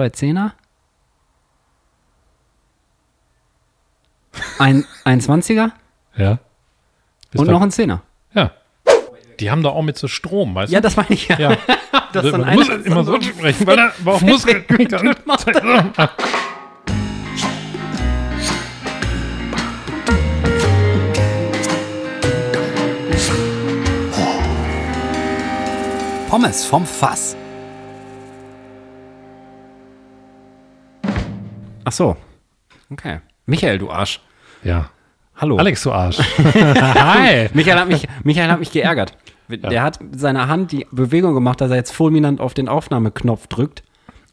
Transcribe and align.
zwei 0.00 0.08
Zehner. 0.10 0.54
Ein, 4.58 4.86
ein 5.04 5.20
20er 5.20 5.72
Ja. 6.16 6.38
Bist 7.30 7.42
und 7.44 7.50
noch 7.50 7.60
ein 7.60 7.70
Zehner. 7.70 8.02
Ja. 8.32 8.52
Die 9.40 9.50
haben 9.50 9.62
da 9.62 9.68
auch 9.70 9.82
mit 9.82 9.98
so 9.98 10.08
Strom, 10.08 10.54
weißt 10.54 10.72
Ja, 10.72 10.80
du? 10.80 10.84
das 10.84 10.96
meine 10.96 11.10
ich 11.10 11.28
ja. 11.28 11.38
Ja. 11.38 11.56
Das 12.12 12.24
ist 12.24 12.32
Man 12.32 12.54
muss 12.54 12.68
einer- 12.68 12.84
immer 12.86 13.04
so 13.04 13.20
sprechen, 13.20 13.66
weil 13.68 13.78
er 13.78 13.92
aber 14.00 14.14
auch 14.14 14.20
Muskeln 14.22 14.64
Pommes 26.28 26.64
vom 26.64 26.86
Fass. 26.86 27.36
Ach 31.90 31.92
so. 31.92 32.16
Okay. 32.92 33.18
Michael, 33.46 33.78
du 33.78 33.90
Arsch. 33.90 34.20
Ja. 34.62 34.90
Hallo. 35.36 35.56
Alex, 35.56 35.82
du 35.82 35.90
Arsch. 35.90 36.18
Hi. 36.38 37.48
Michael 37.52 37.80
hat 37.80 37.88
mich, 37.88 38.06
Michael 38.22 38.48
hat 38.48 38.60
mich 38.60 38.70
geärgert. 38.70 39.16
Der 39.48 39.82
hat 39.82 40.00
mit 40.00 40.20
seiner 40.20 40.46
Hand 40.46 40.70
die 40.70 40.86
Bewegung 40.92 41.34
gemacht, 41.34 41.60
dass 41.60 41.70
er 41.72 41.76
jetzt 41.78 41.90
fulminant 41.90 42.40
auf 42.40 42.54
den 42.54 42.68
Aufnahmeknopf 42.68 43.48
drückt 43.48 43.82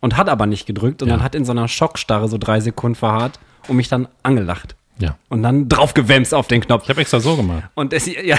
und 0.02 0.18
hat 0.18 0.30
aber 0.30 0.46
nicht 0.46 0.68
gedrückt 0.68 1.02
und 1.02 1.08
Ja. 1.10 1.16
dann 1.16 1.24
hat 1.24 1.34
in 1.34 1.46
so 1.46 1.52
einer 1.52 1.68
Schockstarre 1.68 2.28
so 2.28 2.38
drei 2.38 2.60
Sekunden 2.60 2.94
verharrt 2.94 3.40
und 3.68 3.76
mich 3.78 3.88
dann 3.90 4.08
angelacht. 4.22 4.76
Ja. 5.00 5.16
Und 5.30 5.42
dann 5.42 5.68
draufgewämst 5.68 6.36
auf 6.36 6.48
den 6.48 6.62
Knopf. 6.62 6.84
Ich 6.84 6.90
habe 6.92 7.02
extra 7.02 7.20
so 7.20 7.36
gemacht. 7.38 7.64
Und 7.74 7.92
es, 7.92 8.06
ja, 8.06 8.38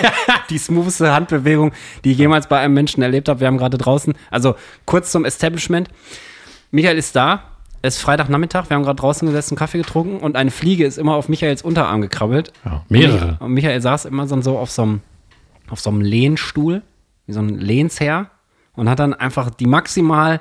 die 0.50 0.58
smoothste 0.58 1.10
Handbewegung, 1.14 1.72
die 2.04 2.12
ich 2.12 2.18
jemals 2.18 2.48
bei 2.48 2.58
einem 2.58 2.74
Menschen 2.74 3.02
erlebt 3.02 3.30
habe. 3.30 3.40
Wir 3.40 3.46
haben 3.46 3.56
gerade 3.56 3.78
draußen, 3.78 4.12
also 4.30 4.56
kurz 4.84 5.10
zum 5.10 5.24
Establishment. 5.24 5.88
Michael 6.70 6.98
ist 6.98 7.16
da. 7.16 7.44
Es 7.80 7.96
ist 7.96 8.02
Freitagnachmittag. 8.02 8.68
Wir 8.70 8.76
haben 8.76 8.82
gerade 8.82 9.00
draußen 9.00 9.26
gesessen, 9.26 9.56
Kaffee 9.56 9.78
getrunken 9.78 10.18
und 10.18 10.36
eine 10.36 10.50
Fliege 10.50 10.84
ist 10.84 10.98
immer 10.98 11.14
auf 11.14 11.28
Michaels 11.28 11.62
Unterarm 11.62 12.00
gekrabbelt. 12.00 12.52
Ja, 12.64 12.82
mehrere. 12.88 13.36
Und 13.40 13.52
Michael 13.52 13.80
saß 13.80 14.04
immer 14.06 14.26
so, 14.26 14.58
auf 14.58 14.70
so 14.70 14.82
einem, 14.82 15.00
auf 15.70 15.80
so 15.80 15.90
einem 15.90 16.00
Lehnstuhl, 16.00 16.82
wie 17.26 17.32
so 17.32 17.40
ein 17.40 17.50
Lehnsherr 17.50 18.30
und 18.74 18.88
hat 18.88 18.98
dann 18.98 19.14
einfach 19.14 19.50
die 19.50 19.66
maximal, 19.66 20.40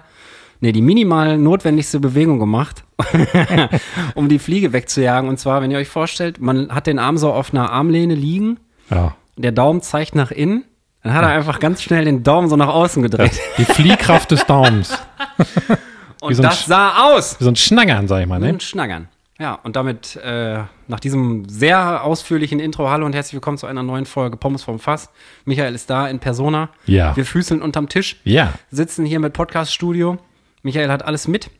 nee, 0.62 0.72
die 0.72 0.81
minimal 0.81 1.38
notwendigste 1.38 2.00
Bewegung 2.00 2.39
gemacht, 2.39 2.84
um 4.16 4.30
die 4.30 4.40
Fliege 4.40 4.73
wegzujagen. 4.73 5.30
Und 5.30 5.38
zwar, 5.40 5.62
wenn 5.62 5.69
ihr 5.69 5.78
euch 5.78 5.90
vorstellt, 5.90 6.42
man 6.42 6.73
hat 6.73 6.88
den 6.88 6.97
Arm 6.97 7.17
so 7.17 7.31
auf 7.31 7.53
einer 7.53 7.72
Armlehne 7.72 8.16
liegen, 8.16 8.59
Ja. 8.90 9.16
der 9.36 9.52
Daumen 9.52 9.81
zeigt 9.81 10.16
nach 10.16 10.31
innen, 10.31 10.64
dann 11.03 11.14
hat 11.14 11.22
er 11.23 11.30
einfach 11.30 11.59
ganz 11.59 11.84
schnell 11.84 12.03
den 12.06 12.23
Daumen 12.23 12.50
so 12.50 12.56
nach 12.56 12.67
außen 12.69 13.03
gedreht. 13.03 13.40
Die 13.59 13.66
Fliehkraft 13.66 14.31
des 14.31 14.45
Daumens. 14.47 14.97
Und 16.22 16.34
so 16.36 16.42
ein 16.42 16.50
das 16.50 16.66
sah 16.66 17.04
aus. 17.06 17.40
Wie 17.40 17.44
so 17.44 17.50
ein 17.52 17.56
Schnaggern, 17.56 18.08
sag 18.08 18.22
ich 18.22 18.28
mal, 18.28 18.40
ne? 18.40 18.50
Und 18.54 18.64
Schnaggern. 18.64 19.08
Ja, 19.40 19.54
und 19.54 19.76
damit 19.76 20.16
äh, 20.16 20.64
nach 20.88 21.00
diesem 21.00 21.48
sehr 21.48 22.04
ausführlichen 22.04 22.59
Intro, 22.59 22.90
hallo 22.90 23.06
und 23.06 23.14
herzlich 23.14 23.34
willkommen 23.36 23.59
zu 23.59 23.68
einer 23.68 23.84
neuen 23.84 24.08
Folge 24.08 24.36
Pommes 24.36 24.64
vom 24.64 24.80
Fass. 24.80 25.12
Michael 25.46 25.76
ist 25.76 25.92
da 25.92 26.08
in 26.08 26.18
Persona. 26.20 26.70
Ja. 26.88 27.16
Wir 27.16 27.24
füßeln 27.24 27.62
unterm 27.62 27.88
Tisch, 27.88 28.20
Ja. 28.24 28.54
sitzen 28.72 29.06
hier 29.06 29.20
mit 29.20 29.34
Podcast-Studio. 29.34 30.18
Michael 30.64 30.90
hat 30.90 31.06
alles 31.06 31.28
mit. 31.28 31.52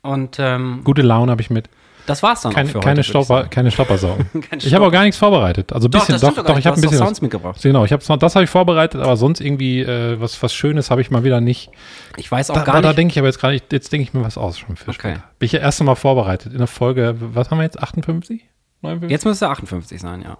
Und 0.00 0.38
ähm, 0.40 0.80
Gute 0.82 1.02
Laune 1.02 1.30
habe 1.30 1.42
ich 1.42 1.50
mit. 1.50 1.68
Das 2.06 2.22
war's 2.22 2.40
dann 2.42 2.52
Keine, 2.52 2.68
auch 2.68 2.72
für 2.72 2.80
keine, 2.80 3.02
heute. 3.02 3.24
sagen. 3.24 3.50
keine 3.50 3.70
Stoppersaugen. 3.70 4.26
Keine 4.50 4.62
ich 4.62 4.72
habe 4.74 4.86
auch 4.86 4.90
gar 4.90 5.02
nichts 5.02 5.16
vorbereitet. 5.18 5.72
Also 5.72 5.88
ein 5.88 5.90
Doch, 5.90 6.06
bisschen, 6.06 6.20
doch, 6.20 6.34
doch, 6.34 6.44
doch 6.44 6.58
ich 6.58 6.66
habe 6.66 6.76
ein 6.76 6.80
bisschen 6.80 6.98
doch 6.98 7.00
was, 7.02 7.08
Sounds 7.08 7.22
mitgebracht. 7.22 7.60
Genau, 7.62 7.84
ich 7.84 7.92
habe 7.92 8.02
das 8.18 8.34
habe 8.34 8.44
ich 8.44 8.50
vorbereitet, 8.50 9.00
aber 9.00 9.16
sonst 9.16 9.40
irgendwie 9.40 9.80
äh, 9.82 10.20
was 10.20 10.42
was 10.42 10.54
Schönes 10.54 10.90
habe 10.90 11.00
ich 11.00 11.10
mal 11.10 11.24
wieder 11.24 11.40
nicht. 11.40 11.70
Ich 12.16 12.30
weiß 12.30 12.50
auch 12.50 12.54
Da, 12.54 12.62
gar 12.62 12.80
da 12.82 12.88
nicht. 12.88 12.98
denke 12.98 13.12
ich 13.12 13.18
aber 13.18 13.28
jetzt 13.28 13.38
gerade, 13.38 13.60
jetzt 13.70 13.92
denke 13.92 14.02
ich 14.02 14.14
mir 14.14 14.22
was 14.24 14.38
aus 14.38 14.58
schon 14.58 14.76
für 14.76 14.90
Okay. 14.90 14.98
später. 15.14 15.24
Bin 15.38 15.46
ich 15.46 15.52
ja 15.52 15.60
erst 15.60 15.80
einmal 15.80 15.96
vorbereitet 15.96 16.52
in 16.52 16.58
der 16.58 16.66
Folge, 16.66 17.16
was 17.18 17.50
haben 17.50 17.58
wir 17.58 17.64
jetzt 17.64 17.78
58? 17.82 18.44
59? 18.82 19.10
Jetzt 19.10 19.24
müsste 19.24 19.46
er 19.46 19.50
58 19.50 20.00
sein, 20.00 20.22
ja. 20.22 20.38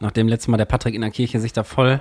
Nachdem 0.00 0.28
letztes 0.28 0.48
Mal 0.48 0.56
der 0.58 0.64
Patrick 0.66 0.94
in 0.94 1.00
der 1.00 1.10
Kirche 1.10 1.40
sich 1.40 1.52
da 1.52 1.64
voll. 1.64 2.00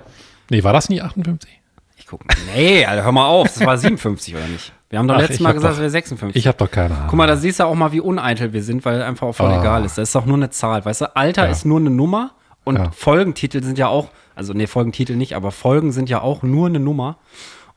Nee, 0.50 0.64
war 0.64 0.74
das 0.74 0.90
nie 0.90 1.02
58? 1.02 1.50
Ich 1.98 2.06
guck 2.06 2.26
mal. 2.28 2.36
Nee, 2.56 2.86
Alter, 2.86 3.04
hör 3.04 3.12
mal 3.12 3.26
auf. 3.28 3.48
Das 3.48 3.66
war 3.66 3.78
57 3.78 4.36
oder 4.36 4.48
nicht? 4.48 4.72
Wir 4.90 5.00
haben 5.00 5.08
doch 5.08 5.16
Ach, 5.16 5.20
letztes 5.20 5.40
Mal 5.42 5.52
gesagt, 5.54 5.72
doch- 5.74 5.78
es 5.78 5.82
wäre 5.82 5.90
56. 5.90 6.36
Ich 6.40 6.48
habe 6.48 6.58
doch 6.58 6.72
keine 6.72 6.94
Ahnung. 6.96 7.08
Guck 7.10 7.18
mal, 7.18 7.28
da 7.28 7.36
siehst 7.36 7.60
du 7.60 7.66
auch 7.66 7.76
mal, 7.76 7.92
wie 7.92 8.00
uneitel 8.00 8.54
wir 8.54 8.64
sind, 8.64 8.86
weil 8.86 9.02
einfach 9.02 9.28
auch 9.28 9.34
voll 9.36 9.50
Ah. 9.52 9.60
egal 9.60 9.84
ist. 9.86 9.98
Das 9.98 10.10
ist 10.10 10.16
doch 10.16 10.26
nur 10.26 10.38
eine 10.38 10.50
Zahl. 10.50 10.86
Weißt 10.86 11.02
du, 11.02 11.16
Alter 11.16 11.46
Ja. 11.46 11.52
ist 11.52 11.66
nur 11.66 11.80
eine 11.80 11.90
Nummer 11.90 12.32
und 12.64 12.78
Ja. 12.78 12.92
Folgentitel 12.92 13.62
sind 13.64 13.78
ja 13.78 13.88
auch, 13.90 14.10
also 14.36 14.54
nee, 14.54 14.66
Folgentitel 14.68 15.16
nicht, 15.18 15.36
aber 15.36 15.52
Folgen 15.52 15.92
sind 15.92 16.10
ja 16.10 16.22
auch 16.22 16.42
nur 16.42 16.68
eine 16.68 16.80
Nummer. 16.80 17.18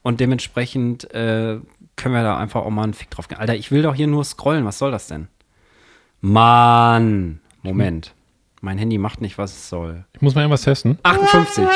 Und 0.02 0.20
dementsprechend 0.20 1.12
äh, 1.12 1.58
können 1.96 2.14
wir 2.14 2.22
da 2.22 2.38
einfach 2.38 2.62
auch 2.62 2.70
mal 2.70 2.84
einen 2.84 2.94
Fick 2.94 3.10
drauf 3.10 3.26
gehen. 3.28 3.38
Alter, 3.38 3.54
ich 3.56 3.70
will 3.70 3.82
doch 3.82 3.94
hier 3.94 4.06
nur 4.06 4.24
scrollen. 4.24 4.64
Was 4.64 4.78
soll 4.78 4.90
das 4.92 5.08
denn? 5.08 5.28
Mann. 6.20 7.40
Moment. 7.62 8.14
Mein 8.62 8.78
Handy 8.78 8.98
macht 8.98 9.20
nicht, 9.20 9.36
was 9.38 9.52
es 9.52 9.68
soll. 9.68 10.04
ich 10.12 10.22
muss 10.22 10.34
mal 10.34 10.42
irgendwas 10.42 10.62
testen. 10.62 10.98
58. 11.02 11.66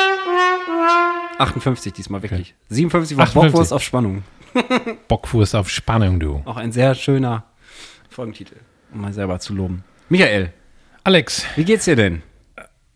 58 1.37 1.93
diesmal 1.93 2.21
wirklich. 2.23 2.55
57 2.69 3.17
war 3.17 3.23
58. 3.25 3.51
Bockwurst 3.51 3.73
auf 3.73 3.81
Spannung. 3.83 4.23
Bockwurst 5.07 5.55
auf 5.55 5.69
Spannung, 5.69 6.19
du. 6.19 6.41
Auch 6.45 6.57
ein 6.57 6.71
sehr 6.71 6.95
schöner 6.95 7.43
Folgentitel, 8.09 8.57
um 8.93 9.01
mal 9.01 9.13
selber 9.13 9.39
zu 9.39 9.53
loben. 9.53 9.83
Michael, 10.09 10.51
Alex, 11.03 11.45
wie 11.55 11.65
geht's 11.65 11.85
dir 11.85 11.95
denn? 11.95 12.23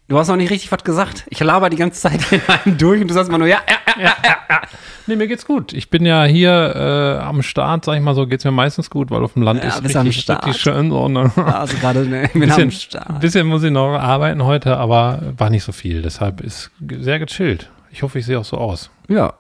Du 0.07 0.17
hast 0.17 0.27
noch 0.27 0.37
nicht 0.37 0.49
richtig 0.49 0.71
was 0.71 0.83
gesagt. 0.83 1.25
Ich 1.29 1.39
laber 1.39 1.69
die 1.69 1.77
ganze 1.77 2.01
Zeit 2.01 2.19
in 2.31 2.41
einem 2.47 2.77
durch 2.79 2.99
und 2.99 3.09
du 3.09 3.13
sagst 3.13 3.29
mal 3.31 3.37
nur, 3.37 3.47
ja, 3.47 3.59
ja, 3.99 4.15
ja. 4.23 4.61
nee, 5.05 5.15
mir 5.15 5.27
geht's 5.27 5.45
gut. 5.45 5.71
Ich 5.71 5.91
bin 5.91 6.03
ja 6.03 6.23
hier 6.23 6.73
äh, 6.75 7.23
am 7.23 7.43
Start, 7.43 7.85
sag 7.85 7.95
ich 7.95 8.01
mal 8.01 8.15
so, 8.15 8.25
geht's 8.25 8.43
mir 8.43 8.51
meistens 8.51 8.89
gut, 8.89 9.11
weil 9.11 9.23
auf 9.23 9.33
dem 9.33 9.43
Land 9.43 9.63
Ja, 9.63 9.69
ist 9.69 9.83
richtig, 9.83 10.29
richtig 10.29 10.57
schön 10.59 10.89
so. 10.89 11.07
Ne? 11.07 11.31
Also 11.45 11.77
gerade 11.77 12.07
ne, 12.07 12.23
ich 12.25 12.33
bin 12.33 12.41
bisschen, 12.41 12.63
am 12.63 12.71
Start. 12.71 13.19
bisschen 13.19 13.45
muss 13.45 13.61
ich 13.61 13.69
noch 13.71 13.93
arbeiten 13.99 14.43
heute, 14.43 14.77
aber 14.77 15.21
war 15.37 15.51
nicht 15.51 15.63
so 15.63 15.71
viel. 15.71 16.01
Deshalb 16.01 16.41
ist 16.41 16.71
sehr 16.99 17.19
gechillt. 17.19 17.69
Ich 17.91 18.01
hoffe, 18.01 18.17
ich 18.17 18.25
sehe 18.25 18.39
auch 18.39 18.45
so 18.45 18.57
aus. 18.57 18.89
Ja. 19.09 19.35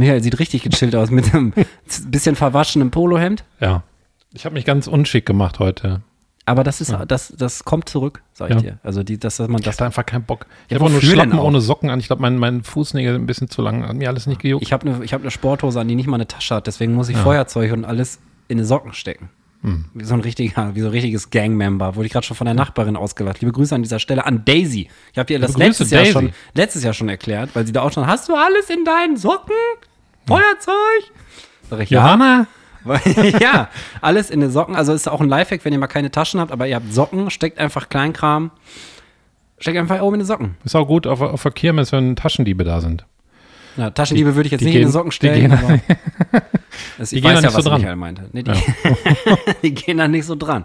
Michael 0.00 0.22
sieht 0.22 0.38
richtig 0.38 0.62
gechillt 0.62 0.96
aus 0.96 1.10
mit 1.10 1.32
einem 1.34 1.52
bisschen 2.06 2.34
verwaschenem 2.36 2.90
Polohemd. 2.90 3.44
Ja. 3.60 3.82
Ich 4.32 4.44
habe 4.44 4.54
mich 4.54 4.64
ganz 4.64 4.86
unschick 4.86 5.26
gemacht 5.26 5.58
heute. 5.58 6.00
Aber 6.46 6.64
das 6.64 6.80
ist, 6.80 6.92
das, 7.06 7.32
das 7.36 7.64
kommt 7.64 7.88
zurück, 7.88 8.22
sag 8.32 8.50
ich 8.50 8.56
Ja. 8.56 8.62
dir. 8.62 8.78
Also 8.82 9.02
die, 9.04 9.18
dass 9.18 9.38
man 9.38 9.56
Ich 9.56 9.60
das 9.66 9.74
hatte 9.76 9.84
einfach 9.84 10.04
keinen 10.06 10.24
Bock. 10.24 10.46
Ich 10.66 10.72
Ja, 10.72 10.76
habe 10.78 10.86
auch 10.86 10.90
nur 10.90 11.00
Schlappen 11.02 11.38
ohne 11.38 11.60
Socken 11.60 11.90
an. 11.90 12.00
Ich 12.00 12.06
glaube, 12.06 12.22
mein, 12.22 12.38
mein 12.38 12.62
Fußnägel 12.64 13.14
ein 13.14 13.26
bisschen 13.26 13.48
zu 13.48 13.62
lang. 13.62 13.86
Hat 13.86 13.94
mir 13.94 14.08
alles 14.08 14.26
nicht 14.26 14.40
gejuckt. 14.40 14.62
Ich 14.64 14.72
habe 14.72 14.88
eine 14.90 15.06
hab 15.06 15.22
ne 15.22 15.30
Sporthose 15.30 15.78
an, 15.78 15.86
die 15.86 15.94
nicht 15.94 16.06
mal 16.08 16.16
eine 16.16 16.26
Tasche 16.26 16.56
hat. 16.56 16.66
Deswegen 16.66 16.94
muss 16.94 17.08
ich 17.08 17.16
Feuerzeug 17.16 17.72
und 17.72 17.84
alles 17.84 18.18
in 18.48 18.58
eine 18.58 18.64
Socken 18.66 18.94
stecken. 18.94 19.28
Hm. 19.62 19.84
Wie 19.92 20.04
so 20.04 20.14
ein 20.14 20.20
richtiger, 20.20 20.74
wie 20.74 20.80
so 20.80 20.86
ein 20.86 20.92
richtiges 20.92 21.28
Gangmember. 21.30 21.94
Wurde 21.94 22.06
ich 22.06 22.12
gerade 22.12 22.26
schon 22.26 22.36
von 22.36 22.46
der 22.46 22.54
Nachbarin 22.54 22.96
ausgelacht. 22.96 23.40
Liebe 23.42 23.52
Grüße 23.52 23.74
an 23.74 23.82
dieser 23.82 23.98
Stelle 23.98 24.24
an 24.24 24.42
Daisy. 24.44 24.88
Ich 25.12 25.18
habe 25.18 25.26
dir 25.26 25.38
das 25.38 25.52
Grüße, 25.52 25.66
letztes 25.66 25.90
Jahr, 25.90 26.00
Daisy. 26.02 26.12
schon, 26.14 26.30
letztes 26.54 26.82
Jahr 26.82 26.94
schon 26.94 27.10
erklärt, 27.10 27.50
weil 27.54 27.66
sie 27.66 27.72
da 27.72 27.82
auch 27.82 27.92
schon, 27.92 28.06
hast 28.06 28.28
du 28.30 28.34
alles 28.34 28.70
in 28.70 28.84
deinen 28.86 29.18
Socken? 29.18 29.52
Feuerzeug? 30.30 31.12
Sag 31.68 31.80
ich, 31.80 31.90
ja. 31.90 32.46
Ja, 33.40 33.68
alles 34.00 34.30
in 34.30 34.40
den 34.40 34.50
Socken. 34.50 34.74
Also 34.74 34.94
ist 34.94 35.06
auch 35.06 35.20
ein 35.20 35.28
Lifehack, 35.28 35.64
wenn 35.66 35.72
ihr 35.74 35.78
mal 35.78 35.86
keine 35.86 36.10
Taschen 36.10 36.40
habt, 36.40 36.50
aber 36.50 36.66
ihr 36.66 36.76
habt 36.76 36.92
Socken, 36.94 37.28
steckt 37.30 37.58
einfach 37.58 37.90
Kleinkram, 37.90 38.50
steckt 39.58 39.76
einfach 39.76 40.00
oben 40.00 40.14
in 40.14 40.20
die 40.20 40.26
Socken. 40.26 40.56
Ist 40.64 40.74
auch 40.74 40.86
gut 40.86 41.06
auf, 41.06 41.20
auf 41.20 41.42
der 41.42 41.52
Kirmes, 41.52 41.92
wenn 41.92 42.16
Taschendiebe 42.16 42.64
da 42.64 42.80
sind. 42.80 43.04
Ja, 43.76 43.90
Taschendiebe 43.90 44.34
würde 44.34 44.46
ich 44.46 44.52
jetzt 44.52 44.62
die 44.62 44.64
nicht 44.66 44.74
in 44.76 44.80
gehen- 44.80 44.88
den 44.88 44.92
Socken 44.92 45.10
die 45.10 45.14
stellen. 45.16 45.50
gehen- 45.50 45.52
aber 45.52 45.78
das, 46.98 47.10
die 47.10 47.16
ich 47.16 47.22
gehen 47.22 47.30
weiß 47.32 47.40
da 47.42 47.42
ja, 47.42 47.48
nicht 47.48 47.56
was 47.56 47.64
so 47.64 47.70
dran. 47.70 47.80
Michael 47.80 47.96
meinte. 47.96 48.28
Nee, 48.32 48.42
die, 48.44 48.52
die 49.62 49.74
gehen 49.74 49.98
da 49.98 50.08
nicht 50.08 50.24
so 50.24 50.34
dran. 50.34 50.64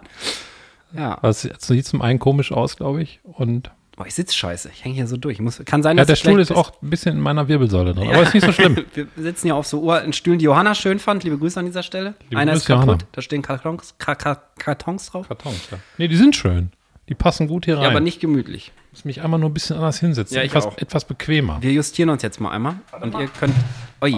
Ja. 0.96 1.18
Das 1.20 1.42
sieht 1.42 1.84
zum 1.86 2.00
einen 2.00 2.18
komisch 2.18 2.50
aus, 2.50 2.76
glaube 2.76 3.02
ich. 3.02 3.20
Und 3.24 3.70
Boah, 3.96 4.06
ich 4.06 4.14
sitze 4.14 4.34
scheiße. 4.34 4.70
Ich 4.74 4.84
hänge 4.84 4.94
hier 4.94 5.06
so 5.06 5.16
durch. 5.16 5.36
Ich 5.36 5.40
muss, 5.40 5.62
kann 5.64 5.82
sein, 5.82 5.96
ja, 5.96 6.02
dass 6.02 6.08
der 6.08 6.16
Stuhl 6.16 6.38
ist 6.38 6.52
auch 6.52 6.70
ein 6.82 6.90
bisschen 6.90 7.16
in 7.16 7.20
meiner 7.22 7.48
Wirbelsäule 7.48 7.94
drin. 7.94 8.08
Aber 8.10 8.22
ist 8.22 8.34
nicht 8.34 8.44
so 8.44 8.52
schlimm. 8.52 8.76
Wir 8.94 9.06
sitzen 9.16 9.46
hier 9.46 9.56
auf 9.56 9.66
so 9.66 9.80
uralten 9.80 10.12
Stühlen, 10.12 10.38
die 10.38 10.44
Johanna 10.44 10.74
schön 10.74 10.98
fand. 10.98 11.24
Liebe 11.24 11.38
Grüße 11.38 11.58
an 11.58 11.64
dieser 11.64 11.82
Stelle. 11.82 12.14
Liebe 12.28 12.38
Einer 12.38 12.52
Grüße, 12.52 12.64
ist 12.64 12.66
kaputt. 12.66 12.86
Johanna. 12.86 13.08
Da 13.12 13.22
stehen 13.22 13.40
Kartons, 13.40 13.94
Ka 13.98 14.14
Ka 14.14 14.42
Kartons 14.58 15.06
drauf. 15.10 15.28
Kartons, 15.28 15.68
ja. 15.70 15.78
Nee, 15.96 16.08
die 16.08 16.16
sind 16.16 16.36
schön. 16.36 16.72
Die 17.08 17.14
passen 17.14 17.46
gut 17.46 17.66
hier 17.66 17.76
rein. 17.76 17.84
Ja, 17.84 17.90
aber 17.90 18.00
nicht 18.00 18.20
gemütlich. 18.20 18.72
muss 18.90 19.04
mich 19.04 19.22
einmal 19.22 19.38
nur 19.38 19.50
ein 19.50 19.54
bisschen 19.54 19.76
anders 19.76 20.00
hinsetzen. 20.00 20.36
Ja, 20.36 20.42
ich 20.42 20.50
etwas, 20.50 20.66
auch. 20.66 20.76
etwas 20.78 21.04
bequemer. 21.04 21.58
Wir 21.60 21.72
justieren 21.72 22.10
uns 22.10 22.22
jetzt 22.22 22.40
mal 22.40 22.50
einmal. 22.50 22.76
Und 23.00 23.14
ihr 23.14 23.28
könnt. 23.28 23.54
Ui. 24.02 24.14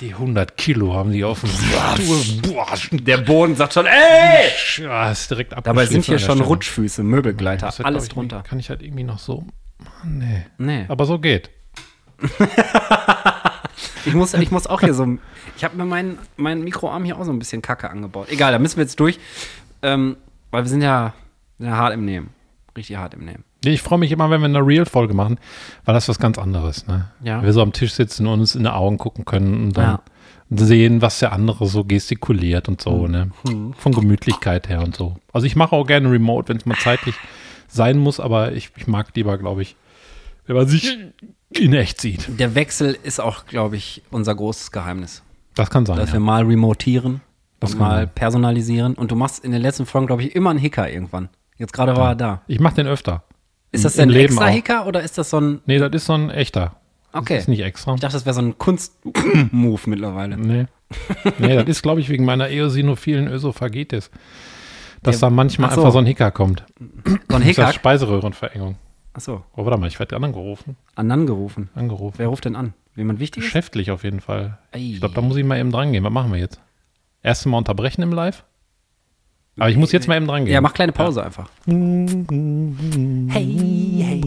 Die 0.00 0.12
100 0.12 0.56
Kilo 0.56 0.94
haben 0.94 1.10
die 1.12 1.24
auf 1.24 1.40
dem 1.40 1.50
Stuhl. 1.50 2.52
Boah, 2.52 2.66
Der 2.92 3.18
Boden 3.18 3.56
sagt 3.56 3.74
schon, 3.74 3.86
ey! 3.86 4.50
ja, 4.78 5.10
ist 5.10 5.30
direkt 5.30 5.52
Dabei 5.64 5.86
sind 5.86 6.04
hier 6.04 6.18
schon 6.18 6.36
Stelle. 6.36 6.48
Rutschfüße, 6.48 7.02
Möbelgleiter, 7.02 7.66
Das 7.66 7.78
wird, 7.78 7.86
alles 7.86 8.04
ich, 8.04 8.10
drunter. 8.10 8.42
Kann 8.42 8.60
ich 8.60 8.70
halt 8.70 8.82
irgendwie 8.82 9.04
noch 9.04 9.18
so. 9.18 9.44
Mann, 9.78 10.18
nee. 10.18 10.46
Nee. 10.58 10.84
Aber 10.88 11.06
so 11.06 11.18
geht. 11.18 11.50
Ich 14.06 14.14
muss, 14.14 14.34
ich 14.34 14.50
muss 14.50 14.66
auch 14.66 14.80
hier 14.80 14.94
so. 14.94 15.06
Ich 15.56 15.64
habe 15.64 15.76
mir 15.76 15.84
meinen 15.84 16.18
mein 16.36 16.62
Mikroarm 16.62 17.04
hier 17.04 17.18
auch 17.18 17.24
so 17.24 17.32
ein 17.32 17.38
bisschen 17.38 17.60
kacke 17.62 17.90
angebaut. 17.90 18.28
Egal, 18.30 18.52
da 18.52 18.58
müssen 18.58 18.76
wir 18.76 18.84
jetzt 18.84 18.98
durch. 18.98 19.18
Ähm, 19.82 20.16
weil 20.50 20.64
wir 20.64 20.66
ja, 20.66 20.70
sind 20.70 20.82
ja 20.82 21.14
hart 21.60 21.94
im 21.94 22.04
Nehmen. 22.04 22.30
Richtig 22.76 22.96
hart 22.96 23.14
im 23.14 23.24
Nehmen. 23.24 23.44
Ich 23.64 23.82
freue 23.82 23.98
mich 23.98 24.10
immer, 24.12 24.30
wenn 24.30 24.40
wir 24.40 24.46
eine 24.46 24.64
Real-Folge 24.64 25.12
machen, 25.12 25.38
weil 25.84 25.94
das 25.94 26.08
was 26.08 26.18
ganz 26.18 26.38
anderes. 26.38 26.86
Ne? 26.86 27.06
Ja. 27.22 27.42
Wir 27.42 27.52
so 27.52 27.60
am 27.62 27.72
Tisch 27.72 27.92
sitzen 27.92 28.26
und 28.26 28.40
uns 28.40 28.54
in 28.54 28.62
die 28.62 28.70
Augen 28.70 28.96
gucken 28.96 29.24
können 29.24 29.64
und 29.64 29.76
dann 29.76 29.98
Ja. 29.98 30.00
sehen, 30.66 31.02
was 31.02 31.18
der 31.18 31.32
andere 31.32 31.66
so 31.66 31.84
gestikuliert 31.84 32.68
und 32.68 32.80
so, 32.80 33.06
ne? 33.06 33.30
Von 33.76 33.92
Gemütlichkeit 33.92 34.68
her 34.68 34.82
und 34.82 34.96
so. 34.96 35.16
Also 35.32 35.46
ich 35.46 35.56
mache 35.56 35.74
auch 35.76 35.86
gerne 35.86 36.10
Remote, 36.10 36.48
wenn 36.48 36.56
es 36.56 36.64
mal 36.66 36.78
zeitlich 36.78 37.14
sein 37.68 37.98
muss, 37.98 38.18
aber 38.18 38.52
ich, 38.52 38.70
ich 38.76 38.86
mag 38.86 39.08
lieber, 39.14 39.36
glaube 39.36 39.62
ich, 39.62 39.76
wenn 40.46 40.56
man 40.56 40.66
sich 40.66 40.96
in 41.50 41.72
echt 41.74 42.00
sieht. 42.00 42.28
Der 42.40 42.54
Wechsel 42.54 42.96
ist 43.02 43.20
auch, 43.20 43.44
glaube 43.46 43.76
ich, 43.76 44.02
unser 44.10 44.34
großes 44.34 44.70
Geheimnis. 44.72 45.22
Das 45.54 45.68
kann 45.70 45.84
sein. 45.86 45.96
Dass 45.96 46.10
Ja. 46.10 46.14
wir 46.14 46.20
mal 46.20 46.44
remotieren 46.44 47.20
Das 47.60 47.76
mal 47.76 48.06
sein. 48.06 48.10
personalisieren. 48.14 48.94
Und 48.94 49.10
du 49.10 49.16
machst 49.16 49.44
in 49.44 49.52
den 49.52 49.60
letzten 49.60 49.84
Folgen, 49.86 50.06
glaube 50.06 50.22
ich, 50.22 50.34
immer 50.34 50.50
einen 50.50 50.58
Hicker 50.58 50.88
irgendwann. 50.90 51.28
Jetzt 51.60 51.72
gerade 51.72 51.94
war 51.96 52.08
er 52.10 52.16
da. 52.16 52.42
Ich 52.48 52.58
mache 52.58 52.74
den 52.74 52.86
öfter. 52.88 53.22
Ist 53.70 53.84
das 53.84 53.94
denn 53.94 54.08
ein 54.08 54.12
Leben 54.12 54.32
extra 54.32 54.46
auch. 54.46 54.50
Hicker 54.50 54.86
oder 54.86 55.02
ist 55.02 55.16
das 55.18 55.30
so 55.30 55.38
ein. 55.40 55.60
Nee, 55.66 55.78
das 55.78 55.90
ist 55.92 56.06
so 56.06 56.14
ein 56.14 56.30
echter. 56.30 56.74
Okay. 57.12 57.34
Das 57.34 57.42
ist 57.44 57.48
nicht 57.48 57.60
extra. 57.60 57.94
Ich 57.94 58.00
dachte, 58.00 58.14
das 58.14 58.24
wäre 58.24 58.34
so 58.34 58.40
ein 58.40 58.56
Kunst-Move 58.58 59.80
mittlerweile. 59.86 60.36
Nee. 60.36 60.66
nee, 61.38 61.56
das 61.56 61.66
ist, 61.68 61.82
glaube 61.82 62.00
ich, 62.00 62.08
wegen 62.08 62.24
meiner 62.24 62.48
eosinophilen 62.48 63.28
Ösophagitis. 63.28 64.10
Dass 65.02 65.20
Ja, 65.20 65.28
da 65.28 65.30
manchmal 65.34 65.70
ach 65.70 65.74
so. 65.74 65.80
einfach 65.82 65.92
so 65.92 65.98
ein 65.98 66.06
Hicker 66.06 66.30
kommt. 66.30 66.64
So 66.78 66.84
ein 66.84 67.00
Das 67.04 67.20
ist 67.20 67.28
das 67.28 67.66
Hicker. 67.66 67.72
Speiseröhrenverengung. 67.72 68.76
Achso, 69.12 69.44
Oh, 69.56 69.64
warte 69.64 69.78
mal, 69.78 69.86
ich 69.88 69.98
werde 69.98 70.16
angerufen. 70.16 70.76
angerufen. 70.94 71.68
Angerufen. 71.74 72.14
Wer 72.18 72.28
ruft 72.28 72.44
denn 72.44 72.56
an? 72.56 72.74
Jemand 72.96 73.18
wichtig 73.20 73.42
ist? 73.42 73.46
Geschäftlich 73.48 73.90
auf 73.90 74.04
jeden 74.04 74.20
Fall. 74.20 74.58
Ei. 74.72 74.78
Ich 74.78 75.00
glaube, 75.00 75.14
da 75.14 75.20
muss 75.20 75.36
ich 75.36 75.44
mal 75.44 75.58
eben 75.58 75.72
dran 75.72 75.92
gehen. 75.92 76.04
Was 76.04 76.12
machen 76.12 76.32
wir 76.32 76.38
jetzt? 76.38 76.60
Erst 77.22 77.44
mal 77.46 77.58
unterbrechen 77.58 78.02
im 78.02 78.12
Live? 78.12 78.44
Aber 79.58 79.68
ich 79.70 79.76
muss 79.76 79.92
jetzt 79.92 80.08
mal 80.08 80.16
eben 80.16 80.26
dran 80.26 80.44
gehen. 80.44 80.54
Ja, 80.54 80.60
mach 80.60 80.72
kleine 80.72 80.92
Pause 80.92 81.24
einfach. 81.24 81.48
Hey, 81.66 82.06
hey, 83.28 84.20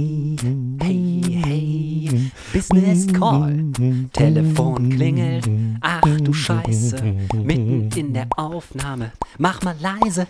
hey, 0.82 1.22
hey, 1.44 2.32
Business 2.54 3.08
Call. 3.08 3.66
Telefon 4.14 4.90
klingelt. 4.90 5.50
Ach 5.82 6.02
du 6.24 6.34
Scheiße, 6.34 7.04
mitten 7.44 7.90
in 7.96 8.14
der 8.14 8.28
Aufnahme. 8.38 9.12
Mach 9.38 9.62
mal 9.64 9.76
leise. 9.80 10.28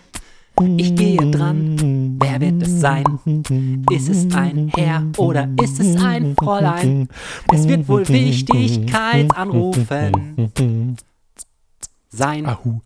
Ich 0.78 0.96
gehe 0.96 1.18
dran. 1.32 2.16
Wer 2.22 2.40
wird 2.40 2.62
es 2.62 2.80
sein? 2.80 3.04
Ist 3.92 4.08
es 4.08 4.34
ein 4.36 4.72
Herr 4.76 5.04
oder 5.18 5.50
ist 5.62 5.80
es 5.80 6.02
ein 6.02 6.36
Fräulein? 6.40 7.10
Es 7.52 7.68
wird 7.68 7.88
wohl 7.90 8.08
Wichtigkeitsanrufen 8.08 10.12
sein. 12.10 12.46
Ahu. 12.46 12.80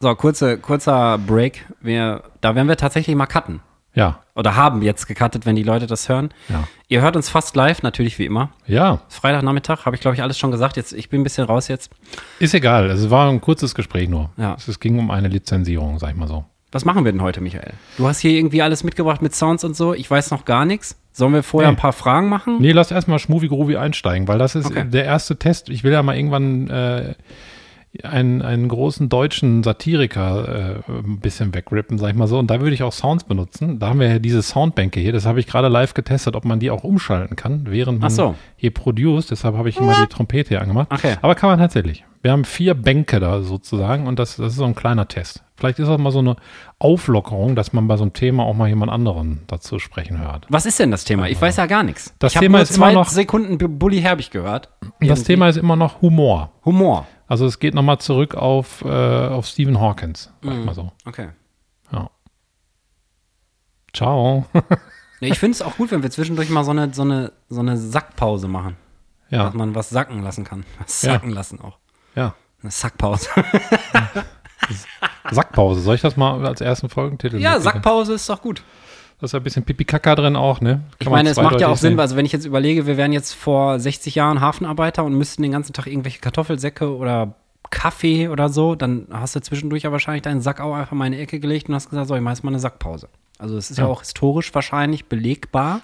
So, 0.00 0.14
kurze, 0.14 0.58
kurzer 0.58 1.18
Break. 1.18 1.66
Wir, 1.80 2.22
da 2.40 2.54
werden 2.54 2.68
wir 2.68 2.76
tatsächlich 2.76 3.16
mal 3.16 3.26
cutten. 3.26 3.60
Ja, 3.94 4.20
Oder 4.36 4.54
haben 4.54 4.80
jetzt 4.82 5.08
gecuttet, 5.08 5.44
wenn 5.44 5.56
die 5.56 5.64
Leute 5.64 5.88
das 5.88 6.08
hören. 6.08 6.30
ja. 6.48 6.64
Ihr 6.90 7.02
hört 7.02 7.16
uns 7.16 7.28
fast 7.28 7.54
live, 7.56 7.82
natürlich 7.82 8.18
wie 8.18 8.24
immer. 8.26 8.50
Ja, 8.66 9.00
Freitagnachmittag, 9.08 9.84
habe 9.84 9.96
ich 9.96 10.00
glaube 10.00 10.14
ich 10.14 10.22
alles 10.22 10.38
schon 10.38 10.50
gesagt. 10.52 10.76
Jetzt, 10.76 10.92
ich 10.92 11.10
bin 11.10 11.20
ein 11.20 11.24
bisschen 11.24 11.44
raus 11.44 11.66
jetzt. 11.68 11.90
ist 12.38 12.54
egal. 12.54 12.88
Es 12.90 13.10
war 13.10 13.28
ein 13.28 13.40
kurzes 13.42 13.74
Gespräch 13.74 14.08
nur. 14.08 14.30
Ja. 14.36 14.54
Es, 14.56 14.68
es 14.68 14.78
ging 14.80 14.98
um 15.00 15.10
eine 15.10 15.26
Lizenzierung, 15.28 15.98
sag 15.98 16.10
ich 16.10 16.16
mal 16.16 16.28
so. 16.28 16.44
Was 16.70 16.84
machen 16.84 17.04
wir 17.04 17.10
denn 17.12 17.20
heute, 17.20 17.40
Michael? 17.40 17.72
Du 17.96 18.06
hast 18.06 18.20
hier 18.20 18.30
irgendwie 18.30 18.62
alles 18.62 18.84
mitgebracht 18.84 19.20
mit 19.20 19.34
Sounds 19.34 19.64
und 19.64 19.74
so. 19.76 19.92
Ich 19.94 20.08
weiß 20.10 20.30
noch 20.30 20.44
gar 20.44 20.64
nichts. 20.64 20.96
Sollen 21.12 21.34
wir 21.34 21.42
vorher 21.42 21.70
Nee. 21.70 21.76
ein 21.76 21.80
paar 21.80 21.92
Fragen 21.92 22.28
machen? 22.28 22.58
Nee, 22.60 22.72
lass 22.72 22.90
erstmal 22.92 23.18
Schmovie 23.18 23.48
Groovy 23.48 23.76
einsteigen, 23.76 24.28
weil 24.28 24.38
das 24.38 24.54
ist 24.54 24.66
Okay. 24.66 24.84
der 24.88 25.04
erste 25.06 25.36
Test. 25.38 25.68
Ich 25.70 25.82
will 25.82 25.92
ja 25.92 26.02
mal 26.04 26.16
irgendwann 26.16 26.70
äh, 26.70 27.14
einen, 28.02 28.42
einen 28.42 28.68
großen 28.68 29.08
deutschen 29.08 29.62
Satiriker 29.62 30.82
äh, 30.88 30.92
ein 30.92 31.20
bisschen 31.20 31.54
wegrippen, 31.54 31.98
sag 31.98 32.10
ich 32.10 32.16
mal 32.16 32.26
so. 32.26 32.38
Und 32.38 32.50
da 32.50 32.60
würde 32.60 32.74
ich 32.74 32.82
auch 32.82 32.92
Sounds 32.92 33.24
benutzen. 33.24 33.78
Da 33.78 33.88
haben 33.88 34.00
wir 34.00 34.08
ja 34.08 34.18
diese 34.18 34.42
Soundbänke 34.42 35.00
hier. 35.00 35.12
Das 35.12 35.26
habe 35.26 35.40
ich 35.40 35.46
gerade 35.46 35.68
live 35.68 35.94
getestet, 35.94 36.36
ob 36.36 36.44
man 36.44 36.60
die 36.60 36.70
auch 36.70 36.84
umschalten 36.84 37.36
kann, 37.36 37.66
während 37.68 38.00
man 38.00 38.10
so. 38.10 38.34
hier 38.56 38.72
produziert. 38.72 39.30
Deshalb 39.30 39.56
habe 39.56 39.68
ich 39.68 39.76
immer 39.78 39.94
die 40.02 40.08
Trompete 40.08 40.48
hier 40.50 40.60
angemacht. 40.62 40.88
Okay. 40.90 41.16
Aber 41.22 41.34
kann 41.34 41.50
man 41.50 41.58
tatsächlich. 41.58 42.04
Wir 42.20 42.32
haben 42.32 42.44
vier 42.44 42.74
Bänke 42.74 43.20
da 43.20 43.42
sozusagen 43.42 44.06
und 44.08 44.18
das, 44.18 44.36
das 44.36 44.48
ist 44.52 44.56
so 44.58 44.64
ein 44.64 44.74
kleiner 44.74 45.06
Test. 45.06 45.44
Vielleicht 45.56 45.78
ist 45.78 45.86
das 45.88 45.98
mal 45.98 46.10
so 46.10 46.18
eine 46.18 46.34
Auflockerung, 46.78 47.54
dass 47.54 47.72
man 47.72 47.86
bei 47.88 47.96
so 47.96 48.02
einem 48.02 48.12
Thema 48.12 48.44
auch 48.44 48.54
mal 48.54 48.68
jemand 48.68 48.90
anderen 48.92 49.40
dazu 49.46 49.78
sprechen 49.78 50.18
hört. 50.18 50.46
Was 50.48 50.66
ist 50.66 50.78
denn 50.78 50.90
das 50.90 51.04
Thema? 51.04 51.28
Ich 51.28 51.40
weiß 51.40 51.56
ja 51.56 51.66
gar 51.66 51.82
nichts. 51.82 52.14
Das 52.18 52.34
ich 52.34 52.40
Thema 52.40 52.58
nur 52.58 52.62
ist 52.62 52.76
immer 52.76 52.86
zwei 52.86 52.92
noch- 52.94 53.08
Sekunden 53.08 53.78
Bully 53.78 54.00
Herbig 54.00 54.30
gehört. 54.30 54.68
Das 54.80 54.90
Irgendwie. 55.00 55.22
Thema 55.24 55.48
ist 55.48 55.56
immer 55.56 55.76
noch 55.76 56.02
Humor. 56.02 56.50
Humor. 56.64 57.06
Also 57.28 57.46
es 57.46 57.58
geht 57.60 57.74
nochmal 57.74 57.98
zurück 57.98 58.34
auf, 58.34 58.82
äh, 58.84 58.88
auf 59.28 59.46
Stephen 59.46 59.80
Hawkins, 59.80 60.32
sag 60.42 60.52
Mhm. 60.54 60.60
ich 60.60 60.66
mal 60.66 60.74
so. 60.74 60.92
Okay. 61.04 61.28
Ja. 61.92 62.10
Ciao. 63.94 64.46
Nee, 65.20 65.30
ich 65.32 65.38
finde 65.40 65.54
es 65.56 65.62
auch 65.62 65.76
gut, 65.76 65.90
wenn 65.90 66.04
wir 66.04 66.12
zwischendurch 66.12 66.48
mal 66.48 66.62
so 66.62 66.70
eine, 66.70 66.94
so 66.94 67.02
eine, 67.02 67.32
so 67.48 67.58
eine 67.58 67.76
Sackpause 67.76 68.46
machen. 68.46 68.76
ja, 69.30 69.46
Dass 69.46 69.54
man 69.54 69.74
was 69.74 69.90
sacken 69.90 70.22
lassen 70.22 70.44
kann. 70.44 70.64
Was 70.78 71.02
Ja. 71.02 71.14
sacken 71.14 71.30
lassen 71.30 71.60
auch. 71.60 71.76
ja. 72.14 72.36
Eine 72.62 72.70
Sackpause. 72.70 73.28
Sackpause. 75.30 75.80
Soll 75.80 75.94
ich 75.96 76.00
das 76.02 76.16
mal 76.16 76.46
als 76.46 76.60
ersten 76.60 76.88
Folgentitel 76.88 77.36
ja, 77.40 77.54
mitnehmen? 77.54 77.62
Sackpause 77.64 78.14
ist 78.14 78.28
doch 78.28 78.40
gut. 78.42 78.62
Da 79.20 79.24
ist 79.24 79.32
ja 79.32 79.40
ein 79.40 79.42
bisschen 79.42 79.64
Pipi-Kaka 79.64 80.14
drin 80.14 80.36
auch, 80.36 80.60
ne? 80.60 80.82
Ich 80.92 81.06
Kann 81.06 81.12
man 81.12 81.18
meine, 81.20 81.30
es 81.30 81.36
macht 81.36 81.60
ja 81.60 81.68
auch 81.68 81.76
Sinn, 81.76 81.92
sehen. 81.92 82.00
also 82.00 82.14
wenn 82.16 82.24
ich 82.24 82.32
jetzt 82.32 82.44
überlege, 82.44 82.86
wir 82.86 82.96
wären 82.96 83.12
jetzt 83.12 83.32
vor 83.32 83.80
60 83.80 84.14
Jahren 84.14 84.40
Hafenarbeiter 84.40 85.04
und 85.04 85.14
müssten 85.14 85.42
den 85.42 85.50
ganzen 85.50 85.72
Tag 85.72 85.88
irgendwelche 85.88 86.20
Kartoffelsäcke 86.20 86.96
oder 86.96 87.34
Kaffee 87.70 88.28
oder 88.28 88.48
so, 88.48 88.76
dann 88.76 89.08
hast 89.10 89.34
du 89.34 89.40
zwischendurch 89.40 89.82
ja 89.82 89.92
wahrscheinlich 89.92 90.22
deinen 90.22 90.40
Sack 90.40 90.60
auch 90.60 90.74
einfach 90.74 90.92
mal 90.92 91.06
in 91.06 91.12
die 91.12 91.18
Ecke 91.18 91.40
gelegt 91.40 91.68
und 91.68 91.74
hast 91.74 91.90
gesagt, 91.90 92.06
so, 92.06 92.14
ich 92.14 92.20
mache 92.22 92.34
jetzt 92.34 92.44
mal 92.44 92.50
eine 92.50 92.60
Sackpause. 92.60 93.08
Also 93.38 93.56
es 93.56 93.70
ist 93.70 93.78
ja. 93.78 93.84
Ja. 93.84 93.90
auch 93.90 94.00
historisch 94.00 94.54
wahrscheinlich 94.54 95.06
belegbar, 95.06 95.80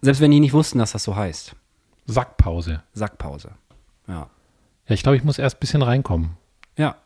selbst 0.00 0.20
wenn 0.20 0.30
die 0.30 0.40
nicht 0.40 0.52
wussten, 0.54 0.78
dass 0.78 0.92
das 0.92 1.04
so 1.04 1.16
heißt. 1.16 1.54
Sackpause. 2.06 2.82
Sackpause. 2.94 3.50
Ja. 4.08 4.28
Ja, 4.86 4.94
ich 4.94 5.02
glaube, 5.02 5.16
ich 5.16 5.24
muss 5.24 5.38
erst 5.38 5.56
ein 5.56 5.60
bisschen 5.60 5.82
reinkommen. 5.82 6.36
Ja. 6.76 6.96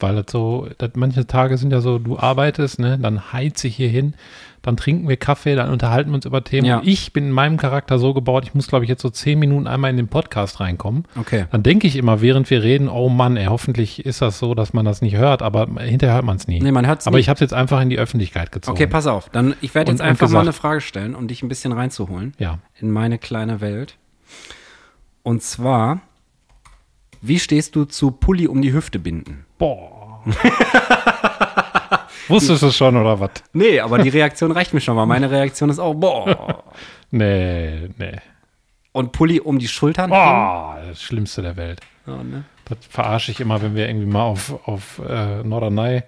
Weil 0.00 0.16
das 0.16 0.26
so, 0.30 0.68
das, 0.78 0.90
manche 0.94 1.26
Tage 1.26 1.56
sind 1.56 1.70
ja 1.72 1.80
so, 1.80 1.98
du 2.00 2.18
arbeitest, 2.18 2.80
ne, 2.80 2.98
dann 2.98 3.32
heiz 3.32 3.62
ich 3.62 3.76
hier 3.76 3.88
hin, 3.88 4.14
dann 4.60 4.76
trinken 4.76 5.08
wir 5.08 5.16
Kaffee, 5.16 5.54
dann 5.54 5.70
unterhalten 5.70 6.10
wir 6.10 6.16
uns 6.16 6.24
über 6.24 6.42
Themen. 6.42 6.66
Ja. 6.66 6.78
Und 6.78 6.88
ich 6.88 7.12
bin 7.12 7.24
in 7.26 7.30
meinem 7.30 7.58
Charakter 7.58 7.98
so 8.00 8.12
gebaut, 8.12 8.42
ich 8.44 8.54
muss, 8.54 8.66
glaube 8.66 8.84
ich, 8.84 8.88
jetzt 8.88 9.02
so 9.02 9.10
zehn 9.10 9.38
Minuten 9.38 9.68
einmal 9.68 9.90
in 9.90 9.96
den 9.96 10.08
Podcast 10.08 10.58
reinkommen. 10.58 11.04
Okay. 11.16 11.44
Dann 11.52 11.62
denke 11.62 11.86
ich 11.86 11.94
immer, 11.94 12.20
während 12.20 12.50
wir 12.50 12.62
reden, 12.64 12.88
oh 12.88 13.08
Mann, 13.08 13.36
ey, 13.36 13.46
hoffentlich 13.46 14.04
ist 14.04 14.20
das 14.20 14.38
so, 14.40 14.54
dass 14.54 14.72
man 14.72 14.84
das 14.84 15.00
nicht 15.00 15.14
hört, 15.16 15.42
aber 15.42 15.68
hinterher 15.80 16.16
hört 16.16 16.24
man 16.24 16.36
es 16.38 16.48
nie. 16.48 16.60
Nee, 16.60 16.72
man 16.72 16.86
hört's 16.88 17.06
aber 17.06 17.16
nicht. 17.18 17.26
ich 17.26 17.28
habe 17.28 17.36
es 17.36 17.40
jetzt 17.40 17.54
einfach 17.54 17.80
in 17.80 17.88
die 17.88 17.98
Öffentlichkeit 17.98 18.50
gezogen. 18.50 18.76
Okay, 18.76 18.88
pass 18.88 19.06
auf. 19.06 19.28
Dann, 19.30 19.54
ich 19.60 19.74
werde 19.76 19.90
Und- 19.92 19.98
jetzt 19.98 20.00
und 20.02 20.08
einfach 20.08 20.22
mal 20.28 20.40
gesagt- 20.40 20.44
eine 20.46 20.52
Frage 20.54 20.80
stellen, 20.80 21.14
um 21.14 21.28
dich 21.28 21.42
ein 21.44 21.48
bisschen 21.48 21.70
reinzuholen. 21.72 22.32
Ja. 22.38 22.58
in 22.80 22.90
meine 22.90 23.18
kleine 23.18 23.60
Welt. 23.60 23.94
Und 25.22 25.42
zwar, 25.42 26.00
wie 27.26 27.38
stehst 27.38 27.74
du 27.74 27.84
zu 27.84 28.10
Pulli 28.10 28.46
um 28.46 28.60
die 28.60 28.72
Hüfte 28.72 28.98
binden? 28.98 29.46
Boah. 29.58 30.22
Wusstest 32.28 32.62
du 32.62 32.66
es 32.66 32.76
schon 32.76 32.96
oder 32.96 33.20
was? 33.20 33.30
Nee, 33.52 33.80
aber 33.80 33.98
die 33.98 34.08
Reaktion 34.08 34.50
reicht 34.52 34.72
mir 34.74 34.80
schon 34.80 34.96
mal. 34.96 35.06
Meine 35.06 35.30
Reaktion 35.30 35.70
ist 35.70 35.78
auch, 35.78 35.94
boah. 35.94 36.64
Nee, 37.10 37.90
nee. 37.96 38.16
Und 38.90 39.12
Pulli 39.12 39.38
um 39.38 39.60
die 39.60 39.68
Schultern? 39.68 40.10
Boah, 40.10 40.80
das 40.84 41.00
Schlimmste 41.00 41.42
der 41.42 41.56
Welt. 41.56 41.80
Ja, 42.08 42.16
ne? 42.24 42.42
Das 42.64 42.78
verarsche 42.88 43.30
ich 43.30 43.40
immer, 43.40 43.62
wenn 43.62 43.76
wir 43.76 43.86
irgendwie 43.86 44.06
mal 44.06 44.24
auf, 44.24 44.66
auf 44.66 45.00
äh, 45.08 45.44
Norderney 45.44 46.02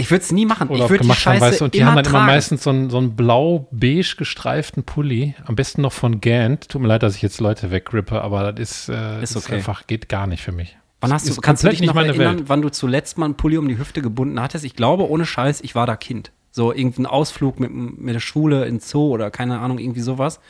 Ich 0.00 0.10
würde 0.10 0.22
es 0.24 0.32
nie 0.32 0.46
machen. 0.46 0.68
oder 0.68 0.84
ich 0.84 0.90
würde 0.90 1.02
die 1.02 1.08
gemacht 1.08 1.26
haben, 1.26 1.34
Scheiße 1.38 1.46
weißt 1.46 1.60
du, 1.60 1.64
und 1.66 1.74
die 1.74 1.84
haben 1.84 1.94
dann 1.94 2.04
tragen. 2.04 2.16
immer 2.24 2.26
meistens 2.32 2.62
so 2.64 2.70
einen, 2.70 2.90
so 2.90 2.98
einen 2.98 3.14
blau-beige 3.16 4.16
gestreiften 4.16 4.82
Pulli, 4.84 5.34
am 5.44 5.54
besten 5.56 5.82
noch 5.82 5.92
von 5.92 6.20
Gant. 6.20 6.68
Tut 6.68 6.80
mir 6.82 6.88
leid, 6.88 7.02
dass 7.02 7.16
ich 7.16 7.22
jetzt 7.22 7.40
Leute 7.40 7.70
wegrippe, 7.70 8.22
aber 8.22 8.52
das 8.52 8.60
ist, 8.70 8.88
äh, 8.88 9.22
Ist 9.22 9.36
okay. 9.36 9.54
einfach, 9.56 9.86
geht 9.86 10.08
gar 10.08 10.26
nicht 10.26 10.42
für 10.42 10.52
mich. 10.52 10.76
Wann 11.00 11.12
hast 11.12 11.26
du, 11.26 11.30
ist 11.30 11.42
kannst 11.42 11.64
du 11.64 11.68
dich 11.68 11.80
nicht 11.80 11.94
noch 11.94 12.02
erinnern, 12.02 12.38
Welt. 12.40 12.48
wann 12.48 12.62
du 12.62 12.68
zuletzt 12.70 13.16
mal 13.16 13.24
einen 13.24 13.34
Pulli 13.34 13.56
um 13.56 13.68
die 13.68 13.78
Hüfte 13.78 14.02
gebunden 14.02 14.40
hattest? 14.40 14.64
Ich 14.64 14.76
glaube, 14.76 15.08
ohne 15.08 15.24
Scheiß, 15.24 15.60
ich 15.62 15.74
war 15.74 15.86
da 15.86 15.96
Kind. 15.96 16.30
So 16.50 16.72
irgendein 16.72 17.06
Ausflug 17.06 17.60
mit, 17.60 17.70
mit 17.72 18.14
der 18.14 18.20
Schule 18.20 18.66
in 18.66 18.80
Zoo 18.80 19.08
oder 19.10 19.30
keine 19.30 19.60
Ahnung, 19.60 19.78
irgendwie 19.78 20.00
sowas. 20.00 20.40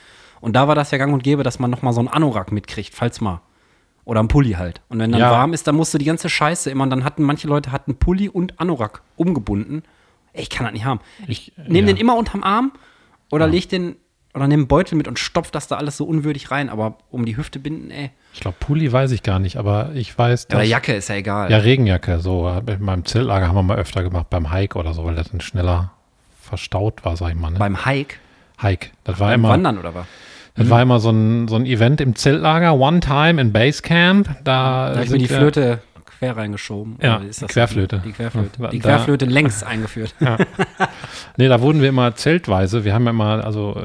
Und 0.40 0.56
da 0.56 0.66
war 0.66 0.74
das 0.74 0.90
ja 0.90 0.98
gang 0.98 1.12
und 1.12 1.22
gäbe, 1.22 1.42
dass 1.42 1.58
man 1.58 1.70
noch 1.70 1.82
mal 1.82 1.92
so 1.92 2.00
einen 2.00 2.08
Anorak 2.08 2.50
mitkriegt, 2.50 2.94
falls 2.94 3.20
mal. 3.20 3.42
Oder 4.10 4.18
einen 4.18 4.28
Pulli 4.28 4.54
halt. 4.54 4.80
Und 4.88 4.98
wenn 4.98 5.12
dann 5.12 5.20
Ja. 5.20 5.30
warm 5.30 5.52
ist, 5.52 5.68
dann 5.68 5.76
musst 5.76 5.94
du 5.94 5.98
die 5.98 6.04
ganze 6.04 6.28
Scheiße 6.28 6.68
immer. 6.68 6.82
Und 6.82 6.90
dann 6.90 7.04
hatten 7.04 7.22
manche 7.22 7.46
Leute 7.46 7.70
hatten 7.70 7.94
Pulli 7.94 8.28
und 8.28 8.58
Anorak 8.58 9.02
umgebunden. 9.14 9.84
Ey, 10.32 10.42
ich 10.42 10.50
kann 10.50 10.64
das 10.64 10.72
nicht 10.72 10.84
haben. 10.84 10.98
Ich, 11.28 11.52
Ich- 11.56 11.68
nehme 11.68 11.86
ja. 11.86 11.94
den 11.94 11.96
immer 11.96 12.16
unterm 12.16 12.42
Arm 12.42 12.72
oder 13.30 13.46
leg 13.46 13.68
den 13.68 13.94
oder 14.34 14.48
nehme 14.48 14.62
einen 14.62 14.66
Beutel 14.66 14.96
mit 14.96 15.06
und 15.06 15.20
stopf 15.20 15.52
das 15.52 15.68
da 15.68 15.76
alles 15.76 15.96
so 15.96 16.06
unwürdig 16.06 16.50
rein. 16.50 16.70
Aber 16.70 16.98
um 17.12 17.24
die 17.24 17.36
Hüfte 17.36 17.60
binden, 17.60 17.92
ey. 17.92 18.10
Ich 18.34 18.40
glaube, 18.40 18.56
Pulli 18.58 18.90
weiß 18.92 19.12
ich 19.12 19.22
gar 19.22 19.38
nicht, 19.38 19.56
aber 19.56 19.90
ich 19.94 20.18
weiß, 20.18 20.46
Oder 20.50 20.58
dass, 20.58 20.68
Jacke 20.68 20.92
ist 20.94 21.08
ja 21.08 21.14
egal. 21.14 21.48
Ja, 21.48 21.58
Regenjacke, 21.58 22.18
so. 22.18 22.48
In 22.66 22.82
meinem 22.82 23.04
Zeltlager 23.04 23.46
haben 23.46 23.54
wir 23.54 23.62
mal 23.62 23.78
öfter 23.78 24.02
gemacht, 24.02 24.28
beim 24.28 24.50
Hike 24.50 24.76
oder 24.76 24.92
so, 24.92 25.04
weil 25.04 25.14
das 25.14 25.30
dann 25.30 25.40
schneller 25.40 25.92
verstaut 26.40 27.04
war, 27.04 27.16
sag 27.16 27.28
ich 27.28 27.36
mal. 27.36 27.50
Ne? 27.52 27.60
Beim 27.60 27.84
Hike, 27.84 28.16
Hike. 28.60 28.90
Das 29.04 29.20
war 29.20 29.28
beim 29.28 29.38
immer, 29.38 29.50
Wandern 29.50 29.78
oder 29.78 29.94
was? 29.94 30.06
Das 30.60 30.70
war 30.70 30.80
immer 30.82 31.00
so 31.00 31.10
ein, 31.10 31.48
so 31.48 31.56
ein 31.56 31.66
Event 31.66 32.00
im 32.00 32.14
Zeltlager, 32.14 32.74
One 32.78 33.00
Time 33.00 33.40
in 33.40 33.52
Basecamp. 33.52 34.28
Da, 34.44 34.92
Da 34.94 35.02
ich 35.02 35.10
mir 35.10 35.18
die 35.18 35.26
Flöte 35.28 35.80
quer 36.18 36.36
reingeschoben. 36.36 36.96
Ja, 37.02 37.16
Oder 37.16 37.26
ist 37.28 37.40
die 37.40 37.46
das- 37.46 37.52
Querflöte. 37.52 38.02
Die 38.04 38.12
Querflöte. 38.12 38.50
Da- 38.60 38.68
Die 38.68 38.78
da- 38.78 38.88
Querflöte 38.90 39.24
längs 39.24 39.62
eingeführt. 39.62 40.14
Nee, 41.36 41.48
da 41.48 41.60
wurden 41.60 41.80
wir 41.80 41.88
immer 41.88 42.14
zeltweise. 42.16 42.84
Wir 42.84 42.92
haben 42.92 43.04
ja 43.04 43.10
immer, 43.10 43.44
also 43.44 43.82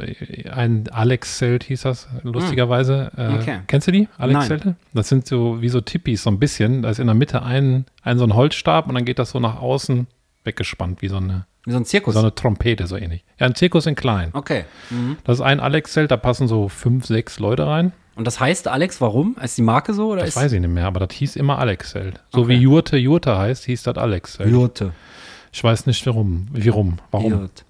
ein 0.51 0.89
Alex-Zelt 0.91 1.63
hieß 1.63 1.84
das, 1.84 2.08
lustigerweise. 2.24 3.12
Äh, 3.15 3.27
Hm. 3.27 3.36
Okay. 3.36 3.60
Kennst 3.67 3.88
du 3.88 3.91
die, 3.91 4.08
Alex-Zelte? 4.17 4.75
Das 4.94 5.08
sind 5.10 5.25
so 5.27 5.62
wie 5.62 5.70
so 5.70 5.79
Tippis, 5.82 6.24
so 6.24 6.29
ein 6.32 6.39
bisschen. 6.39 6.82
Da 6.82 6.89
ist 6.89 7.00
in 7.00 7.08
der 7.08 7.15
Mitte 7.15 7.44
ein, 7.44 7.86
ein 8.03 8.17
so 8.17 8.25
ein 8.25 8.34
Holzstab 8.34 8.88
und 8.89 8.96
dann 8.96 9.05
geht 9.05 9.20
das 9.20 9.29
so 9.32 9.39
nach 9.39 9.62
außen 9.62 10.08
weggespannt, 10.44 11.01
wie 11.01 11.08
so 11.08 11.17
eine, 11.17 11.46
Wie 11.65 11.72
so 11.72 11.77
ein 11.77 11.86
Zirkus. 11.86 12.13
so 12.13 12.19
eine 12.19 12.34
Trompete, 12.36 12.88
so 12.88 12.95
ähnlich. 12.95 13.24
Ja, 13.39 13.48
ein 13.48 13.55
Zirkus 13.55 13.86
in 13.88 13.95
klein. 13.95 14.29
okay. 14.34 14.65
Mhm. 14.89 15.17
Das 15.24 15.38
ist 15.39 15.41
ein 15.41 15.60
Alex-Zelt, 15.60 16.12
da 16.12 16.17
passen 16.17 16.48
so 16.48 16.69
fünf, 16.69 17.05
sechs 17.05 17.39
Leute 17.39 17.65
rein. 17.67 17.91
Und 18.15 18.25
das 18.25 18.39
heißt, 18.39 18.67
Alex, 18.69 19.01
warum? 19.01 19.36
Ist 19.43 19.57
die 19.57 19.62
Marke 19.62 19.93
so? 19.93 20.07
Oder 20.12 20.22
Das 20.22 20.29
ist 20.29 20.36
weiß 20.38 20.53
ich 20.53 20.62
nicht 20.62 20.69
mehr, 20.69 20.86
aber 20.86 21.00
das 21.05 21.13
hieß 21.15 21.36
immer 21.36 21.60
Alex-Zelt. 21.60 22.22
So 22.31 22.41
Okay. 22.41 22.50
wie 22.50 22.55
Jurte 22.57 22.98
Jurte 22.98 23.38
heißt, 23.38 23.65
hieß 23.65 23.84
das 23.84 23.98
Alex-Zelt. 23.98 24.50
Jurte. 24.50 24.91
Ich 25.51 25.63
weiß 25.63 25.86
nicht 25.88 26.05
warum. 26.05 26.48
Wie 26.51 26.69
rum? 26.69 26.98
Warum? 27.12 27.31
Jurt. 27.31 27.65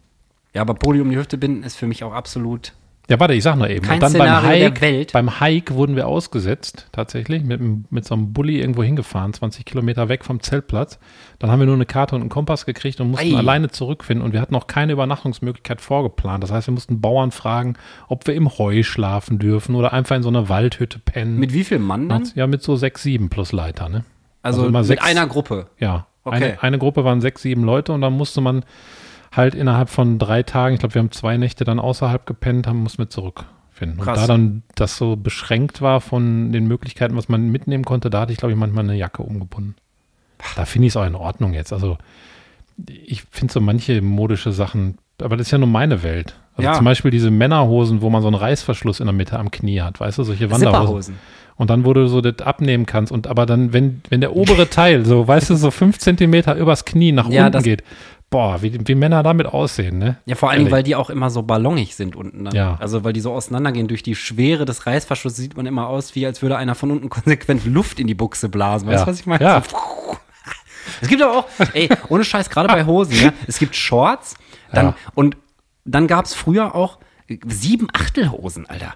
Ja, 0.53 0.61
aber 0.61 0.73
Poli 0.75 1.01
um 1.01 1.09
die 1.09 1.17
Hüfte 1.17 1.37
binden 1.37 1.63
ist 1.63 1.75
für 1.77 1.87
mich 1.87 2.03
auch 2.03 2.13
absolut. 2.13 2.73
Ja, 3.07 3.19
warte, 3.19 3.35
ich 3.35 3.43
sag 3.43 3.55
noch 3.57 3.67
eben. 3.69 3.85
Kein 3.85 3.95
und 3.95 4.03
dann 4.03 4.13
beim 4.13 4.21
Szenario 4.39 4.69
der 4.71 4.89
Hike, 4.89 5.11
beim 5.13 5.39
Hike 5.39 5.75
wurden 5.75 5.95
wir 5.95 6.07
ausgesetzt, 6.07 6.87
tatsächlich, 6.91 7.43
mit, 7.43 7.61
mit 7.91 8.03
so 8.05 8.15
einem 8.15 8.33
Bulli 8.33 8.59
irgendwo 8.59 8.81
hingefahren, 8.81 9.31
20 9.31 9.63
Kilometer 9.63 10.09
weg 10.09 10.25
vom 10.25 10.39
Zeltplatz. 10.41 10.97
Dann 11.37 11.51
haben 11.51 11.59
wir 11.59 11.67
nur 11.67 11.75
eine 11.75 11.85
Karte 11.85 12.15
und 12.15 12.21
einen 12.21 12.29
Kompass 12.31 12.65
gekriegt 12.65 12.99
und 13.01 13.11
mussten 13.11 13.35
Ei. 13.35 13.37
alleine 13.37 13.69
zurückfinden. 13.69 14.25
Und 14.25 14.33
wir 14.33 14.41
hatten 14.41 14.53
noch 14.53 14.65
keine 14.65 14.93
Übernachtungsmöglichkeit 14.93 15.81
vorgeplant. 15.81 16.43
Das 16.43 16.51
heißt, 16.51 16.67
wir 16.67 16.73
mussten 16.73 16.99
Bauern 16.99 17.29
fragen, 17.31 17.75
ob 18.07 18.25
wir 18.25 18.33
im 18.33 18.57
Heu 18.57 18.81
schlafen 18.81 19.37
dürfen 19.37 19.75
oder 19.75 19.93
einfach 19.93 20.15
in 20.15 20.23
so 20.23 20.29
einer 20.29 20.49
Waldhütte 20.49 20.97
pennen. 20.97 21.37
Mit 21.37 21.53
wie 21.53 21.63
viel 21.63 21.79
Mann 21.79 22.09
dann? 22.09 22.27
ja, 22.33 22.47
mit 22.47 22.63
so 22.63 22.75
sechs, 22.75 23.03
sieben 23.03 23.29
plus 23.29 23.51
Leiter, 23.51 23.87
ne? 23.87 24.03
Also, 24.41 24.61
also 24.63 24.71
mit 24.71 24.85
sechs- 24.85 25.03
einer 25.03 25.27
Gruppe. 25.27 25.67
Ja, 25.79 26.07
Okay. 26.23 26.35
eine, 26.37 26.63
eine 26.63 26.77
Gruppe 26.79 27.03
waren 27.03 27.21
sechs, 27.21 27.43
sieben 27.43 27.63
Leute 27.63 27.93
und 27.93 28.01
dann 28.01 28.13
musste 28.13 28.41
man 28.41 28.65
halt 29.37 29.55
innerhalb 29.55 29.89
von 29.89 30.19
drei 30.19 30.43
Tagen, 30.43 30.75
ich 30.75 30.79
glaube, 30.79 30.95
wir 30.95 30.99
haben 30.99 31.11
zwei 31.11 31.37
Nächte 31.37 31.63
dann 31.63 31.79
außerhalb 31.79 32.25
gepennt, 32.25 32.67
haben 32.67 32.79
mussten 32.83 32.99
wir 32.99 33.09
zurückfinden. 33.09 33.99
Krass. 33.99 34.19
Und 34.21 34.21
da 34.21 34.27
dann 34.27 34.63
das 34.75 34.97
so 34.97 35.15
beschränkt 35.15 35.81
war 35.81 36.01
von 36.01 36.51
den 36.51 36.67
Möglichkeiten, 36.67 37.15
was 37.15 37.29
man 37.29 37.49
mitnehmen 37.49 37.83
konnte, 37.85 38.09
da 38.09 38.21
hatte 38.21 38.31
ich, 38.31 38.37
glaube 38.37 38.53
ich, 38.53 38.57
manchmal 38.57 38.83
eine 38.83 38.95
Jacke 38.95 39.23
umgebunden. 39.23 39.75
Da 40.55 40.65
finde 40.65 40.87
ich 40.87 40.93
es 40.93 40.97
auch 40.97 41.05
in 41.05 41.15
Ordnung 41.15 41.53
jetzt. 41.53 41.71
Also 41.73 41.97
ich 42.87 43.23
finde 43.31 43.53
so 43.53 43.61
manche 43.61 44.01
modische 44.01 44.51
Sachen, 44.51 44.97
aber 45.21 45.37
das 45.37 45.47
ist 45.47 45.51
ja 45.51 45.57
nur 45.57 45.67
meine 45.67 46.03
Welt. 46.03 46.35
Also 46.57 46.69
Ja. 46.69 46.73
zum 46.75 46.85
Beispiel 46.85 47.11
diese 47.11 47.31
Männerhosen, 47.31 48.01
wo 48.01 48.09
man 48.09 48.21
so 48.21 48.27
einen 48.27 48.35
Reißverschluss 48.35 48.99
in 48.99 49.05
der 49.05 49.13
Mitte 49.13 49.39
am 49.39 49.51
Knie 49.51 49.81
hat, 49.81 49.99
weißt 49.99 50.17
du, 50.17 50.23
solche 50.23 50.51
Wanderhosen. 50.51 51.15
Und 51.57 51.69
dann, 51.69 51.85
wo 51.85 51.93
du 51.93 52.07
so 52.07 52.19
das 52.19 52.45
abnehmen 52.45 52.85
kannst 52.85 53.13
und 53.13 53.27
aber 53.27 53.45
dann, 53.45 53.71
wenn, 53.71 54.01
wenn 54.09 54.19
der 54.19 54.35
obere 54.35 54.69
Teil, 54.69 55.05
so, 55.05 55.25
weißt 55.25 55.51
du, 55.51 55.55
so 55.55 55.71
fünf 55.71 55.99
Zentimeter 55.99 56.55
übers 56.55 56.83
Knie 56.83 57.13
nach 57.13 57.29
Ja, 57.29 57.45
unten 57.45 57.63
geht, 57.63 57.83
boah, 58.35 58.61
wie, 58.61 58.77
wie 58.85 58.95
Männer 58.95 59.23
damit 59.23 59.47
aussehen, 59.47 59.97
ne? 59.97 60.17
Ja, 60.25 60.35
vor 60.35 60.49
allen 60.49 60.57
Dingen, 60.59 60.67
Ehrlich. 60.67 60.73
weil 60.77 60.83
die 60.83 60.95
auch 60.97 61.09
immer 61.09 61.29
so 61.29 61.41
ballongig 61.43 61.95
sind 61.95 62.17
unten 62.17 62.43
dann. 62.43 62.53
Ja. 62.53 62.75
Also, 62.81 63.05
weil 63.05 63.13
die 63.13 63.21
so 63.21 63.31
auseinandergehen. 63.31 63.87
Durch 63.87 64.03
die 64.03 64.13
Schwere 64.13 64.65
des 64.65 64.85
Reißverschlusses 64.85 65.37
sieht 65.39 65.55
man 65.55 65.65
immer 65.65 65.87
aus, 65.87 66.15
wie 66.15 66.25
als 66.25 66.41
würde 66.41 66.57
einer 66.57 66.75
von 66.75 66.91
unten 66.91 67.07
konsequent 67.17 67.65
Luft 67.65 67.97
in 67.97 68.07
die 68.07 68.13
Buchse 68.13 68.49
blasen. 68.49 68.89
Weißt 68.89 69.03
du, 69.03 69.05
Ja. 69.05 69.07
was 69.07 69.19
ich 69.21 69.25
meine? 69.25 69.41
Ja. 69.45 69.63
So, 69.63 69.77
es 71.01 71.07
gibt 71.07 71.21
aber 71.21 71.37
auch, 71.37 71.45
ey, 71.73 71.87
ohne 72.09 72.25
Scheiß, 72.25 72.49
gerade 72.49 72.67
bei 72.67 72.85
Hosen, 72.85 73.15
ja, 73.15 73.31
es 73.47 73.57
gibt 73.57 73.73
Shorts, 73.77 74.35
dann, 74.73 74.87
Ja. 74.87 74.95
und 75.13 75.37
dann 75.85 76.07
gab 76.07 76.25
es 76.25 76.33
früher 76.33 76.75
auch 76.75 76.99
sieben 77.47 77.87
Achtelhosen, 77.93 78.65
Alter. 78.69 78.95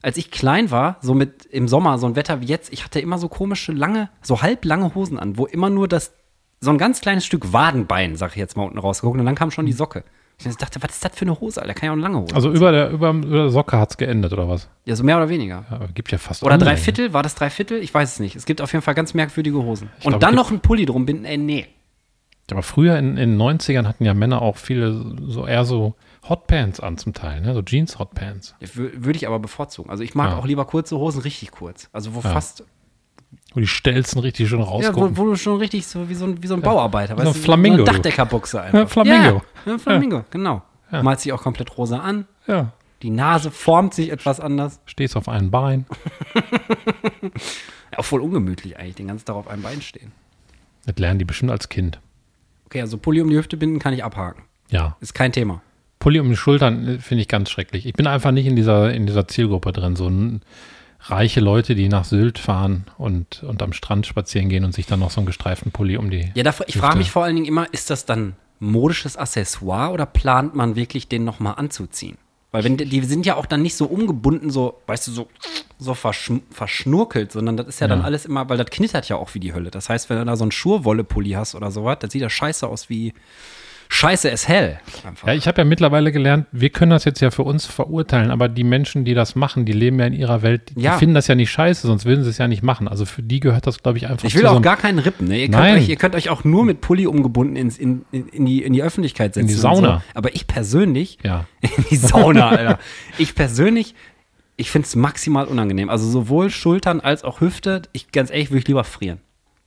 Als 0.00 0.16
ich 0.16 0.30
klein 0.30 0.70
war, 0.70 0.98
so 1.00 1.12
mit 1.14 1.44
im 1.46 1.66
Sommer, 1.66 1.98
so 1.98 2.06
ein 2.06 2.14
Wetter 2.14 2.40
wie 2.40 2.46
jetzt, 2.46 2.72
ich 2.72 2.84
hatte 2.84 3.00
immer 3.00 3.18
so 3.18 3.28
komische, 3.28 3.72
lange, 3.72 4.10
so 4.22 4.42
halblange 4.42 4.94
Hosen 4.94 5.18
an, 5.18 5.36
wo 5.38 5.46
immer 5.46 5.70
nur 5.70 5.88
das, 5.88 6.12
so 6.60 6.70
ein 6.70 6.78
ganz 6.78 7.00
kleines 7.00 7.24
Stück 7.26 7.52
Wadenbein, 7.52 8.16
sag 8.16 8.30
ich 8.32 8.36
jetzt 8.36 8.56
mal, 8.56 8.64
unten 8.64 8.78
rausgeguckt 8.78 9.18
und 9.18 9.26
dann 9.26 9.34
kam 9.34 9.50
schon 9.50 9.66
die 9.66 9.72
Socke. 9.72 10.04
Ich 10.38 10.54
dachte, 10.56 10.82
was 10.82 10.90
ist 10.90 11.02
das 11.04 11.12
für 11.14 11.22
eine 11.24 11.40
Hose, 11.40 11.62
Alter? 11.62 11.72
Kann 11.72 11.86
ja 11.86 11.90
auch 11.92 11.94
eine 11.94 12.02
lange 12.02 12.18
Hose. 12.20 12.34
Also 12.34 12.52
über 12.52 12.70
der, 12.70 12.90
über, 12.90 13.10
über 13.10 13.36
der 13.36 13.48
Socke 13.50 13.78
hat's 13.78 13.96
geendet, 13.96 14.34
oder 14.34 14.46
was? 14.48 14.68
ja, 14.84 14.94
so 14.94 15.02
mehr 15.02 15.16
oder 15.16 15.30
weniger. 15.30 15.64
Ja, 15.70 15.80
gibt 15.94 16.12
ja 16.12 16.18
fast 16.18 16.42
Oder 16.42 16.58
drei 16.58 16.76
Viertel, 16.76 17.14
war 17.14 17.22
das 17.22 17.34
drei 17.34 17.48
Viertel? 17.48 17.78
Ich 17.82 17.92
weiß 17.94 18.12
es 18.14 18.20
nicht. 18.20 18.36
Es 18.36 18.44
gibt 18.44 18.60
auf 18.60 18.70
jeden 18.72 18.82
Fall 18.82 18.94
ganz 18.94 19.14
merkwürdige 19.14 19.56
Hosen. 19.62 19.88
Ich 19.98 20.04
und 20.04 20.10
glaub, 20.12 20.20
dann 20.20 20.30
es 20.34 20.36
noch 20.36 20.50
ein 20.50 20.60
Pulli 20.60 20.84
drum 20.84 21.06
binden, 21.06 21.24
ey, 21.24 21.38
nee. 21.38 21.66
Aber 22.50 22.62
früher 22.62 22.98
in, 22.98 23.16
in 23.16 23.38
den 23.38 23.40
90ern 23.40 23.86
hatten 23.86 24.04
ja 24.04 24.12
Männer 24.14 24.42
auch 24.42 24.56
viele 24.58 25.16
so 25.26 25.46
eher 25.46 25.64
so 25.64 25.94
Hotpants 26.28 26.80
an 26.80 26.98
zum 26.98 27.14
Teil, 27.14 27.40
ne? 27.40 27.54
So 27.54 27.62
Jeans-Hotpants. 27.62 28.54
Wür- 28.60 28.92
Würde 29.04 29.16
ich 29.16 29.26
aber 29.26 29.38
bevorzugen. 29.38 29.88
Also 29.90 30.02
ich 30.04 30.14
mag 30.14 30.30
Ja. 30.32 30.36
auch 30.36 30.44
lieber 30.46 30.64
kurze 30.66 30.96
Hosen 30.98 31.22
richtig 31.22 31.50
kurz. 31.50 31.88
Also 31.94 32.14
wo 32.14 32.20
Ja. 32.20 32.28
fast, 32.30 32.64
Wo 33.54 33.60
die 33.60 33.66
Stelzen 33.66 34.20
richtig 34.20 34.48
schön 34.48 34.60
ja, 34.60 34.64
rausgucken. 34.66 35.16
wo, 35.16 35.22
wo 35.22 35.26
du 35.30 35.36
schon 35.36 35.58
richtig 35.58 35.86
so 35.86 36.08
wie 36.08 36.14
so 36.14 36.26
ein, 36.26 36.42
wie 36.42 36.46
so 36.46 36.54
ein 36.54 36.62
Bauarbeiter, 36.62 37.16
so 37.16 37.28
ein 37.28 37.34
Flamingo, 37.34 37.78
So 37.78 37.84
eine 37.84 37.92
Dachdeckerbuchse 37.92 38.60
einfach. 38.62 38.78
Ja, 38.78 38.86
Flamingo. 38.86 39.42
Ja, 39.64 39.72
ja 39.72 39.78
Flamingo, 39.78 40.24
genau. 40.30 40.62
Ja. 40.92 41.02
Malt 41.02 41.20
sich 41.20 41.32
auch 41.32 41.42
komplett 41.42 41.76
rosa 41.76 41.98
an. 41.98 42.26
ja. 42.46 42.72
Die 43.02 43.10
Nase 43.10 43.50
formt 43.50 43.92
sich 43.92 44.10
etwas 44.10 44.40
anders. 44.40 44.80
Stehst 44.86 45.16
auf 45.16 45.28
einem 45.28 45.50
Bein. 45.50 45.84
Ja, 47.92 47.98
auch 48.00 48.04
voll 48.04 48.20
ungemütlich 48.20 48.78
eigentlich, 48.78 48.96
den 48.96 49.08
ganzen 49.08 49.26
Tag 49.26 49.36
auf 49.36 49.48
einem 49.48 49.62
Bein 49.62 49.80
stehen. 49.80 50.12
Das 50.86 50.96
lernen 50.98 51.18
die 51.18 51.24
bestimmt 51.24 51.52
als 51.52 51.68
Kind. 51.68 52.00
Okay, 52.66 52.80
also 52.80 52.98
Pulli 52.98 53.20
um 53.20 53.30
die 53.30 53.36
Hüfte 53.36 53.56
binden 53.56 53.78
kann 53.78 53.94
ich 53.94 54.02
abhaken. 54.02 54.42
Ja. 54.70 54.96
Ist 55.00 55.14
kein 55.14 55.32
Thema. 55.32 55.62
Pulli 55.98 56.20
um 56.20 56.28
die 56.28 56.36
Schultern 56.36 56.86
äh, 56.86 56.98
finde 56.98 57.22
ich 57.22 57.28
ganz 57.28 57.50
schrecklich. 57.50 57.86
Ich 57.86 57.92
bin 57.94 58.06
einfach 58.06 58.32
nicht 58.32 58.46
in 58.46 58.56
dieser, 58.56 58.92
in 58.92 59.06
dieser 59.06 59.28
Zielgruppe 59.28 59.72
drin. 59.72 59.96
So 59.96 60.08
ein, 60.08 60.42
reiche 61.10 61.40
Leute, 61.40 61.74
die 61.74 61.88
nach 61.88 62.04
Sylt 62.04 62.38
fahren 62.38 62.84
und, 62.98 63.42
und 63.42 63.62
am 63.62 63.72
Strand 63.72 64.06
spazieren 64.06 64.48
gehen 64.48 64.64
und 64.64 64.72
sich 64.74 64.86
dann 64.86 65.00
noch 65.00 65.10
so 65.10 65.20
einen 65.20 65.26
gestreiften 65.26 65.72
Pulli 65.72 65.96
um 65.96 66.10
die. 66.10 66.30
Ja, 66.34 66.42
da, 66.42 66.54
ich 66.66 66.76
frage 66.76 66.98
mich 66.98 67.10
vor 67.10 67.24
allen 67.24 67.36
Dingen 67.36 67.46
immer, 67.46 67.72
ist 67.72 67.90
das 67.90 68.06
dann 68.06 68.34
modisches 68.58 69.16
Accessoire 69.16 69.92
oder 69.92 70.06
plant 70.06 70.54
man 70.54 70.76
wirklich, 70.76 71.08
den 71.08 71.24
nochmal 71.24 71.54
anzuziehen? 71.56 72.16
Weil 72.52 72.64
wenn 72.64 72.76
die, 72.76 73.02
sind 73.02 73.26
ja 73.26 73.36
auch 73.36 73.44
dann 73.44 73.60
nicht 73.60 73.74
so 73.74 73.84
umgebunden, 73.86 74.50
so, 74.50 74.80
weißt 74.86 75.08
du, 75.08 75.12
so, 75.12 75.28
so 75.78 75.94
verschnurkelt, 75.94 77.32
sondern 77.32 77.56
das 77.56 77.66
ist 77.66 77.80
ja, 77.80 77.88
dann 77.88 77.98
Ja. 77.98 78.04
alles 78.04 78.24
immer, 78.24 78.48
weil 78.48 78.56
das 78.56 78.70
knittert 78.70 79.08
ja 79.08 79.16
auch 79.16 79.34
wie 79.34 79.40
die 79.40 79.52
Hölle. 79.52 79.70
Das 79.70 79.88
heißt, 79.90 80.08
wenn 80.08 80.18
du 80.18 80.24
da 80.24 80.36
so 80.36 80.44
einen 80.44 80.52
Schurwolle-Pulli 80.52 81.32
hast 81.32 81.54
oder 81.54 81.70
sowas, 81.70 81.98
das 82.00 82.12
sieht 82.12 82.22
ja 82.22 82.30
scheiße 82.30 82.66
aus 82.66 82.88
wie 82.88 83.12
Scheiße 83.88 84.28
ist 84.28 84.48
hell. 84.48 84.78
Einfach. 85.06 85.28
Ja, 85.28 85.34
ich 85.34 85.46
habe 85.48 85.58
ja 85.60 85.64
mittlerweile 85.64 86.12
gelernt, 86.12 86.46
wir 86.52 86.70
können 86.70 86.90
das 86.90 87.04
jetzt 87.04 87.20
ja 87.20 87.30
für 87.30 87.42
uns 87.44 87.66
verurteilen, 87.66 88.30
aber 88.30 88.48
die 88.48 88.64
Menschen, 88.64 89.04
die 89.04 89.14
das 89.14 89.34
machen, 89.36 89.64
die 89.64 89.72
leben 89.72 89.98
ja 89.98 90.06
in 90.06 90.12
ihrer 90.12 90.42
Welt, 90.42 90.72
die 90.76 90.82
Ja. 90.82 90.98
finden 90.98 91.14
das 91.14 91.26
ja 91.28 91.34
nicht 91.34 91.50
scheiße, 91.50 91.86
sonst 91.86 92.04
würden 92.04 92.24
sie 92.24 92.30
es 92.30 92.38
ja 92.38 92.48
nicht 92.48 92.62
machen. 92.62 92.88
Also 92.88 93.04
für 93.04 93.22
die 93.22 93.40
gehört 93.40 93.66
das, 93.66 93.82
glaube 93.82 93.98
ich, 93.98 94.06
einfach 94.08 94.26
Ich 94.26 94.34
will 94.34 94.46
auch 94.46 94.60
gar 94.62 94.76
keinen 94.76 94.98
Rippen. 94.98 95.28
Ne? 95.28 95.38
Ihr, 95.38 95.46
könnt 95.46 95.58
Nein. 95.58 95.76
euch, 95.78 95.88
ihr 95.88 95.96
könnt 95.96 96.14
euch 96.14 96.28
auch 96.30 96.44
nur 96.44 96.64
mit 96.64 96.80
Pulli 96.80 97.06
umgebunden 97.06 97.56
ins, 97.56 97.78
in, 97.78 98.04
in, 98.12 98.28
in, 98.28 98.46
die, 98.46 98.62
in 98.62 98.72
die 98.72 98.82
Öffentlichkeit 98.82 99.34
setzen. 99.34 99.46
die 99.48 99.54
und 99.54 99.60
Sauna. 99.60 99.96
So. 99.98 100.02
Aber 100.14 100.34
ich 100.34 100.46
persönlich, 100.46 101.18
Ja. 101.22 101.46
in 101.60 101.84
die 101.90 101.96
Sauna, 101.96 102.48
Alter. 102.50 102.78
Ich 103.18 103.34
persönlich, 103.34 103.94
ich 104.56 104.70
finde 104.70 104.86
es 104.86 104.96
maximal 104.96 105.46
unangenehm. 105.46 105.90
Also 105.90 106.08
sowohl 106.08 106.50
Schultern 106.50 107.00
als 107.00 107.24
auch 107.24 107.40
Hüfte. 107.40 107.82
Ich 107.92 108.10
ganz 108.12 108.30
ehrlich, 108.30 108.50
würde 108.50 108.58
ich 108.60 108.68
lieber 108.68 108.84
frieren. 108.84 109.20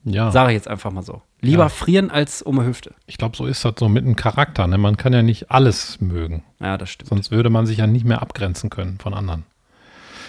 Ja, 0.05 0.31
Sage 0.31 0.51
ich 0.51 0.55
jetzt 0.55 0.67
einfach 0.67 0.91
mal 0.91 1.03
so. 1.03 1.21
Lieber 1.41 1.63
Ja. 1.63 1.69
frieren 1.69 2.09
als 2.09 2.41
um 2.41 2.57
die 2.59 2.65
Hüfte. 2.65 2.93
ich 3.05 3.17
glaube, 3.17 3.35
so 3.35 3.45
ist 3.45 3.63
das 3.65 3.73
so 3.77 3.89
mit 3.89 4.05
dem 4.05 4.15
Charakter. 4.15 4.65
Ne? 4.67 4.77
Man 4.77 4.97
kann 4.97 5.13
ja 5.13 5.21
nicht 5.21 5.51
alles 5.51 5.99
mögen, 6.01 6.43
Ja, 6.59 6.77
das 6.77 6.89
stimmt. 6.89 7.09
sonst 7.09 7.31
würde 7.31 7.49
man 7.49 7.65
sich 7.65 7.77
ja 7.79 7.87
nicht 7.87 8.05
mehr 8.05 8.21
abgrenzen 8.21 8.69
können 8.69 8.97
von 8.99 9.13
anderen. 9.13 9.43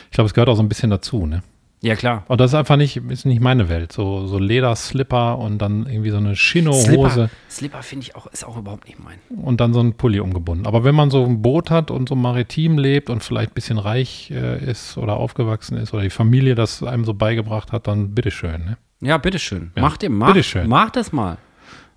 Ich 0.07 0.15
glaube, 0.15 0.27
es 0.27 0.35
gehört 0.35 0.49
auch 0.49 0.57
so 0.57 0.63
ein 0.63 0.69
bisschen 0.69 0.91
dazu. 0.91 1.25
Ne? 1.27 1.43
Ja, 1.83 1.95
klar. 1.95 2.25
Und 2.29 2.41
das 2.41 2.51
ist 2.51 2.55
einfach 2.57 2.77
nicht, 2.77 2.97
ist 2.97 3.25
nicht 3.25 3.41
meine 3.41 3.69
Welt. 3.71 3.91
So, 3.93 4.27
so 4.27 4.39
Lederslipper 4.39 5.39
und 5.39 5.59
dann 5.59 5.87
irgendwie 5.87 6.11
so 6.11 6.19
eine 6.19 6.35
Chino-Hose 6.35 6.81
Slipper, 6.85 7.31
Slipper 7.49 7.83
finde 7.83 8.03
ich 8.07 8.17
auch, 8.17 8.27
ist 8.27 8.45
auch 8.45 8.57
überhaupt 8.59 8.87
nicht 8.87 8.99
mein. 9.03 9.19
und 9.41 9.61
dann 9.63 9.73
so 9.73 9.81
ein 9.81 9.95
Pulli 9.95 10.21
umgebunden. 10.21 10.67
Aber 10.67 10.85
wenn 10.85 10.95
man 10.95 11.11
so 11.11 11.25
ein 11.25 11.41
Boot 11.43 11.71
hat 11.71 11.91
und 11.91 12.09
so 12.09 12.17
maritim 12.17 12.77
lebt 12.77 13.09
und 13.09 13.23
vielleicht 13.25 13.53
ein 13.53 13.55
bisschen 13.55 13.79
reich 13.79 14.31
äh, 14.31 14.63
ist 14.63 14.99
oder 14.99 15.17
aufgewachsen 15.17 15.79
ist 15.79 15.95
oder 15.95 16.03
die 16.03 16.11
Familie 16.11 16.55
das 16.55 16.83
einem 16.83 17.05
so 17.07 17.15
beigebracht 17.15 17.73
hat, 17.73 17.87
dann 17.87 18.15
bitteschön. 18.15 18.65
Ne? 18.65 18.77
Ja, 19.01 19.19
bitteschön. 19.19 19.73
Ja. 19.77 19.83
Mach 19.83 19.97
dir, 19.97 20.11
mach, 20.11 20.29
Bitteschön. 20.29 20.69
mach 20.69 20.91
das 20.91 21.13
mal. 21.13 21.39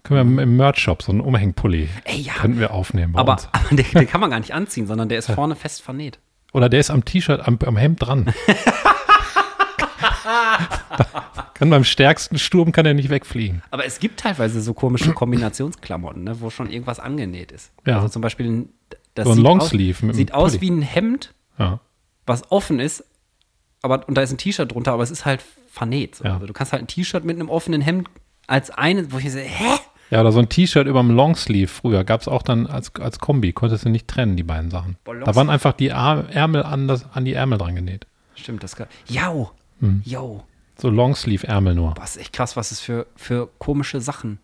Können 0.04 0.36
wir 0.38 0.44
im, 0.44 0.58
Merch-Shop 0.58 1.02
so 1.02 1.12
einen 1.14 1.22
Umhängpulli 1.22 1.88
Ey, 2.04 2.20
ja. 2.22 2.34
könnten 2.34 2.60
wir 2.60 2.72
aufnehmen 2.74 3.14
bei 3.14 3.20
Aber, 3.20 3.34
uns. 3.34 3.48
aber 3.52 3.76
den, 3.76 3.86
den 3.94 4.08
kann 4.08 4.20
man 4.22 4.30
gar 4.32 4.40
nicht 4.40 4.54
anziehen, 4.54 4.86
sondern 4.88 5.08
der 5.10 5.20
ist 5.20 5.32
vorne 5.32 5.56
fest 5.56 5.82
vernäht. 5.82 6.20
Oder 6.52 6.68
der 6.70 6.80
ist 6.82 6.90
am 6.92 7.04
T-Shirt, 7.06 7.46
am, 7.48 7.58
am 7.66 7.78
Hemd 7.78 8.02
dran. 8.06 8.34
kann 11.54 11.70
beim 11.70 11.84
stärksten 11.84 12.38
Sturm 12.38 12.72
kann 12.72 12.86
er 12.86 12.94
nicht 12.94 13.10
wegfliegen. 13.10 13.62
Aber 13.72 13.86
es 13.86 14.00
gibt 14.00 14.20
teilweise 14.20 14.62
so 14.62 14.74
komische 14.74 15.14
Kombinationsklamotten, 15.14 16.24
ne, 16.24 16.40
wo 16.42 16.50
schon 16.50 16.70
irgendwas 16.70 17.00
angenäht 17.00 17.52
ist. 17.52 17.72
Ja. 17.86 17.96
Also 17.98 18.10
zum 18.10 18.22
Beispiel 18.22 18.48
ein, 18.50 18.70
das 19.16 19.26
So 19.26 19.32
ein 19.32 19.36
sieht 19.38 19.44
Longsleeve 19.44 20.10
aus, 20.10 20.16
sieht 20.16 20.34
aus 20.34 20.62
wie 20.62 20.70
ein 20.70 20.82
Hemd, 20.82 21.34
Ja. 21.58 21.80
was 22.26 22.52
offen 22.52 22.80
ist, 22.80 23.04
aber 23.82 24.08
und 24.08 24.16
da 24.16 24.22
ist 24.22 24.32
ein 24.32 24.38
T-Shirt 24.38 24.72
drunter, 24.72 24.94
aber 24.94 25.04
es 25.04 25.12
ist 25.12 25.26
halt 25.26 25.44
vernäht. 25.74 26.16
So. 26.16 26.24
Ja. 26.26 26.36
Also 26.36 26.46
du 26.46 26.54
kannst 26.54 26.72
halt 26.72 26.84
ein 26.84 26.88
T-Shirt 26.88 27.26
mit 27.26 27.38
einem 27.40 27.50
offenen 27.50 27.82
Hemd 27.82 28.08
als 28.48 28.70
eine, 28.70 29.12
wo 29.12 29.18
ich 29.18 29.32
so, 29.32 29.40
hä? 29.40 29.80
Ja, 30.12 30.22
oder 30.22 30.32
so 30.32 30.40
ein 30.40 30.48
T-Shirt 30.50 30.86
über 30.86 31.02
dem 31.02 31.10
Longsleeve 31.12 31.68
früher 31.68 32.04
gab 32.04 32.22
es 32.22 32.28
auch 32.28 32.44
dann 32.44 32.68
als, 32.68 32.94
als 32.96 33.18
Kombi. 33.20 33.52
Konntest 33.54 33.86
du 33.86 33.90
nicht 33.90 34.08
trennen, 34.08 34.36
die 34.36 34.44
beiden 34.44 34.70
Sachen. 34.70 34.98
Boah, 35.04 35.16
Da 35.16 35.34
waren 35.36 35.50
einfach 35.50 35.74
die 35.74 35.92
Ar 35.92 36.30
Ärmel 36.30 36.62
an, 36.64 36.88
das, 36.88 37.06
an 37.14 37.26
die 37.26 37.34
Ärmel 37.34 37.58
dran 37.58 37.76
genäht. 37.76 38.06
Stimmt, 38.36 38.62
das 38.64 38.76
kann. 38.76 38.88
Jau, 39.08 39.52
Hm. 39.80 40.02
jau. 40.06 40.44
So 40.78 40.90
Longsleeve-Ärmel 40.90 41.74
nur. 41.76 41.94
Was 41.98 42.18
echt 42.18 42.34
krass, 42.34 42.56
was 42.56 42.72
es 42.72 42.80
für, 42.80 43.08
für 43.16 43.50
komische 43.58 44.02
Sachen 44.02 44.38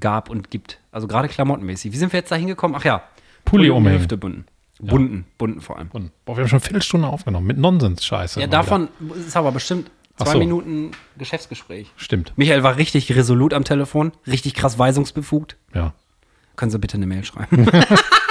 gab 0.00 0.28
und 0.30 0.50
gibt. 0.50 0.80
Also 0.90 1.06
gerade 1.06 1.28
klamottenmäßig. 1.28 1.92
Wie 1.92 1.96
sind 1.96 2.12
wir 2.12 2.18
jetzt 2.20 2.30
da 2.32 2.36
hingekommen? 2.36 2.76
Ach 2.80 2.84
ja. 2.84 3.02
Pulli 3.44 3.70
um. 3.70 3.86
Hüfte 3.88 4.16
bunden. 4.16 4.46
Bunten, 4.78 5.24
bunten 5.38 5.60
vor 5.62 5.78
allem. 5.78 5.88
Und, 5.92 6.10
boah, 6.26 6.36
wir 6.36 6.42
haben 6.42 6.48
schon 6.50 6.60
Viertelstunde 6.60 7.08
aufgenommen 7.08 7.46
mit 7.46 7.56
Nonsens-Scheiße. 7.56 8.40
Ja, 8.40 8.46
mal 8.46 8.50
wieder. 8.50 8.58
davon 8.58 8.88
ist 9.26 9.34
aber 9.36 9.50
bestimmt 9.52 9.90
zwei 10.16 10.32
so. 10.32 10.38
Minuten 10.38 10.90
Geschäftsgespräch. 11.18 11.92
Stimmt, 11.96 12.32
Michael 12.36 12.62
war 12.62 12.76
richtig 12.76 13.14
resolut 13.14 13.54
am 13.54 13.64
Telefon, 13.64 14.12
richtig 14.26 14.54
krass 14.54 14.78
weisungsbefugt. 14.78 15.56
ja. 15.74 15.92
Können 16.56 16.70
Sie 16.70 16.78
bitte 16.78 16.96
eine 16.96 17.06
Mail 17.06 17.22
schreiben? 17.22 17.68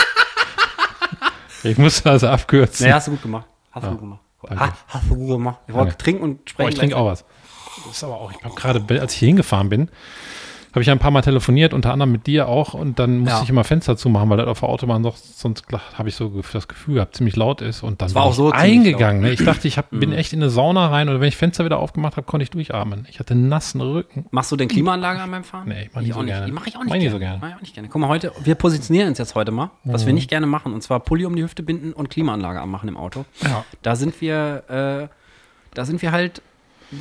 Ich 1.65 1.77
muss 1.77 2.03
das 2.03 2.23
abkürzen. 2.23 2.85
nee, 2.85 2.93
hast 2.93 3.07
du 3.07 3.11
gut 3.11 3.23
gemacht. 3.23 3.47
Hast 3.71 3.85
du 3.87 3.91
gut 3.91 3.99
gemacht. 3.99 4.19
Danke. 4.43 4.63
Ha, 4.63 4.77
hast 4.87 5.09
du 5.09 5.15
gut 5.15 5.29
gemacht. 5.29 5.59
Ich 5.67 5.73
wollte 5.73 5.97
trinken 5.97 6.23
und 6.23 6.49
sprechen. 6.49 6.65
Boah, 6.65 6.69
ich 6.69 6.75
trinke 6.75 6.95
auch 6.95 7.07
was. 7.07 7.25
Das 7.85 7.97
ist 7.97 8.03
aber 8.03 8.21
auch, 8.21 8.31
ich 8.31 8.43
habe 8.43 8.55
gerade, 8.55 9.01
als 9.01 9.13
ich 9.13 9.19
hier 9.19 9.27
hingefahren 9.27 9.69
bin, 9.69 9.89
habe 10.75 10.83
ich 10.83 10.89
ein 10.91 10.99
paar 10.99 11.09
Mal 11.11 11.21
telefoniert, 11.21 11.73
unter 11.73 11.91
anderem 11.93 12.11
mit 12.11 12.27
dir 12.27 12.47
auch, 12.47 12.73
und 12.73 12.99
dann 12.99 13.19
musste 13.19 13.37
Ja. 13.37 13.43
ich 13.43 13.49
immer 13.49 13.63
Fenster 13.63 13.95
zumachen, 13.97 14.29
weil 14.29 14.37
das 14.37 14.47
auf 14.47 14.59
der 14.59 14.69
Autobahn 14.69 15.01
doch, 15.03 15.15
sonst 15.15 15.63
habe 15.97 16.09
ich 16.09 16.15
so 16.15 16.29
das 16.53 16.67
Gefühl 16.67 16.95
gehabt, 16.95 17.15
ziemlich 17.15 17.35
laut 17.35 17.61
ist. 17.61 17.81
Und 17.81 18.01
dann 18.01 18.13
war 18.13 18.23
bin 18.23 18.29
auch 18.31 18.35
so 18.35 18.51
eingegangen. 18.51 19.21
Ne? 19.21 19.31
Ich 19.31 19.43
dachte, 19.43 19.67
ich 19.67 19.77
hab, 19.77 19.91
Mhm. 19.91 19.99
bin 20.01 20.11
echt 20.13 20.33
in 20.33 20.41
eine 20.41 20.49
Sauna 20.49 20.87
rein 20.89 21.09
und 21.09 21.19
wenn 21.21 21.27
ich 21.27 21.37
Fenster 21.37 21.65
wieder 21.65 21.79
aufgemacht 21.79 22.17
habe, 22.17 22.27
konnte 22.27 22.43
ich 22.43 22.49
durchatmen. 22.51 23.07
Ich 23.09 23.19
hatte 23.19 23.33
einen 23.33 23.47
nassen 23.47 23.79
Rücken. 23.81 24.25
Machst 24.31 24.51
du 24.51 24.55
denn 24.57 24.67
Klimaanlage 24.67 25.21
an 25.21 25.29
meinem 25.29 25.43
Fahren? 25.45 25.67
Nee, 25.69 25.83
ich 25.83 25.89
mach 25.95 26.01
nicht 26.01 26.13
so 26.13 26.19
auch 26.19 26.25
gerne. 26.25 26.45
ich 26.47 26.75
auch 26.75 26.83
nicht 26.83 26.89
Mach 26.89 26.95
ich 26.97 27.11
so 27.11 27.19
gerne. 27.19 27.37
Mach 27.41 27.49
ich 27.49 27.55
auch 27.55 27.61
nicht 27.61 27.73
gerne. 27.73 27.87
Guck 27.89 28.01
mal, 28.01 28.07
heute, 28.09 28.31
wir 28.43 28.55
positionieren 28.55 29.09
uns 29.09 29.17
jetzt 29.17 29.33
heute 29.35 29.51
mal, 29.51 29.71
was 29.85 30.05
wir 30.05 30.13
nicht 30.13 30.29
gerne 30.29 30.45
machen, 30.45 30.73
und 30.73 30.81
zwar 30.81 30.99
Pulli 30.99 31.25
um 31.25 31.35
die 31.35 31.43
Hüfte 31.43 31.63
binden 31.63 31.93
und 31.93 32.09
Klimaanlage 32.09 32.59
anmachen 32.59 32.89
im 32.89 32.97
Auto. 32.97 33.23
Ja. 33.43 33.63
Da 33.81 33.95
sind 33.95 34.19
wir, 34.19 35.09
äh, 35.09 35.15
da 35.73 35.85
sind 35.85 36.01
wir 36.01 36.11
halt, 36.11 36.41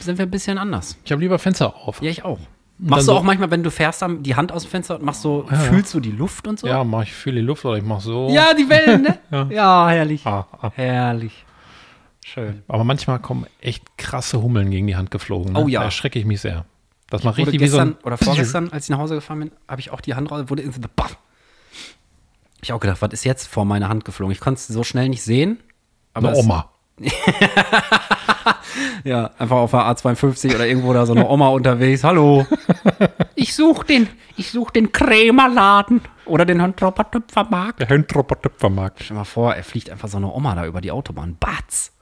sind 0.01 0.19
wir 0.19 0.27
ein 0.27 0.31
bisschen 0.31 0.59
anders. 0.59 0.97
Ich 1.05 1.11
habe 1.13 1.21
lieber 1.21 1.39
Fenster 1.39 1.75
auf. 1.75 2.01
Ja, 2.01 2.11
ich 2.11 2.25
auch. 2.25 2.39
Machst 2.79 3.07
du 3.09 3.13
so- 3.13 3.19
auch 3.19 3.23
manchmal, 3.23 3.51
wenn 3.51 3.63
du 3.63 3.71
fährst, 3.71 4.03
dann 4.03 4.23
die 4.23 4.35
Hand 4.35 4.51
aus 4.53 4.63
dem 4.63 4.71
Fenster 4.71 4.97
und 4.97 5.05
machst 5.05 5.23
so, 5.23 5.47
Ja, 5.51 5.57
fühlst 5.57 5.95
du 5.95 6.01
die 6.01 6.11
Luft 6.11 6.47
und 6.49 6.59
so? 6.59 6.67
Ja, 6.67 6.83
mach 6.85 7.03
ich 7.03 7.13
fühle 7.13 7.37
die 7.37 7.47
Luft 7.47 7.65
oder 7.65 7.77
ich 7.77 7.85
mache 7.85 8.01
so. 8.03 8.29
Ja, 8.31 8.53
die 8.55 8.69
Wellen, 8.69 9.03
ne? 9.03 9.19
Ja. 9.31 9.47
ja. 9.51 9.89
herrlich. 9.91 10.27
Ah, 10.27 10.47
ah. 10.61 10.71
Herrlich. 10.75 11.45
Schön. 12.25 12.63
Aber 12.69 12.85
manchmal 12.85 13.21
kommen 13.21 13.47
echt 13.61 13.97
krasse 13.97 14.43
Hummeln 14.43 14.71
gegen 14.71 14.87
die 14.87 14.97
Hand 14.97 15.11
geflogen. 15.11 15.53
Ne? 15.53 15.61
Oh 15.63 15.69
ja. 15.69 15.81
Da 15.81 15.87
erschrecke 15.87 16.19
ich 16.19 16.25
mich 16.25 16.41
sehr. 16.41 16.65
Das 17.11 17.23
macht 17.23 17.37
richtig 17.37 17.61
wie 17.61 17.67
so 17.69 17.77
gestern 17.77 17.97
ein 17.97 18.03
oder 18.05 18.17
vorgestern, 18.19 18.71
als 18.71 18.85
ich 18.87 18.91
nach 18.91 18.99
Hause 18.99 19.15
gefahren 19.15 19.41
bin, 19.41 19.53
habe 19.69 19.81
ich 19.81 19.91
auch 19.91 20.01
die 20.01 20.15
Hand 20.15 20.31
raus, 20.31 20.45
wurde 20.49 20.63
in 20.63 20.73
baff. 20.97 21.17
Ich 22.63 22.73
auch 22.73 22.81
gedacht, 22.81 23.03
was 23.03 23.13
ist 23.13 23.25
jetzt 23.25 23.47
vor 23.47 23.67
meine 23.67 23.89
Hand 23.89 24.05
geflogen? 24.05 24.33
Ich 24.33 24.41
konnte 24.41 24.59
es 24.59 24.67
so 24.67 24.83
schnell 24.85 25.11
nicht 25.11 25.23
sehen. 25.23 25.59
Aber 26.15 26.29
eine 26.31 26.39
Oma. 26.39 26.71
Ja, 29.05 29.31
einfach 29.39 29.57
auf 29.57 29.71
der 29.71 29.81
A52 29.81 30.55
oder 30.55 30.67
irgendwo 30.67 30.93
da 30.93 31.07
so 31.07 31.13
eine 31.13 31.29
Oma 31.29 31.49
unterwegs. 31.49 32.05
Hallo. 32.05 32.47
Ich 33.35 33.55
suche 33.55 33.87
den, 33.87 34.09
ich 34.37 34.51
suche 34.51 34.73
den 34.73 34.93
Krämerladen 34.93 36.01
oder 36.27 36.45
den 36.45 36.63
Hondroppertöpfermarkt. 36.63 37.81
Der 37.81 37.89
Höntropper-Töpfermarkt. 37.89 39.03
Stell 39.03 39.15
dir 39.15 39.21
mal 39.21 39.25
vor, 39.25 39.55
er 39.55 39.65
fliegt 39.65 39.91
einfach 39.91 40.09
so 40.09 40.17
eine 40.17 40.33
Oma 40.33 40.55
da 40.55 40.67
über 40.67 40.81
die 40.81 40.91
Autobahn. 40.91 41.37
Batz. 41.39 41.93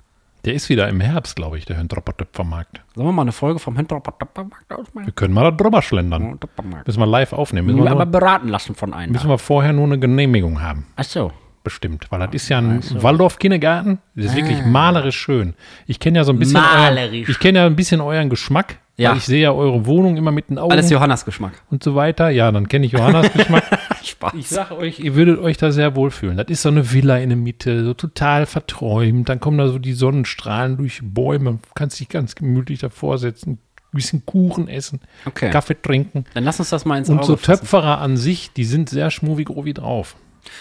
Der 0.44 0.54
ist 0.54 0.68
wieder 0.68 0.88
im 0.88 1.00
Herbst, 1.00 1.36
glaube 1.36 1.56
ich, 1.56 1.66
der 1.66 1.76
Höntropper-Töpfermarkt. 1.76 2.80
Sollen 2.94 3.06
wir 3.06 3.12
mal 3.12 3.22
eine 3.22 3.32
Folge 3.32 3.60
vom 3.60 3.78
Hondroppertöpfermarkt 3.78 4.72
ausmachen? 4.72 5.06
Wir 5.06 5.12
können 5.12 5.34
mal 5.34 5.44
da 5.44 5.50
drüber 5.52 5.82
schlendern. 5.82 6.40
Töpfermarkt. 6.40 6.86
Müssen 6.86 7.00
wir 7.00 7.06
live 7.06 7.32
aufnehmen. 7.32 7.68
Müssen 7.68 7.84
wir, 7.84 7.90
aber 7.90 8.06
beraten 8.06 8.48
lassen 8.48 8.74
von 8.74 8.92
einem. 8.92 9.12
müssen 9.12 9.28
wir 9.28 9.38
vorher 9.38 9.72
nur 9.72 9.84
eine 9.84 9.98
Genehmigung 10.00 10.60
haben. 10.60 10.86
Ach 10.96 11.04
so. 11.04 11.32
Bestimmt. 11.64 12.06
Weil 12.10 12.20
das 12.20 12.30
ist 12.34 12.48
ja 12.48 12.58
ein 12.58 12.82
Waldorf-Kindergarten. 13.02 13.98
Das 14.16 14.26
ist 14.26 14.36
wirklich 14.36 14.64
malerisch 14.66 15.16
schön. 15.18 15.54
Ich 15.86 16.00
kenne 16.00 16.18
ja 16.18 16.24
so 16.24 16.32
ein 16.32 16.38
bisschen 16.38 16.60
Malerisch. 16.60 17.12
euren, 17.20 17.30
ich 17.30 17.38
kenne 17.38 17.58
ja 17.60 17.66
ein 17.66 17.76
bisschen 17.76 18.00
euren 18.00 18.28
Geschmack. 18.30 18.78
Ja. 18.96 19.14
Ich 19.14 19.24
sehe 19.24 19.40
ja 19.42 19.52
eure 19.52 19.86
Wohnung 19.86 20.16
immer 20.16 20.32
mit 20.32 20.50
den 20.50 20.58
Augen 20.58 20.70
Alles 20.72 20.90
Johannas 20.90 21.24
Geschmack. 21.24 21.52
und 21.70 21.82
so 21.82 21.94
weiter. 21.94 22.28
Ja, 22.30 22.52
dann 22.52 22.68
kenne 22.68 22.84
ich 22.86 22.92
Johannas 22.92 23.32
Geschmack. 23.32 23.64
Spaß. 24.02 24.34
Ich 24.36 24.48
sage 24.48 24.76
euch, 24.76 24.98
ihr 25.00 25.14
würdet 25.14 25.38
euch 25.38 25.56
da 25.56 25.72
sehr 25.72 25.96
wohlfühlen. 25.96 26.36
Das 26.36 26.48
ist 26.48 26.62
so 26.62 26.68
eine 26.68 26.92
Villa 26.92 27.16
in 27.18 27.30
der 27.30 27.38
Mitte, 27.38 27.84
so 27.84 27.94
total 27.94 28.44
verträumt. 28.46 29.28
Dann 29.28 29.40
kommen 29.40 29.56
da 29.58 29.68
so 29.68 29.78
die 29.78 29.92
Sonnenstrahlen 29.94 30.76
durch 30.76 31.00
Bäume. 31.02 31.58
Kannst 31.74 32.00
dich 32.00 32.08
ganz 32.08 32.34
gemütlich 32.34 32.80
davor 32.80 33.18
setzen, 33.18 33.52
ein 33.52 33.58
bisschen 33.96 34.26
Kuchen 34.26 34.68
essen, 34.68 35.00
Okay. 35.24 35.50
Kaffee 35.50 35.76
trinken. 35.80 36.24
Dann 36.34 36.44
lass 36.44 36.58
uns 36.60 36.70
das 36.70 36.84
mal 36.84 36.98
ins 36.98 37.08
Und 37.08 37.18
Auge 37.18 37.26
so 37.26 37.36
fassen. 37.36 37.60
Töpferer 37.62 37.98
an 37.98 38.16
sich, 38.16 38.52
die 38.52 38.64
sind 38.64 38.90
sehr 38.90 39.10
schmuwig 39.10 39.46
grobi 39.46 39.72
drauf. 39.74 40.16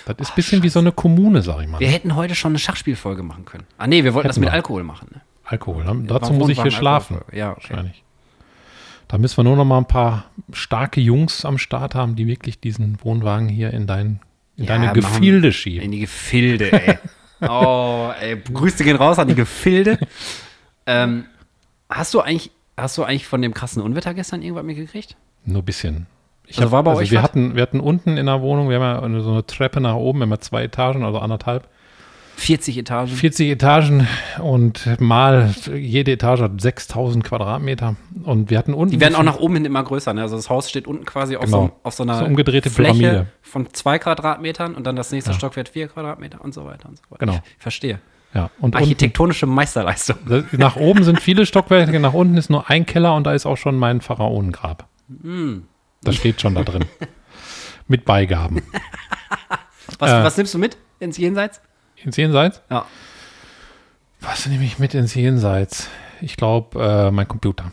Das 0.05 0.15
ist 0.19 0.29
ein 0.31 0.35
bisschen 0.35 0.63
wie 0.63 0.69
so 0.69 0.79
eine 0.79 0.91
Kommune, 0.91 1.41
sag 1.41 1.61
ich 1.61 1.67
mal. 1.67 1.79
Wir 1.79 1.89
hätten 1.89 2.15
heute 2.15 2.35
schon 2.35 2.51
eine 2.51 2.59
Schachspielfolge 2.59 3.23
machen 3.23 3.45
können. 3.45 3.65
Ah 3.77 3.87
nee, 3.87 4.03
wir 4.03 4.13
wollten 4.13 4.27
das 4.27 4.35
Hätten 4.37 4.41
mit 4.45 4.49
wir. 4.49 4.53
Alkohol 4.53 4.83
machen. 4.83 5.07
Ne? 5.13 5.21
Alkohol. 5.43 5.83
ne? 5.83 6.03
Dazu 6.07 6.33
muss 6.33 6.49
ich 6.49 6.61
hier 6.61 6.71
schlafen. 6.71 7.19
Ja, 7.31 7.51
okay. 7.51 7.61
Wahrscheinlich. 7.69 8.03
Da 9.07 9.17
müssen 9.17 9.37
wir 9.37 9.43
nur 9.43 9.57
noch 9.57 9.65
mal 9.65 9.77
ein 9.79 9.85
paar 9.87 10.25
starke 10.53 11.01
Jungs 11.01 11.43
am 11.43 11.57
Start 11.57 11.95
haben, 11.95 12.15
die 12.15 12.27
wirklich 12.27 12.59
diesen 12.59 12.97
Wohnwagen 13.03 13.49
hier 13.49 13.71
in, 13.71 13.85
dein, 13.85 14.21
in 14.55 14.63
Ja, 14.65 14.77
deine 14.77 14.93
Gefilde 14.93 15.51
schieben. 15.51 15.83
In 15.83 15.91
die 15.91 15.99
Gefilde, 15.99 16.71
ey. 16.71 16.97
oh, 17.49 18.11
ey, 18.21 18.37
Grüße 18.39 18.83
gehen 18.85 18.95
raus 18.95 19.19
an 19.19 19.27
die 19.27 19.35
Gefilde. 19.35 19.99
ähm, 20.85 21.25
hast 21.89 22.13
du 22.13 22.21
eigentlich, 22.21 22.51
hast 22.77 22.97
du 22.97 23.03
eigentlich 23.03 23.27
von 23.27 23.41
dem 23.41 23.53
krassen 23.53 23.81
Unwetter 23.81 24.13
gestern 24.13 24.41
irgendwas 24.41 24.63
mitgekriegt? 24.63 25.17
Nur 25.43 25.61
ein 25.61 25.65
bisschen. 25.65 26.07
Ich 26.51 26.57
Also 26.59 26.67
hab- 26.77 26.85
war 26.85 26.93
bei 26.93 26.99
euch 26.99 27.11
wir 27.11 27.19
was? 27.19 27.23
hatten, 27.23 27.55
wir 27.55 27.61
hatten 27.61 27.79
unten 27.79 28.17
in 28.17 28.25
der 28.25 28.41
Wohnung, 28.41 28.69
wir 28.69 28.79
haben 28.79 29.13
ja 29.13 29.21
so 29.21 29.31
eine 29.31 29.45
Treppe 29.45 29.79
nach 29.81 29.95
oben, 29.95 30.19
wir 30.19 30.23
haben 30.23 30.31
ja 30.31 30.39
zwei 30.39 30.63
Etagen, 30.63 31.03
also 31.03 31.19
anderthalb. 31.19 31.67
40 32.37 32.77
Etagen. 32.79 33.07
40 33.11 33.49
Etagen 33.51 34.07
und 34.41 34.87
mal 34.99 35.53
jede 35.75 36.11
Etage 36.13 36.39
hat 36.41 36.59
6000 36.59 37.23
Quadratmeter. 37.23 37.95
Und 38.23 38.49
wir 38.49 38.57
hatten 38.57 38.73
unten. 38.73 38.91
Die 38.93 38.99
werden 38.99 39.15
auch 39.15 39.23
nach 39.23 39.37
oben 39.39 39.55
hin 39.55 39.65
immer 39.65 39.83
größer. 39.83 40.13
Ne? 40.13 40.21
Also 40.23 40.37
das 40.37 40.49
Haus 40.49 40.67
steht 40.69 40.87
unten 40.87 41.05
quasi 41.05 41.35
auf, 41.35 41.45
Genau. 41.45 41.65
so, 41.67 41.71
auf 41.83 41.93
so 41.93 42.03
einer 42.03 42.17
So 42.19 42.25
umgedrehte 42.25 42.69
Fläche 42.71 42.93
Pyramide. 42.99 43.27
von 43.43 43.67
zwei 43.73 43.99
Quadratmetern 43.99 44.73
und 44.75 44.87
dann 44.87 44.95
das 44.95 45.11
nächste 45.11 45.33
Stockwerk 45.33 45.67
vier 45.67 45.87
Quadratmeter 45.87 46.41
und 46.43 46.53
so 46.53 46.65
weiter 46.65 46.89
und 46.89 46.97
so 46.97 47.03
weiter. 47.09 47.19
Genau. 47.25 47.35
Ich 47.57 47.61
verstehe. 47.61 47.99
Ja, 48.33 48.45
und 48.59 48.63
unten, 48.73 48.77
Architektonische 48.77 49.45
Meisterleistung. 49.45 50.15
das- 50.27 50.45
nach 50.53 50.77
oben 50.77 51.03
sind 51.03 51.19
viele 51.19 51.45
Stockwerke, 51.45 51.99
nach 51.99 52.13
unten 52.13 52.37
ist 52.37 52.49
nur 52.49 52.69
ein 52.69 52.85
Keller 52.85 53.13
und 53.15 53.25
da 53.27 53.33
ist 53.33 53.45
auch 53.45 53.57
schon 53.57 53.77
mein 53.77 54.01
Pharaonengrab. 54.01 54.87
Hm. 55.21 55.63
Das 56.03 56.15
steht 56.15 56.41
schon 56.41 56.55
da 56.55 56.63
drin. 56.63 56.85
Mit 57.87 58.05
Beigaben. 58.05 58.61
Was, 59.99 60.09
Äh. 60.11 60.23
was 60.23 60.37
nimmst 60.37 60.53
du 60.53 60.57
mit 60.57 60.77
ins 60.99 61.17
Jenseits? 61.17 61.61
Ins 61.97 62.15
Jenseits? 62.17 62.61
Ja. 62.69 62.85
Was 64.21 64.45
nehme 64.45 64.63
ich 64.63 64.79
mit 64.79 64.93
ins 64.93 65.13
Jenseits? 65.15 65.89
Ich 66.21 66.37
glaube, 66.37 66.81
äh, 66.81 67.11
mein 67.11 67.27
Computer. 67.27 67.71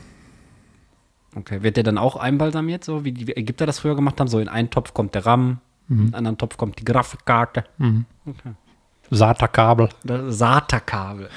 Okay, 1.36 1.62
wird 1.62 1.76
der 1.76 1.84
dann 1.84 1.98
auch 1.98 2.16
einbalsamiert, 2.16 2.82
so 2.84 3.04
wie 3.04 3.12
die 3.12 3.36
Ägypter 3.36 3.64
das 3.66 3.78
früher 3.78 3.94
gemacht 3.94 4.18
haben? 4.18 4.28
So 4.28 4.40
in 4.40 4.48
einen 4.48 4.70
Topf 4.70 4.92
kommt 4.94 5.14
der 5.14 5.24
RAM, 5.26 5.60
in 5.88 5.98
einen 6.00 6.14
anderen 6.14 6.38
Topf 6.38 6.56
kommt 6.56 6.78
die 6.80 6.84
Grafikkarte. 6.84 7.64
SATA-Kabel. 9.10 9.88
Das 10.04 10.38
SATA-Kabel. 10.38 11.28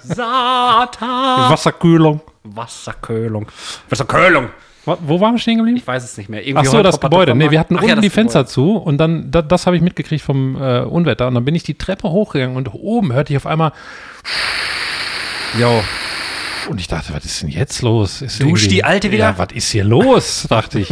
SATA! 0.00 1.50
Wasserkühlung. 1.50 2.20
Wasserkühlung. 2.44 3.46
Wasserkühlung! 3.88 4.48
Wa- 4.84 4.98
Wo 5.00 5.20
waren 5.20 5.34
wir 5.34 5.38
stehen 5.38 5.56
geblieben? 5.58 5.78
Ich 5.78 5.86
weiß 5.86 6.04
es 6.04 6.16
nicht 6.18 6.28
mehr. 6.28 6.40
Ach 6.42 6.46
Irgendwie 6.46 6.66
so, 6.68 6.82
das 6.82 7.00
Gebäude. 7.00 7.34
Nee, 7.34 7.50
wir 7.50 7.58
hatten 7.58 7.76
Ach 7.76 7.80
unten 7.80 7.88
ja, 7.88 7.94
das 7.96 8.02
die 8.02 8.10
Fenster 8.10 8.40
Gebäude. 8.40 8.52
zu 8.52 8.76
und 8.76 8.98
dann, 8.98 9.30
da, 9.30 9.40
das 9.42 9.66
habe 9.66 9.76
ich 9.76 9.82
mitgekriegt 9.82 10.22
vom 10.22 10.56
äh, 10.60 10.80
Unwetter. 10.80 11.26
Und 11.28 11.34
dann 11.34 11.44
bin 11.44 11.54
ich 11.54 11.62
die 11.62 11.74
Treppe 11.74 12.10
hochgegangen 12.10 12.56
und 12.56 12.72
oben 12.74 13.12
hörte 13.12 13.32
ich 13.32 13.36
auf 13.38 13.46
einmal, 13.46 13.72
Jo. 15.58 15.82
und 16.68 16.80
ich 16.80 16.88
dachte, 16.88 17.14
was 17.14 17.24
ist 17.24 17.42
denn 17.42 17.48
jetzt 17.48 17.80
los? 17.82 18.20
Ist 18.20 18.42
Duscht 18.42 18.70
die 18.70 18.84
Alte 18.84 19.10
wieder? 19.10 19.24
Ja, 19.30 19.38
was 19.38 19.48
ist 19.54 19.70
hier 19.70 19.84
los? 19.84 20.46
dachte 20.50 20.80
ich. 20.80 20.88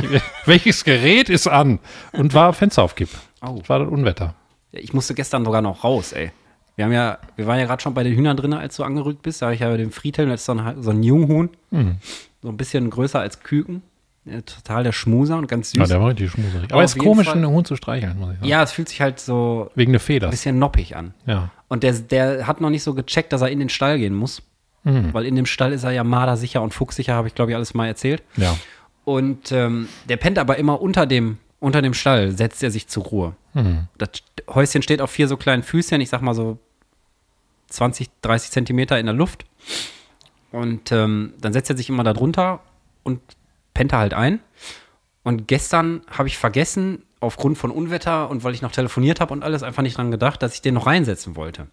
Welches 0.47 0.85
Gerät 0.85 1.29
ist 1.29 1.47
an? 1.49 1.79
Und 2.13 2.33
war 2.35 2.53
Fenster 2.55 2.83
auf 2.83 2.95
Kipp. 2.95 3.11
Oh. 3.45 3.57
Das 3.59 3.69
war 3.69 3.81
das 3.81 3.89
Unwetter. 3.89 4.35
Ich 4.71 4.95
musste 4.95 5.15
gestern 5.15 5.45
sogar 5.45 5.61
noch 5.61 5.85
raus, 5.85 6.13
ey. 6.13 6.31
Wir 6.77 6.87
haben 6.87 6.93
ja, 6.93 7.19
wir 7.37 7.47
waren 7.47 7.59
ja 7.59 7.67
gerade 7.67 7.83
schon 7.83 7.95
bei 7.95 8.03
den 8.03 8.15
Hühnern 8.15 8.37
drin, 8.37 8.53
als 8.55 8.77
du 8.77 8.85
angerückt 8.85 9.23
bist. 9.23 9.43
Da 9.43 9.47
habe 9.47 9.55
ich 9.55 9.61
ja 9.61 9.77
den 9.77 9.91
Friedhelm, 9.91 10.31
das 10.31 10.41
ist 10.41 10.47
so 10.47 10.53
ein, 10.53 10.83
so 10.83 10.91
ein 10.91 11.03
Junghuhn. 11.03 11.51
Mhm. 11.71 11.97
So 12.43 12.49
ein 12.49 12.57
bisschen 12.57 12.89
größer 12.91 13.21
als 13.21 13.41
Küken. 13.41 13.83
Ja, 14.25 14.41
total 14.41 14.85
der 14.85 14.93
Schmuser 14.93 15.37
und 15.37 15.49
ganz 15.49 15.73
süß. 15.73 15.81
Ja, 15.81 15.87
der 15.87 16.01
war 16.01 16.11
richtig 16.11 16.31
schmuserig. 16.31 16.67
Auf 16.67 16.73
Aber 16.73 16.85
es 16.85 16.95
ist 16.95 16.99
komisch, 17.03 17.27
Fall. 17.27 17.37
einen 17.37 17.49
Hund 17.49 17.67
zu 17.67 17.75
streicheln, 17.75 18.17
muss 18.19 18.31
ich 18.31 18.37
sagen. 18.39 18.49
ja, 18.49 18.63
es 18.63 18.71
fühlt 18.73 18.89
sich 18.89 19.01
halt 19.01 19.19
so 19.19 19.71
Wegen 19.75 19.93
der 19.93 20.01
ein 20.01 20.05
Feders. 20.05 20.31
bisschen 20.31 20.59
noppig 20.61 20.95
an. 20.97 21.13
Ja. 21.27 21.51
Und 21.69 21.83
der, 21.83 21.93
der 21.95 22.47
hat 22.47 22.61
noch 22.61 22.71
nicht 22.71 22.85
so 22.85 22.95
gecheckt, 22.95 23.33
dass 23.33 23.41
er 23.43 23.49
in 23.51 23.59
den 23.59 23.69
Stall 23.69 23.99
gehen 23.99 24.15
muss. 24.15 24.43
Mhm. 24.85 25.13
Weil 25.13 25.27
in 25.27 25.35
dem 25.37 25.47
Stall 25.47 25.73
ist 25.73 25.83
er 25.85 25.91
ja 25.91 26.05
mardersicher 26.05 26.63
und 26.63 26.73
fuchssicher, 26.73 27.15
habe 27.15 27.29
ich 27.29 27.35
glaube 27.35 27.51
ich 27.51 27.57
alles 27.57 27.75
mal 27.75 27.87
erzählt. 27.87 28.23
Ja. 28.37 28.57
Und 29.05 29.51
ähm, 29.51 29.89
der 30.09 30.17
pennt 30.17 30.39
aber 30.39 30.57
immer 30.57 30.81
unter 30.81 31.07
dem, 31.07 31.39
unter 31.63 31.81
dem 31.81 31.95
Stall, 31.95 32.33
setzt 32.33 32.63
er 32.63 32.71
sich 32.71 32.89
zur 32.89 33.05
Ruhe. 33.05 33.37
Mhm. 33.55 33.87
Das 33.97 34.11
Häuschen 34.49 34.83
steht 34.83 35.01
auf 35.01 35.11
vier 35.11 35.29
so 35.29 35.37
kleinen 35.37 35.63
Füßchen, 35.63 36.01
ich 36.01 36.09
sag 36.09 36.21
mal 36.21 36.35
so 36.35 36.59
20, 37.69 38.11
30 38.21 38.51
Zentimeter 38.51 38.99
in 38.99 39.07
der 39.07 39.15
Luft. 39.15 39.47
Und 40.51 40.91
ähm, 40.91 41.35
dann 41.41 41.53
setzt 41.53 41.71
er 41.71 41.77
sich 41.77 41.89
immer 41.89 42.03
da 42.03 42.13
drunter 42.13 42.61
und 43.05 43.21
pennt 43.75 43.93
er 43.93 44.01
halt 44.01 44.13
ein. 44.13 44.41
Und 45.23 45.47
gestern 45.47 46.03
habe 46.11 46.29
ich 46.29 46.37
vergessen, 46.37 47.05
aufgrund 47.21 47.57
von 47.57 47.71
Unwetter 47.71 48.29
und 48.29 48.43
weil 48.43 48.55
ich 48.55 48.63
noch 48.63 48.73
telefoniert 48.73 49.21
habe 49.21 49.33
und 49.33 49.45
alles 49.45 49.63
einfach 49.63 49.83
nicht 49.83 49.97
dran 49.97 50.11
gedacht, 50.11 50.43
dass 50.43 50.55
ich 50.55 50.63
den 50.63 50.75
noch 50.75 50.87
reinsetzen 50.87 51.37
wollte. 51.37 51.69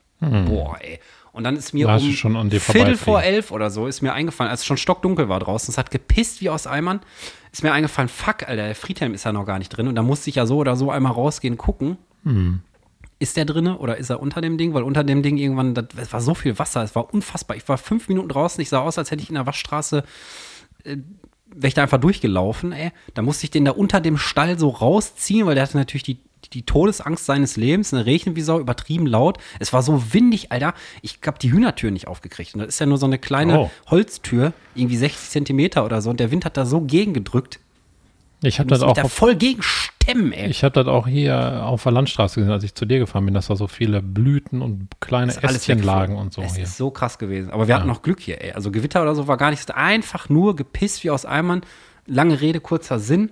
Boah, 0.45 0.77
ey. 0.79 0.99
Und 1.31 1.43
dann 1.43 1.55
ist 1.55 1.73
mir 1.73 1.87
Da 1.87 1.95
um 1.97 2.11
schon 2.11 2.49
dir 2.49 2.59
Viertel 2.59 2.97
vor 2.97 3.21
elf 3.21 3.51
oder 3.51 3.69
so 3.69 3.87
ist 3.87 4.01
mir 4.01 4.13
eingefallen, 4.13 4.49
als 4.49 4.61
es 4.61 4.65
schon 4.65 4.77
stockdunkel 4.77 5.29
war 5.29 5.39
draußen, 5.39 5.71
es 5.71 5.77
hat 5.77 5.91
gepisst 5.91 6.41
wie 6.41 6.49
aus 6.49 6.67
Eimern, 6.67 7.01
ist 7.51 7.63
mir 7.63 7.71
eingefallen, 7.71 8.09
fuck, 8.09 8.47
Alter, 8.47 8.65
der 8.65 8.75
Friedhelm 8.75 9.13
ist 9.13 9.25
ja 9.25 9.31
noch 9.31 9.45
gar 9.45 9.59
nicht 9.59 9.69
drin 9.69 9.87
und 9.87 9.95
da 9.95 10.01
musste 10.01 10.29
ich 10.29 10.35
ja 10.37 10.45
so 10.45 10.57
oder 10.57 10.75
so 10.75 10.91
einmal 10.91 11.11
rausgehen, 11.11 11.57
gucken. 11.57 11.97
Hm. 12.23 12.61
Ist 13.19 13.35
der 13.37 13.45
drinne 13.45 13.77
oder 13.77 13.97
ist 13.97 14.09
er 14.09 14.21
unter 14.21 14.39
dem 14.39 14.57
Ding? 14.57 14.73
Weil 14.73 14.83
unter 14.83 15.03
dem 15.03 15.21
Ding 15.21 15.37
irgendwann, 15.37 15.73
das, 15.73 16.13
war 16.13 16.21
so 16.21 16.33
viel 16.33 16.57
Wasser, 16.57 16.83
es 16.83 16.95
war 16.95 17.13
unfassbar. 17.13 17.57
Ich 17.57 17.67
war 17.67 17.77
fünf 17.77 18.07
Minuten 18.07 18.29
draußen, 18.29 18.61
ich 18.61 18.69
sah 18.69 18.79
aus, 18.79 18.97
als 18.97 19.11
hätte 19.11 19.21
ich 19.21 19.29
in 19.29 19.35
der 19.35 19.45
Waschstraße 19.45 20.03
wäre 21.53 21.67
ich 21.67 21.73
da 21.73 21.83
einfach 21.83 21.99
durchgelaufen, 21.99 22.71
ey. 22.71 22.91
Da 23.13 23.21
musste 23.21 23.45
ich 23.45 23.51
den 23.51 23.65
da 23.65 23.71
unter 23.71 24.01
dem 24.01 24.17
Stall 24.17 24.59
so 24.59 24.69
rausziehen, 24.69 25.45
weil 25.45 25.55
der 25.55 25.63
hatte 25.63 25.77
natürlich 25.77 26.03
die, 26.03 26.19
die 26.53 26.63
Todesangst 26.65 27.25
seines 27.25 27.57
Lebens. 27.57 27.91
Ne, 27.91 28.05
regnet 28.05 28.35
wie 28.35 28.41
Sau, 28.41 28.59
übertrieben 28.59 29.05
laut. 29.05 29.37
Es 29.59 29.71
war 29.73 29.83
so 29.83 30.13
windig, 30.13 30.51
Alter. 30.51 30.73
Ich 31.01 31.19
hab 31.25 31.39
die 31.39 31.51
Hühnertür 31.51 31.91
nicht 31.91 32.07
aufgekriegt. 32.07 32.53
Und 32.55 32.59
das 32.61 32.69
ist 32.69 32.79
ja 32.79 32.85
nur 32.85 32.97
so 32.97 33.05
eine 33.05 33.19
kleine 33.19 33.59
Oh. 33.59 33.71
Holztür, 33.87 34.53
irgendwie 34.75 34.97
60 34.97 35.29
Zentimeter 35.29 35.85
oder 35.85 36.01
so. 36.01 36.09
Und 36.09 36.19
der 36.19 36.31
Wind 36.31 36.45
hat 36.45 36.57
da 36.57 36.65
so 36.65 36.81
gegengedrückt. 36.81 37.59
Ich 38.41 38.57
habe 38.59 38.69
das 38.69 38.81
auch 38.83 38.93
da 38.93 39.03
voll 39.09 39.35
gegen 39.35 39.61
stemmen, 39.61 40.31
ey. 40.31 40.49
ich 40.49 40.63
habe 40.63 40.71
das 40.71 40.87
auch 40.87 41.05
hier 41.07 41.65
auf 41.65 41.83
der 41.83 41.91
Landstraße 41.91 42.39
gesehen, 42.39 42.53
als 42.53 42.63
ich 42.63 42.73
zu 42.73 42.85
dir 42.85 42.97
gefahren 42.99 43.25
bin, 43.25 43.33
dass 43.33 43.47
da 43.47 43.57
so 43.57 43.67
viele 43.67 44.01
Blüten 44.01 44.61
und 44.61 44.87
kleine 45.01 45.35
Ästchen 45.43 45.83
lagen 45.83 46.15
und 46.15 46.31
so 46.33 46.41
Es 46.41 46.55
hier. 46.55 46.63
ist 46.63 46.77
so 46.77 46.89
krass 46.89 47.17
gewesen. 47.17 47.51
Aber 47.51 47.67
wir 47.67 47.75
hatten 47.75 47.87
Ja. 47.87 47.93
noch 47.93 48.01
Glück 48.01 48.21
hier, 48.21 48.41
ey. 48.41 48.53
Also 48.53 48.71
Gewitter 48.71 49.01
oder 49.01 49.13
so 49.13 49.27
war 49.27 49.35
gar 49.35 49.49
nichts. 49.49 49.69
Einfach 49.71 50.29
nur 50.29 50.55
gepisst 50.55 51.03
wie 51.03 51.09
aus 51.09 51.25
Eimern. 51.25 51.63
Lange 52.07 52.39
Rede, 52.39 52.61
kurzer 52.61 52.97
Sinn. 52.97 53.29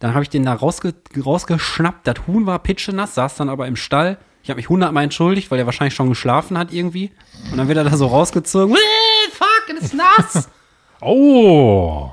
Dann 0.00 0.14
habe 0.14 0.22
ich 0.24 0.30
den 0.30 0.44
da 0.44 0.54
rausge 0.54 0.94
rausgeschnappt. 1.24 2.06
Das 2.06 2.16
Huhn 2.26 2.46
war 2.46 2.58
pitschenass, 2.58 3.14
saß 3.14 3.36
dann 3.36 3.48
aber 3.48 3.66
im 3.68 3.76
Stall. 3.76 4.18
Ich 4.42 4.48
habe 4.50 4.56
mich 4.56 4.68
hundertmal 4.68 5.04
entschuldigt, 5.04 5.50
weil 5.50 5.58
er 5.58 5.66
wahrscheinlich 5.66 5.94
schon 5.94 6.08
geschlafen 6.08 6.58
hat 6.58 6.72
irgendwie. 6.72 7.12
Und 7.50 7.58
dann 7.58 7.68
wird 7.68 7.76
er 7.78 7.84
da 7.84 7.96
so 7.96 8.06
rausgezogen. 8.06 8.74
Äh, 8.74 9.30
fuck, 9.30 9.76
es 9.78 9.84
ist 9.84 9.94
nass. 9.94 10.48
Oh, 11.02 12.10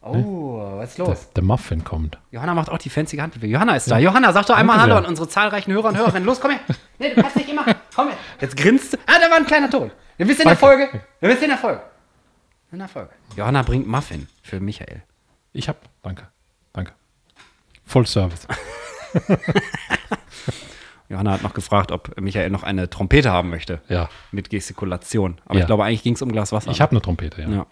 oh, 0.00 0.78
was 0.78 0.88
ist 0.90 0.98
der, 0.98 1.06
los? 1.06 1.28
der 1.36 1.42
Muffin 1.44 1.84
kommt. 1.84 2.16
Johanna 2.30 2.54
macht 2.54 2.70
auch 2.70 2.78
die 2.78 2.88
fancy 2.88 3.18
Handbewegung. 3.18 3.52
Johanna 3.52 3.76
ist 3.76 3.90
da. 3.90 3.98
Johanna, 3.98 4.32
sag 4.32 4.46
doch 4.46 4.56
einmal 4.56 4.78
Danke 4.78 4.92
Hallo 4.92 4.94
sehr. 4.94 5.04
an 5.04 5.10
unsere 5.10 5.28
zahlreichen 5.28 5.72
Hörer 5.74 5.88
und 5.90 5.98
Hörerinnen. 5.98 6.24
Los, 6.24 6.40
komm 6.40 6.52
her. 6.52 6.60
Nee, 6.98 7.14
du 7.14 7.20
kannst 7.20 7.36
nicht 7.36 7.50
immer. 7.50 7.66
Komm 7.94 8.08
her. 8.08 8.16
Jetzt 8.40 8.56
grinst 8.56 8.94
du. 8.94 8.96
Ah, 9.06 9.18
da 9.20 9.28
war 9.30 9.36
ein 9.36 9.44
kleiner 9.44 9.68
Ton. 9.68 9.90
Wir 10.16 10.26
bist 10.26 10.40
in 10.40 10.48
der 10.48 10.56
Folge. 10.56 10.88
Wir 11.20 11.28
bist 11.28 11.42
in 11.42 11.50
der 11.50 11.58
Folge. 11.58 11.82
In 12.72 12.78
der 12.78 12.88
Folge. 12.88 13.10
Johanna 13.36 13.60
bringt 13.60 13.86
Muffin 13.86 14.26
für 14.42 14.58
Michael. 14.58 15.02
Ich 15.52 15.68
hab, 15.68 15.76
danke, 16.02 16.28
danke. 16.72 16.92
Full 17.84 18.06
Service. 18.06 18.46
Johanna 21.08 21.32
hat 21.32 21.42
noch 21.42 21.52
gefragt, 21.54 21.92
ob 21.92 22.18
Michael 22.20 22.50
noch 22.50 22.62
eine 22.62 22.88
Trompete 22.88 23.30
haben 23.30 23.50
möchte. 23.50 23.80
Ja. 23.88 24.08
Mit 24.30 24.48
Gestikulation. 24.50 25.38
Aber 25.44 25.56
Ja. 25.56 25.60
ich 25.60 25.66
glaube, 25.66 25.84
eigentlich 25.84 26.02
ging 26.02 26.14
es 26.14 26.22
um 26.22 26.32
Glas 26.32 26.52
Wasser. 26.52 26.70
Ich 26.70 26.80
habe 26.80 26.92
eine 26.92 27.02
Trompete, 27.02 27.42
ja. 27.42 27.48
Ja. 27.50 27.66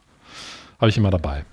Habe 0.78 0.90
ich 0.90 0.96
immer 0.98 1.10
dabei. 1.10 1.44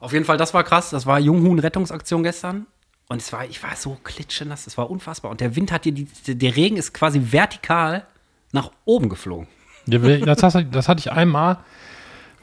Auf 0.00 0.12
jeden 0.12 0.24
Fall, 0.24 0.36
das 0.36 0.54
war 0.54 0.62
krass. 0.62 0.90
Das 0.90 1.06
war 1.06 1.18
Junghuhn-Rettungsaktion 1.18 2.22
gestern. 2.22 2.66
Und 3.08 3.20
es 3.20 3.32
war, 3.32 3.44
ich 3.44 3.62
war 3.62 3.74
so 3.76 3.98
klitschenass. 4.04 4.66
Es 4.66 4.78
war 4.78 4.90
unfassbar. 4.90 5.30
Und 5.30 5.40
der 5.40 5.56
Wind 5.56 5.72
hat 5.72 5.84
dir, 5.84 5.92
die, 5.92 6.06
der 6.28 6.56
Regen 6.56 6.76
ist 6.76 6.94
quasi 6.94 7.32
vertikal 7.32 8.04
nach 8.52 8.70
oben 8.84 9.08
geflogen. 9.08 9.48
Das, 9.86 10.38
das 10.70 10.88
hatte 10.88 10.98
ich 11.00 11.10
einmal. 11.12 11.58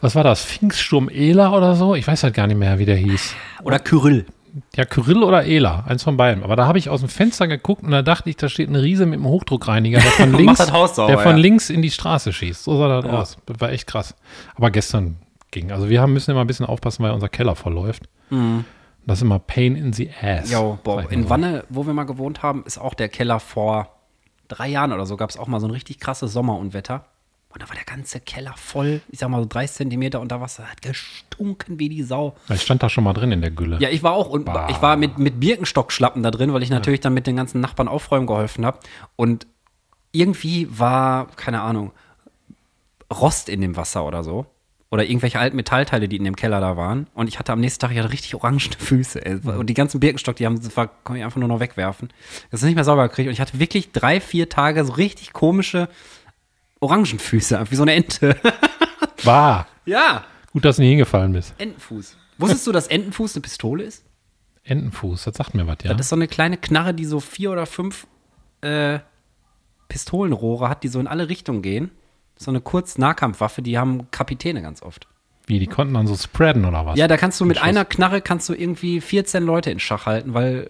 Was 0.01 0.15
war 0.15 0.23
das? 0.23 0.43
Pfingststurm 0.43 1.09
Ela 1.09 1.51
oder 1.55 1.75
so? 1.75 1.95
Ich 1.95 2.07
weiß 2.07 2.23
halt 2.23 2.33
gar 2.33 2.47
nicht 2.47 2.57
mehr, 2.57 2.77
wie 2.79 2.85
der 2.85 2.95
hieß. 2.97 3.35
Oder 3.63 3.79
Kyrill. 3.79 4.25
Ja, 4.75 4.85
Kyrill 4.85 5.23
oder 5.23 5.45
Ela, 5.45 5.83
eins 5.87 6.03
von 6.03 6.17
beiden. 6.17 6.43
Aber 6.43 6.55
da 6.55 6.67
habe 6.67 6.77
ich 6.77 6.89
aus 6.89 6.99
dem 6.99 7.09
Fenster 7.09 7.47
geguckt 7.47 7.83
und 7.83 7.91
da 7.91 8.01
dachte 8.01 8.29
ich, 8.29 8.35
da 8.37 8.49
steht 8.49 8.69
ein 8.69 8.75
Riese 8.75 9.05
mit 9.05 9.19
einem 9.19 9.27
Hochdruckreiniger, 9.27 9.99
der 9.99 10.11
von 10.11 10.33
links, 10.37 10.59
sauber, 10.59 11.07
der 11.07 11.19
von 11.19 11.37
ja. 11.37 11.37
links 11.37 11.69
in 11.69 11.81
die 11.81 11.91
Straße 11.91 12.33
schießt. 12.33 12.63
So 12.63 12.77
sah 12.77 13.01
das 13.01 13.11
aus. 13.11 13.37
Das 13.45 13.59
war 13.61 13.71
echt 13.71 13.87
krass. 13.87 14.15
Aber 14.55 14.71
gestern 14.71 15.17
ging. 15.51 15.71
Also 15.71 15.89
wir 15.89 16.01
haben, 16.01 16.13
müssen 16.13 16.31
immer 16.31 16.41
ein 16.41 16.47
bisschen 16.47 16.65
aufpassen, 16.65 17.03
weil 17.03 17.11
unser 17.11 17.29
Keller 17.29 17.55
verläuft. 17.55 18.03
Das 19.05 19.17
ist 19.19 19.21
immer 19.23 19.39
Pain 19.39 19.75
in 19.75 19.93
the 19.93 20.09
Ass. 20.21 20.49
Ja, 20.51 20.61
Mhm. 20.61 20.77
ich 20.81 20.85
mal 20.85 21.05
in 21.11 21.23
so. 21.23 21.29
Wanne, 21.29 21.63
wo 21.69 21.85
wir 21.85 21.93
mal 21.93 22.05
gewohnt 22.05 22.43
haben, 22.43 22.63
ist 22.65 22.77
auch 22.77 22.93
der 22.93 23.09
Keller 23.09 23.39
vor 23.39 23.95
drei 24.47 24.67
Jahren 24.67 24.91
oder 24.91 25.05
so, 25.05 25.17
gab 25.17 25.29
es 25.29 25.37
auch 25.37 25.47
mal 25.47 25.59
so 25.59 25.67
ein 25.67 25.71
richtig 25.71 25.99
krasses 25.99 26.33
Sommerunwetter. 26.33 27.05
Und 27.53 27.61
da 27.61 27.67
war 27.67 27.75
der 27.75 27.83
ganze 27.85 28.19
Keller 28.19 28.53
voll, 28.57 29.01
ich 29.09 29.19
sag 29.19 29.29
mal 29.29 29.41
so 29.41 29.47
30 29.47 29.75
Zentimeter 29.77 30.21
unter 30.21 30.39
Wasser, 30.41 30.69
hat 30.69 30.81
gestunken 30.81 31.79
wie 31.79 31.89
die 31.89 32.03
Sau. 32.03 32.35
Ich 32.49 32.61
stand 32.61 32.81
da 32.81 32.89
schon 32.89 33.03
mal 33.03 33.13
drin 33.13 33.31
in 33.31 33.41
der 33.41 33.51
Gülle. 33.51 33.77
Ja, 33.79 33.89
ich 33.89 34.03
war 34.03 34.13
auch 34.13 34.29
und 34.29 34.45
Bah. 34.45 34.67
ich 34.69 34.81
war 34.81 34.95
mit, 34.95 35.17
mit 35.17 35.39
Birkenstockschlappen 35.39 36.23
da 36.23 36.31
drin, 36.31 36.53
weil 36.53 36.63
ich 36.63 36.69
natürlich 36.69 37.01
dann 37.01 37.13
mit 37.13 37.27
den 37.27 37.35
ganzen 37.35 37.59
Nachbarn 37.61 37.87
aufräumen 37.87 38.27
geholfen 38.27 38.65
habe. 38.65 38.79
Und 39.15 39.47
irgendwie 40.13 40.67
war, 40.71 41.27
keine 41.35 41.61
Ahnung, 41.61 41.91
Rost 43.11 43.49
in 43.49 43.61
dem 43.61 43.75
Wasser 43.75 44.05
oder 44.05 44.23
so. 44.23 44.45
Oder 44.89 45.05
irgendwelche 45.05 45.39
alten 45.39 45.55
Metallteile, 45.55 46.09
die 46.09 46.17
in 46.17 46.25
dem 46.25 46.35
Keller 46.35 46.59
da 46.59 46.75
waren. 46.75 47.07
Und 47.13 47.29
ich 47.29 47.39
hatte 47.39 47.53
am 47.53 47.61
nächsten 47.61 47.79
Tag, 47.79 47.91
ich 47.91 47.97
hatte 47.99 48.11
richtig 48.11 48.35
orangene 48.35 48.75
Füße. 48.77 49.25
Ey. 49.25 49.35
Und 49.35 49.67
die 49.67 49.73
ganzen 49.73 50.01
Birkenstock, 50.01 50.35
die 50.35 50.45
haben, 50.45 50.59
war, 50.75 50.87
konnte 50.87 51.19
ich 51.19 51.23
einfach 51.25 51.39
nur 51.39 51.47
noch 51.47 51.61
wegwerfen. 51.61 52.09
Das 52.49 52.61
ist 52.61 52.65
nicht 52.65 52.75
mehr 52.75 52.83
sauber 52.83 53.07
gekriegt. 53.07 53.27
Und 53.27 53.33
ich 53.33 53.39
hatte 53.39 53.57
wirklich 53.57 53.93
drei, 53.93 54.19
vier 54.19 54.49
Tage 54.49 54.83
so 54.83 54.91
richtig 54.93 55.31
komische 55.31 55.87
Orangenfüße, 56.81 57.63
wie 57.69 57.75
so 57.75 57.83
eine 57.83 57.93
Ente. 57.93 58.35
War. 59.23 59.67
ja, 59.85 60.25
Gut, 60.51 60.65
dass 60.65 60.75
du 60.75 60.81
nie 60.81 60.89
hingefallen 60.89 61.31
bist. 61.31 61.53
Entenfuß. 61.57 62.17
Wusstest 62.37 62.67
du, 62.67 62.71
dass 62.71 62.87
Entenfuß 62.87 63.35
eine 63.35 63.41
Pistole 63.41 63.83
ist? 63.83 64.03
Entenfuß, 64.63 65.23
das 65.23 65.35
sagt 65.37 65.55
mir 65.55 65.65
was, 65.65 65.77
ja. 65.83 65.93
Das 65.93 66.01
ist 66.01 66.09
so 66.09 66.15
eine 66.15 66.27
kleine 66.27 66.57
Knarre, 66.57 66.93
die 66.93 67.05
so 67.05 67.19
vier 67.19 67.51
oder 67.51 67.65
fünf 67.65 68.05
äh, 68.61 68.99
Pistolenrohre 69.87 70.69
hat, 70.69 70.83
die 70.83 70.87
so 70.87 70.99
in 70.99 71.07
alle 71.07 71.29
Richtungen 71.29 71.61
gehen. 71.61 71.91
So 72.35 72.51
eine 72.51 72.61
Kurz-Nahkampfwaffe, 72.61 73.61
die 73.61 73.77
haben 73.77 74.09
Kapitäne 74.11 74.61
ganz 74.61 74.81
oft. 74.81 75.07
Wie, 75.47 75.59
die 75.59 75.67
konnten 75.67 75.93
dann 75.93 76.07
so 76.07 76.15
spreaden 76.15 76.65
oder 76.65 76.85
was? 76.85 76.97
Ja, 76.97 77.07
da 77.07 77.17
kannst 77.17 77.39
du 77.39 77.45
mit 77.45 77.61
einer 77.61 77.85
Knarre 77.85 78.21
kannst 78.21 78.49
du 78.49 78.53
irgendwie 78.53 79.01
14 79.01 79.43
Leute 79.43 79.71
in 79.71 79.79
Schach 79.79 80.05
halten, 80.05 80.33
weil, 80.33 80.69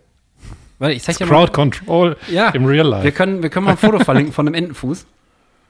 weil 0.79 0.91
ich 0.91 1.03
zeig 1.03 1.17
dir 1.17 1.27
Crowd 1.27 1.51
Control 1.51 2.17
ja, 2.29 2.49
im 2.49 2.65
Real 2.65 2.87
Life. 2.87 3.03
Wir 3.03 3.11
können, 3.11 3.43
wir 3.43 3.49
können 3.49 3.65
mal 3.65 3.71
ein 3.71 3.77
Foto 3.77 3.99
verlinken 3.99 4.33
von 4.33 4.47
einem 4.47 4.55
Entenfuß. 4.55 5.05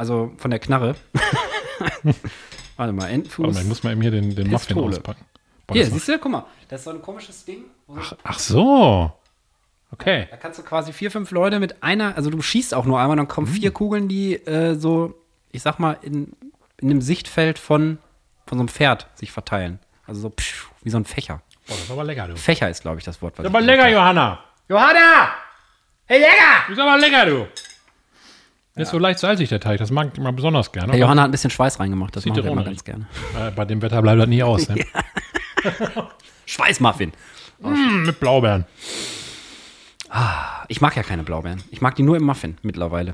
Also 0.02 0.32
von 0.38 0.50
der 0.50 0.60
Knarre. 0.60 0.96
Warte 2.78 2.92
mal, 2.92 3.08
Entenfuß. 3.10 3.44
Warte 3.46 3.54
mal, 3.54 3.62
ich 3.62 3.68
muss 3.68 3.84
mal 3.84 3.92
eben 3.92 4.02
hier 4.02 4.10
den, 4.10 4.36
den 4.36 4.50
Muffin 4.50 4.76
auspacken. 4.80 5.24
Boah, 5.68 5.76
Hier, 5.76 5.84
das 5.84 5.94
siehst 5.94 6.08
du, 6.08 6.18
guck 6.18 6.32
mal. 6.32 6.46
Das 6.70 6.80
ist 6.82 6.86
so 6.86 6.90
ein 6.90 7.04
komisches 7.04 7.46
Ding. 7.46 7.66
war- 7.86 8.02
Ach 8.24 8.40
so. 8.40 9.12
Okay. 9.92 10.28
Da 10.32 10.38
kannst 10.38 10.58
du 10.58 10.64
quasi 10.64 10.92
vier, 10.92 11.12
fünf 11.12 11.30
Leute 11.30 11.60
mit 11.60 11.84
einer, 11.84 12.16
also 12.16 12.32
du 12.32 12.42
schießt 12.42 12.74
auch 12.74 12.86
nur 12.86 13.00
einmal, 13.00 13.16
dann 13.16 13.28
kommen 13.28 13.46
vier 13.46 13.70
Kugeln, 13.70 14.08
die 14.08 14.34
äh, 14.48 14.74
so, 14.74 15.14
ich 15.52 15.62
sag 15.62 15.78
mal, 15.78 15.98
in, 16.02 16.32
in 16.80 16.88
dem 16.90 17.02
Sichtfeld 17.02 17.60
von, 17.60 18.00
von 18.48 18.58
so 18.58 18.62
einem 18.64 18.70
Pferd 18.70 19.06
sich 19.14 19.32
verteilen. 19.32 19.78
Also 20.08 20.22
so 20.22 20.30
psch, 20.32 20.66
wie 20.82 20.90
so 20.90 20.98
ein 20.98 21.06
Fächer. 21.06 21.44
Boah, 21.68 21.76
das 21.76 21.84
ist 21.84 21.92
aber 21.92 22.04
lecker, 22.06 22.28
du. 22.28 22.38
Fächer 22.38 22.72
ist, 22.72 22.82
glaube 22.82 22.98
ich, 22.98 23.04
das 23.04 23.22
Wort. 23.22 23.38
Was 23.38 23.46
aber 23.46 23.60
ich 23.60 23.66
lecker, 23.68 23.84
gesagt 23.84 23.94
Johanna. 23.94 24.40
Johanna! 24.68 25.30
Hey, 26.06 26.20
lecker! 26.22 26.72
Ist 26.72 26.80
aber 26.80 26.98
lecker, 26.98 27.26
du. 27.28 27.48
Der 28.76 28.84
ist 28.84 28.92
so 28.92 29.00
leicht 29.00 29.20
salzig, 29.20 29.50
der 29.50 29.60
Teig. 29.60 29.80
Das 29.80 29.92
mag 29.92 30.10
ich 30.14 30.18
immer 30.18 30.32
besonders 30.32 30.72
gerne. 30.72 30.94
Hey, 30.94 31.02
Johanna 31.02 31.24
hat 31.24 31.30
ein 31.30 31.32
bisschen 31.32 31.50
Schweiß 31.50 31.80
reingemacht, 31.80 32.16
das 32.16 32.26
machen 32.26 32.44
wir 32.44 32.52
immer 32.52 32.64
ganz 32.64 32.84
gerne. 32.84 33.06
Äh, 33.38 33.52
bei 33.52 33.66
dem 33.66 33.82
Wetter 33.82 34.02
bleibt 34.02 34.22
das 34.22 34.28
nie 34.28 34.44
aus. 34.44 34.70
Ne? 34.70 34.86
Schweißmuffin. 36.46 37.12
Mm, 37.64 38.08
mit 38.08 38.20
Blaubeeren. 38.20 38.66
Ich 40.68 40.82
mag 40.82 40.96
ja 40.96 41.04
keine 41.04 41.22
Blaubeeren. 41.22 41.62
Ich 41.70 41.80
mag 41.80 41.94
die 41.94 42.02
nur 42.02 42.18
im 42.18 42.24
Muffin 42.24 42.58
mittlerweile. 42.64 43.14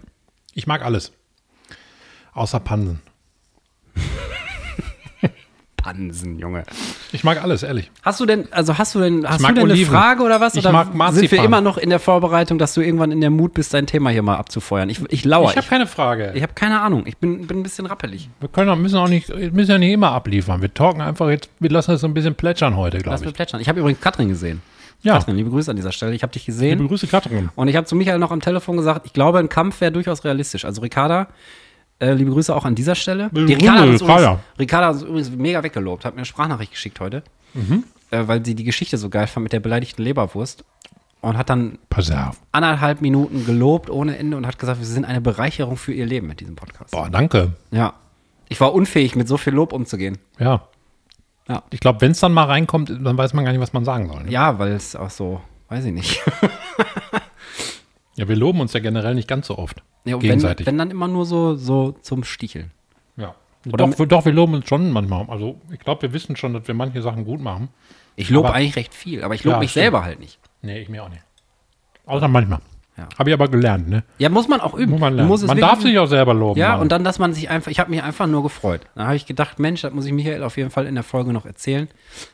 Ich 0.53 0.67
mag 0.67 0.85
alles. 0.85 1.11
Außer 2.31 2.61
Pansen. 2.61 3.01
Pansen, 5.87 6.37
Junge. 6.37 6.63
Ich 7.13 7.23
mag 7.23 7.41
alles, 7.41 7.63
ehrlich. 7.63 7.89
Hast 8.01 8.19
du 8.19 8.25
denn, 8.25 8.51
also 8.51 8.77
hast 8.77 8.93
du 8.93 8.99
denn, 8.99 9.25
hast 9.25 9.41
du 9.41 9.47
denn 9.53 9.63
Oliven. 9.63 9.87
eine 9.95 10.03
Frage 10.03 10.23
oder 10.23 10.41
was? 10.41 10.55
Ich 10.55 10.59
oder 10.59 10.73
mag 10.73 10.87
sind 10.87 10.97
Marzipan. 10.97 11.31
wir 11.31 11.45
immer 11.45 11.61
noch 11.61 11.77
in 11.77 11.89
der 11.89 11.99
Vorbereitung, 11.99 12.57
dass 12.57 12.73
du 12.73 12.81
irgendwann 12.81 13.13
in 13.13 13.21
der 13.21 13.29
Mut 13.29 13.53
bist, 13.53 13.73
dein 13.73 13.87
Thema 13.87 14.09
hier 14.09 14.21
mal 14.21 14.35
abzufeuern? 14.35 14.89
Ich, 14.89 14.99
ich 15.09 15.23
lauere. 15.23 15.51
Ich 15.51 15.55
habe 15.55 15.67
keine 15.67 15.87
Frage. 15.87 16.33
Ich 16.35 16.43
habe 16.43 16.51
keine 16.55 16.81
Ahnung. 16.81 17.03
Ich 17.05 17.15
bin, 17.15 17.47
bin 17.47 17.59
ein 17.59 17.63
bisschen 17.63 17.85
rappelig. 17.85 18.29
Wir 18.41 18.49
können 18.49 18.69
auch, 18.69 18.75
müssen 18.75 18.97
auch 18.97 19.07
nicht, 19.07 19.29
müssen 19.53 19.71
ja 19.71 19.77
nicht 19.77 19.93
immer 19.93 20.11
abliefern. 20.11 20.61
Wir 20.61 20.73
talken 20.73 20.99
einfach 20.99 21.29
jetzt, 21.29 21.49
wir 21.59 21.69
lassen 21.69 21.91
es 21.91 22.01
so 22.01 22.07
ein 22.07 22.13
bisschen 22.13 22.35
plätschern 22.35 22.75
heute, 22.75 22.97
Lass 22.97 23.21
glaube 23.21 23.25
ich. 23.27 23.33
plätschern. 23.33 23.61
Ich 23.61 23.69
habe 23.69 23.79
übrigens 23.79 24.01
Katrin 24.01 24.27
gesehen. 24.27 24.61
Ja, 25.03 25.19
Katrin, 25.19 25.37
liebe 25.37 25.49
Grüße 25.51 25.71
an 25.71 25.77
dieser 25.77 25.93
Stelle. 25.93 26.13
Ich 26.13 26.21
habe 26.21 26.33
dich 26.33 26.47
liebe 26.47 26.53
gesehen. 26.53 26.87
Grüße, 26.89 27.07
Katrin. 27.07 27.47
Und 27.55 27.69
ich 27.69 27.77
habe 27.77 27.87
zu 27.87 27.95
Michael 27.95 28.19
noch 28.19 28.31
am 28.31 28.41
Telefon 28.41 28.75
gesagt, 28.75 29.05
ich 29.05 29.13
glaube, 29.13 29.39
ein 29.39 29.47
Kampf 29.47 29.79
wäre 29.79 29.93
durchaus 29.93 30.25
realistisch. 30.25 30.65
Also 30.65 30.81
Ricarda, 30.81 31.27
äh, 31.99 32.13
liebe 32.13 32.31
Grüße 32.31 32.55
auch 32.55 32.65
an 32.65 32.75
dieser 32.75 32.95
Stelle. 32.95 33.29
Die 33.31 33.53
Ricarda, 33.53 33.81
hat 33.81 33.87
uns 33.89 34.01
Ricarda. 34.01 34.23
übrigens, 34.33 34.59
Ricarda 34.59 34.87
hat 34.87 34.93
uns 34.95 35.03
übrigens 35.03 35.29
mega 35.31 35.63
weggelobt, 35.63 36.05
hat 36.05 36.13
mir 36.13 36.19
eine 36.19 36.25
Sprachnachricht 36.25 36.71
geschickt 36.71 36.99
heute, 36.99 37.23
Mhm. 37.53 37.83
äh, 38.11 38.27
weil 38.27 38.45
sie 38.45 38.55
die 38.55 38.63
Geschichte 38.63 38.97
so 38.97 39.09
geil 39.09 39.27
fand 39.27 39.43
mit 39.43 39.53
der 39.53 39.59
beleidigten 39.59 40.03
Leberwurst. 40.03 40.63
Und 41.19 41.35
hat 41.35 41.49
dann 41.49 41.79
Pass 41.89 42.11
auf. 42.11 42.37
anderthalb 42.51 43.01
Minuten 43.01 43.43
gelobt 43.47 43.89
ohne 43.89 44.17
Ende 44.19 44.37
und 44.37 44.45
hat 44.45 44.59
gesagt, 44.59 44.79
wir 44.79 44.85
sind 44.85 45.03
eine 45.03 45.19
Bereicherung 45.19 45.75
für 45.75 45.91
ihr 45.91 46.05
Leben 46.05 46.27
mit 46.27 46.39
diesem 46.41 46.55
Podcast. 46.55 46.91
Boah, 46.91 47.09
danke. 47.09 47.53
Ja. 47.71 47.93
Ich 48.49 48.61
war 48.61 48.71
unfähig, 48.73 49.15
mit 49.15 49.27
so 49.27 49.35
viel 49.37 49.53
Lob 49.53 49.73
umzugehen. 49.73 50.19
Ja. 50.37 50.61
Ja. 51.49 51.63
Ich 51.71 51.79
glaube, 51.79 52.01
wenn 52.01 52.11
es 52.11 52.19
dann 52.19 52.33
mal 52.33 52.43
reinkommt, 52.45 52.89
dann 52.91 53.17
weiß 53.17 53.33
man 53.33 53.43
gar 53.45 53.51
nicht, 53.51 53.59
was 53.61 53.73
man 53.73 53.83
sagen 53.83 54.07
soll. 54.07 54.23
Ne? 54.23 54.31
Ja, 54.31 54.59
weil 54.59 54.73
es 54.73 54.95
auch 54.95 55.09
so, 55.09 55.41
weiß 55.69 55.85
ich 55.85 55.93
nicht. 55.93 56.21
Ja, 58.17 58.27
wir 58.27 58.35
loben 58.35 58.59
uns 58.61 58.73
ja 58.73 58.79
generell 58.79 59.15
nicht 59.15 59.27
ganz 59.27 59.47
so 59.47 59.57
oft. 59.57 59.81
Ja, 60.05 60.15
und 60.15 60.21
gegenseitig. 60.21 60.65
Wenn, 60.65 60.73
wenn 60.73 60.79
dann 60.79 60.91
immer 60.91 61.07
nur 61.07 61.25
so, 61.25 61.55
so 61.55 61.93
zum 62.01 62.23
Sticheln. 62.23 62.71
ja. 63.15 63.35
Oder 63.65 63.87
doch, 63.87 63.99
wir- 63.99 64.05
doch, 64.05 64.23
wir 64.25 64.31
loben 64.31 64.53
uns 64.53 64.67
schon 64.69 64.91
manchmal. 64.91 65.25
Also 65.29 65.59
ich 65.73 65.79
glaube, 65.79 66.03
wir 66.03 66.13
wissen 66.13 66.35
schon, 66.37 66.53
dass 66.53 66.67
wir 66.67 66.75
manche 66.75 67.01
Sachen 67.01 67.25
gut 67.25 67.41
machen. 67.41 67.67
Ich 68.15 68.29
lobe 68.29 68.53
eigentlich 68.53 68.75
recht 68.77 68.93
viel, 68.93 69.23
aber 69.23 69.35
ich 69.35 69.43
lobe 69.43 69.55
Ja, 69.55 69.59
mich 69.59 69.71
stimmt. 69.71 69.83
selber 69.83 70.03
halt 70.05 70.19
nicht. 70.21 70.39
Nee, 70.61 70.79
ich 70.79 70.87
mir 70.89 71.03
auch 71.03 71.09
nicht. 71.09 71.21
Außer 72.05 72.27
manchmal. 72.29 72.59
Ja. 72.97 73.09
Habe 73.19 73.29
ich 73.29 73.33
aber 73.33 73.47
gelernt, 73.49 73.89
ne? 73.89 74.03
Ja, 74.17 74.29
muss 74.29 74.47
man 74.47 74.59
auch 74.61 74.73
üben. 74.73 74.91
Muss 74.93 75.01
man 75.01 75.13
lernen. 75.15 75.27
musst 75.27 75.43
es 75.43 75.47
man 75.47 75.57
darf 75.59 75.81
sich 75.81 75.99
auch 75.99 76.07
selber 76.07 76.33
loben. 76.33 76.59
Ja, 76.59 76.71
Mann. 76.73 76.81
und 76.81 76.91
dann, 76.91 77.03
dass 77.03 77.19
man 77.19 77.33
sich 77.33 77.49
einfach, 77.49 77.69
ich 77.69 77.79
habe 77.79 77.89
mich 77.91 78.01
einfach 78.01 78.25
nur 78.25 78.41
gefreut. 78.41 78.81
Da 78.95 79.05
habe 79.07 79.15
ich 79.17 79.25
gedacht, 79.27 79.59
Mensch, 79.59 79.81
das 79.81 79.93
muss 79.93 80.05
ich 80.07 80.13
Michael 80.13 80.41
auf 80.43 80.55
jeden 80.57 80.71
Fall 80.71 80.87
in 80.87 80.95
der 80.95 81.03
Folge 81.03 81.31
noch 81.33 81.45
erzählen, 81.45 81.89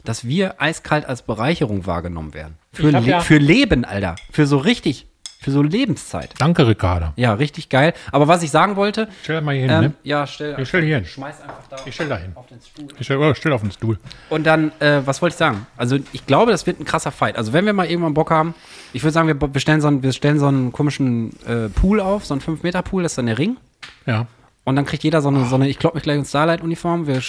dass 0.05 0.25
wir 0.25 0.61
eiskalt 0.61 1.05
als 1.05 1.23
Bereicherung 1.23 1.85
wahrgenommen 1.85 2.33
werden. 2.33 2.57
Für, 2.71 2.91
Le 2.91 2.99
ja- 2.99 3.19
für 3.21 3.39
Leben, 3.39 3.83
Alter. 3.83 4.15
Für 4.31 4.45
so 4.45 4.57
richtig, 4.57 5.07
für 5.43 5.51
so 5.51 5.61
Lebenszeit. 5.61 6.33
Danke, 6.39 6.67
Ricardo. 6.67 7.07
Ja, 7.15 7.33
richtig 7.33 7.69
geil. 7.69 7.93
Aber 8.11 8.27
was 8.27 8.41
ich 8.43 8.51
sagen 8.51 8.75
wollte, 8.75 9.07
Stell 9.23 9.41
mal 9.41 9.53
hier 9.53 9.61
hin, 9.63 9.71
ähm, 9.71 9.81
ne? 9.81 9.93
ja, 10.03 10.25
stell, 10.25 10.55
Ich 10.59 10.69
stell 10.69 10.83
hier 10.83 10.95
hin. 10.95 11.05
schmeiß 11.05 11.41
einfach 11.41 11.67
da 11.69 11.77
Ich 11.85 11.93
stell 11.93 12.07
da 12.09 12.17
hin. 12.17 12.31
auf 12.35 12.47
den 12.47 12.59
Stuhl. 12.61 12.87
Ich 12.97 13.05
stell, 13.05 13.17
oh, 13.17 13.33
stell 13.33 13.51
auf 13.51 13.61
den 13.61 13.71
Stuhl. 13.71 13.99
Und 14.29 14.45
dann, 14.45 14.71
äh, 14.79 15.01
was 15.05 15.21
wollte 15.21 15.33
ich 15.33 15.37
sagen? 15.37 15.67
Also 15.77 15.97
ich 16.13 16.25
glaube, 16.25 16.51
das 16.51 16.65
wird 16.65 16.79
ein 16.79 16.85
krasser 16.85 17.11
Fight. 17.11 17.37
Also 17.37 17.53
wenn 17.53 17.65
wir 17.65 17.73
mal 17.73 17.85
irgendwann 17.87 18.13
Bock 18.13 18.31
haben, 18.31 18.55
ich 18.93 19.03
würde 19.03 19.11
sagen, 19.13 19.27
wir, 19.27 19.53
wir, 19.53 19.59
stellen 19.61 19.81
so 19.81 19.87
einen, 19.87 20.01
wir 20.01 20.13
stellen 20.13 20.39
so 20.39 20.47
einen 20.47 20.71
komischen 20.71 21.31
äh, 21.45 21.69
Pool 21.69 21.99
auf, 21.99 22.25
so 22.25 22.33
einen 22.33 22.41
5-Meter-Pool, 22.41 23.03
das 23.03 23.11
ist 23.13 23.17
dann 23.17 23.25
der 23.25 23.37
Ring. 23.37 23.57
Ja. 24.05 24.27
Und 24.63 24.77
dann 24.77 24.85
kriegt 24.85 25.03
jeder 25.03 25.21
so 25.21 25.27
eine, 25.29 25.45
so 25.45 25.55
eine 25.55 25.67
ich 25.67 25.77
klopp 25.77 25.93
mich 25.93 26.03
gleich 26.03 26.17
in 26.17 26.25
Starlight-Uniform. 26.25 27.05
Wir 27.07 27.21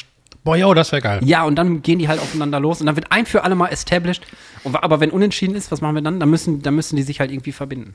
Boah, 0.43 0.57
jo, 0.57 0.75
das 0.75 0.93
wäre 0.93 1.01
geil. 1.03 1.21
Ja, 1.25 1.45
und 1.45 1.57
dann 1.57 1.83
gehen 1.83 1.99
die 1.99 2.09
halt 2.09 2.21
aufeinander 2.21 2.61
los 2.61 2.81
und 2.81 2.87
dann 2.87 2.97
wird 2.97 3.11
ein 3.13 3.25
für 3.27 3.45
alle 3.45 3.55
Mal 3.55 3.69
established. 3.69 4.23
Und, 4.63 4.77
aber 4.77 5.01
wenn 5.01 5.11
unentschieden 5.11 5.55
ist, 5.55 5.71
was 5.73 5.81
machen 5.81 5.95
wir 5.95 6.03
dann? 6.03 6.21
Dann 6.21 6.29
müssen, 6.31 6.61
dann 6.63 6.75
müssen 6.75 6.97
die 6.97 7.03
sich 7.03 7.21
halt 7.21 7.31
irgendwie 7.31 7.53
verbinden. 7.53 7.95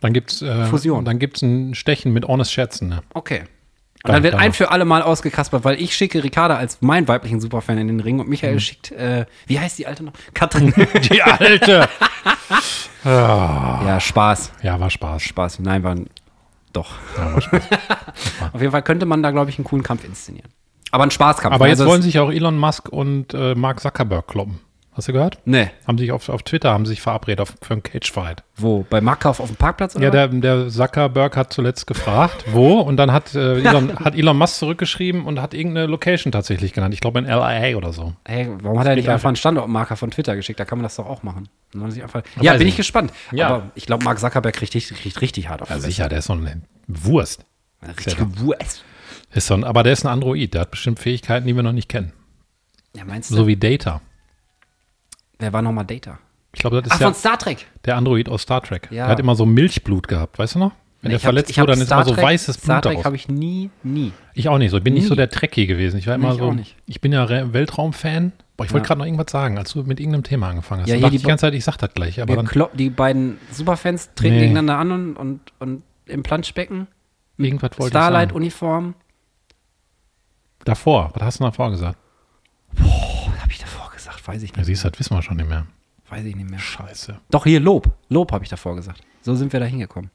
Dann 0.00 0.12
gibt's, 0.12 0.40
äh, 0.42 0.64
Fusion. 0.66 1.04
Dann 1.04 1.18
gibt's 1.18 1.42
ein 1.42 1.74
Stechen 1.74 2.12
mit 2.12 2.26
Honest 2.26 2.52
Schätzen, 2.52 2.88
ne? 2.88 3.02
Okay. 3.14 3.40
Und 4.04 4.08
Dann- 4.08 4.14
dann 4.14 4.22
wird 4.24 4.34
dann 4.34 4.40
ein 4.40 4.48
noch. 4.48 4.54
für 4.56 4.70
alle 4.72 4.84
Mal 4.84 5.02
ausgekaspert, 5.02 5.62
weil 5.64 5.80
ich 5.80 5.94
schicke 5.94 6.24
Ricarda 6.24 6.56
als 6.56 6.80
meinen 6.82 7.06
weiblichen 7.06 7.40
Superfan 7.40 7.78
in 7.78 7.86
den 7.86 8.00
Ring 8.00 8.18
und 8.18 8.28
Michael 8.28 8.58
schickt, 8.58 8.90
äh, 8.90 9.26
wie 9.46 9.60
heißt 9.60 9.78
die 9.78 9.86
alte 9.86 10.02
noch? 10.02 10.12
Katrin. 10.34 10.72
Die 11.12 11.22
alte! 11.22 11.88
ja, 13.04 14.00
Spaß. 14.00 14.52
ja, 14.62 14.78
war 14.80 14.90
Spaß. 14.90 15.22
Spaß. 15.22 15.58
Nein, 15.60 15.82
war 15.84 15.96
doch. 16.72 16.94
Ja, 17.16 17.34
war 17.34 17.40
Spaß. 17.40 17.62
Auf 18.52 18.60
jeden 18.60 18.72
Fall 18.72 18.82
könnte 18.82 19.06
man 19.06 19.22
da, 19.22 19.30
glaube 19.30 19.50
ich, 19.50 19.58
einen 19.58 19.64
coolen 19.64 19.82
Kampf 19.84 20.04
inszenieren. 20.04 20.50
Aber 20.92 21.04
ein 21.04 21.10
Spaßkampf. 21.10 21.54
Aber 21.54 21.66
jetzt 21.66 21.80
Also 21.80 21.90
wollen 21.90 22.02
sich 22.02 22.18
auch 22.18 22.30
Elon 22.30 22.58
Musk 22.58 22.88
und 22.88 23.34
äh, 23.34 23.54
Mark 23.54 23.80
Zuckerberg 23.80 24.28
kloppen. 24.28 24.60
Hast 24.94 25.08
du 25.08 25.14
gehört? 25.14 25.38
Nee. 25.46 25.70
Haben 25.86 25.96
sich 25.96 26.12
auf, 26.12 26.28
auf 26.28 26.42
Twitter 26.42 26.70
haben 26.70 26.84
sich 26.84 27.00
verabredet 27.00 27.40
auf, 27.40 27.54
für 27.62 27.72
einen 27.72 27.82
Cage-Fight. 27.82 28.42
Wo? 28.56 28.84
Bei 28.90 29.00
Marktkauf 29.00 29.40
auf 29.40 29.48
dem 29.48 29.56
Parkplatz? 29.56 29.96
Oder 29.96 30.04
Ja, 30.04 30.10
der, 30.10 30.28
der 30.28 30.68
Zuckerberg 30.68 31.34
hat 31.34 31.50
zuletzt 31.50 31.86
gefragt, 31.86 32.44
wo, 32.52 32.80
und 32.80 32.98
dann 32.98 33.10
hat, 33.10 33.34
äh, 33.34 33.60
Elon, 33.64 33.98
hat 33.98 34.14
Elon 34.14 34.36
Musk 34.36 34.56
zurückgeschrieben 34.56 35.24
und 35.24 35.40
hat 35.40 35.54
irgendeine 35.54 35.86
Location 35.86 36.30
tatsächlich 36.30 36.74
genannt. 36.74 36.92
Ich 36.92 37.00
glaube 37.00 37.20
in 37.20 37.24
LIA 37.24 37.78
oder 37.78 37.94
so. 37.94 38.12
Hey, 38.26 38.50
warum 38.60 38.78
hat 38.78 38.86
er 38.86 38.94
nicht 38.94 39.08
einfach 39.08 39.28
einen 39.28 39.36
Standortmarker 39.36 39.96
von 39.96 40.10
Twitter 40.10 40.36
geschickt? 40.36 40.60
Da 40.60 40.66
kann 40.66 40.76
man 40.76 40.82
das 40.82 40.96
doch 40.96 41.06
auch 41.06 41.22
machen. 41.22 41.48
Einfach 41.74 42.22
ja, 42.42 42.54
bin 42.54 42.68
ich 42.68 42.76
gespannt. 42.76 43.14
Ja. 43.30 43.48
Aber 43.48 43.70
ich 43.74 43.86
glaube, 43.86 44.04
Mark 44.04 44.18
Zuckerberg 44.18 44.54
kriegt 44.54 44.74
richtig, 44.74 44.98
kriegt 45.00 45.22
richtig 45.22 45.48
hart 45.48 45.62
auf 45.62 45.70
Ja, 45.70 45.78
sicher, 45.78 46.10
der 46.10 46.18
ist 46.18 46.26
so 46.26 46.34
eine 46.34 46.60
Wurst. 46.86 47.46
Richtige 47.82 48.26
Wurst. 48.40 48.84
Ist 49.34 49.46
so 49.46 49.54
ein, 49.54 49.64
aber 49.64 49.82
der 49.82 49.92
ist 49.94 50.04
ein 50.04 50.08
Android, 50.08 50.52
der 50.54 50.62
hat 50.62 50.70
bestimmt 50.70 50.98
Fähigkeiten, 50.98 51.46
die 51.46 51.54
wir 51.56 51.62
noch 51.62 51.72
nicht 51.72 51.88
kennen. 51.88 52.12
Ja, 52.96 53.04
meinst 53.04 53.30
du? 53.30 53.34
So 53.36 53.46
wie 53.46 53.56
Data. 53.56 54.00
Wer 55.38 55.52
war 55.52 55.62
nochmal 55.62 55.84
Data? 55.86 56.18
Ich 56.54 56.60
glaube, 56.60 56.82
das 56.82 56.90
Ach, 56.92 56.96
ist 56.96 57.00
ja 57.00 57.06
von 57.08 57.14
Star 57.14 57.38
Trek. 57.38 57.66
der 57.86 57.96
Android 57.96 58.28
aus 58.28 58.42
Star 58.42 58.62
Trek. 58.62 58.88
Ja. 58.90 59.04
Der 59.04 59.12
hat 59.12 59.20
immer 59.20 59.34
so 59.34 59.46
Milchblut 59.46 60.06
gehabt, 60.06 60.38
weißt 60.38 60.56
du 60.56 60.58
noch? 60.58 60.72
Wenn 61.00 61.08
der 61.10 61.16
Ich 61.16 61.24
hab- 61.24 61.28
verletzt 61.30 61.50
ich 61.50 61.58
hab 61.58 61.62
wurde, 61.64 61.72
dann 61.72 61.80
ist 61.80 61.86
Star 61.88 61.98
immer 62.00 62.08
so 62.10 62.14
Trek- 62.14 62.24
weißes 62.24 62.56
Star 62.56 62.66
Blut 62.80 62.82
Trek 62.82 62.92
daraus. 62.92 63.04
habe 63.06 63.16
ich 63.16 63.28
nie, 63.28 63.70
nie. 63.82 64.12
Ich 64.34 64.48
auch 64.48 64.58
nicht 64.58 64.70
so. 64.70 64.76
Ich 64.76 64.84
bin 64.84 64.94
nicht 64.94 65.04
Nie. 65.04 65.08
so 65.08 65.14
der 65.14 65.30
Trekkie 65.30 65.66
gewesen. 65.66 65.96
Ich 65.98 66.06
war 66.06 66.14
immer 66.14 66.28
Nee, 66.28 66.34
ich 66.34 66.40
so. 66.40 66.52
nicht. 66.52 66.76
Ich 66.86 67.00
bin 67.00 67.12
ja 67.12 67.28
Weltraumfan. 67.52 68.32
Boah, 68.56 68.64
ich 68.66 68.72
wollte 68.72 68.84
Ja. 68.84 68.88
gerade 68.88 68.98
noch 68.98 69.06
irgendwas 69.06 69.32
sagen, 69.32 69.56
als 69.58 69.72
du 69.72 69.82
mit 69.82 69.98
irgendeinem 69.98 70.22
Thema 70.24 70.50
angefangen 70.50 70.82
hast. 70.82 70.88
Ja, 70.88 70.94
hier 70.94 71.00
dachte 71.02 71.10
die 71.12 71.16
ich 71.16 71.22
die 71.22 71.28
ganze 71.28 71.40
Zeit, 71.46 71.54
ich 71.54 71.64
sag 71.64 71.78
das 71.78 71.92
gleich. 71.94 72.20
Aber 72.20 72.36
dann 72.36 72.46
klopp- 72.46 72.76
die 72.76 72.90
beiden 72.90 73.38
Superfans 73.50 74.10
treten 74.14 74.34
Nee. 74.34 74.40
gegeneinander 74.42 74.76
an 74.78 74.92
und, 74.92 75.16
und, 75.16 75.40
und 75.58 75.82
im 76.06 76.22
Planschbecken. 76.22 76.86
irgendwas 77.38 77.70
wollte 77.78 77.84
ich. 77.86 77.88
Starlight-Uniform. 77.88 78.94
Davor. 80.64 81.10
Was 81.14 81.22
hast 81.22 81.40
du 81.40 81.44
davor 81.44 81.70
gesagt? 81.70 81.98
Was 82.72 83.40
habe 83.40 83.50
ich 83.50 83.58
davor 83.58 83.90
gesagt? 83.90 84.26
Weiß 84.26 84.42
ich 84.42 84.50
Ja, 84.50 84.58
nicht. 84.58 84.66
siehst 84.66 84.84
du, 84.84 84.90
das 84.90 84.98
wissen 85.00 85.14
wir 85.16 85.22
schon 85.22 85.36
nicht 85.36 85.48
mehr. 85.48 85.66
Weiß 86.08 86.24
ich 86.24 86.36
nicht 86.36 86.48
mehr. 86.48 86.58
Scheiße. 86.58 87.16
Doch, 87.30 87.44
hier 87.44 87.60
Lob. 87.60 87.90
Lob 88.08 88.32
habe 88.32 88.44
ich 88.44 88.50
davor 88.50 88.76
gesagt. 88.76 89.00
So 89.22 89.34
sind 89.34 89.52
wir 89.52 89.60
da 89.60 89.66
hingekommen. 89.66 90.10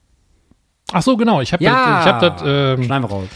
Ach 0.93 1.01
so, 1.01 1.17
genau. 1.17 1.41
Ich 1.41 1.51
habe 1.53 1.63
Ja. 1.63 1.97
das, 1.97 2.05
ich 2.05 2.11
hab 2.11 2.19
das, 2.37 2.41
ähm, 2.45 2.83
Schneiden 2.83 3.03
wir 3.03 3.09
raus. 3.09 3.27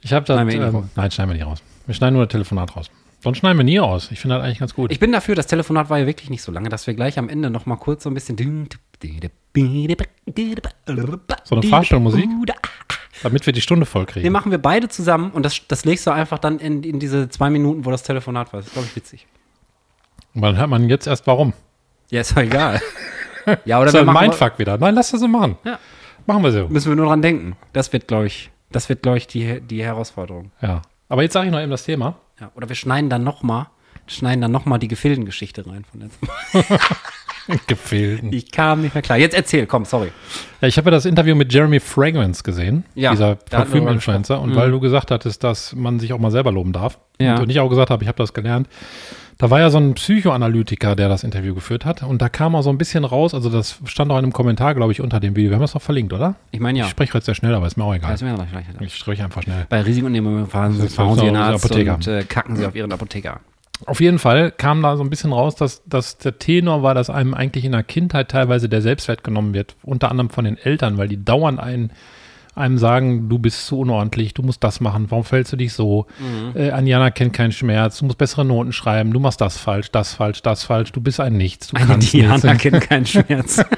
ich 0.00 0.12
hab 0.12 0.24
das, 0.26 0.34
Schneiden 0.36 0.48
wir 0.52 0.60
eh 0.60 0.68
ähm, 0.68 0.74
raus. 0.76 0.84
nein, 0.94 1.10
schneiden 1.10 1.30
wir 1.30 1.34
nicht 1.38 1.46
raus. 1.46 1.62
Wir 1.86 1.94
schneiden 1.94 2.14
nur 2.14 2.26
das 2.26 2.32
Telefonat 2.32 2.76
raus. 2.76 2.90
Sonst 3.20 3.38
schneiden 3.38 3.56
wir 3.58 3.64
nie 3.64 3.78
aus. 3.80 4.10
Ich 4.10 4.20
finde 4.20 4.36
das 4.36 4.44
eigentlich 4.44 4.58
ganz 4.58 4.74
gut. 4.74 4.90
Ich 4.90 4.98
bin 4.98 5.12
dafür, 5.12 5.34
das 5.36 5.46
Telefonat 5.46 5.88
war 5.90 5.98
ja 5.98 6.06
wirklich 6.06 6.28
nicht 6.28 6.42
so 6.42 6.50
lange, 6.50 6.68
dass 6.68 6.86
wir 6.88 6.94
gleich 6.94 7.18
am 7.20 7.28
Ende 7.28 7.50
noch 7.50 7.66
mal 7.66 7.76
kurz 7.76 8.02
so 8.02 8.10
ein 8.10 8.14
bisschen. 8.14 8.36
So 11.44 11.56
eine 11.56 11.62
Fahrstuhlmusik? 11.68 12.28
Damit 13.22 13.46
wir 13.46 13.52
die 13.52 13.60
Stunde 13.60 13.86
voll 13.86 14.06
kriegen. 14.06 14.24
Den 14.24 14.32
machen 14.32 14.50
wir 14.50 14.58
beide 14.58 14.88
zusammen 14.88 15.30
und 15.30 15.44
das, 15.44 15.60
das 15.68 15.84
legst 15.84 16.06
du 16.06 16.10
einfach 16.10 16.38
dann 16.38 16.58
in, 16.58 16.82
in 16.82 16.98
diese 16.98 17.28
zwei 17.28 17.50
Minuten, 17.50 17.84
wo 17.84 17.90
das 17.90 18.02
Telefonat 18.02 18.52
war. 18.52 18.60
Das 18.60 18.68
ist, 18.68 18.72
glaube 18.72 18.88
ich, 18.88 18.96
witzig. 18.96 19.26
Und 20.34 20.42
dann 20.42 20.56
hört 20.56 20.70
man 20.70 20.88
jetzt 20.88 21.06
erst 21.06 21.26
warum. 21.26 21.52
Ja, 22.10 22.20
ist 22.20 22.32
doch 22.32 22.42
egal. 22.42 22.80
ja, 23.64 23.78
oder 23.78 23.86
Das 23.86 23.94
ist 23.94 23.94
wir 23.94 24.00
ein 24.00 24.06
machen, 24.06 24.28
Mindfuck 24.28 24.58
wieder. 24.58 24.78
Nein, 24.78 24.94
lass 24.94 25.10
das 25.10 25.20
so 25.20 25.28
machen. 25.28 25.56
Ja. 25.64 25.78
Machen 26.26 26.42
wir 26.44 26.52
so. 26.52 26.68
müssen 26.68 26.90
wir 26.90 26.96
nur 26.96 27.06
dran 27.06 27.22
denken. 27.22 27.56
Das 27.72 27.92
wird, 27.92 28.06
glaube 28.06 28.26
ich, 28.26 28.50
das 28.70 28.88
wird, 28.88 29.02
glaube 29.02 29.18
ich, 29.18 29.26
die, 29.26 29.60
die 29.60 29.82
Herausforderung. 29.82 30.52
Ja. 30.60 30.82
Aber 31.08 31.22
jetzt 31.22 31.32
sage 31.32 31.46
ich 31.46 31.52
noch 31.52 31.60
eben 31.60 31.70
das 31.70 31.84
Thema. 31.84 32.16
Ja, 32.40 32.50
oder 32.54 32.68
wir 32.68 32.76
schneiden 32.76 33.10
dann 33.10 33.24
noch 33.24 33.42
mal, 33.42 33.70
schneiden 34.06 34.40
dann 34.40 34.52
noch 34.52 34.64
mal 34.64 34.78
die 34.78 34.88
Gefildengeschichte 34.88 35.66
rein 35.66 35.84
von 35.90 36.00
letztem 36.00 36.28
Mal. 36.52 36.80
Gefilden. 37.66 38.32
Ich 38.32 38.50
kam 38.50 38.82
nicht 38.82 38.94
mehr 38.94 39.02
klar. 39.02 39.18
Jetzt 39.18 39.34
erzähl, 39.34 39.66
komm, 39.66 39.84
sorry. 39.84 40.08
Ja, 40.60 40.68
ich 40.68 40.76
habe 40.78 40.86
ja 40.86 40.90
das 40.92 41.04
Interview 41.06 41.34
mit 41.34 41.52
Jeremy 41.52 41.80
Fragrance 41.80 42.42
gesehen, 42.42 42.84
Ja, 42.94 43.10
dieser 43.12 43.34
Parfüm-Influencer. 43.36 44.40
Und 44.40 44.48
gesprochen. 44.48 44.60
weil 44.62 44.68
Mhm. 44.68 44.72
du 44.72 44.80
gesagt 44.80 45.10
hattest, 45.10 45.42
dass 45.44 45.74
man 45.74 45.98
sich 45.98 46.12
auch 46.12 46.18
mal 46.18 46.30
selber 46.30 46.52
loben 46.52 46.72
darf, 46.72 46.98
Ja. 47.20 47.38
und 47.38 47.50
ich 47.50 47.58
auch 47.60 47.68
gesagt 47.68 47.90
habe, 47.90 48.02
ich 48.04 48.08
habe 48.08 48.18
das 48.18 48.32
gelernt, 48.32 48.68
da 49.38 49.50
war 49.50 49.58
ja 49.58 49.70
so 49.70 49.78
ein 49.78 49.94
Psychoanalytiker, 49.94 50.94
der 50.94 51.08
das 51.08 51.24
Interview 51.24 51.52
geführt 51.54 51.84
hat. 51.84 52.04
Und 52.04 52.22
da 52.22 52.28
kam 52.28 52.54
auch 52.54 52.62
so 52.62 52.70
ein 52.70 52.78
bisschen 52.78 53.04
raus, 53.04 53.34
also 53.34 53.48
das 53.50 53.78
stand 53.86 54.12
auch 54.12 54.18
in 54.18 54.24
einem 54.24 54.32
Kommentar, 54.32 54.74
glaube 54.76 54.92
ich, 54.92 55.00
unter 55.00 55.18
dem 55.18 55.34
Video. 55.34 55.50
Wir 55.50 55.56
haben 55.56 55.62
das 55.62 55.74
noch 55.74 55.82
verlinkt, 55.82 56.12
oder? 56.12 56.36
Ich 56.52 56.60
meine 56.60 56.78
ja. 56.78 56.84
Ich 56.84 56.90
spreche 56.92 57.14
heute 57.14 57.24
sehr 57.24 57.34
schnell, 57.34 57.54
aber 57.54 57.66
ist 57.66 57.76
mir 57.76 57.82
auch 57.84 57.90
Ja, 57.90 57.96
egal. 57.96 58.14
ist 58.14 58.22
mir 58.22 58.36
Ich 58.80 58.94
spreche 58.94 59.24
einfach 59.24 59.42
schnell. 59.42 59.66
Bei 59.68 59.80
Risikenunternehmen 59.80 60.46
fahren, 60.46 60.74
fahren 60.88 61.14
sie 61.18 61.26
so 61.28 61.34
Arzt 61.34 61.64
Apotheker. 61.64 61.94
und 61.94 62.06
äh, 62.06 62.22
kacken 62.22 62.54
sie 62.56 62.64
auf 62.66 62.76
ihren 62.76 62.92
Apotheker. 62.92 63.40
Auf 63.86 64.00
jeden 64.00 64.18
Fall 64.18 64.50
kam 64.50 64.82
da 64.82 64.96
so 64.96 65.02
ein 65.02 65.10
bisschen 65.10 65.32
raus, 65.32 65.54
dass, 65.54 65.82
dass 65.86 66.18
der 66.18 66.38
Tenor 66.38 66.82
war, 66.82 66.94
dass 66.94 67.10
einem 67.10 67.34
eigentlich 67.34 67.64
in 67.64 67.72
der 67.72 67.82
Kindheit 67.82 68.30
teilweise 68.30 68.68
der 68.68 68.82
Selbstwert 68.82 69.24
genommen 69.24 69.54
wird, 69.54 69.76
unter 69.82 70.10
anderem 70.10 70.30
von 70.30 70.44
den 70.44 70.56
Eltern, 70.56 70.98
weil 70.98 71.08
die 71.08 71.24
dauernd 71.24 71.58
einen, 71.60 71.90
einem 72.54 72.76
sagen, 72.78 73.28
du 73.30 73.38
bist 73.38 73.66
zu 73.66 73.78
unordentlich, 73.80 74.34
du 74.34 74.42
musst 74.42 74.62
das 74.62 74.80
machen, 74.80 75.06
warum 75.10 75.24
fällst 75.24 75.52
du 75.52 75.56
dich 75.56 75.72
so? 75.72 76.06
Äh, 76.54 76.70
Anjana 76.70 77.10
kennt 77.10 77.32
keinen 77.32 77.52
Schmerz, 77.52 77.98
du 77.98 78.04
musst 78.04 78.18
bessere 78.18 78.44
Noten 78.44 78.72
schreiben, 78.72 79.12
du 79.12 79.20
machst 79.20 79.40
das 79.40 79.56
falsch, 79.56 79.90
das 79.90 80.12
falsch, 80.14 80.42
das 80.42 80.62
falsch, 80.64 80.92
du 80.92 81.00
bist 81.00 81.18
ein 81.20 81.36
Nichts, 81.36 81.68
du 81.68 81.76
Eine 81.76 81.86
kannst 81.86 82.12
Diana 82.12 82.34
nichts. 82.34 82.58
kennt 82.58 82.80
keinen 82.82 83.06
Schmerz. 83.06 83.64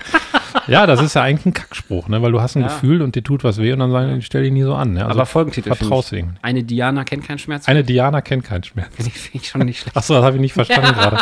Ja, 0.68 0.86
das 0.86 1.00
ist 1.02 1.14
ja 1.14 1.22
eigentlich 1.22 1.46
ein 1.46 1.54
Kackspruch, 1.54 2.08
ne? 2.08 2.22
weil 2.22 2.32
du 2.32 2.40
hast 2.40 2.56
ein 2.56 2.62
Ja. 2.62 2.68
Gefühl 2.68 3.02
und 3.02 3.14
dir 3.14 3.22
tut 3.22 3.44
was 3.44 3.58
weh 3.58 3.72
und 3.72 3.78
dann 3.80 3.90
sagen, 3.90 4.14
die, 4.14 4.22
stell 4.22 4.42
dich 4.42 4.52
nie 4.52 4.62
so 4.62 4.74
an. 4.74 4.92
Ne? 4.94 5.00
Also 5.04 5.10
Aber 5.18 5.26
Folgentitel 5.26 5.74
vertraust 5.74 6.12
ich. 6.12 6.20
ihm. 6.20 6.34
Eine 6.42 6.62
Diana 6.64 7.04
kennt 7.04 7.26
keinen 7.26 7.38
Schmerz. 7.38 7.68
Eine 7.68 7.84
Diana 7.84 8.20
kennt 8.22 8.44
keinen 8.44 8.64
Schmerz. 8.64 8.94
Finde 8.94 9.10
ich, 9.14 9.34
ich 9.34 9.48
schon 9.48 9.62
nicht 9.62 9.80
schlecht. 9.80 9.96
Achso, 9.96 10.14
das 10.14 10.24
habe 10.24 10.36
ich 10.36 10.40
nicht 10.40 10.52
verstanden 10.54 10.92
gerade. 10.94 11.18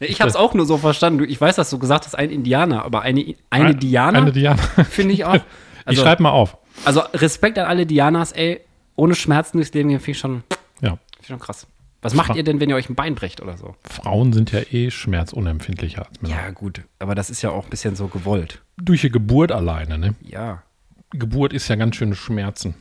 Ich 0.00 0.20
habe 0.20 0.30
es 0.30 0.36
auch 0.36 0.54
nur 0.54 0.64
so 0.66 0.78
verstanden. 0.78 1.24
Ich 1.28 1.40
weiß, 1.40 1.56
dass 1.56 1.68
du 1.70 1.78
gesagt 1.78 2.06
hast, 2.06 2.14
ein 2.14 2.30
Indianer, 2.30 2.84
aber 2.84 3.02
eine, 3.02 3.34
eine 3.50 3.74
Diana 3.74 4.18
Eine 4.18 4.32
Diana. 4.32 4.56
finde 4.88 5.12
ich 5.14 5.24
auch. 5.24 5.34
ich 5.34 5.42
Also, 5.84 6.02
schreibe 6.02 6.22
mal 6.22 6.30
auf. 6.30 6.56
also 6.86 7.00
Respekt 7.14 7.58
an 7.58 7.66
alle 7.66 7.84
Dianas, 7.86 8.32
ey. 8.32 8.60
Ohne 8.96 9.14
Schmerzen 9.14 9.58
durchs 9.58 9.72
Leben 9.74 9.88
gehen, 9.90 10.00
finde 10.00 10.10
ich 10.12 10.18
schon, 10.18 10.42
Ja. 10.80 10.90
finde 10.90 11.00
ich 11.22 11.26
schon 11.28 11.38
krass. 11.38 11.66
Was 12.02 12.14
macht 12.14 12.34
ihr 12.34 12.42
denn, 12.42 12.60
wenn 12.60 12.70
ihr 12.70 12.76
euch 12.76 12.88
ein 12.88 12.94
Bein 12.94 13.14
brecht 13.14 13.42
oder 13.42 13.56
so? 13.56 13.74
Frauen 13.82 14.32
sind 14.32 14.52
ja 14.52 14.60
eh 14.70 14.90
schmerzunempfindlicher 14.90 16.06
als 16.06 16.22
Männer. 16.22 16.34
Ja, 16.34 16.50
gut. 16.50 16.82
Aber 16.98 17.14
das 17.14 17.28
ist 17.28 17.42
ja 17.42 17.50
auch 17.50 17.64
ein 17.64 17.70
bisschen 17.70 17.94
so 17.94 18.08
gewollt. 18.08 18.62
Durch 18.78 19.02
die 19.02 19.10
Geburt 19.10 19.52
alleine, 19.52 19.98
ne? 19.98 20.14
Ja. 20.22 20.62
Geburt 21.10 21.52
ist 21.52 21.68
ja 21.68 21.76
ganz 21.76 21.96
schöne 21.96 22.14
Schmerzen. 22.14 22.74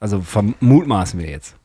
Also 0.00 0.20
vermutmaßen 0.20 1.20
wir 1.20 1.28
jetzt. 1.28 1.56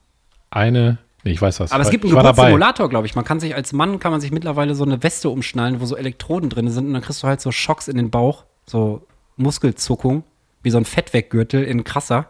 Eine, 0.50 0.98
nee, 1.24 1.32
ich 1.32 1.42
weiß 1.42 1.58
das. 1.58 1.72
Aber 1.72 1.84
es 1.84 1.90
gibt 1.90 2.04
einen. 2.04 2.16
Geburtssimulator, 2.16 2.90
glaube 2.90 3.08
ich. 3.08 3.16
Man 3.16 3.24
kann 3.24 3.40
sich 3.40 3.56
als 3.56 3.72
Mann, 3.72 4.00
kann 4.00 4.12
man 4.12 4.20
sich 4.20 4.32
mittlerweile 4.32 4.76
so 4.76 4.84
eine 4.84 5.02
Weste 5.04 5.30
umschnallen, 5.30 5.80
wo 5.80 5.86
so 5.86 5.96
Elektroden 5.96 6.50
drin 6.50 6.70
sind 6.70 6.88
und 6.88 6.94
dann 6.94 7.02
kriegst 7.02 7.24
du 7.24 7.28
halt 7.28 7.40
so 7.42 7.52
Schocks 7.52 7.88
in 7.88 7.96
den 7.96 8.10
Bauch, 8.10 8.44
so 8.66 9.06
Muskelzuckung, 9.38 10.24
wie 10.64 10.70
so 10.70 10.78
ein 10.78 10.86
Fettweggürtel 10.86 11.64
in 11.64 11.84
krasser. 11.84 12.28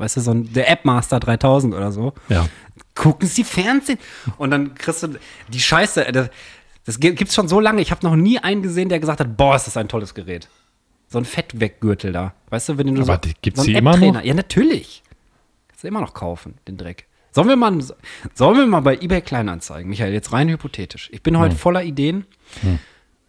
Weißt 0.00 0.16
du, 0.16 0.20
so 0.20 0.32
ein, 0.32 0.52
der 0.52 0.68
Appmaster 0.70 1.20
3000 1.20 1.74
oder 1.74 1.92
so. 1.92 2.12
Ja. 2.28 2.46
Gucken 2.94 3.28
Sie 3.28 3.44
Fernsehen. 3.44 3.98
Und 4.38 4.50
dann 4.50 4.74
kriegst 4.74 5.02
du 5.02 5.08
die 5.48 5.60
Scheiße, 5.60 6.06
äh, 6.06 6.12
das, 6.12 6.30
Das 6.86 6.98
gi- 6.98 7.12
gibt's 7.14 7.34
schon 7.34 7.46
so 7.48 7.60
lange. 7.60 7.80
Ich 7.82 7.90
habe 7.90 8.04
noch 8.04 8.16
nie 8.16 8.38
einen 8.38 8.62
gesehen, 8.62 8.88
der 8.88 8.98
gesagt 9.00 9.20
hat, 9.20 9.36
boah, 9.36 9.54
ist 9.54 9.66
das 9.66 9.76
ein 9.76 9.88
tolles 9.88 10.14
Gerät. 10.14 10.48
So 11.08 11.18
ein 11.18 11.24
Fettweggürtel 11.24 12.12
da. 12.12 12.34
Weißt 12.48 12.68
du, 12.70 12.78
wenn 12.78 12.86
du 12.94 13.02
Aber 13.02 13.14
so, 13.14 13.20
die- 13.20 13.34
gibt's 13.42 13.60
so 13.60 13.66
die 13.66 13.74
immer 13.74 13.96
noch? 13.96 14.22
Ja, 14.24 14.34
natürlich. 14.34 15.02
Kannst 15.68 15.84
du 15.84 15.88
immer 15.88 16.00
noch 16.00 16.14
kaufen, 16.14 16.54
den 16.66 16.76
Dreck. 16.78 17.06
Sollen 17.32 17.48
wir 17.48 17.56
mal, 17.56 17.78
sollen 18.34 18.56
wir 18.56 18.66
mal 18.66 18.80
bei 18.80 18.96
eBay 18.96 19.20
Kleinanzeigen, 19.20 19.88
Michael, 19.88 20.12
jetzt 20.12 20.32
rein 20.32 20.48
hypothetisch. 20.48 21.10
Ich 21.12 21.22
bin 21.22 21.34
Hm. 21.34 21.40
heute 21.42 21.56
voller 21.56 21.84
Ideen. 21.84 22.26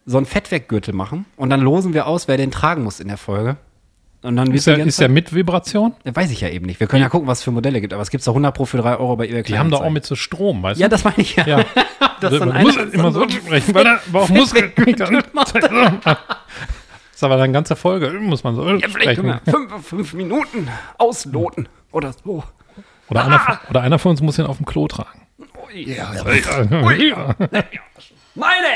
So 0.06 0.16
einen 0.16 0.26
Fettweggürtel 0.26 0.92
machen 0.94 1.26
und 1.36 1.50
dann 1.50 1.60
losen 1.60 1.94
wir 1.94 2.06
aus, 2.08 2.26
wer 2.26 2.36
den 2.36 2.50
tragen 2.50 2.82
muss 2.82 2.98
in 2.98 3.06
der 3.08 3.16
Folge. 3.18 3.58
Und 4.22 4.36
dann 4.36 4.52
Ist 4.52 4.68
der, 4.68 4.78
ist 4.78 5.00
der 5.00 5.08
mit 5.08 5.34
Vibration? 5.34 5.94
Weiß 6.04 6.30
ich 6.30 6.40
ja 6.42 6.48
eben 6.48 6.66
nicht. 6.66 6.78
Wir 6.78 6.86
können 6.86 7.02
ja 7.02 7.08
gucken, 7.08 7.26
was 7.26 7.38
es 7.38 7.44
für 7.44 7.50
Modelle 7.50 7.80
gibt. 7.80 7.92
Aber 7.92 8.02
es 8.02 8.10
gibt 8.10 8.24
doch 8.24 8.30
100 8.32 8.54
Pro 8.54 8.64
für 8.66 8.76
3 8.78 8.96
Euro 8.96 9.16
bei 9.16 9.26
eBay 9.26 9.42
Die 9.42 9.58
haben 9.58 9.70
doch 9.70 9.82
auch 9.82 9.90
mit 9.90 10.06
so 10.06 10.14
Strom, 10.14 10.62
weißt 10.62 10.80
Ja, 10.80 10.86
du? 10.86 10.92
das 10.92 11.02
meine 11.04 11.18
ich 11.18 11.34
ja. 11.36 11.46
Ja. 11.46 11.64
Das 12.20 12.32
ist 12.32 12.38
dann 12.40 12.50
Man 12.50 12.62
muss 12.62 12.78
einer- 12.78 12.94
immer 12.94 13.10
so 13.10 13.28
sprechen, 13.28 13.74
weil 13.74 13.84
er 13.86 14.00
aber 14.08 14.22
auch 14.22 14.28
Muskeln. 14.28 14.72
Das 14.76 15.10
ist 17.14 17.24
aber 17.24 17.34
eine 17.42 17.52
ganze 17.52 17.74
Folge, 17.74 18.10
muss 18.20 18.44
man 18.44 18.54
so 18.54 18.68
Ja, 18.68 18.88
vielleicht 18.88 19.18
sprechen. 19.20 19.40
fünf, 19.44 19.86
fünf 19.86 20.14
Minuten 20.14 20.68
ausloten 20.98 21.68
oder 21.90 22.12
so. 22.12 22.44
Oder 23.08 23.24
einer, 23.24 23.60
oder 23.70 23.80
einer 23.80 23.98
von 23.98 24.10
uns 24.12 24.22
muss 24.22 24.38
ihn 24.38 24.46
auf 24.46 24.56
dem 24.58 24.66
Klo 24.66 24.86
tragen. 24.86 25.22
Meine! 28.34 28.66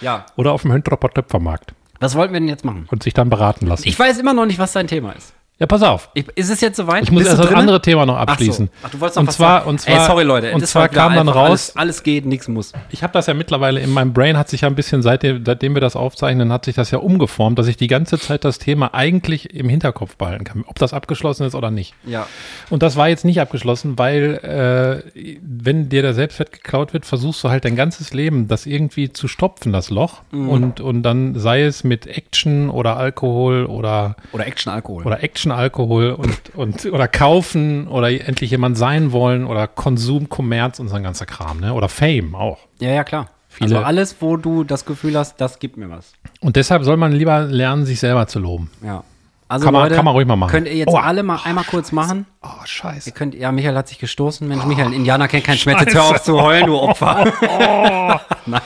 Ja, 0.00 0.26
Oder 0.36 0.52
auf 0.52 0.62
dem 0.62 0.72
Höntroper 0.72 1.10
Töpfermarkt 1.10 1.74
was 2.02 2.14
wollten 2.14 2.32
wir 2.32 2.40
denn 2.40 2.48
jetzt 2.48 2.64
machen? 2.64 2.86
und 2.90 3.02
sich 3.02 3.14
dann 3.14 3.30
beraten 3.30 3.66
lassen. 3.66 3.86
Ich 3.88 3.98
weiß 3.98 4.18
immer 4.18 4.34
noch 4.34 4.46
nicht, 4.46 4.58
was 4.58 4.72
dein 4.72 4.88
Thema 4.88 5.12
ist. 5.12 5.34
Ja, 5.58 5.66
pass 5.66 5.82
auf. 5.82 6.10
Ich, 6.14 6.26
ist 6.34 6.50
es 6.50 6.60
jetzt 6.60 6.76
soweit? 6.76 7.04
Ich 7.04 7.12
muss 7.12 7.24
erst 7.24 7.38
das 7.38 7.52
andere 7.52 7.80
Thema 7.80 8.04
noch 8.04 8.16
Ach 8.16 8.26
so. 8.26 8.32
abschließen. 8.32 8.68
Ach, 8.82 8.90
du 8.90 8.98
wolltest 9.00 9.16
noch 9.16 9.20
und 9.22 9.28
was 9.28 9.36
zwar, 9.36 9.58
sagen. 9.60 9.70
und 9.70 9.80
zwar, 9.80 9.94
Ey, 10.00 10.06
sorry, 10.06 10.24
Leute. 10.24 10.52
Und 10.54 10.66
zwar 10.66 10.88
kam 10.88 11.14
dann 11.14 11.28
raus, 11.28 11.70
Alles, 11.74 11.76
alles 11.76 12.02
geht, 12.02 12.26
nichts 12.26 12.48
muss. 12.48 12.72
ich 12.90 13.04
habe 13.04 13.12
das 13.12 13.26
ja 13.26 13.34
mittlerweile 13.34 13.78
in 13.78 13.90
meinem 13.90 14.12
Brain, 14.12 14.36
hat 14.36 14.48
sich 14.48 14.62
ja 14.62 14.68
ein 14.68 14.74
bisschen, 14.74 15.02
seitdem, 15.02 15.44
seitdem 15.44 15.74
wir 15.74 15.80
das 15.80 15.94
aufzeichnen, 15.94 16.52
hat 16.52 16.64
sich 16.64 16.74
das 16.74 16.90
ja 16.90 16.98
umgeformt, 16.98 17.58
dass 17.60 17.68
ich 17.68 17.76
die 17.76 17.86
ganze 17.86 18.18
Zeit 18.18 18.44
das 18.44 18.58
Thema 18.58 18.92
eigentlich 18.92 19.54
im 19.54 19.68
Hinterkopf 19.68 20.16
behalten 20.16 20.42
kann, 20.42 20.64
ob 20.66 20.80
das 20.80 20.92
abgeschlossen 20.92 21.46
ist 21.46 21.54
oder 21.54 21.70
nicht. 21.70 21.94
Ja. 22.06 22.26
Und 22.68 22.82
das 22.82 22.96
war 22.96 23.08
jetzt 23.08 23.24
nicht 23.24 23.40
abgeschlossen, 23.40 23.98
weil 23.98 25.04
äh, 25.14 25.36
wenn 25.42 25.88
dir 25.88 26.02
der 26.02 26.14
Selbstwert 26.14 26.50
geklaut 26.50 26.92
wird, 26.92 27.06
versuchst 27.06 27.44
du 27.44 27.50
halt 27.50 27.64
dein 27.64 27.76
ganzes 27.76 28.12
Leben, 28.12 28.48
das 28.48 28.66
irgendwie 28.66 29.12
zu 29.12 29.28
stopfen, 29.28 29.72
das 29.72 29.90
Loch. 29.90 30.22
Mhm. 30.32 30.48
Und, 30.48 30.80
und 30.80 31.02
dann 31.04 31.38
sei 31.38 31.62
es 31.62 31.84
mit 31.84 32.08
Action 32.08 32.68
oder 32.68 32.96
Alkohol 32.96 33.66
oder, 33.66 34.16
Oder 34.32 34.46
Action-Alkohol. 34.48 35.04
oder 35.04 35.22
Action-Alkohol 35.52 36.10
und, 36.12 36.54
und 36.54 36.86
oder 36.92 37.08
kaufen 37.08 37.86
oder 37.88 38.10
endlich 38.10 38.50
jemand 38.50 38.76
sein 38.78 39.12
wollen 39.12 39.46
oder 39.46 39.66
Konsum, 39.68 40.28
Kommerz 40.28 40.78
und 40.80 40.88
so 40.88 40.96
ein 40.96 41.02
ganzer 41.02 41.26
Kram, 41.26 41.60
ne? 41.60 41.74
Oder 41.74 41.88
Fame 41.88 42.34
auch. 42.34 42.58
Ja, 42.80 42.90
ja, 42.90 43.04
klar. 43.04 43.26
Viele- 43.48 43.76
also 43.76 43.86
alles, 43.86 44.16
wo 44.20 44.36
du 44.36 44.64
das 44.64 44.84
Gefühl 44.86 45.16
hast, 45.16 45.40
das 45.40 45.58
gibt 45.58 45.76
mir 45.76 45.90
was. 45.90 46.12
Und 46.40 46.56
deshalb 46.56 46.84
soll 46.84 46.96
man 46.96 47.12
lieber 47.12 47.42
lernen, 47.42 47.84
sich 47.84 48.00
selber 48.00 48.26
zu 48.26 48.38
loben. 48.38 48.70
Ja. 48.82 49.04
Also 49.48 49.66
Kann 49.66 49.74
man- 49.74 49.82
Leute, 49.82 49.96
kann 49.96 50.04
man 50.06 50.14
ruhig 50.14 50.26
mal 50.26 50.36
machen. 50.36 50.50
Könnt 50.50 50.66
ihr 50.66 50.74
jetzt 50.74 50.88
Aua. 50.88 51.02
alle 51.02 51.22
mal 51.22 51.40
einmal 51.44 51.64
kurz 51.64 51.92
machen? 51.92 52.24
Oh, 52.42 52.48
scheiße. 52.64 53.10
Ihr 53.10 53.14
könnt, 53.14 53.34
ja, 53.34 53.52
Michael 53.52 53.76
hat 53.76 53.88
sich 53.88 53.98
gestoßen. 53.98 54.48
Mensch, 54.48 54.64
Michael, 54.64 54.86
ein 54.86 54.92
Indianer 54.94 55.28
kennt 55.28 55.44
keinen 55.44 55.58
Schmerz. 55.58 55.80
Jetzt 55.82 55.94
hör 55.94 56.04
auf 56.04 56.22
zu 56.22 56.40
heulen, 56.40 56.66
du 56.66 56.78
Opfer. 56.78 57.30
Nein. 58.46 58.62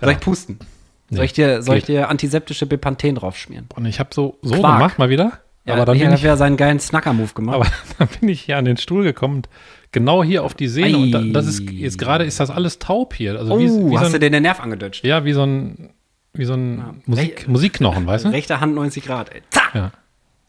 Soll 0.00 0.12
ich 0.12 0.20
pusten? 0.20 0.58
Soll 1.10 1.26
ich 1.26 1.34
dir, 1.34 1.60
soll 1.62 1.76
ich 1.76 1.84
dir 1.84 2.08
antiseptische 2.08 2.64
Bepanthen 2.64 3.16
draufschmieren? 3.16 3.68
Und 3.76 3.84
ich 3.84 4.00
habe 4.00 4.08
so, 4.14 4.38
so 4.40 4.54
Quark. 4.58 4.78
gemacht 4.78 4.98
mal 4.98 5.10
wieder. 5.10 5.32
Ja, 5.64 5.74
aber 5.74 5.84
dann 5.84 5.94
Michael 5.94 6.06
bin 6.08 6.12
hat 6.12 6.18
ich 6.18 6.24
wieder 6.24 6.36
seinen 6.36 6.56
geilen 6.56 6.80
Snacker-Move 6.80 7.34
gemacht. 7.34 7.54
Aber 7.56 7.66
dann 7.98 8.08
bin 8.20 8.28
ich 8.28 8.40
hier 8.42 8.56
an 8.56 8.64
den 8.64 8.76
Stuhl 8.76 9.04
gekommen 9.04 9.36
und 9.36 9.48
genau 9.92 10.24
hier 10.24 10.42
auf 10.42 10.54
die 10.54 10.68
Sehne. 10.68 10.98
Und 10.98 11.12
da, 11.12 11.20
das 11.20 11.46
ist 11.46 11.60
jetzt 11.70 11.98
gerade 11.98 12.24
ist 12.24 12.40
das 12.40 12.50
alles 12.50 12.78
taub 12.80 13.14
hier. 13.14 13.38
Also 13.38 13.54
oh, 13.54 13.58
wie, 13.58 13.64
wie 13.64 13.96
hast 13.98 14.06
so 14.06 14.10
du 14.10 14.16
ein, 14.16 14.20
dir 14.20 14.30
den 14.30 14.42
Nerv 14.42 14.60
angedutscht? 14.60 15.04
ja, 15.04 15.24
wie 15.24 15.32
so 15.32 15.44
ein, 15.44 15.90
wie 16.34 16.44
so 16.44 16.54
ein 16.54 17.02
Musik, 17.06 17.42
Rech- 17.46 17.48
Musikknochen, 17.50 18.06
weißt 18.06 18.24
du? 18.24 18.28
Rechte 18.30 18.60
Hand 18.60 18.74
90 18.74 19.04
Grad, 19.04 19.32
ey. 19.32 19.42
Zack! 19.50 19.74
Ja. 19.74 19.92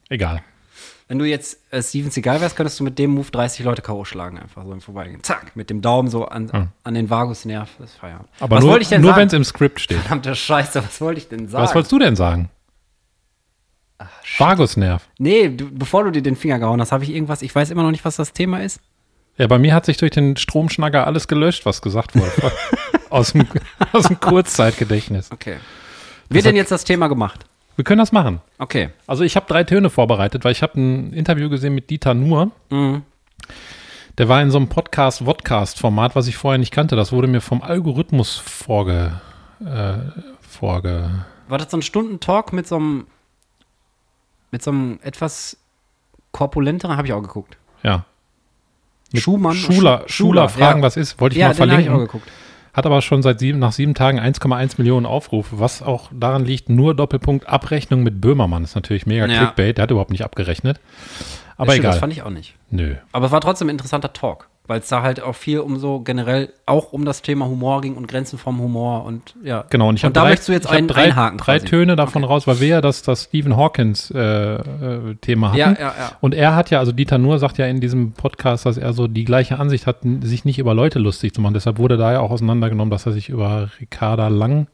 Egal. 0.10 0.41
Wenn 1.10 1.19
du 1.19 1.26
jetzt 1.26 1.60
äh, 1.71 1.84
Steven 1.84 2.10
Seagal 2.10 2.41
wärst, 2.41 2.56
könntest 2.56 2.80
du 2.80 2.84
mit 2.84 2.97
dem 2.97 3.12
Move 3.12 3.30
30 3.30 3.63
Leute 3.65 3.82
K.O. 3.82 4.06
schlagen, 4.06 4.39
einfach 4.39 4.65
so 4.65 4.71
im 4.71 4.82
Vorbeigehen. 4.82 5.21
Zack, 5.21 5.56
mit 5.56 5.69
dem 5.69 5.82
Daumen 5.82 6.08
so 6.10 6.26
an, 6.26 6.69
an 6.84 6.93
den 6.93 7.10
Vagusnerv. 7.10 7.69
Das 7.78 7.91
ist 7.91 7.97
Feierabend. 7.97 8.30
Aber 8.39 8.56
was 8.56 8.63
nur, 8.63 8.80
denn 8.80 9.02
nur 9.02 9.15
wenn 9.15 9.28
es 9.28 9.34
im 9.34 9.43
Skript 9.43 9.82
steht. 9.82 9.99
Verdammte 9.99 10.34
Scheiße, 10.34 10.82
was 10.84 11.02
wollte 11.02 11.19
ich 11.19 11.28
denn 11.28 11.49
sagen? 11.49 11.63
Was 11.63 11.76
wolltest 11.76 11.91
du 11.91 11.99
denn 11.99 12.15
sagen? 12.15 12.49
Vagusnerv. 14.38 15.08
nee, 15.17 15.49
du, 15.49 15.69
bevor 15.71 16.03
du 16.03 16.12
dir 16.12 16.21
den 16.21 16.36
Finger 16.36 16.60
gehauen 16.60 16.82
hast, 16.82 16.91
habe 16.91 17.03
ich 17.03 17.12
irgendwas, 17.12 17.41
ich 17.41 17.53
weiß 17.53 17.69
immer 17.69 17.84
noch 17.84 17.91
nicht, 17.91 18.03
was 18.06 18.15
das 18.15 18.34
Thema 18.34 18.62
ist. 18.62 18.82
Ja, 19.38 19.47
bei 19.47 19.58
mir 19.58 19.73
hat 19.73 19.86
sich 19.86 19.97
durch 19.97 20.12
den 20.12 20.38
Stromschnacker 20.38 21.08
alles 21.08 21.27
gelöscht, 21.27 21.65
was 21.65 21.82
gesagt 21.82 22.15
wurde. 22.15 22.51
aus, 23.10 23.34
dem, 23.34 23.47
aus 23.91 24.08
dem 24.08 24.19
Kurzzeitgedächtnis. 24.19 25.32
Okay. 25.32 25.58
Wird 26.29 26.45
denn 26.45 26.56
jetzt 26.56 26.71
das 26.71 26.84
Thema 26.84 27.08
gemacht? 27.08 27.45
Wir 27.75 27.84
können 27.84 27.99
das 27.99 28.12
machen. 28.12 28.41
Okay. 28.60 28.89
Also 29.08 29.23
ich 29.23 29.36
habe 29.36 29.47
drei 29.47 29.63
Töne 29.63 29.89
vorbereitet, 29.89 30.43
weil 30.43 30.51
ich 30.51 30.62
habe 30.62 30.79
ein 30.79 31.13
Interview 31.13 31.49
gesehen 31.49 31.73
mit 31.73 31.89
Dieter 31.89 32.13
Nuhr. 32.13 32.51
Mhm. 32.69 33.03
Der 34.19 34.29
war 34.29 34.41
in 34.43 34.51
so 34.51 34.58
einem 34.58 34.67
Podcast-Vodcast-Format, 34.67 36.15
was 36.15 36.27
ich 36.27 36.38
vorher 36.38 36.60
nicht 36.60 36.71
kannte. 36.71 36.95
Das 36.95 37.12
wurde 37.12 37.27
mir 37.27 37.41
vom 37.41 37.63
Algorithmus 37.63 38.38
vorge, 38.38 39.19
äh, 39.65 39.93
vorge. 40.47 41.25
War 41.47 41.58
das 41.58 41.71
so 41.71 41.77
ein 41.77 41.82
Stundentalk 41.82 42.53
mit 42.53 42.67
so 42.67 42.75
einem, 42.75 43.08
mit 44.54 44.62
so 44.63 44.70
einem 44.72 45.00
etwas 45.02 45.58
korpulenteren, 46.32 46.96
habe 46.96 47.08
ich 47.08 47.13
auch 47.13 47.22
geguckt. 47.22 47.58
Ja. 47.82 48.06
Mit 49.12 49.22
Schumann. 49.24 49.56
Schuler, 49.56 50.04
Schu- 50.06 50.10
Schuler 50.28 50.48
fragen, 50.50 50.80
ja. 50.80 50.86
was 50.86 50.96
ist, 50.96 51.20
wollte 51.20 51.36
ich 51.36 51.39
Ja, 51.42 51.48
mal 51.50 51.56
habe 51.56 51.66
ich 51.66 51.72
auch 51.72 51.76
verlinken. 51.76 52.00
geguckt. 52.06 52.32
Hat 52.74 52.86
aber 52.86 53.02
schon 53.02 53.22
seit 53.24 53.39
sieben, 53.39 53.58
nach 53.60 53.72
sieben 53.72 53.94
Tagen 53.96 54.20
1,1 54.20 54.76
Millionen 54.78 55.06
Aufrufe, 55.08 55.60
was 55.60 55.82
auch 55.82 56.10
daran 56.12 56.46
liegt, 56.46 56.70
nur 56.70 56.96
Doppelpunkt 56.96 57.48
Abrechnung 57.48 58.04
mit 58.04 58.22
Böhmermann. 58.22 58.63
ist 58.63 58.76
natürlich 58.76 59.06
mega 59.08 59.26
Ja. 59.28 59.38
Clickbait, 59.39 59.78
der 59.78 59.84
hat 59.84 59.92
überhaupt 59.92 60.12
nicht 60.12 60.24
abgerechnet. 60.24 60.80
Aber 61.58 61.68
Das 61.68 61.76
stimmt, 61.76 61.86
Das 61.86 61.96
egal. 61.96 62.00
fand 62.00 62.13
ich 62.13 62.22
auch 62.24 62.30
nicht. 62.32 62.56
Nö. 62.72 62.96
Aber 63.12 63.26
es 63.28 63.32
war 63.32 63.42
trotzdem 63.42 63.68
ein 63.68 63.72
interessanter 63.72 64.13
Talk, 64.13 64.50
weil 64.65 64.80
es 64.80 64.88
da 64.88 65.02
halt 65.02 65.21
auch 65.21 65.36
viel 65.36 65.60
um 65.60 65.78
so 65.78 65.99
generell 65.99 66.54
auch 66.65 66.93
um 66.93 67.04
das 67.04 67.21
Thema 67.21 67.47
Humor 67.47 67.82
ging 67.82 67.95
und 67.95 68.08
Grenzen 68.08 68.39
vom 68.39 68.60
Humor 68.60 69.04
und 69.04 69.36
ja. 69.43 69.65
Genau, 69.69 69.89
und 69.89 69.95
ich 69.97 70.06
habe 70.06 70.13
da 70.13 70.21
drei, 70.21 70.30
möchtest 70.30 70.47
du 70.49 70.54
jetzt 70.54 70.65
ich 70.65 70.71
hab 70.71 70.78
ein, 70.78 70.88
drei, 70.88 71.04
einhaken. 71.04 71.38
drei 71.38 71.58
quasi. 71.60 71.69
Töne 71.69 71.95
davon 71.97 72.23
raus, 72.23 72.47
weil 72.47 72.60
wir 72.62 72.67
ja 72.67 72.82
das, 72.82 73.02
das 73.02 73.26
Stephen 73.26 73.58
Hawkins 73.58 74.10
äh, 74.12 74.19
äh, 74.19 75.15
Thema 75.21 75.49
hatten. 75.49 75.58
Ja, 75.60 75.71
ja, 75.73 75.93
ja. 75.99 76.12
Und 76.21 76.34
er 76.34 76.56
hat 76.56 76.69
ja, 76.69 76.80
also 76.80 76.93
Dieter 76.93 77.17
Nuhr 77.17 77.39
sagt 77.39 77.58
ja 77.58 77.65
in 77.65 77.82
diesem 77.82 78.13
Podcast, 78.13 78.65
dass 78.65 78.78
er 78.78 78.93
so 78.93 79.08
die 79.08 79.26
gleiche 79.26 79.60
Ansicht 79.60 79.86
hat, 79.86 79.97
sich 80.21 80.45
nicht 80.45 80.60
über 80.60 80.73
Leute 80.73 80.99
lustig 80.99 81.34
zu 81.34 81.41
machen. 81.41 81.54
Deshalb 81.54 81.78
wurde 81.78 81.97
da 81.97 82.13
ja 82.13 82.19
auch 82.21 82.32
auseinandergenommen, 82.32 82.89
dass 82.91 83.06
er 83.06 83.12
sich 83.12 83.28
über 83.30 83.69
Ricarda 83.82 84.30
Lang 84.30 84.67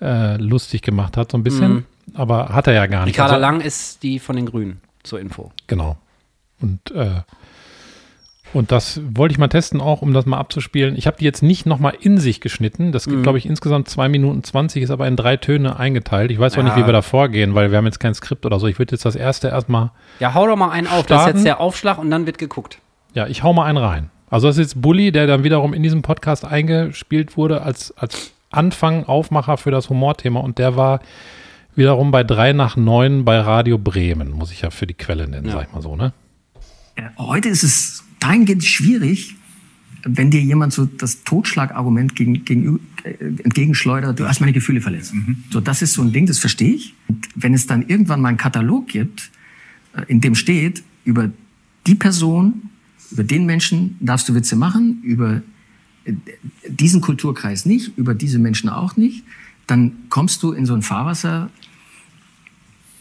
äh, 0.00 0.36
lustig 0.38 0.82
gemacht 0.82 1.16
hat, 1.16 1.30
so 1.30 1.38
ein 1.38 1.44
bisschen. 1.44 1.86
Aber 2.14 2.48
hat 2.50 2.66
er 2.66 2.72
ja 2.74 2.86
gar 2.86 3.04
nicht. 3.04 3.16
Mhm. 3.16 3.22
Ricarda 3.22 3.34
Also- 3.34 3.40
Lang 3.42 3.60
ist 3.60 4.02
die 4.02 4.18
von 4.18 4.34
den 4.34 4.46
Grünen, 4.46 4.80
zur 5.04 5.20
Info. 5.20 5.52
Genau. 5.68 5.96
Und, 6.60 6.90
äh, 6.90 7.20
und 8.54 8.72
das 8.72 9.00
wollte 9.14 9.32
ich 9.32 9.38
mal 9.38 9.48
testen, 9.48 9.80
auch 9.80 10.00
um 10.02 10.12
das 10.14 10.26
mal 10.26 10.38
abzuspielen. 10.38 10.96
Ich 10.96 11.06
habe 11.06 11.16
die 11.18 11.24
jetzt 11.24 11.42
nicht 11.42 11.66
nochmal 11.66 11.94
in 12.00 12.18
sich 12.18 12.40
geschnitten. 12.40 12.92
Das 12.92 13.06
Mhm. 13.06 13.10
gibt, 13.10 13.22
glaube 13.24 13.38
ich, 13.38 13.46
insgesamt 13.46 13.88
zwei 13.88 14.08
Minuten 14.08 14.42
20, 14.44 14.82
ist 14.82 14.90
aber 14.90 15.06
in 15.08 15.16
drei 15.16 15.36
Töne 15.36 15.78
eingeteilt. 15.78 16.30
Ich 16.30 16.38
weiß 16.38 16.56
auch 16.58 16.62
nicht, 16.62 16.76
Ja. 16.76 16.82
wie 16.82 16.86
wir 16.86 16.92
da 16.92 17.02
vorgehen, 17.02 17.54
weil 17.54 17.70
wir 17.70 17.78
haben 17.78 17.84
jetzt 17.86 18.00
kein 18.00 18.14
Skript 18.14 18.46
oder 18.46 18.58
so. 18.58 18.66
Ich 18.66 18.78
würde 18.78 18.92
jetzt 18.92 19.04
das 19.04 19.16
erste 19.16 19.48
erstmal, 19.48 19.90
Ja, 20.20 20.34
hau 20.34 20.46
doch 20.46 20.56
mal 20.56 20.70
einen 20.70 20.86
auf. 20.86 21.06
Das 21.06 21.16
ist 21.18 21.22
Starten. 21.22 21.36
jetzt 21.38 21.44
der 21.46 21.60
Aufschlag 21.60 21.98
und 21.98 22.10
dann 22.10 22.26
wird 22.26 22.38
geguckt. 22.38 22.78
ja, 23.14 23.26
ich 23.26 23.42
hau 23.42 23.52
mal 23.52 23.64
einen 23.66 23.78
rein. 23.78 24.10
Also 24.30 24.46
das 24.48 24.56
ist 24.56 24.72
jetzt 24.74 24.82
Bully, 24.82 25.12
der 25.12 25.26
dann 25.26 25.44
wiederum 25.44 25.74
in 25.74 25.82
diesem 25.82 26.02
Podcast 26.02 26.44
eingespielt 26.44 27.36
wurde 27.36 27.62
als, 27.62 27.96
als 27.96 28.32
Anfang, 28.50 29.04
Aufmacher 29.04 29.56
für 29.56 29.70
das 29.70 29.88
Humorthema. 29.90 30.40
Und 30.40 30.58
der 30.58 30.76
war 30.76 31.00
wiederum 31.76 32.10
bei 32.12 32.22
drei 32.24 32.52
nach 32.52 32.76
neun 32.76 33.24
bei 33.24 33.38
Radio 33.40 33.78
Bremen, 33.78 34.30
muss 34.30 34.50
ich 34.52 34.62
ja 34.62 34.70
für 34.70 34.86
die 34.86 34.94
Quelle 34.94 35.26
nennen, 35.28 35.46
Ja. 35.46 35.52
sag 35.54 35.66
ich 35.68 35.72
mal 35.74 35.82
so, 35.82 35.96
ne? 35.96 36.12
Heute 37.18 37.48
ist 37.48 37.64
es 37.64 38.03
dahingehend 38.24 38.64
schwierig, 38.64 39.36
wenn 40.04 40.30
dir 40.30 40.40
jemand 40.40 40.72
so 40.72 40.84
das 40.86 41.24
Totschlagargument 41.24 42.14
gegen, 42.14 42.44
gegen, 42.44 42.80
äh, 43.04 43.10
entgegenschleudert, 43.42 44.18
du 44.18 44.28
hast 44.28 44.40
meine 44.40 44.52
Gefühle 44.52 44.80
verletzt. 44.80 45.14
So, 45.50 45.60
das 45.60 45.82
ist 45.82 45.94
so 45.94 46.02
ein 46.02 46.12
Ding, 46.12 46.26
das 46.26 46.38
verstehe 46.38 46.74
ich. 46.74 46.94
Und 47.08 47.28
wenn 47.34 47.54
es 47.54 47.66
dann 47.66 47.86
irgendwann 47.88 48.20
mal 48.20 48.28
einen 48.28 48.38
Katalog 48.38 48.88
gibt, 48.88 49.30
äh, 49.94 50.02
in 50.08 50.20
dem 50.20 50.34
steht, 50.34 50.82
über 51.04 51.30
die 51.86 51.94
Person, 51.94 52.70
über 53.10 53.24
den 53.24 53.46
Menschen 53.46 53.96
darfst 54.00 54.28
du 54.28 54.34
Witze 54.34 54.56
machen, 54.56 55.00
über 55.02 55.42
äh, 56.04 56.12
diesen 56.68 57.00
Kulturkreis 57.00 57.66
nicht, 57.66 57.96
über 57.96 58.14
diese 58.14 58.38
Menschen 58.38 58.68
auch 58.68 58.96
nicht, 58.96 59.24
dann 59.66 59.92
kommst 60.10 60.42
du 60.42 60.52
in 60.52 60.66
so 60.66 60.74
ein 60.74 60.82
Fahrwasser, 60.82 61.50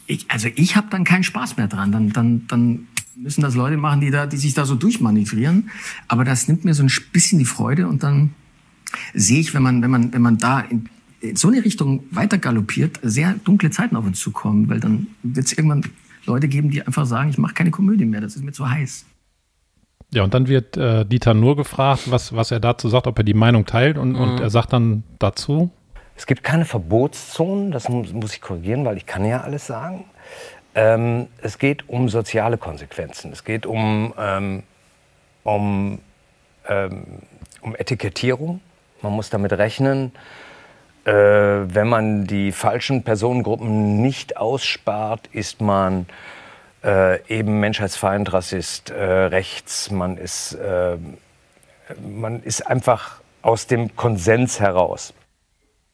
ich, 0.05 0.29
also 0.29 0.49
ich 0.55 0.75
habe 0.75 0.87
dann 0.89 1.03
keinen 1.03 1.23
Spaß 1.23 1.57
mehr 1.57 1.67
dran. 1.67 1.91
Dann, 1.91 2.09
dann, 2.09 2.47
dann 2.47 2.87
müssen 3.15 3.41
das 3.41 3.55
Leute 3.55 3.77
machen, 3.77 4.01
die, 4.01 4.11
da, 4.11 4.25
die 4.25 4.37
sich 4.37 4.53
da 4.53 4.65
so 4.65 4.75
durchmanövrieren. 4.75 5.69
Aber 6.07 6.23
das 6.23 6.47
nimmt 6.47 6.65
mir 6.65 6.73
so 6.73 6.83
ein 6.83 6.91
bisschen 7.11 7.39
die 7.39 7.45
Freude 7.45 7.87
und 7.87 8.03
dann 8.03 8.33
sehe 9.13 9.39
ich, 9.39 9.53
wenn 9.53 9.63
man, 9.63 9.81
wenn 9.81 9.91
man, 9.91 10.13
wenn 10.13 10.21
man 10.21 10.37
da 10.37 10.59
in, 10.59 10.89
in 11.21 11.35
so 11.35 11.47
eine 11.47 11.63
Richtung 11.63 12.03
weiter 12.11 12.37
galoppiert, 12.37 12.99
sehr 13.01 13.33
dunkle 13.43 13.71
Zeiten 13.71 13.95
auf 13.95 14.05
uns 14.05 14.19
zukommen, 14.19 14.69
weil 14.69 14.79
dann 14.79 15.07
wird 15.23 15.45
es 15.45 15.53
irgendwann 15.53 15.83
Leute 16.25 16.47
geben, 16.47 16.69
die 16.69 16.85
einfach 16.85 17.05
sagen, 17.05 17.29
ich 17.29 17.37
mache 17.37 17.53
keine 17.53 17.71
Komödie 17.71 18.05
mehr, 18.05 18.21
das 18.21 18.35
ist 18.35 18.43
mir 18.43 18.51
zu 18.51 18.69
heiß. 18.69 19.05
Ja, 20.13 20.23
und 20.23 20.33
dann 20.33 20.47
wird 20.47 20.77
äh, 20.77 21.05
Dieter 21.05 21.33
nur 21.33 21.55
gefragt, 21.55 22.11
was, 22.11 22.35
was 22.35 22.51
er 22.51 22.59
dazu 22.59 22.87
sagt, 22.87 23.07
ob 23.07 23.17
er 23.17 23.23
die 23.23 23.33
Meinung 23.33 23.65
teilt. 23.65 23.97
Und, 23.97 24.15
und 24.15 24.39
er 24.39 24.51
sagt 24.51 24.71
dann 24.71 25.03
dazu, 25.17 25.71
Es 26.15 26.27
gibt 26.27 26.43
keine 26.43 26.65
Verbotszonen, 26.65 27.71
das 27.71 27.89
muss, 27.89 28.13
muss 28.13 28.33
ich 28.33 28.41
korrigieren, 28.41 28.85
weil 28.85 28.97
ich 28.97 29.07
kann 29.07 29.25
ja 29.25 29.41
alles 29.41 29.65
sagen. 29.65 30.05
Ähm, 30.75 31.27
es 31.41 31.59
geht 31.59 31.87
um 31.89 32.09
soziale 32.09 32.57
Konsequenzen. 32.57 33.31
Es 33.31 33.43
geht 33.43 33.65
um, 33.65 34.13
ähm, 34.17 34.63
um, 35.43 35.99
ähm, 36.67 37.05
um 37.61 37.75
Etikettierung. 37.75 38.59
Man 39.01 39.13
muss 39.13 39.29
damit 39.29 39.53
rechnen, 39.53 40.13
äh, 41.05 41.11
wenn 41.11 41.89
man 41.89 42.25
die 42.25 42.51
falschen 42.51 43.03
Personengruppen 43.03 44.01
nicht 44.01 44.37
ausspart, 44.37 45.27
ist 45.27 45.61
man 45.61 46.05
äh, 46.83 47.21
eben 47.27 47.59
Menschheitsfeind, 47.59 48.31
Rassist, 48.31 48.89
äh, 48.89 49.03
rechts. 49.03 49.91
Man 49.91 50.17
ist, 50.17 50.53
äh, 50.53 50.97
man 52.01 52.41
ist 52.41 52.65
einfach 52.65 53.21
aus 53.41 53.67
dem 53.67 53.95
Konsens 53.95 54.59
heraus. 54.59 55.13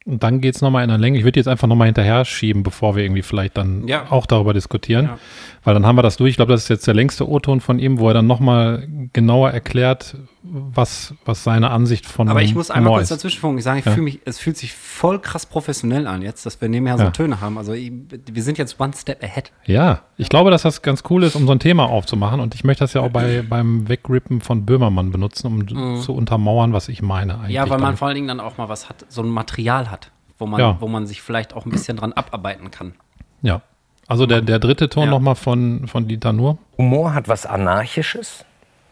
Und 0.06 0.24
dann 0.24 0.42
geht 0.42 0.56
es 0.56 0.62
nochmal 0.62 0.84
in 0.84 0.90
der 0.90 0.98
Länge. 0.98 1.18
Ich 1.20 1.24
würde 1.24 1.40
jetzt 1.40 1.48
einfach 1.48 1.68
nochmal 1.68 1.88
hinterher 1.88 2.26
schieben, 2.26 2.64
bevor 2.64 2.96
wir 2.96 3.04
irgendwie 3.04 3.22
vielleicht 3.22 3.58
dann 3.58 3.88
Ja. 3.88 4.08
auch 4.12 4.26
darüber 4.26 4.54
diskutieren. 4.54 5.06
Ja. 5.06 5.20
Weil 5.64 5.74
dann 5.74 5.86
haben 5.86 5.98
wir 5.98 6.04
das 6.04 6.18
durch. 6.18 6.32
Ich 6.32 6.36
glaube, 6.38 6.54
das 6.54 6.64
ist 6.64 6.70
jetzt 6.70 6.88
der 6.88 6.94
längste 6.94 7.30
O-Ton 7.30 7.60
von 7.62 7.80
ihm, 7.80 8.00
wo 8.00 8.08
er 8.08 8.14
dann 8.14 8.26
nochmal 8.28 8.88
genauer 9.14 9.52
erklärt, 9.52 10.16
was, 10.42 11.14
was 11.26 11.44
seine 11.44 11.70
Ansicht 11.70 12.06
von 12.06 12.30
Aber 12.30 12.42
ich 12.42 12.56
muss 12.56 12.72
einmal 12.72 12.86
Humor 12.92 12.98
kurz 13.00 13.12
ist. 13.12 13.18
dazwischenfunken. 13.18 13.58
Ich 13.60 13.64
sage, 13.66 13.80
ich 13.80 13.86
Ja. 13.86 13.92
fühle 13.92 14.04
mich, 14.06 14.20
es 14.26 14.40
fühlt 14.40 14.56
sich 14.58 14.74
voll 14.74 15.20
krass 15.20 15.46
professionell 15.46 16.08
an 16.08 16.22
jetzt, 16.22 16.46
dass 16.46 16.62
wir 16.62 16.70
nebenher 16.70 16.98
so 16.98 17.04
Ja. 17.06 17.10
Töne 17.12 17.42
haben. 17.42 17.58
Also 17.58 17.74
ich, 17.74 17.92
wir 18.32 18.44
sind 18.44 18.58
jetzt 18.58 18.80
one 18.80 18.94
step 18.96 19.22
ahead. 19.24 19.52
Ja, 19.66 20.02
ich 20.18 20.30
glaube, 20.30 20.50
dass 20.52 20.62
das 20.62 20.82
ganz 20.82 21.04
cool 21.10 21.24
ist, 21.24 21.36
um 21.36 21.46
so 21.46 21.52
ein 21.52 21.60
Thema 21.60 21.86
aufzumachen. 21.90 22.40
Und 22.40 22.56
ich 22.56 22.64
möchte 22.64 22.84
das 22.84 22.94
ja 22.94 23.02
auch 23.02 23.10
bei, 23.10 23.42
beim 23.48 23.90
Wegrippen 23.90 24.40
von 24.42 24.66
Böhmermann 24.66 25.12
benutzen, 25.12 25.48
um 25.48 26.02
zu 26.02 26.14
untermauern, 26.14 26.72
was 26.72 26.88
ich 26.88 27.02
meine 27.02 27.34
eigentlich. 27.36 27.50
Mhm. 27.50 27.54
Ja, 27.56 27.62
weil 27.64 27.70
man 27.72 27.82
damit. 27.82 28.00
vor 28.00 28.08
allen 28.08 28.16
Dingen 28.16 28.28
dann 28.30 28.40
auch 28.40 28.58
mal 28.58 28.70
was 28.70 28.88
hat, 28.88 29.06
so 29.10 29.22
ein 29.22 29.30
Material 29.30 29.92
hat, 29.92 30.12
wo 30.38 30.46
man, 30.46 30.60
Ja. 30.60 30.78
wo 30.80 30.88
man 30.88 31.06
sich 31.06 31.22
vielleicht 31.22 31.54
auch 31.54 31.66
ein 31.66 31.72
bisschen 31.72 31.98
dran 31.98 32.14
abarbeiten 32.14 32.72
kann. 32.72 32.94
Ja. 33.42 33.62
Also 34.08 34.26
der, 34.26 34.42
der 34.42 34.58
dritte 34.58 34.90
Ton 34.90 35.04
Ja. 35.04 35.10
nochmal 35.12 35.36
von, 35.36 35.88
von 35.88 36.08
Dieter 36.08 36.34
Nuhr. 36.34 36.58
Humor 36.78 37.14
hat 37.14 37.28
was 37.28 37.46
Anarchisches. 37.46 38.44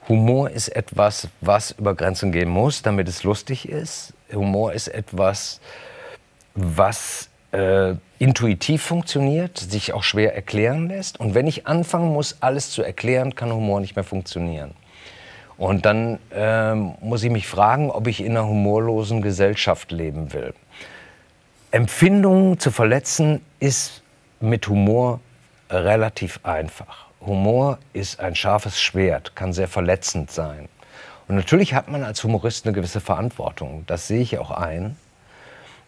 Humor 0.07 0.49
ist 0.49 0.69
etwas, 0.69 1.27
was 1.41 1.71
über 1.71 1.93
Grenzen 1.93 2.31
gehen 2.31 2.49
muss, 2.49 2.81
damit 2.81 3.09
es 3.09 3.23
lustig 3.23 3.67
ist. 3.67 4.13
Humor 4.31 4.73
ist 4.73 4.87
etwas, 4.87 5.59
was 6.55 7.29
äh, 7.51 7.95
intuitiv 8.19 8.83
funktioniert, 8.83 9.57
sich 9.57 9.93
auch 9.93 10.03
schwer 10.03 10.33
erklären 10.35 10.87
lässt. 10.87 11.19
Und 11.19 11.35
wenn 11.35 11.47
ich 11.47 11.67
anfangen 11.67 12.13
muss, 12.13 12.37
alles 12.41 12.71
zu 12.71 12.83
erklären, 12.83 13.35
kann 13.35 13.51
Humor 13.51 13.81
nicht 13.81 13.95
mehr 13.95 14.05
funktionieren. 14.05 14.71
Und 15.57 15.85
dann 15.85 16.19
ähm, 16.33 16.95
muss 17.01 17.23
ich 17.23 17.31
mich 17.31 17.47
fragen, 17.47 17.89
ob 17.89 18.07
ich 18.07 18.21
in 18.21 18.31
einer 18.31 18.47
humorlosen 18.47 19.21
Gesellschaft 19.21 19.91
leben 19.91 20.31
will. 20.33 20.53
Empfindungen 21.71 22.59
zu 22.59 22.71
verletzen 22.71 23.41
ist 23.59 24.03
mit 24.39 24.67
Humor 24.67 25.19
relativ 25.69 26.39
einfach. 26.43 27.06
Humor 27.27 27.77
ist 27.93 28.19
ein 28.19 28.33
scharfes 28.33 28.81
Schwert, 28.81 29.35
kann 29.35 29.53
sehr 29.53 29.67
verletzend 29.67 30.31
sein. 30.31 30.67
Und 31.27 31.35
natürlich 31.35 31.73
hat 31.73 31.89
man 31.89 32.03
als 32.03 32.23
Humorist 32.23 32.65
eine 32.65 32.73
gewisse 32.73 33.01
Verantwortung. 33.01 33.83
Das 33.85 34.07
sehe 34.07 34.21
ich 34.21 34.39
auch 34.39 34.51
ein. 34.51 34.95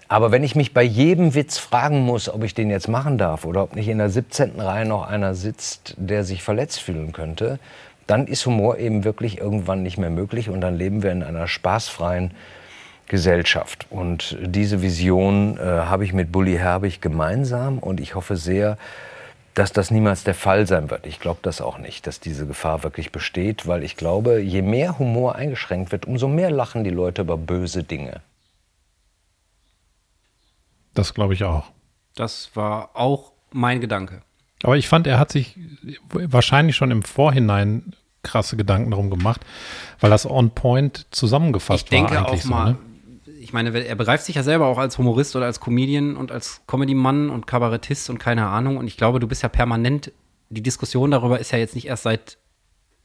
Aber 0.09 0.31
wenn 0.31 0.43
ich 0.43 0.55
mich 0.55 0.73
bei 0.73 0.83
jedem 0.83 1.35
Witz 1.35 1.57
fragen 1.57 2.01
muss, 2.01 2.29
ob 2.29 2.43
ich 2.43 2.53
den 2.53 2.69
jetzt 2.69 2.87
machen 2.87 3.17
darf 3.17 3.45
oder 3.45 3.63
ob 3.63 3.75
nicht 3.75 3.87
in 3.87 3.99
der 3.99 4.09
17. 4.09 4.59
Reihe 4.59 4.85
noch 4.85 5.07
einer 5.07 5.35
sitzt, 5.35 5.93
der 5.97 6.23
sich 6.23 6.43
verletzt 6.43 6.81
fühlen 6.81 7.13
könnte, 7.13 7.59
dann 8.07 8.25
ist 8.25 8.45
Humor 8.47 8.79
eben 8.79 9.03
wirklich 9.03 9.37
irgendwann 9.37 9.83
nicht 9.83 9.99
mehr 9.99 10.09
möglich 10.09 10.49
und 10.49 10.61
dann 10.61 10.75
leben 10.75 11.03
wir 11.03 11.11
in 11.11 11.21
einer 11.21 11.47
spaßfreien 11.47 12.31
Gesellschaft. 13.07 13.85
Und 13.91 14.35
diese 14.41 14.81
Vision 14.81 15.57
äh, 15.57 15.61
habe 15.61 16.05
ich 16.05 16.13
mit 16.13 16.31
Bully 16.31 16.57
Herbig 16.57 17.01
gemeinsam 17.01 17.77
und 17.77 17.99
ich 17.99 18.15
hoffe 18.15 18.35
sehr, 18.35 18.77
dass 19.53 19.71
das 19.71 19.91
niemals 19.91 20.23
der 20.23 20.35
Fall 20.35 20.67
sein 20.67 20.89
wird. 20.89 21.05
Ich 21.05 21.19
glaube 21.19 21.39
das 21.41 21.61
auch 21.61 21.77
nicht, 21.77 22.07
dass 22.07 22.19
diese 22.19 22.47
Gefahr 22.47 22.83
wirklich 22.83 23.11
besteht, 23.11 23.67
weil 23.67 23.83
ich 23.83 23.97
glaube, 23.97 24.39
je 24.39 24.61
mehr 24.61 24.99
Humor 24.99 25.35
eingeschränkt 25.35 25.91
wird, 25.91 26.05
umso 26.05 26.27
mehr 26.27 26.51
lachen 26.51 26.83
die 26.83 26.89
Leute 26.89 27.23
über 27.23 27.37
böse 27.37 27.83
Dinge. 27.83 28.21
Das 30.93 31.13
glaube 31.13 31.33
ich 31.33 31.43
auch. 31.43 31.65
Das 32.15 32.51
war 32.53 32.91
auch 32.93 33.31
mein 33.51 33.81
Gedanke. 33.81 34.21
Aber 34.63 34.77
ich 34.77 34.87
fand, 34.87 35.07
er 35.07 35.19
hat 35.19 35.31
sich 35.31 35.57
wahrscheinlich 36.11 36.75
schon 36.75 36.91
im 36.91 37.03
Vorhinein 37.03 37.93
krasse 38.23 38.57
Gedanken 38.57 38.91
darum 38.91 39.09
gemacht, 39.09 39.45
weil 39.99 40.09
das 40.09 40.29
on 40.29 40.51
point 40.51 41.07
zusammengefasst 41.11 41.85
Ich 41.85 41.89
denke 41.89 42.15
war 42.15 42.25
auch 42.25 42.31
eigentlich 42.31 42.45
mal, 42.45 42.67
so. 42.67 42.71
Ne? 42.73 42.77
Ich 43.49 43.53
meine, 43.53 43.75
er 43.83 43.95
begreift 43.95 44.25
sich 44.25 44.35
ja 44.35 44.43
selber 44.43 44.67
auch 44.67 44.77
als 44.77 44.99
Humorist 44.99 45.35
oder 45.35 45.47
als 45.47 45.59
Comedian 45.59 46.17
und 46.17 46.31
als 46.31 46.61
Comedy-Mann 46.67 47.31
und 47.31 47.47
Kabarettist 47.47 48.11
und 48.11 48.19
keine 48.19 48.45
Ahnung. 48.45 48.77
Und 48.77 48.85
ich 48.85 48.95
glaube, 48.95 49.19
du 49.19 49.27
bist 49.27 49.41
ja 49.41 49.49
permanent, 49.49 50.11
die 50.49 50.61
Diskussion 50.61 51.09
darüber 51.09 51.39
ist 51.39 51.51
ja 51.51 51.57
jetzt 51.57 51.73
nicht 51.73 51.87
erst 51.87 52.03
seit, 52.03 52.37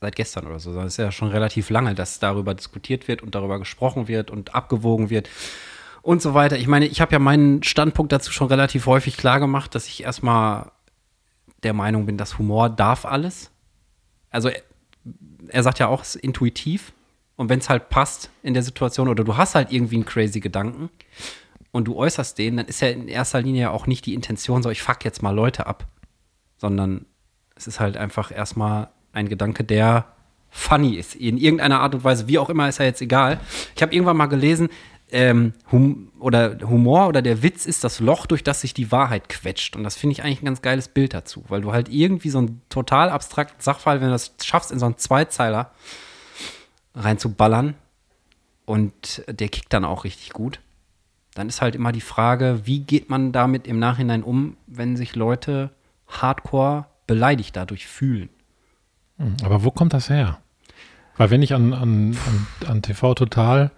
seit 0.03 0.15
gestern 0.17 0.47
oder 0.47 0.59
so, 0.59 0.71
sondern 0.71 0.89
es 0.89 0.95
ist 0.95 0.99
ja 0.99 1.11
schon 1.13 1.29
relativ 1.29 1.71
lange, 1.71 1.95
dass 1.95 2.19
darüber 2.19 2.53
diskutiert 2.53 3.09
wird 3.09 3.23
und 3.23 3.35
darüber 3.35 3.59
gesprochen 3.59 4.07
wird 4.07 4.31
und 4.31 4.55
abgewogen 4.55 5.09
wird 5.09 5.31
und 6.03 6.21
so 6.21 6.35
weiter. 6.35 6.59
Ich 6.59 6.67
meine, 6.67 6.85
ich 6.85 7.01
habe 7.01 7.13
ja 7.13 7.19
meinen 7.19 7.63
Standpunkt 7.63 8.13
dazu 8.13 8.31
schon 8.31 8.49
relativ 8.49 8.85
häufig 8.85 9.17
klar 9.17 9.41
gemacht, 9.41 9.75
dass 9.75 9.87
ich 9.87 10.03
erstmal 10.03 10.73
der 11.63 11.73
Meinung 11.73 12.05
bin, 12.05 12.19
dass 12.19 12.37
Humor 12.37 12.69
darf 12.69 13.07
alles. 13.07 13.51
Also 14.29 14.51
er, 14.51 14.61
er 15.49 15.63
sagt 15.63 15.79
ja 15.79 15.89
auch, 15.89 16.03
es 16.03 16.17
ist 16.17 16.23
intuitiv. 16.23 16.93
Und 17.37 17.49
wenn 17.49 17.59
es 17.59 17.69
halt 17.69 17.89
passt 17.89 18.31
in 18.43 18.55
der 18.55 18.63
Situation 18.63 19.09
oder 19.09 19.25
du 19.25 19.37
hast 19.37 19.55
halt 19.55 19.73
irgendwie 19.73 19.97
einen 19.97 20.05
crazy 20.05 20.41
Gedanken 20.41 20.91
und 21.73 21.85
du 21.85 21.97
äußerst 21.97 22.39
den, 22.39 22.57
dann 22.57 22.67
ist 22.67 22.81
ja 22.81 22.89
in 22.89 23.09
erster 23.09 23.43
Linie 23.43 23.63
ja 23.63 23.71
auch 23.71 23.87
nicht 23.87 24.07
die 24.07 24.15
Intention 24.15 24.63
so, 24.63 24.71
ich 24.71 24.83
fuck 24.83 25.05
jetzt 25.05 25.23
mal 25.23 25.35
Leute 25.35 25.67
ab, 25.67 25.87
sondern 26.59 27.07
es 27.57 27.67
ist 27.67 27.81
halt 27.81 27.97
einfach 27.97 28.31
erstmal 28.31 28.89
ein 29.13 29.29
Gedanke, 29.29 29.65
der 29.65 30.07
funny 30.51 30.95
ist. 30.95 31.17
In 31.17 31.37
irgendeiner 31.37 31.81
Art 31.81 31.95
und 31.95 32.05
Weise, 32.05 32.29
wie 32.29 32.39
auch 32.39 32.49
immer, 32.49 32.69
ist 32.69 32.79
ja 32.79 32.85
jetzt 32.85 33.03
egal. 33.03 33.41
Ich 33.75 33.83
habe 33.83 33.93
irgendwann 33.93 34.17
mal 34.17 34.27
gelesen, 34.27 34.69
ähm, 35.11 35.53
hum 35.71 36.13
oder 36.19 36.59
Humor 36.63 37.09
oder 37.09 37.23
der 37.23 37.43
Witz 37.43 37.67
ist 37.67 37.85
das 37.85 38.01
Loch, 38.01 38.27
durch 38.27 38.43
das 38.43 38.61
sich 38.61 38.75
die 38.75 38.91
Wahrheit 38.91 39.29
quetscht. 39.29 39.77
Und 39.77 39.85
das 39.85 39.97
finde 39.97 40.13
ich 40.13 40.23
eigentlich 40.23 40.43
ein 40.43 40.47
ganz 40.47 40.63
geiles 40.63 40.89
Bild 40.89 41.13
dazu, 41.15 41.45
weil 41.49 41.61
du 41.61 41.73
halt 41.73 41.89
irgendwie 41.89 42.31
so 42.31 42.39
einen 42.39 42.63
total 42.69 43.11
abstrakten 43.11 43.61
Sachfall, 43.61 44.01
wenn 44.01 44.09
du 44.09 44.13
das 44.13 44.35
schaffst, 44.43 44.71
in 44.73 44.79
so 44.79 44.87
einen 44.87 44.97
Zweizeiler 44.97 45.73
reinzuballern 46.95 47.75
und 48.65 49.25
der 49.29 49.49
kickt 49.49 49.73
dann 49.73 49.85
auch 49.85 50.05
richtig 50.05 50.31
gut, 50.31 50.61
dann 51.35 51.49
ist 51.49 51.61
halt 51.61 51.75
immer 51.75 51.93
die 51.93 52.01
Frage, 52.01 52.61
wie 52.65 52.81
geht 52.81 53.11
man 53.11 53.33
damit 53.33 53.67
im 53.67 53.79
Nachhinein 53.79 54.23
um, 54.23 54.57
wenn 54.67 54.97
sich 54.97 55.17
Leute 55.17 55.71
hardcore 56.07 56.87
beleidigt 57.07 57.57
dadurch 57.57 57.87
fühlen. 57.87 58.29
Aber 59.43 59.65
wo 59.65 59.71
kommt 59.71 59.93
das 59.93 60.09
her? 60.09 60.39
Weil 61.17 61.31
wenn 61.31 61.43
ich 61.43 61.55
an, 61.55 61.73
an, 61.73 62.17
an, 62.27 62.47
an 62.69 62.83
TV 62.83 63.15
Total 63.15 63.71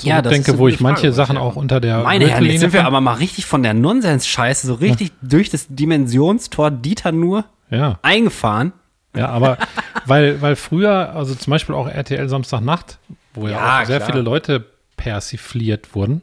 Ja, 0.00 0.22
zurückdenke, 0.22 0.52
eine 0.52 0.58
wo 0.58 0.68
ich 0.68 0.80
manche 0.80 1.02
Frage, 1.02 1.12
Sachen 1.12 1.36
ja. 1.36 1.42
auch 1.42 1.56
unter 1.56 1.80
der 1.80 2.02
Meine 2.02 2.28
Herren, 2.28 2.44
jetzt 2.44 2.60
sind 2.60 2.72
wir 2.72 2.86
aber 2.86 3.00
mal 3.00 3.14
richtig 3.14 3.44
von 3.44 3.62
der 3.62 3.74
Nonsens-Scheiße 3.74 4.66
so 4.66 4.74
richtig 4.74 5.12
durch 5.20 5.50
das 5.50 5.66
Dimensionstor 5.68 6.70
Dieter 6.70 7.12
nur 7.12 7.44
ja, 7.70 7.98
eingefahren. 8.02 8.72
Ja, 9.16 9.28
aber 9.28 9.58
weil, 10.06 10.40
weil 10.42 10.56
früher, 10.56 11.14
also 11.14 11.34
zum 11.34 11.50
Beispiel 11.50 11.74
auch 11.74 11.88
RTL 11.88 12.28
Samstagnacht, 12.28 12.98
wo 13.34 13.46
ja, 13.46 13.52
Ja, 13.52 13.80
auch 13.82 13.86
sehr 13.86 13.98
klar. 13.98 14.10
viele 14.10 14.22
Leute 14.22 14.64
persifliert 14.96 15.94
wurden, 15.94 16.22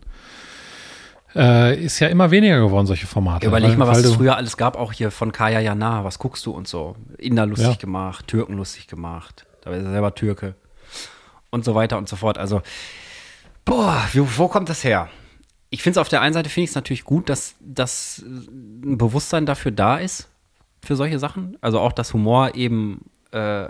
äh, 1.36 1.80
ist 1.80 2.00
ja 2.00 2.08
immer 2.08 2.32
weniger 2.32 2.60
geworden, 2.60 2.88
solche 2.88 3.06
Formate. 3.08 3.46
Überleg 3.46 3.72
weil, 3.72 3.78
mal, 3.78 3.88
was 3.88 4.00
es 4.04 4.14
früher 4.14 4.36
alles 4.36 4.58
gab, 4.58 4.76
auch 4.78 4.94
hier 4.94 5.12
von 5.12 5.32
Kaya 5.32 5.60
Jana. 5.60 6.04
Was 6.04 6.18
guckst 6.20 6.46
du 6.46 6.52
und 6.52 6.68
so? 6.68 6.96
Inder 7.18 7.46
lustig 7.46 7.68
Ja. 7.68 7.76
gemacht, 7.76 8.28
Türken 8.28 8.54
lustig 8.58 8.88
gemacht. 8.88 9.46
Da 9.62 9.72
ist 9.72 9.84
er 9.84 9.92
selber 9.92 10.16
Türke. 10.16 10.56
Und 11.52 11.66
so 11.66 11.76
weiter 11.76 11.98
und 11.98 12.08
so 12.10 12.16
fort. 12.16 12.38
Also, 12.38 12.62
boah, 13.66 14.02
wo, 14.14 14.28
wo 14.38 14.48
kommt 14.48 14.70
das 14.70 14.84
her? 14.84 15.10
Ich 15.70 15.84
finde 15.84 16.00
es 16.00 16.02
auf 16.02 16.10
der 16.10 16.22
einen 16.22 16.34
Seite 16.34 16.50
finde 16.50 16.64
ich 16.64 16.70
es 16.72 16.76
natürlich 16.76 17.04
gut, 17.04 17.30
dass, 17.30 17.54
dass 17.60 18.24
ein 18.26 18.98
Bewusstsein 18.98 19.46
dafür 19.46 19.72
da 19.72 19.98
ist, 19.98 20.29
für 20.84 20.96
solche 20.96 21.20
Sachen. 21.20 21.58
Also 21.62 21.80
auch, 21.80 21.92
dass 21.94 22.14
Humor 22.14 22.56
eben 22.56 23.10
äh, 23.32 23.68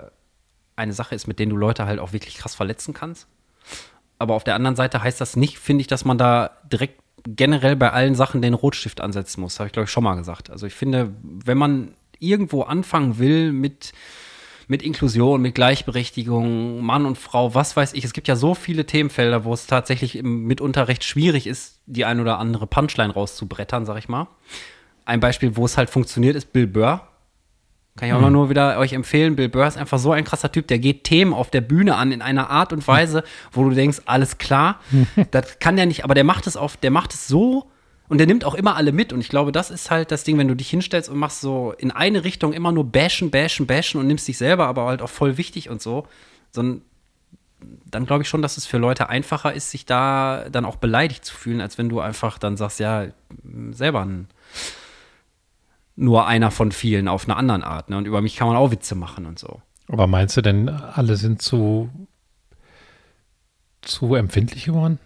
eine 0.76 0.92
Sache 0.92 1.14
ist, 1.14 1.26
mit 1.26 1.38
denen 1.38 1.50
du 1.50 1.56
Leute 1.56 1.86
halt 1.86 1.98
auch 1.98 2.12
wirklich 2.12 2.36
krass 2.36 2.54
verletzen 2.54 2.94
kannst. 2.94 3.26
Aber 4.18 4.34
auf 4.34 4.44
der 4.44 4.54
anderen 4.54 4.76
Seite 4.76 5.02
heißt 5.02 5.20
das 5.20 5.36
nicht, 5.36 5.58
finde 5.58 5.80
ich, 5.82 5.86
dass 5.86 6.04
man 6.04 6.18
da 6.18 6.50
direkt 6.70 7.00
generell 7.26 7.76
bei 7.76 7.92
allen 7.92 8.14
Sachen 8.14 8.40
den 8.42 8.54
Rotstift 8.54 9.00
ansetzen 9.00 9.40
muss. 9.40 9.58
Habe 9.58 9.66
ich, 9.66 9.72
glaube 9.72 9.84
ich, 9.84 9.90
schon 9.90 10.04
mal 10.04 10.14
gesagt. 10.14 10.50
Also 10.50 10.66
ich 10.66 10.74
finde, 10.74 11.12
wenn 11.22 11.58
man 11.58 11.94
irgendwo 12.18 12.62
anfangen 12.62 13.18
will 13.18 13.52
mit, 13.52 13.92
mit 14.68 14.82
Inklusion, 14.82 15.42
mit 15.42 15.54
Gleichberechtigung, 15.54 16.82
Mann 16.82 17.06
und 17.06 17.18
Frau, 17.18 17.54
was 17.54 17.76
weiß 17.76 17.92
ich, 17.94 18.04
es 18.04 18.12
gibt 18.12 18.28
ja 18.28 18.36
so 18.36 18.54
viele 18.54 18.86
Themenfelder, 18.86 19.44
wo 19.44 19.52
es 19.52 19.66
tatsächlich 19.66 20.16
im- 20.16 20.44
mitunter 20.44 20.88
recht 20.88 21.04
schwierig 21.04 21.46
ist, 21.46 21.80
die 21.86 22.04
ein 22.04 22.20
oder 22.20 22.38
andere 22.38 22.66
Punchline 22.66 23.12
rauszubrettern, 23.12 23.84
sag 23.84 23.98
ich 23.98 24.08
mal. 24.08 24.28
Ein 25.10 25.18
Beispiel, 25.18 25.56
wo 25.56 25.64
es 25.64 25.76
halt 25.76 25.90
funktioniert, 25.90 26.36
ist 26.36 26.52
Bill 26.52 26.68
Burr. 26.68 27.00
Kann 27.96 28.08
ich 28.08 28.14
auch 28.14 28.18
immer 28.18 28.30
nur 28.30 28.48
wieder 28.48 28.78
euch 28.78 28.92
empfehlen. 28.92 29.34
Bill 29.34 29.48
Burr 29.48 29.66
ist 29.66 29.76
einfach 29.76 29.98
so 29.98 30.12
ein 30.12 30.22
krasser 30.22 30.52
Typ, 30.52 30.68
der 30.68 30.78
geht 30.78 31.02
Themen 31.02 31.34
auf 31.34 31.50
der 31.50 31.62
Bühne 31.62 31.96
an 31.96 32.12
in 32.12 32.22
einer 32.22 32.48
Art 32.48 32.72
und 32.72 32.86
Weise, 32.86 33.24
wo 33.50 33.68
du 33.68 33.74
denkst, 33.74 34.02
alles 34.04 34.38
klar, 34.38 34.78
das 35.32 35.58
kann 35.58 35.74
der 35.74 35.86
nicht, 35.86 36.04
aber 36.04 36.14
der 36.14 36.22
macht 36.22 36.46
es 36.46 36.56
auf, 36.56 36.76
der 36.76 36.92
macht 36.92 37.12
es 37.12 37.26
so 37.26 37.68
und 38.08 38.18
der 38.18 38.28
nimmt 38.28 38.44
auch 38.44 38.54
immer 38.54 38.76
alle 38.76 38.92
mit. 38.92 39.12
Und 39.12 39.18
ich 39.18 39.28
glaube, 39.28 39.50
das 39.50 39.72
ist 39.72 39.90
halt 39.90 40.12
das 40.12 40.22
Ding, 40.22 40.38
wenn 40.38 40.46
du 40.46 40.54
dich 40.54 40.70
hinstellst 40.70 41.08
und 41.08 41.18
machst 41.18 41.40
so 41.40 41.74
in 41.76 41.90
eine 41.90 42.22
Richtung 42.22 42.52
immer 42.52 42.70
nur 42.70 42.84
bashen, 42.84 43.32
bashen, 43.32 43.66
bashen 43.66 43.98
und 44.00 44.06
nimmst 44.06 44.28
dich 44.28 44.38
selber 44.38 44.68
aber 44.68 44.86
halt 44.86 45.02
auch 45.02 45.10
voll 45.10 45.38
wichtig 45.38 45.68
und 45.68 45.82
so, 45.82 46.06
sondern 46.52 46.82
dann 47.84 48.06
glaube 48.06 48.22
ich 48.22 48.28
schon, 48.28 48.42
dass 48.42 48.56
es 48.56 48.64
für 48.64 48.78
Leute 48.78 49.08
einfacher 49.08 49.52
ist, 49.52 49.72
sich 49.72 49.86
da 49.86 50.46
dann 50.52 50.64
auch 50.64 50.76
beleidigt 50.76 51.24
zu 51.24 51.34
fühlen, 51.34 51.60
als 51.60 51.78
wenn 51.78 51.88
du 51.88 51.98
einfach 51.98 52.38
dann 52.38 52.56
sagst, 52.56 52.78
ja, 52.78 53.06
selber 53.72 54.02
ein, 54.02 54.28
nur 56.00 56.26
einer 56.26 56.50
von 56.50 56.72
vielen 56.72 57.08
auf 57.08 57.28
einer 57.28 57.36
anderen 57.36 57.62
Art. 57.62 57.90
Ne? 57.90 57.96
Und 57.98 58.06
über 58.06 58.20
mich 58.22 58.36
kann 58.36 58.48
man 58.48 58.56
auch 58.56 58.70
Witze 58.70 58.94
machen 58.94 59.26
und 59.26 59.38
so. 59.38 59.60
Aber 59.88 60.06
meinst 60.06 60.36
du 60.36 60.40
denn, 60.40 60.68
alle 60.68 61.16
sind 61.16 61.42
zu, 61.42 61.90
zu 63.82 64.14
empfindlich 64.14 64.64
geworden? 64.64 64.98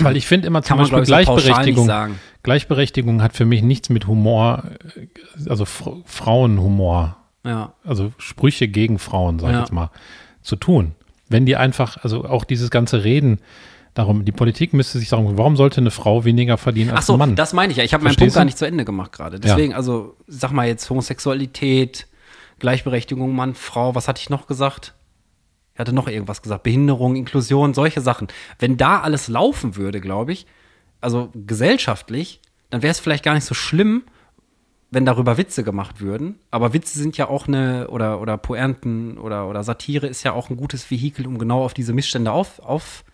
Weil 0.00 0.16
ich 0.16 0.26
finde 0.26 0.46
immer 0.46 0.62
zum 0.62 0.76
Kann 0.76 0.76
man, 0.78 0.90
Beispiel 0.90 1.04
glaube 1.06 1.22
ich, 1.22 1.26
so 1.26 1.34
Gleichberechtigung. 1.34 2.16
Gleichberechtigung 2.42 3.22
hat 3.22 3.34
für 3.34 3.44
mich 3.46 3.62
nichts 3.62 3.88
mit 3.88 4.06
Humor, 4.06 4.64
also 5.48 5.64
Fr 5.64 5.96
Frauenhumor, 6.04 7.16
Ja. 7.44 7.72
also 7.82 8.12
Sprüche 8.18 8.68
gegen 8.68 8.98
Frauen, 8.98 9.38
sag 9.38 9.48
ich 9.48 9.54
Ja. 9.54 9.60
jetzt 9.60 9.72
mal, 9.72 9.90
zu 10.42 10.56
tun. 10.56 10.92
Wenn 11.28 11.46
die 11.46 11.56
einfach, 11.56 11.96
also 12.04 12.24
auch 12.26 12.44
dieses 12.44 12.70
ganze 12.70 13.02
Reden 13.04 13.38
darum, 13.94 14.24
die 14.24 14.32
Politik 14.32 14.72
müsste 14.72 14.98
sich 14.98 15.08
sagen, 15.08 15.38
warum 15.38 15.56
sollte 15.56 15.80
eine 15.80 15.90
Frau 15.90 16.24
weniger 16.24 16.58
verdienen 16.58 16.90
als 16.90 17.00
Ach 17.00 17.02
so, 17.04 17.12
ein 17.14 17.18
Mann? 17.20 17.36
das 17.36 17.52
meine 17.52 17.70
ich 17.70 17.78
ja. 17.78 17.84
Ich 17.84 17.94
habe 17.94 18.04
meinen 18.04 18.16
Punkt 18.16 18.34
gar 18.34 18.44
nicht 18.44 18.58
zu 18.58 18.66
Ende 18.66 18.84
gemacht 18.84 19.12
gerade. 19.12 19.40
Deswegen, 19.40 19.72
also, 19.72 20.16
sag 20.26 20.52
mal 20.52 20.66
jetzt 20.66 20.88
Homosexualität, 20.90 22.06
Gleichberechtigung, 22.58 23.34
Mann, 23.34 23.54
Frau, 23.54 23.94
was 23.94 24.08
hatte 24.08 24.20
ich 24.20 24.30
noch 24.30 24.46
gesagt? 24.46 24.94
Ich 25.74 25.80
hatte 25.80 25.92
noch 25.92 26.08
irgendwas 26.08 26.42
gesagt. 26.42 26.62
Behinderung, 26.62 27.16
Inklusion, 27.16 27.74
solche 27.74 28.00
Sachen. 28.00 28.28
Wenn 28.58 28.76
da 28.76 29.00
alles 29.00 29.28
laufen 29.28 29.76
würde, 29.76 30.00
glaube 30.00 30.32
ich, 30.32 30.46
also 31.00 31.30
gesellschaftlich, 31.34 32.40
dann 32.70 32.82
wäre 32.82 32.92
es 32.92 33.00
vielleicht 33.00 33.24
gar 33.24 33.34
nicht 33.34 33.44
so 33.44 33.54
schlimm, 33.54 34.04
wenn 34.90 35.04
darüber 35.04 35.36
Witze 35.36 35.64
gemacht 35.64 36.00
würden. 36.00 36.38
Aber 36.50 36.72
Witze 36.72 36.98
sind 36.98 37.16
ja 37.16 37.28
auch 37.28 37.48
eine, 37.48 37.88
oder, 37.88 38.20
oder 38.20 38.38
Pointen 38.38 39.18
oder, 39.18 39.48
oder 39.48 39.64
Satire 39.64 40.06
ist 40.06 40.22
ja 40.22 40.32
auch 40.32 40.50
ein 40.50 40.56
gutes 40.56 40.90
Vehikel, 40.90 41.26
um 41.26 41.38
genau 41.38 41.64
auf 41.64 41.74
diese 41.74 41.92
Missstände 41.92 42.30
auf, 42.30 42.60
auf, 42.60 43.04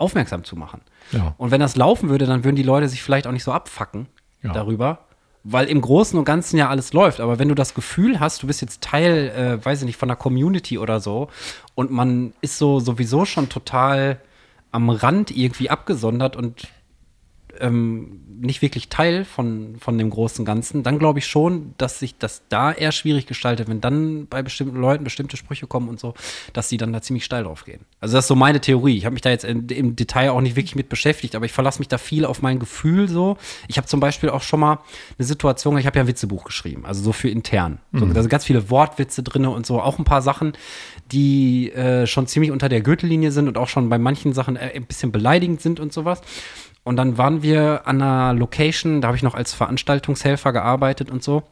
aufmerksam 0.00 0.44
zu 0.44 0.56
machen. 0.56 0.80
Ja. 1.12 1.34
Und 1.38 1.50
wenn 1.50 1.60
das 1.60 1.76
laufen 1.76 2.08
würde, 2.08 2.26
dann 2.26 2.44
würden 2.44 2.56
die 2.56 2.62
Leute 2.62 2.88
sich 2.88 3.02
vielleicht 3.02 3.26
auch 3.26 3.32
nicht 3.32 3.44
so 3.44 3.52
abfacken 3.52 4.06
Ja. 4.42 4.52
darüber. 4.52 5.00
Weil 5.42 5.68
im 5.68 5.80
Großen 5.80 6.18
und 6.18 6.26
Ganzen 6.26 6.58
ja 6.58 6.68
alles 6.68 6.92
läuft. 6.92 7.18
Aber 7.20 7.38
wenn 7.38 7.48
du 7.48 7.54
das 7.54 7.72
Gefühl 7.74 8.20
hast, 8.20 8.42
du 8.42 8.46
bist 8.46 8.60
jetzt 8.60 8.82
Teil, 8.82 9.30
äh, 9.60 9.64
weiß 9.64 9.80
ich 9.80 9.86
nicht, 9.86 9.96
von 9.96 10.10
einer 10.10 10.16
Community 10.16 10.76
oder 10.78 11.00
so 11.00 11.28
und 11.74 11.90
man 11.90 12.34
ist 12.42 12.58
so 12.58 12.78
sowieso 12.78 13.24
schon 13.24 13.48
total 13.48 14.20
am 14.70 14.90
Rand 14.90 15.30
irgendwie 15.30 15.70
abgesondert 15.70 16.36
und 16.36 16.68
ähm, 17.60 18.20
nicht 18.40 18.62
wirklich 18.62 18.88
Teil 18.88 19.24
von, 19.24 19.76
von 19.78 19.98
dem 19.98 20.10
großen 20.10 20.44
Ganzen, 20.44 20.82
dann 20.82 20.98
glaube 20.98 21.18
ich 21.18 21.26
schon, 21.26 21.74
dass 21.78 21.98
sich 21.98 22.16
das 22.16 22.42
da 22.48 22.72
eher 22.72 22.90
schwierig 22.90 23.26
gestaltet, 23.26 23.68
wenn 23.68 23.80
dann 23.80 24.26
bei 24.26 24.42
bestimmten 24.42 24.76
Leuten 24.76 25.04
bestimmte 25.04 25.36
Sprüche 25.36 25.66
kommen 25.66 25.88
und 25.88 26.00
so, 26.00 26.14
dass 26.52 26.68
die 26.68 26.78
dann 26.78 26.92
da 26.92 27.02
ziemlich 27.02 27.24
steil 27.24 27.44
drauf 27.44 27.64
gehen. 27.64 27.84
Also 28.00 28.16
das 28.16 28.24
ist 28.24 28.28
so 28.28 28.34
meine 28.34 28.60
Theorie. 28.60 28.96
Ich 28.96 29.04
habe 29.04 29.12
mich 29.12 29.22
da 29.22 29.30
jetzt 29.30 29.44
in, 29.44 29.68
im 29.68 29.94
Detail 29.94 30.30
auch 30.30 30.40
nicht 30.40 30.56
wirklich 30.56 30.74
mit 30.74 30.88
beschäftigt, 30.88 31.34
aber 31.34 31.44
ich 31.44 31.52
verlasse 31.52 31.78
mich 31.78 31.88
da 31.88 31.98
viel 31.98 32.24
auf 32.24 32.40
mein 32.42 32.58
Gefühl 32.58 33.08
so. 33.08 33.36
Ich 33.68 33.76
habe 33.76 33.86
zum 33.86 34.00
Beispiel 34.00 34.30
auch 34.30 34.42
schon 34.42 34.60
mal 34.60 34.78
eine 35.18 35.26
Situation, 35.26 35.76
ich 35.76 35.86
habe 35.86 35.98
ja 35.98 36.04
ein 36.04 36.08
Witzebuch 36.08 36.44
geschrieben, 36.44 36.86
also 36.86 37.02
so 37.02 37.12
für 37.12 37.28
intern. 37.28 37.78
So, 37.92 38.06
da 38.06 38.22
sind 38.22 38.30
ganz 38.30 38.44
viele 38.44 38.70
Wortwitze 38.70 39.22
drin 39.22 39.44
und 39.46 39.66
so, 39.66 39.80
auch 39.80 39.98
ein 39.98 40.04
paar 40.04 40.22
Sachen, 40.22 40.52
die 41.12 41.72
äh, 41.72 42.06
schon 42.06 42.26
ziemlich 42.26 42.50
unter 42.50 42.68
der 42.68 42.80
Gürtellinie 42.80 43.32
sind 43.32 43.48
und 43.48 43.58
auch 43.58 43.68
schon 43.68 43.88
bei 43.88 43.98
manchen 43.98 44.32
Sachen 44.32 44.56
äh, 44.56 44.72
ein 44.74 44.86
bisschen 44.86 45.12
beleidigend 45.12 45.60
sind 45.60 45.80
und 45.80 45.92
sowas. 45.92 46.22
Und 46.82 46.96
dann 46.96 47.18
waren 47.18 47.42
wir 47.42 47.86
an 47.86 48.00
einer 48.00 48.32
Location, 48.32 49.00
da 49.00 49.08
habe 49.08 49.16
ich 49.16 49.22
noch 49.22 49.34
als 49.34 49.52
Veranstaltungshelfer 49.52 50.52
gearbeitet 50.52 51.10
und 51.10 51.22
so 51.22 51.42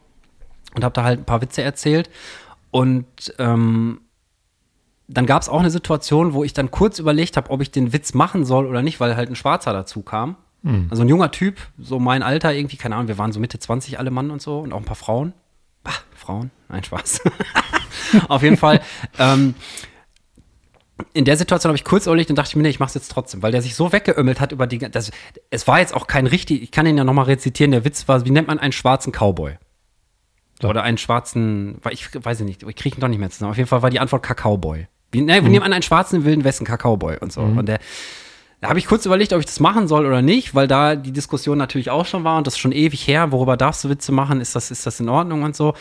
und 0.75 0.83
habe 0.83 0.93
da 0.93 1.03
halt 1.03 1.19
ein 1.19 1.25
paar 1.25 1.41
Witze 1.41 1.61
erzählt. 1.61 2.09
Und 2.71 3.05
ähm, 3.37 4.01
dann 5.07 5.25
gab 5.25 5.41
es 5.41 5.49
auch 5.49 5.59
eine 5.59 5.71
Situation, 5.71 6.33
wo 6.33 6.43
ich 6.43 6.53
dann 6.53 6.71
kurz 6.71 6.99
überlegt 6.99 7.37
habe, 7.37 7.49
ob 7.49 7.61
ich 7.61 7.71
den 7.71 7.93
Witz 7.93 8.13
machen 8.13 8.45
soll 8.45 8.65
oder 8.65 8.81
nicht, 8.81 8.99
weil 8.99 9.15
halt 9.15 9.29
ein 9.29 9.35
Schwarzer 9.35 9.73
dazu 9.73 10.01
kam. 10.01 10.35
Also 10.91 11.03
ein 11.03 11.09
junger 11.09 11.31
Typ, 11.31 11.57
so 11.79 11.99
mein 11.99 12.21
Alter 12.21 12.53
irgendwie, 12.53 12.77
keine 12.77 12.95
Ahnung, 12.95 13.07
wir 13.07 13.17
waren 13.17 13.31
so 13.31 13.39
Mitte 13.39 13.59
20 13.59 13.97
alle 13.97 14.11
Mann 14.11 14.29
und 14.29 14.41
so 14.41 14.59
und 14.59 14.73
auch 14.73 14.77
ein 14.77 14.85
paar 14.85 14.95
Frauen. 14.95 15.33
Bah, 15.83 15.93
Frauen, 16.15 16.51
nein, 16.67 16.83
Spaß. 16.83 17.21
Auf 18.27 18.43
jeden 18.43 18.57
Fall. 18.57 18.81
Ähm, 19.17 19.55
in 21.13 21.25
der 21.25 21.37
Situation 21.37 21.69
habe 21.69 21.77
ich 21.77 21.83
kurz 21.83 22.05
überlegt 22.05 22.29
und 22.29 22.35
dachte 22.35 22.49
ich 22.49 22.55
mir, 22.55 22.63
nee, 22.63 22.69
ich 22.69 22.79
mach's 22.79 22.93
jetzt 22.93 23.11
trotzdem, 23.11 23.41
weil 23.41 23.51
der 23.51 23.61
sich 23.61 23.75
so 23.75 23.91
weggeömmelt 23.91 24.39
hat 24.39 24.51
über 24.51 24.67
die. 24.67 24.79
Das, 24.79 25.11
es 25.49 25.67
war 25.67 25.79
jetzt 25.79 25.93
auch 25.93 26.07
kein 26.07 26.27
richtig, 26.27 26.61
ich 26.61 26.71
kann 26.71 26.85
ihn 26.85 26.97
ja 26.97 27.03
nochmal 27.03 27.25
rezitieren, 27.25 27.71
der 27.71 27.85
Witz 27.85 28.07
war, 28.07 28.25
wie 28.25 28.31
nennt 28.31 28.47
man 28.47 28.59
einen 28.59 28.73
schwarzen 28.73 29.11
Cowboy? 29.11 29.57
So. 30.61 30.67
Oder 30.67 30.83
einen 30.83 30.97
schwarzen, 30.97 31.79
ich 31.89 32.09
weiß 32.13 32.41
ich 32.41 32.45
nicht, 32.45 32.63
ich 32.63 32.75
kriege 32.75 32.97
ihn 32.97 33.01
doch 33.01 33.07
nicht 33.07 33.19
mehr 33.19 33.29
zusammen. 33.29 33.51
Auf 33.51 33.57
jeden 33.57 33.69
Fall 33.69 33.81
war 33.81 33.89
die 33.89 33.99
Antwort 33.99 34.23
Kakaoboy. 34.23 34.87
Wie, 35.11 35.21
ne, 35.21 35.43
wie 35.43 35.49
nennt 35.49 35.63
man 35.63 35.73
einen 35.73 35.81
schwarzen 35.81 36.25
wilden 36.25 36.43
Westen 36.43 36.65
Kakaoboy 36.65 37.17
und 37.19 37.31
so. 37.31 37.41
Und 37.41 37.65
der, 37.67 37.79
da 38.61 38.69
habe 38.69 38.77
ich 38.77 38.85
kurz 38.85 39.05
überlegt, 39.05 39.31
ob 39.31 39.39
ich 39.39 39.45
das 39.45 39.61
machen 39.61 39.87
soll 39.87 40.05
oder 40.05 40.21
nicht, 40.21 40.53
weil 40.53 40.67
da 40.67 40.95
die 40.95 41.13
Diskussion 41.13 41.57
natürlich 41.57 41.89
auch 41.89 42.05
schon 42.05 42.25
war 42.25 42.37
und 42.37 42.45
das 42.45 42.55
ist 42.55 42.59
schon 42.59 42.73
ewig 42.73 43.07
her, 43.07 43.31
worüber 43.31 43.55
darfst 43.55 43.83
du 43.85 43.89
Witze 43.89 44.11
machen, 44.11 44.41
ist 44.41 44.55
das, 44.55 44.69
ist 44.69 44.85
das 44.85 44.99
in 44.99 45.07
Ordnung 45.07 45.43
und 45.43 45.55
so. 45.55 45.73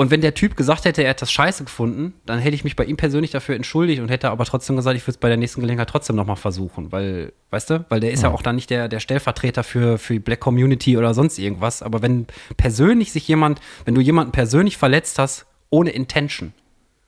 Und 0.00 0.12
wenn 0.12 0.20
der 0.20 0.32
Typ 0.32 0.54
gesagt 0.54 0.84
hätte, 0.84 1.02
er 1.02 1.10
hat 1.10 1.22
das 1.22 1.32
scheiße 1.32 1.64
gefunden, 1.64 2.14
dann 2.24 2.38
hätte 2.38 2.54
ich 2.54 2.62
mich 2.62 2.76
bei 2.76 2.84
ihm 2.84 2.96
persönlich 2.96 3.32
dafür 3.32 3.56
entschuldigt 3.56 4.00
und 4.00 4.10
hätte 4.10 4.30
aber 4.30 4.44
trotzdem 4.44 4.76
gesagt, 4.76 4.96
ich 4.96 5.02
würde 5.02 5.10
es 5.10 5.16
bei 5.16 5.26
der 5.26 5.36
nächsten 5.36 5.60
Gelegenheit 5.60 5.90
trotzdem 5.90 6.14
nochmal 6.14 6.36
versuchen, 6.36 6.92
weil, 6.92 7.32
weißt 7.50 7.70
du, 7.70 7.84
weil 7.88 7.98
der 7.98 8.12
ist 8.12 8.22
ja, 8.22 8.30
auch 8.30 8.42
dann 8.42 8.54
nicht 8.54 8.70
der, 8.70 8.86
der 8.86 9.00
Stellvertreter 9.00 9.64
für, 9.64 9.98
für 9.98 10.12
die 10.12 10.20
Black 10.20 10.38
Community 10.38 10.96
oder 10.96 11.14
sonst 11.14 11.36
irgendwas. 11.36 11.82
Aber 11.82 12.00
wenn 12.00 12.28
persönlich 12.56 13.10
sich 13.10 13.26
jemand, 13.26 13.60
wenn 13.86 13.96
du 13.96 14.00
jemanden 14.00 14.30
persönlich 14.30 14.76
verletzt 14.76 15.18
hast, 15.18 15.46
ohne 15.68 15.90
Intention, 15.90 16.52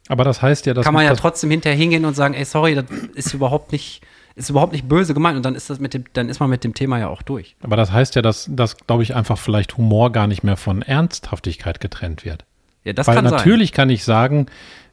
Aber 0.09 0.25
das 0.25 0.43
heißt 0.43 0.67
ja, 0.67 0.75
dass 0.75 0.85
kann 0.85 0.93
man 0.93 1.05
ja 1.05 1.15
trotzdem 1.15 1.53
hinterher 1.53 1.79
hingehen 1.79 2.05
und 2.05 2.17
sagen, 2.17 2.35
ey, 2.35 2.45
sorry, 2.45 2.75
das 2.75 2.87
ist 3.15 3.33
überhaupt 3.35 3.71
nicht, 3.71 4.03
ist 4.35 4.51
überhaupt 4.51 4.73
nicht 4.73 4.89
böse 4.89 5.15
gemeint 5.15 5.37
und 5.37 5.45
dann 5.45 5.55
ist 5.55 5.71
das 5.71 5.79
mit 5.79 5.95
dem, 5.95 6.07
dann 6.15 6.29
ist 6.29 6.41
man 6.41 6.51
mit 6.51 6.65
dem 6.65 6.75
Thema 6.75 6.99
ja 6.99 7.07
auch 7.07 7.23
durch. 7.23 7.55
aber 7.63 7.77
das 7.77 7.93
heißt 7.93 8.17
ja, 8.17 8.23
dass, 8.23 8.49
dass 8.51 8.77
glaube 8.79 9.05
ich, 9.05 9.15
einfach 9.15 9.39
vielleicht 9.39 9.77
Humor 9.77 10.11
gar 10.11 10.27
nicht 10.27 10.43
mehr 10.43 10.57
von 10.57 10.83
Ernsthaftigkeit 10.83 11.79
getrennt 11.79 12.25
wird. 12.25 12.45
Ja, 12.85 12.93
das 12.93 13.07
Weil 13.07 13.17
kann 13.17 13.25
natürlich 13.25 13.73
kann 13.73 13.91
ich 13.91 14.05
sagen, 14.05 14.47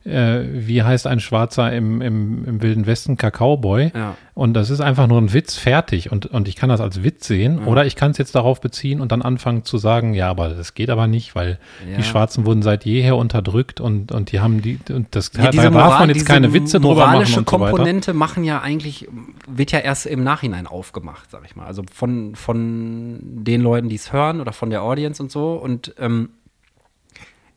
äh, 0.03 0.43
wie 0.53 0.83
heißt 0.83 1.05
ein 1.07 1.19
Schwarzer 1.19 1.71
im, 1.73 2.01
im, 2.01 2.45
im 2.45 2.61
Wilden 2.61 2.85
Westen 2.85 3.17
Kakaoboy? 3.17 3.91
Ja. 3.93 4.15
Und 4.33 4.53
das 4.53 4.69
ist 4.69 4.81
einfach 4.81 5.07
nur 5.07 5.19
ein 5.19 5.33
Witz 5.33 5.55
fertig 5.57 6.11
und, 6.11 6.27
und 6.27 6.47
ich 6.47 6.55
kann 6.55 6.69
das 6.69 6.79
als 6.79 7.03
Witz 7.03 7.27
sehen 7.27 7.59
oder 7.65 7.85
ich 7.85 7.95
kann 7.95 8.11
es 8.11 8.17
jetzt 8.17 8.35
darauf 8.35 8.61
beziehen 8.61 9.01
und 9.01 9.11
dann 9.11 9.21
anfangen 9.21 9.63
zu 9.63 9.77
sagen, 9.77 10.13
ja, 10.13 10.29
aber 10.29 10.49
das 10.49 10.75
geht 10.75 10.89
aber 10.89 11.07
nicht, 11.07 11.33
weil 11.35 11.59
Ja. 11.89 11.97
die 11.97 12.03
Schwarzen 12.03 12.45
wurden 12.45 12.61
seit 12.61 12.85
jeher 12.85 13.17
unterdrückt 13.17 13.81
und, 13.81 14.11
und 14.11 14.31
die 14.31 14.39
haben 14.39 14.61
die, 14.61 14.79
und 14.91 15.07
das 15.15 15.31
Ja, 15.35 15.51
da 15.51 15.69
darf 15.69 15.99
man 15.99 16.09
jetzt 16.09 16.25
keine 16.25 16.53
Witze 16.53 16.79
drüber 16.79 16.95
machen 16.95 17.11
moralische 17.11 17.39
und 17.39 17.49
so. 17.49 17.57
Komponente 17.57 18.13
machen 18.13 18.43
ja 18.43 18.61
eigentlich, 18.61 19.07
wird 19.47 19.71
ja 19.71 19.79
erst 19.79 20.05
im 20.05 20.23
Nachhinein 20.23 20.67
aufgemacht, 20.67 21.31
sag 21.31 21.41
ich 21.45 21.55
mal. 21.55 21.65
Also 21.65 21.83
von, 21.91 22.35
von 22.35 23.17
den 23.21 23.61
Leuten, 23.61 23.89
die 23.89 23.95
es 23.95 24.13
hören 24.13 24.39
oder 24.39 24.53
von 24.53 24.69
der 24.69 24.83
Audience 24.83 25.21
und 25.21 25.31
so. 25.31 25.53
Und 25.53 25.95
ähm, 25.99 26.29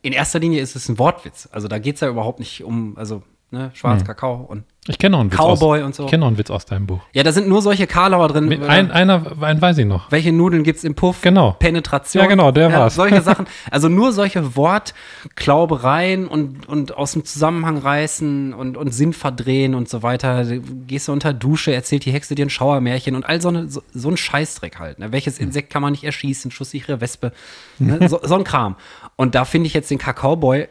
in 0.01 0.13
erster 0.13 0.39
Linie 0.39 0.61
ist 0.61 0.75
es 0.75 0.89
ein 0.89 0.97
Wortwitz. 0.97 1.47
Also 1.51 1.67
da 1.67 1.79
geht 1.79 1.95
es 1.95 2.01
ja 2.01 2.09
überhaupt 2.09 2.39
nicht 2.39 2.63
um, 2.63 2.97
also 2.97 3.23
ne, 3.51 3.71
Schwarz, 3.73 4.03
Kakao 4.03 4.35
und 4.35 4.63
Ich 4.87 4.97
kenne 4.97 5.11
noch 5.11 5.19
einen 5.19 5.31
Witz 5.31 5.39
Cowboy 5.39 5.81
aus, 5.81 5.85
und 5.85 5.95
so. 5.95 6.03
Ich 6.05 6.09
kenne 6.09 6.21
noch 6.21 6.27
einen 6.29 6.39
Witz 6.39 6.49
aus 6.49 6.65
deinem 6.65 6.87
Buch. 6.87 7.01
ja, 7.13 7.21
da 7.21 7.31
sind 7.31 7.47
nur 7.47 7.61
solche 7.61 7.85
Karlauer 7.85 8.29
drin. 8.29 8.47
Mit 8.47 8.63
äh, 8.63 8.65
ein, 8.65 8.89
einer, 8.89 9.39
einen 9.39 9.61
weiß 9.61 9.77
ich 9.77 9.85
noch. 9.85 10.11
welche 10.11 10.31
Nudeln 10.31 10.63
gibt's 10.63 10.83
im 10.83 10.95
Puff? 10.95 11.21
Genau. 11.21 11.51
Penetration. 11.59 12.23
Ja, 12.23 12.27
genau, 12.27 12.51
der 12.51 12.73
war's. 12.73 12.95
Solche 12.95 13.21
Sachen. 13.21 13.45
Also 13.69 13.89
nur 13.89 14.11
solche 14.11 14.55
Wortklaubereien 14.55 16.27
und, 16.27 16.67
und 16.67 16.97
aus 16.97 17.11
dem 17.13 17.25
Zusammenhang 17.25 17.77
reißen 17.77 18.53
und, 18.55 18.75
und 18.75 18.91
Sinn 18.91 19.13
verdrehen 19.13 19.75
und 19.75 19.87
so 19.87 20.01
weiter. 20.01 20.45
Gehst 20.87 21.07
du 21.07 21.11
unter 21.11 21.31
Dusche, 21.33 21.73
erzählt 21.73 22.05
die 22.05 22.11
Hexe 22.11 22.33
dir 22.33 22.45
ein 22.45 22.49
Schauermärchen 22.49 23.15
und 23.15 23.23
all 23.23 23.39
so, 23.39 23.49
eine, 23.49 23.69
so, 23.69 23.83
so 23.93 24.09
ein 24.09 24.17
Scheißdreck 24.17 24.79
halt. 24.79 24.97
Ne? 24.99 25.11
Welches 25.11 25.37
Hm. 25.37 25.47
Insekt 25.47 25.69
kann 25.71 25.81
man 25.83 25.91
nicht 25.91 26.03
erschießen? 26.03 26.49
Schusssichere 26.51 27.01
Wespe. 27.01 27.31
Ne? 27.79 28.09
So, 28.09 28.19
so 28.23 28.35
ein 28.35 28.43
Kram. 28.43 28.75
Und 29.15 29.35
da 29.35 29.45
finde 29.45 29.67
ich 29.67 29.73
jetzt 29.73 29.91
den 29.91 29.97
Kakaoboy 29.99 30.67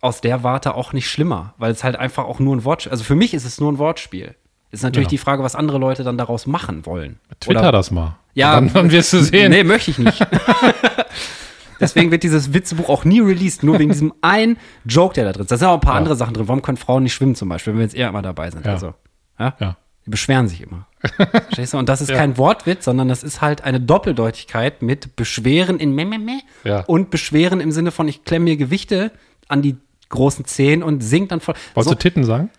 aus 0.00 0.20
der 0.20 0.42
Warte 0.42 0.74
auch 0.74 0.92
nicht 0.92 1.08
schlimmer, 1.10 1.54
weil 1.58 1.72
es 1.72 1.84
halt 1.84 1.96
einfach 1.96 2.24
auch 2.24 2.38
nur 2.38 2.56
ein 2.56 2.64
Wortspiel, 2.64 2.92
also 2.92 3.04
für 3.04 3.14
mich 3.16 3.34
ist 3.34 3.44
es 3.44 3.60
nur 3.60 3.70
ein 3.70 3.78
Wortspiel. 3.78 4.34
Ist 4.72 4.82
natürlich 4.84 5.06
Ja. 5.08 5.10
die 5.10 5.18
Frage, 5.18 5.42
was 5.42 5.56
andere 5.56 5.78
Leute 5.78 6.04
dann 6.04 6.16
daraus 6.16 6.46
machen 6.46 6.86
wollen. 6.86 7.18
Twitter 7.40 7.60
Oder- 7.60 7.72
das 7.72 7.90
mal. 7.90 8.16
Ja, 8.34 8.54
Dann, 8.54 8.72
dann 8.72 8.90
wirst 8.92 9.12
du 9.12 9.18
sehen. 9.18 9.50
Nee, 9.50 9.64
möchte 9.64 9.90
ich 9.90 9.98
nicht. 9.98 10.24
Deswegen 11.80 12.10
wird 12.10 12.22
dieses 12.22 12.52
Witzebuch 12.52 12.88
auch 12.90 13.04
nie 13.04 13.20
released, 13.20 13.62
nur 13.62 13.78
wegen 13.78 13.90
diesem 13.90 14.12
einen 14.20 14.58
Joke, 14.84 15.14
der 15.14 15.24
da 15.24 15.32
drin 15.32 15.42
ist. 15.42 15.50
Da 15.50 15.56
sind 15.56 15.66
auch 15.66 15.74
ein 15.74 15.80
paar 15.80 15.94
Ja. 15.94 15.98
andere 15.98 16.14
Sachen 16.14 16.34
drin. 16.34 16.46
Warum 16.46 16.60
können 16.62 16.76
Frauen 16.76 17.02
nicht 17.04 17.14
schwimmen 17.14 17.34
zum 17.34 17.48
Beispiel, 17.48 17.72
wenn 17.72 17.78
wir 17.78 17.84
jetzt 17.86 17.96
eher 17.96 18.08
immer 18.08 18.22
dabei 18.22 18.50
sind? 18.50 18.66
Ja. 18.66 18.72
Also, 18.72 18.94
ja? 19.38 19.54
Ja. 19.58 19.76
Die 20.06 20.10
beschweren 20.10 20.46
sich 20.46 20.60
immer. 20.62 20.86
Verstehst 21.00 21.72
du? 21.72 21.78
Und 21.78 21.88
das 21.88 22.00
ist 22.02 22.12
kein 22.12 22.36
Wortwitz, 22.36 22.84
sondern 22.84 23.08
das 23.08 23.22
ist 23.22 23.40
halt 23.40 23.64
eine 23.64 23.80
Doppeldeutigkeit 23.80 24.82
mit 24.82 25.16
Beschweren 25.16 25.78
in 25.80 25.94
meh, 25.94 26.04
meh, 26.04 26.40
und 26.86 27.10
Beschweren 27.10 27.60
im 27.60 27.72
Sinne 27.72 27.90
von, 27.90 28.06
ich 28.08 28.24
klemme 28.24 28.44
mir 28.44 28.56
Gewichte 28.56 29.10
an 29.48 29.62
die 29.62 29.76
großen 30.10 30.44
Zehen 30.44 30.82
und 30.82 31.00
sing 31.02 31.26
dann 31.28 31.40
voll. 31.40 31.54
Wolltest 31.74 31.88
So, 31.88 31.94
du 31.94 31.98
Titten 31.98 32.24
sagen? 32.24 32.50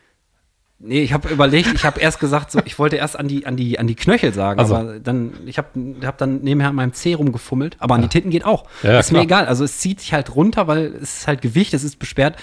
nee, 0.83 1.01
ich 1.03 1.13
habe 1.13 1.29
überlegt, 1.29 1.71
ich 1.75 1.85
habe 1.85 1.99
erst 1.99 2.19
gesagt, 2.19 2.51
so, 2.51 2.59
ich 2.65 2.79
wollte 2.79 2.95
erst 2.95 3.15
an 3.15 3.27
die, 3.27 3.45
an 3.45 3.55
die, 3.55 3.77
an 3.77 3.85
die 3.85 3.93
Knöchel 3.93 4.33
sagen, 4.33 4.59
Also. 4.59 4.75
aber 4.75 4.99
dann, 4.99 5.33
ich 5.45 5.59
habe 5.59 5.67
hab 6.03 6.17
dann 6.17 6.41
nebenher 6.41 6.69
an 6.69 6.75
meinem 6.75 6.93
Zeh 6.93 7.13
rumgefummelt, 7.13 7.75
aber 7.79 7.93
an 7.93 8.01
die 8.01 8.07
Titten 8.07 8.31
geht 8.31 8.45
auch. 8.45 8.65
Ja, 8.81 8.93
ja, 8.93 8.99
ist 8.99 9.11
mir 9.11 9.19
klar. 9.19 9.23
egal. 9.25 9.45
Also 9.45 9.63
es 9.63 9.77
zieht 9.77 9.99
sich 9.99 10.11
halt 10.13 10.35
runter, 10.35 10.65
weil 10.67 10.85
es 10.95 11.19
ist 11.19 11.27
halt 11.27 11.41
Gewicht, 11.43 11.75
es 11.75 11.83
ist 11.83 11.99
besperrt. 11.99 12.35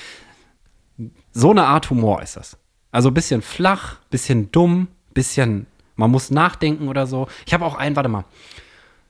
So 1.33 1.51
eine 1.51 1.65
Art 1.67 1.91
Humor 1.91 2.23
ist 2.23 2.37
das. 2.37 2.57
Also 2.93 3.09
ein 3.11 3.15
bisschen 3.15 3.43
flach, 3.43 3.97
bisschen 4.11 4.53
dumm, 4.53 4.87
bisschen, 5.15 5.67
man 5.97 6.11
muss 6.11 6.31
nachdenken 6.31 6.87
oder 6.87 7.09
so. 7.09 7.27
Ich 7.45 7.55
habe 7.55 7.65
auch 7.65 7.75
einen, 7.75 7.97
warte 7.97 8.09
mal, 8.09 8.25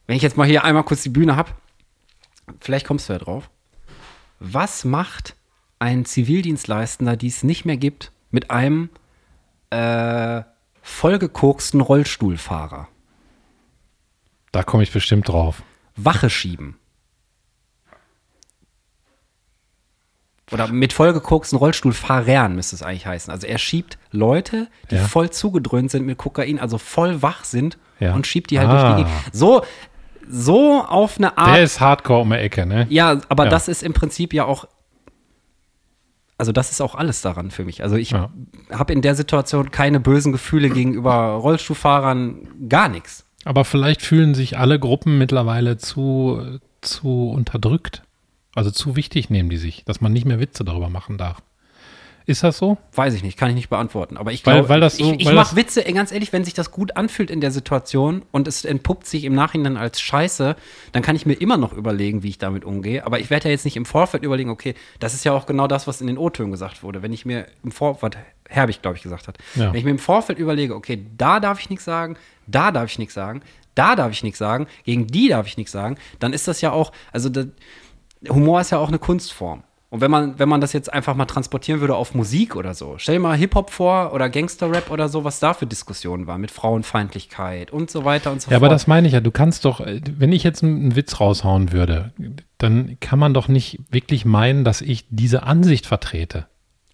wenn 0.07 0.17
ich 0.17 0.23
jetzt 0.23 0.39
mal 0.39 0.47
hier 0.47 0.65
einmal 0.65 0.85
kurz 0.85 1.03
die 1.03 1.09
Bühne 1.11 1.37
habe, 1.37 1.51
vielleicht 2.61 2.87
kommst 2.87 3.09
du 3.09 3.13
ja 3.13 3.19
drauf. 3.19 3.51
Was 4.41 4.87
macht 4.87 5.35
ein 5.79 6.05
Zivildienstleistender, 6.05 7.17
die 7.17 7.29
es 7.29 7.43
nicht 7.43 7.65
mehr 7.65 7.77
gibt, 7.77 8.13
mit 8.31 8.51
einem 8.51 8.91
äh, 9.71 10.43
vollgekoksten 10.83 11.81
Rollstuhlfahrer? 11.81 12.89
Da 14.53 14.63
komme 14.63 14.83
ich 14.83 14.93
bestimmt 14.93 15.29
drauf. 15.29 15.63
Wache 15.97 16.31
schieben. 16.31 16.77
Oder 20.51 20.69
mit 20.69 20.95
vollgekoksten 20.95 21.59
Rollstuhlfahrern 21.59 22.55
müsste 22.55 22.75
es 22.75 22.83
eigentlich 22.83 23.07
heißen. 23.07 23.31
Also 23.31 23.47
er 23.47 23.59
schiebt 23.59 23.99
Leute, 24.11 24.69
die 24.91 24.95
Ja. 24.95 25.05
voll 25.05 25.29
zugedröhnt 25.29 25.91
sind 25.91 26.07
mit 26.07 26.17
Kokain, 26.17 26.59
also 26.59 26.79
voll 26.79 27.21
wach 27.21 27.45
sind 27.45 27.77
Ja. 28.01 28.15
und 28.15 28.27
schiebt 28.27 28.51
die 28.51 28.59
halt 28.59 28.69
Ah. 28.71 28.95
durch 28.97 28.97
die 28.97 29.05
Gegend. 29.13 29.35
So, 29.35 29.63
so 30.27 30.83
auf 30.83 31.19
eine 31.19 31.37
Art. 31.37 31.57
Der 31.57 31.63
ist 31.65 31.81
Hardcore 31.81 32.23
um 32.23 32.31
die 32.31 32.37
Ecke, 32.37 32.65
ne? 32.65 32.87
Ja, 32.89 33.21
aber 33.29 33.45
Ja. 33.45 33.51
das 33.51 33.69
ist 33.69 33.83
im 33.83 33.93
Prinzip 33.93 34.33
ja 34.33 34.47
auch. 34.47 34.67
Also, 36.39 36.53
das 36.53 36.71
ist 36.71 36.81
auch 36.81 36.95
alles 36.95 37.21
daran 37.21 37.51
für 37.51 37.65
mich. 37.65 37.83
Also, 37.83 37.97
ich 37.97 38.11
Ja. 38.13 38.31
habe 38.71 38.93
in 38.93 39.03
der 39.03 39.15
Situation 39.15 39.71
keine 39.71 40.01
bösen 40.01 40.33
Gefühle 40.33 40.71
gegenüber 40.71 41.13
Rollstuhlfahrern, 41.33 42.69
gar 42.69 42.89
nichts. 42.89 43.25
Aber 43.45 43.65
vielleicht 43.65 44.03
fühlen 44.03 44.35
sich 44.35 44.59
alle 44.59 44.79
Gruppen 44.79 45.19
mittlerweile 45.19 45.77
zu, 45.79 46.59
zu 46.81 47.31
unterdrückt. 47.31 48.03
Also 48.55 48.71
zu 48.71 48.97
wichtig 48.97 49.31
nehmen 49.31 49.51
die 49.51 49.57
sich, 49.57 49.85
dass 49.85 50.01
man 50.01 50.13
nicht 50.13 50.25
mehr 50.27 50.41
Witze 50.41 50.65
darüber 50.65 50.89
machen 50.91 51.17
darf. 51.19 51.43
Ist 52.29 52.43
das 52.43 52.59
so? 52.59 52.77
Weiß 52.93 53.15
ich 53.15 53.23
nicht, 53.23 53.39
kann 53.39 53.49
ich 53.49 53.55
nicht 53.55 53.71
beantworten. 53.71 54.19
Aber 54.19 54.33
ich 54.33 54.45
Weil- 54.45 54.57
glaube, 54.57 54.69
weil 54.69 54.81
das 54.81 54.99
so- 54.99 55.13
ich, 55.15 55.21
ich 55.21 55.27
weil 55.29 55.35
mache 55.35 55.57
Witze, 55.57 55.83
ganz 55.85 56.13
ehrlich, 56.13 56.31
wenn 56.31 56.45
sich 56.45 56.53
das 56.53 56.71
gut 56.71 56.95
anfühlt 56.95 57.31
in 57.31 57.41
der 57.41 57.51
Situation 57.51 58.21
und 58.33 58.47
es 58.47 58.67
entpuppt 58.67 59.07
sich 59.07 59.25
im 59.25 59.35
Nachhinein 59.35 59.79
als 59.79 59.99
Scheiße, 59.99 60.55
dann 60.93 61.03
kann 61.03 61.17
ich 61.17 61.25
mir 61.25 61.33
immer 61.33 61.57
noch 61.57 61.73
überlegen, 61.73 62.23
wie 62.23 62.29
ich 62.29 62.37
damit 62.37 62.67
umgehe. 62.67 63.07
Aber 63.07 63.19
ich 63.19 63.31
werde 63.31 63.47
ja 63.49 63.53
jetzt 63.53 63.65
nicht 63.65 63.79
im 63.79 63.87
Vorfeld 63.87 64.25
überlegen, 64.25 64.51
okay, 64.51 64.75
das 65.01 65.15
ist 65.15 65.25
ja 65.25 65.33
auch 65.33 65.47
genau 65.47 65.67
das, 65.69 65.87
was 65.87 66.03
in 66.03 66.07
den 66.07 66.19
O-Tönen 66.19 66.51
gesagt 66.53 66.83
wurde. 66.83 67.01
Wenn 67.01 67.15
ich 67.15 67.25
mir 67.25 67.47
im 67.65 67.73
Vorfeld, 67.73 68.19
Herbig, 68.47 68.83
glaube 68.83 68.99
ich, 68.99 69.03
gesagt 69.03 69.27
hat, 69.27 69.39
Ja. 69.55 69.73
wenn 69.73 69.79
ich 69.79 69.85
mir 69.85 69.91
im 69.93 69.99
Vorfeld 69.99 70.39
überlege, 70.39 70.75
okay, 70.77 71.07
da 71.17 71.41
darf 71.41 71.61
ich 71.61 71.71
nichts 71.71 71.87
sagen, 71.87 72.17
da 72.47 72.71
darf 72.73 72.91
ich 72.91 72.99
nichts 72.99 73.15
sagen, 73.15 73.41
da 73.75 73.97
darf 73.97 74.13
ich 74.13 74.23
nichts 74.23 74.39
sagen, 74.39 74.67
gegen 74.85 75.07
die 75.07 75.29
darf 75.29 75.47
ich 75.47 75.57
nichts 75.57 75.73
sagen, 75.73 75.97
dann 76.19 76.35
ist 76.35 76.47
das 76.47 76.61
ja 76.61 76.73
auch, 76.73 76.93
also 77.11 77.31
das, 77.31 77.47
Humor 78.29 78.61
ist 78.61 78.71
ja 78.71 78.79
auch 78.79 78.89
eine 78.89 78.99
Kunstform. 78.99 79.63
Und 79.91 80.03
wenn 80.03 80.11
man, 80.11 80.39
wenn 80.39 80.51
man 80.51 80.61
das 80.61 80.75
jetzt 80.75 80.93
einfach 80.93 81.15
mal 81.15 81.25
transportieren 81.25 81.81
würde 81.81 81.97
auf 81.97 82.15
Musik 82.15 82.57
oder 82.57 82.75
so, 82.75 82.97
stell 82.99 83.15
dir 83.15 83.21
mal 83.21 83.37
Hip-Hop 83.37 83.71
vor 83.71 84.13
oder 84.13 84.29
Gangster-Rap 84.29 84.91
oder 84.91 85.09
so, 85.09 85.25
was 85.25 85.41
da 85.41 85.55
für 85.55 85.65
Diskussionen 85.67 86.27
waren 86.27 86.43
mit 86.43 86.51
Frauenfeindlichkeit 86.51 87.71
und 87.71 87.91
so 87.91 88.05
weiter 88.05 88.31
und 88.31 88.43
so 88.43 88.51
Ja, 88.51 88.59
fort. 88.59 88.65
aber 88.67 88.69
das 88.75 88.87
meine 88.87 89.07
ich 89.07 89.15
ja. 89.15 89.21
Du 89.21 89.31
kannst 89.31 89.65
doch, 89.65 89.81
äh, 89.81 90.01
wenn 90.19 90.33
ich 90.33 90.45
jetzt 90.45 90.63
einen 90.63 90.95
Witz 90.95 91.21
raushauen 91.21 91.73
würde, 91.73 92.13
dann 92.59 92.99
kann 93.01 93.19
man 93.19 93.33
doch 93.33 93.49
nicht 93.49 93.79
wirklich 93.91 94.25
meinen, 94.27 94.65
dass 94.65 94.81
ich 94.83 95.07
diese 95.11 95.45
Ansicht 95.45 95.87
vertrete. 95.87 96.47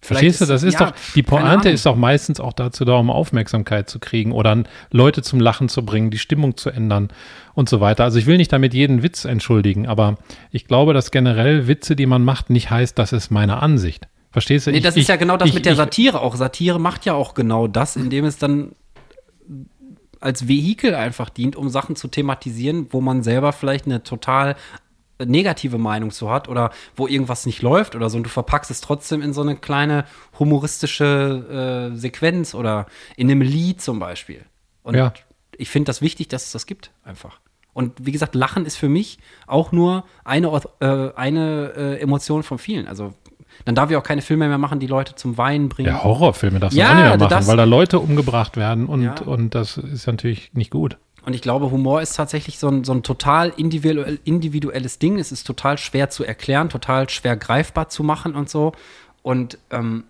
Verstehst 0.07 0.41
du? 0.41 0.45
Das 0.45 0.63
ist 0.63 0.79
ja, 0.79 0.87
doch, 0.91 0.93
die 1.15 1.23
Pointe 1.23 1.69
ist 1.69 1.85
doch 1.85 1.95
meistens 1.95 2.39
auch 2.39 2.53
dazu 2.53 2.85
da, 2.85 2.93
um 2.95 3.09
Aufmerksamkeit 3.09 3.89
zu 3.89 3.99
kriegen 3.99 4.31
oder 4.31 4.63
Leute 4.91 5.21
zum 5.21 5.39
Lachen 5.39 5.69
zu 5.69 5.85
bringen, 5.85 6.11
die 6.11 6.17
Stimmung 6.19 6.57
zu 6.57 6.69
ändern 6.69 7.09
und 7.53 7.69
so 7.69 7.79
weiter. 7.81 8.03
Also 8.03 8.19
ich 8.19 8.25
will 8.25 8.37
nicht 8.37 8.51
damit 8.53 8.73
jeden 8.73 9.03
Witz 9.03 9.25
entschuldigen, 9.25 9.87
aber 9.87 10.17
ich 10.51 10.65
glaube, 10.65 10.93
dass 10.93 11.11
generell 11.11 11.67
Witze, 11.67 11.95
die 11.95 12.05
man 12.05 12.23
macht, 12.23 12.49
nicht 12.49 12.69
heißt, 12.69 12.97
das 12.99 13.13
ist 13.13 13.31
meine 13.31 13.61
Ansicht. 13.61 14.07
Verstehst 14.31 14.67
du? 14.67 14.71
Nee, 14.71 14.77
Ich- 14.77 14.83
das 14.83 14.95
ich- 14.97 15.03
ist 15.03 15.07
ja 15.07 15.15
genau 15.15 15.37
das 15.37 15.49
ich- 15.49 15.55
mit 15.55 15.65
der 15.65 15.71
ich- 15.73 15.77
Satire 15.77 16.21
auch. 16.21 16.35
Satire 16.35 16.79
macht 16.79 17.05
ja 17.05 17.13
auch 17.13 17.33
genau 17.35 17.67
das, 17.67 17.95
indem 17.95 18.25
es 18.25 18.37
dann 18.37 18.73
als 20.19 20.47
Vehikel 20.47 20.95
einfach 20.95 21.29
dient, 21.29 21.55
um 21.55 21.69
Sachen 21.69 21.95
zu 21.95 22.07
thematisieren, 22.07 22.87
wo 22.89 22.99
man 23.01 23.21
selber 23.23 23.53
vielleicht 23.53 23.85
eine 23.85 24.03
total 24.03 24.55
negative 25.23 25.77
Meinung 25.77 26.11
zu 26.11 26.29
hat 26.29 26.49
oder 26.49 26.71
wo 26.95 27.07
irgendwas 27.07 27.45
nicht 27.45 27.61
läuft 27.61 27.95
oder 27.95 28.09
so 28.09 28.17
und 28.17 28.23
du 28.23 28.29
verpackst 28.29 28.69
es 28.71 28.81
trotzdem 28.81 29.21
in 29.21 29.33
so 29.33 29.41
eine 29.41 29.55
kleine 29.55 30.05
humoristische 30.39 31.91
äh, 31.93 31.97
Sequenz 31.97 32.53
oder 32.55 32.85
in 33.15 33.29
einem 33.29 33.41
Lied 33.41 33.81
zum 33.81 33.99
Beispiel. 33.99 34.43
Und 34.83 34.95
Ja. 34.95 35.13
ich 35.57 35.69
finde 35.69 35.87
das 35.87 36.01
wichtig, 36.01 36.27
dass 36.27 36.45
es 36.47 36.51
das 36.51 36.65
gibt 36.65 36.91
einfach. 37.03 37.39
Und 37.73 37.93
wie 38.05 38.11
gesagt, 38.11 38.35
Lachen 38.35 38.65
ist 38.65 38.77
für 38.77 38.89
mich 38.89 39.19
auch 39.47 39.71
nur 39.71 40.05
eine, 40.23 40.47
äh, 40.79 41.11
eine 41.15 41.73
äh, 41.75 41.99
Emotion 42.01 42.43
von 42.43 42.57
vielen. 42.57 42.87
Also 42.87 43.13
dann 43.65 43.75
darf 43.75 43.89
ich 43.91 43.97
auch 43.97 44.03
keine 44.03 44.21
Filme 44.21 44.47
mehr 44.47 44.57
machen, 44.57 44.79
die 44.79 44.87
Leute 44.87 45.15
zum 45.15 45.37
Weinen 45.37 45.69
bringen. 45.69 45.87
Ja, 45.89 46.03
Horrorfilme 46.03 46.59
darfst 46.59 46.75
du 46.77 46.81
Ja, 46.81 46.89
auch 46.91 46.95
nicht 46.95 47.03
mehr 47.05 47.17
du 47.17 47.25
machen, 47.35 47.47
weil 47.47 47.57
da 47.57 47.63
Leute 47.63 47.99
umgebracht 47.99 48.57
werden 48.57 48.85
und, 48.87 49.01
Ja. 49.03 49.15
und 49.25 49.55
das 49.55 49.77
ist 49.77 50.07
natürlich 50.07 50.51
nicht 50.53 50.71
gut. 50.71 50.97
Und 51.25 51.33
ich 51.33 51.41
glaube, 51.41 51.71
Humor 51.71 52.01
ist 52.01 52.15
tatsächlich 52.15 52.59
so 52.59 52.67
ein, 52.67 52.83
so 52.83 52.93
ein 52.93 53.01
total 53.01 53.49
individuell, 53.57 54.19
individuelles 54.23 54.99
Ding. 54.99 55.17
Es 55.17 55.31
ist 55.31 55.45
total 55.45 55.77
schwer 55.77 56.09
zu 56.09 56.23
erklären, 56.23 56.69
total 56.69 57.09
schwer 57.09 57.35
greifbar 57.35 57.89
zu 57.89 58.03
machen 58.03 58.35
und 58.35 58.49
so. 58.49 58.73
Und 59.23 59.57
ähm, 59.71 60.03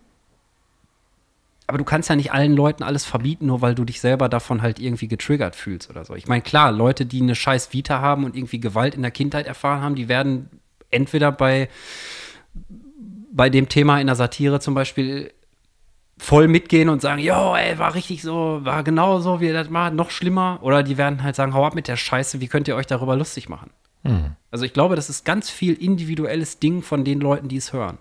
aber 1.68 1.78
du 1.80 1.84
kannst 1.84 2.09
ja 2.09 2.16
nicht 2.16 2.32
allen 2.32 2.53
Leuten 2.53 2.84
alles 2.84 3.05
verbieten, 3.05 3.47
nur 3.47 3.61
weil 3.61 3.74
du 3.74 3.86
dich 3.86 3.99
selber 3.99 4.30
davon 4.30 4.61
halt 4.61 4.78
irgendwie 4.78 5.07
getriggert 5.07 5.55
fühlst 5.55 5.89
oder 5.89 6.05
so. 6.05 6.13
Ich 6.13 6.28
meine, 6.28 6.43
klar, 6.43 6.72
Leute, 6.72 7.05
die 7.05 7.22
eine 7.22 7.34
scheiß 7.34 7.74
Vita 7.74 8.01
haben 8.01 8.24
und 8.24 8.36
irgendwie 8.36 8.59
Gewalt 8.59 8.93
in 8.93 9.01
der 9.01 9.11
Kindheit 9.11 9.47
erfahren 9.47 9.82
haben, 9.82 9.95
die 9.95 10.07
werden 10.07 10.49
entweder 10.91 11.32
bei, 11.32 11.70
bei 13.32 13.49
dem 13.49 13.68
Thema 13.68 13.99
in 13.99 14.07
der 14.07 14.16
Satire 14.16 14.59
zum 14.59 14.76
Beispiel 14.76 15.32
voll 16.18 16.47
mitgehen 16.47 16.89
und 16.89 17.01
sagen, 17.01 17.22
jo, 17.22 17.55
ey, 17.55 17.78
war 17.78 17.93
richtig 17.93 18.22
so, 18.22 18.61
war 18.63 18.84
genau 18.84 19.20
so, 19.20 19.41
wie 19.41 19.51
das 19.51 19.70
macht, 19.70 19.93
noch 19.93 20.11
schlimmer. 20.11 20.59
Oder 20.61 20.84
die 20.84 20.97
werden 20.97 21.24
halt 21.24 21.36
sagen, 21.36 21.53
hau 21.53 21.66
ab 21.66 21.76
mit 21.76 21.88
der 21.88 21.97
Scheiße, 21.97 22.39
wie 22.39 22.47
könnt 22.47 22.68
ihr 22.68 22.76
euch 22.76 22.88
darüber 22.88 23.16
lustig 23.16 23.49
machen? 23.49 23.72
Also 24.51 24.66
ich 24.66 24.74
glaube, 24.74 24.95
das 24.95 25.09
ist 25.09 25.26
ganz 25.26 25.49
viel 25.49 25.74
individuelles 25.74 26.59
Ding 26.59 26.82
von 26.84 27.03
den 27.03 27.20
Leuten, 27.20 27.47
die 27.47 27.57
es 27.57 27.74
hören. 27.74 27.97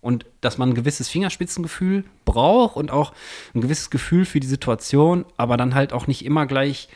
Und 0.00 0.24
dass 0.40 0.58
man 0.58 0.70
ein 0.70 0.74
gewisses 0.74 1.08
Fingerspitzengefühl 1.08 2.04
braucht 2.24 2.76
und 2.76 2.90
auch 2.90 3.12
ein 3.54 3.60
gewisses 3.60 3.90
Gefühl 3.90 4.24
für 4.24 4.40
die 4.40 4.46
Situation, 4.46 5.24
aber 5.36 5.56
dann 5.56 5.74
halt 5.74 5.92
auch 5.92 6.06
nicht 6.06 6.24
immer 6.24 6.46
gleich, 6.46 6.88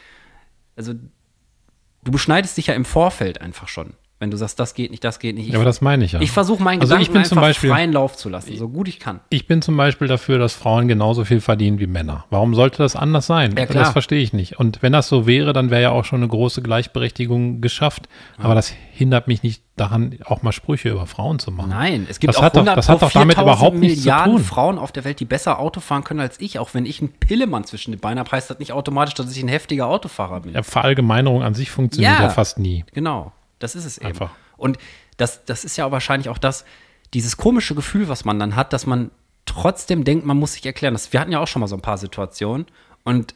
also 0.76 0.94
du 0.94 2.12
beschneidest 2.12 2.56
dich 2.56 2.68
ja 2.68 2.74
im 2.74 2.84
Vorfeld 2.84 3.40
einfach 3.40 3.68
schon. 3.68 3.94
Wenn 4.24 4.30
du 4.30 4.36
sagst, 4.38 4.58
das 4.58 4.72
geht 4.74 4.90
nicht, 4.90 5.04
das 5.04 5.18
geht 5.18 5.34
nicht. 5.36 5.46
Ich, 5.48 5.52
Ja, 5.52 5.58
aber 5.58 5.66
das 5.66 5.80
meine 5.82 6.04
ich 6.04 6.12
ja. 6.12 6.20
ich 6.22 6.30
versuche 6.30 6.62
meinen 6.62 6.80
Also 6.80 6.94
ich 6.94 7.08
Gedanken 7.08 7.12
bin 7.12 7.24
zum 7.28 7.38
einfach 7.38 7.48
Beispiel- 7.50 7.70
freien 7.70 7.92
Lauf 7.92 8.16
zu 8.16 8.28
lassen, 8.30 8.56
so 8.56 8.68
gut 8.70 8.88
ich 8.88 8.98
kann. 8.98 9.20
Ich 9.28 9.46
bin 9.46 9.60
zum 9.60 9.76
Beispiel 9.76 10.08
dafür, 10.08 10.38
dass 10.38 10.54
Frauen 10.54 10.88
genauso 10.88 11.24
viel 11.26 11.40
verdienen 11.42 11.78
wie 11.78 11.86
Männer. 11.86 12.24
Warum 12.30 12.54
sollte 12.54 12.78
das 12.78 12.96
anders 12.96 13.26
sein? 13.26 13.54
Ja. 13.58 13.66
Das 13.66 13.90
verstehe 13.90 14.22
ich 14.22 14.32
nicht. 14.32 14.58
Und 14.58 14.82
wenn 14.82 14.92
das 14.92 15.08
so 15.08 15.26
wäre, 15.26 15.52
dann 15.52 15.70
wäre 15.70 15.82
ja 15.82 15.90
auch 15.90 16.04
schon 16.06 16.20
eine 16.20 16.28
große 16.28 16.62
Gleichberechtigung 16.62 17.60
geschafft. 17.60 18.08
Aber 18.38 18.54
das 18.54 18.72
hindert 18.92 19.28
mich 19.28 19.42
nicht 19.42 19.62
daran, 19.76 20.16
auch 20.24 20.42
mal 20.42 20.52
Sprüche 20.52 20.88
über 20.90 21.06
Frauen 21.06 21.38
zu 21.40 21.50
machen. 21.50 21.70
Nein, 21.70 22.06
es 22.08 22.20
gibt 22.20 22.28
Das 22.32 22.36
auch 22.38 22.42
hat 22.44 22.54
doch- 22.54 22.60
100 22.60 22.76
das 22.78 22.88
hat 22.88 23.02
doch 23.02 23.10
damit 23.10 23.36
4000 23.36 23.42
überhaupt 23.58 23.76
Milliarden 23.76 24.36
tun. 24.36 24.44
Frauen 24.44 24.78
auf 24.78 24.92
der 24.92 25.04
Welt, 25.04 25.18
die 25.20 25.24
besser 25.24 25.58
Auto 25.58 25.80
fahren 25.80 26.04
können 26.04 26.20
als 26.20 26.40
ich. 26.40 26.58
Auch 26.60 26.74
wenn 26.74 26.86
ich 26.86 27.00
einen 27.00 27.10
Pillemann 27.12 27.64
zwischen 27.64 27.90
den 27.90 28.00
Beinen 28.00 28.20
habe, 28.20 28.30
heißt 28.30 28.50
das 28.50 28.58
nicht 28.60 28.72
automatisch, 28.72 29.14
dass 29.14 29.34
ich 29.36 29.42
ein 29.42 29.48
heftiger 29.48 29.88
Autofahrer 29.88 30.40
bin. 30.40 30.54
Ja, 30.54 30.62
Verallgemeinerung 30.62 31.42
an 31.42 31.54
sich 31.54 31.70
funktioniert 31.72 32.12
Ja. 32.18 32.22
ja, 32.22 32.30
fast 32.30 32.58
nie. 32.58 32.84
Genau, 32.94 33.32
das 33.58 33.74
ist 33.74 33.84
es 33.84 33.98
eben. 33.98 34.08
Einfach. 34.08 34.30
Und 34.56 34.78
das, 35.16 35.44
das 35.44 35.64
ist 35.64 35.76
ja 35.76 35.90
wahrscheinlich 35.90 36.28
auch 36.28 36.38
das, 36.38 36.64
dieses 37.12 37.36
komische 37.36 37.74
Gefühl, 37.74 38.08
was 38.08 38.24
man 38.24 38.38
dann 38.38 38.56
hat, 38.56 38.72
dass 38.72 38.86
man 38.86 39.10
trotzdem 39.46 40.04
denkt, 40.04 40.24
man 40.24 40.38
muss 40.38 40.54
sich 40.54 40.66
erklären. 40.66 40.94
Das, 40.94 41.12
wir 41.12 41.20
hatten 41.20 41.32
ja 41.32 41.40
auch 41.40 41.46
schon 41.46 41.60
mal 41.60 41.66
so 41.66 41.76
ein 41.76 41.82
paar 41.82 41.98
Situationen. 41.98 42.66
Und 43.04 43.34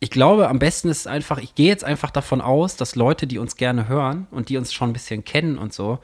ich 0.00 0.10
glaube, 0.10 0.48
am 0.48 0.58
besten 0.58 0.88
ist 0.88 1.00
es 1.00 1.06
einfach, 1.06 1.38
ich 1.38 1.54
gehe 1.54 1.66
jetzt 1.66 1.84
einfach 1.84 2.10
davon 2.10 2.40
aus, 2.40 2.76
dass 2.76 2.94
Leute, 2.94 3.26
die 3.26 3.38
uns 3.38 3.56
gerne 3.56 3.88
hören 3.88 4.26
und 4.30 4.48
die 4.48 4.56
uns 4.56 4.72
schon 4.72 4.90
ein 4.90 4.92
bisschen 4.92 5.24
kennen 5.24 5.58
und 5.58 5.72
so, 5.72 5.98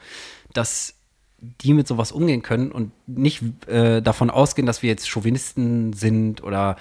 dass 0.53 0.95
die 1.39 1.73
mit 1.73 1.87
sowas 1.87 2.11
umgehen 2.11 2.41
können 2.41 2.71
und 2.71 2.91
nicht 3.07 3.41
äh, 3.67 4.01
davon 4.01 4.29
ausgehen, 4.29 4.65
dass 4.65 4.81
wir 4.83 4.89
jetzt 4.89 5.09
Chauvinisten 5.09 5.93
sind 5.93 6.43
oder, 6.43 6.75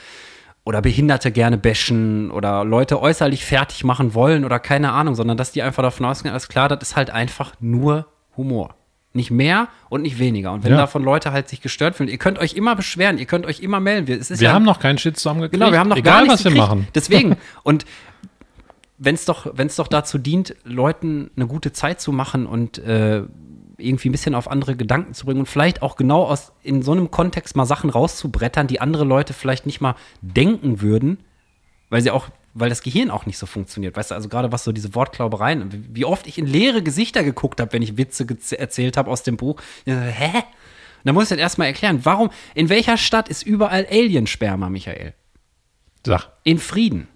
oder 0.65 0.81
Behinderte 0.83 1.31
gerne 1.31 1.59
bashen 1.59 2.31
oder 2.31 2.65
Leute 2.65 3.01
äußerlich 3.01 3.45
fertig 3.45 3.85
machen 3.85 4.15
wollen 4.15 4.45
oder 4.45 4.59
keine 4.59 4.93
Ahnung, 4.93 5.15
sondern 5.15 5.37
dass 5.37 5.53
die 5.53 5.62
einfach 5.62 5.83
davon 5.83 6.07
ausgehen, 6.07 6.33
alles 6.33 6.49
klar, 6.49 6.69
das 6.69 6.81
ist 6.91 6.97
halt 6.97 7.11
einfach 7.11 7.53
nur 7.61 8.07
Humor. 8.37 8.75
Nicht 9.12 9.31
mehr 9.31 9.69
und 9.91 10.03
nicht 10.03 10.19
weniger. 10.19 10.53
Und 10.53 10.65
wenn 10.65 10.73
Ja. 10.73 10.79
davon 10.79 11.05
Leute 11.05 11.31
halt 11.33 11.49
sich 11.49 11.61
gestört 11.61 11.95
fühlen, 11.95 12.09
ihr 12.09 12.19
könnt 12.19 12.39
euch 12.41 12.55
immer 12.55 12.75
beschweren, 12.75 13.19
ihr 13.19 13.27
könnt 13.27 13.47
euch 13.47 13.61
immer 13.61 13.79
melden. 13.79 14.09
Wir, 14.09 14.19
Wir 14.19 14.37
ja, 14.39 14.53
haben 14.53 14.65
noch 14.65 14.81
keinen 14.81 14.99
Shitstorm 14.99 15.37
gekriegt. 15.37 15.53
Genau, 15.53 15.71
wir 15.71 15.79
haben 15.79 15.89
noch 15.89 15.97
Egal, 15.97 16.15
gar 16.15 16.23
nichts 16.23 16.39
was 16.41 16.45
wir 16.45 16.51
gekriegt. 16.51 16.69
machen. 16.69 16.89
Deswegen. 16.95 17.37
Und 17.62 17.85
wenn 18.99 19.15
es 19.15 19.25
doch, 19.25 19.47
wenn's 19.55 19.77
doch 19.77 19.87
dazu 19.89 20.19
dient, 20.19 20.57
Leuten 20.65 21.31
eine 21.37 21.47
gute 21.47 21.73
Zeit 21.73 22.01
zu 22.01 22.11
machen 22.11 22.47
und 22.47 22.79
äh, 22.79 23.23
irgendwie 23.85 24.09
ein 24.09 24.12
bisschen 24.12 24.35
auf 24.35 24.51
andere 24.51 24.76
Gedanken 24.76 25.14
zu 25.14 25.26
bringen 25.26 25.41
und 25.41 25.47
vielleicht 25.47 25.82
auch 25.82 25.97
genau 25.97 26.24
aus 26.24 26.53
in 26.62 26.82
so 26.82 26.93
einem 26.93 27.11
Kontext 27.11 27.55
mal 27.57 27.64
Sachen 27.66 27.91
rauszubrettern, 27.91 28.66
die 28.66 28.80
andere 28.80 29.05
Leute 29.05 29.32
vielleicht 29.32 29.66
nicht 29.66 29.80
mal 29.80 29.95
denken 30.22 30.80
würden, 30.80 31.18
weil 31.91 32.01
sie 32.03 32.11
auch, 32.11 32.28
weil 32.55 32.68
das 32.68 32.82
Gehirn 32.82 33.11
auch 33.11 33.26
nicht 33.26 33.39
so 33.39 33.47
funktioniert. 33.47 33.97
Weißt 33.97 34.11
du, 34.11 34.14
also 34.14 34.28
gerade 34.28 34.51
was 34.53 34.64
so 34.64 34.72
diese 34.72 34.95
Wortklaubereien, 34.95 35.89
wie- 35.93 36.05
oft 36.05 36.26
ich 36.26 36.39
in 36.39 36.47
leere 36.47 36.82
Gesichter 36.82 37.22
geguckt 37.24 37.61
habe, 37.61 37.72
wenn 37.72 37.82
ich 37.82 37.97
Witze 37.97 38.26
erzählt 38.59 38.97
habe 38.97 39.11
aus 39.11 39.22
dem 39.22 39.37
Buch. 39.37 39.61
Hä? 39.85 40.28
Und 40.35 40.43
dann 41.09 41.14
muss 41.14 41.24
ich 41.24 41.28
das 41.30 41.39
erstmal 41.39 41.66
erklären, 41.68 42.01
warum, 42.05 42.30
in 42.55 42.68
welcher 42.70 42.97
Stadt 42.97 43.28
ist 43.28 43.43
überall 43.43 43.87
Aliensperma, 43.91 44.70
Michael? 44.70 45.12
Sag, 46.07 46.28
In 46.45 46.59
Frieden. 46.59 47.09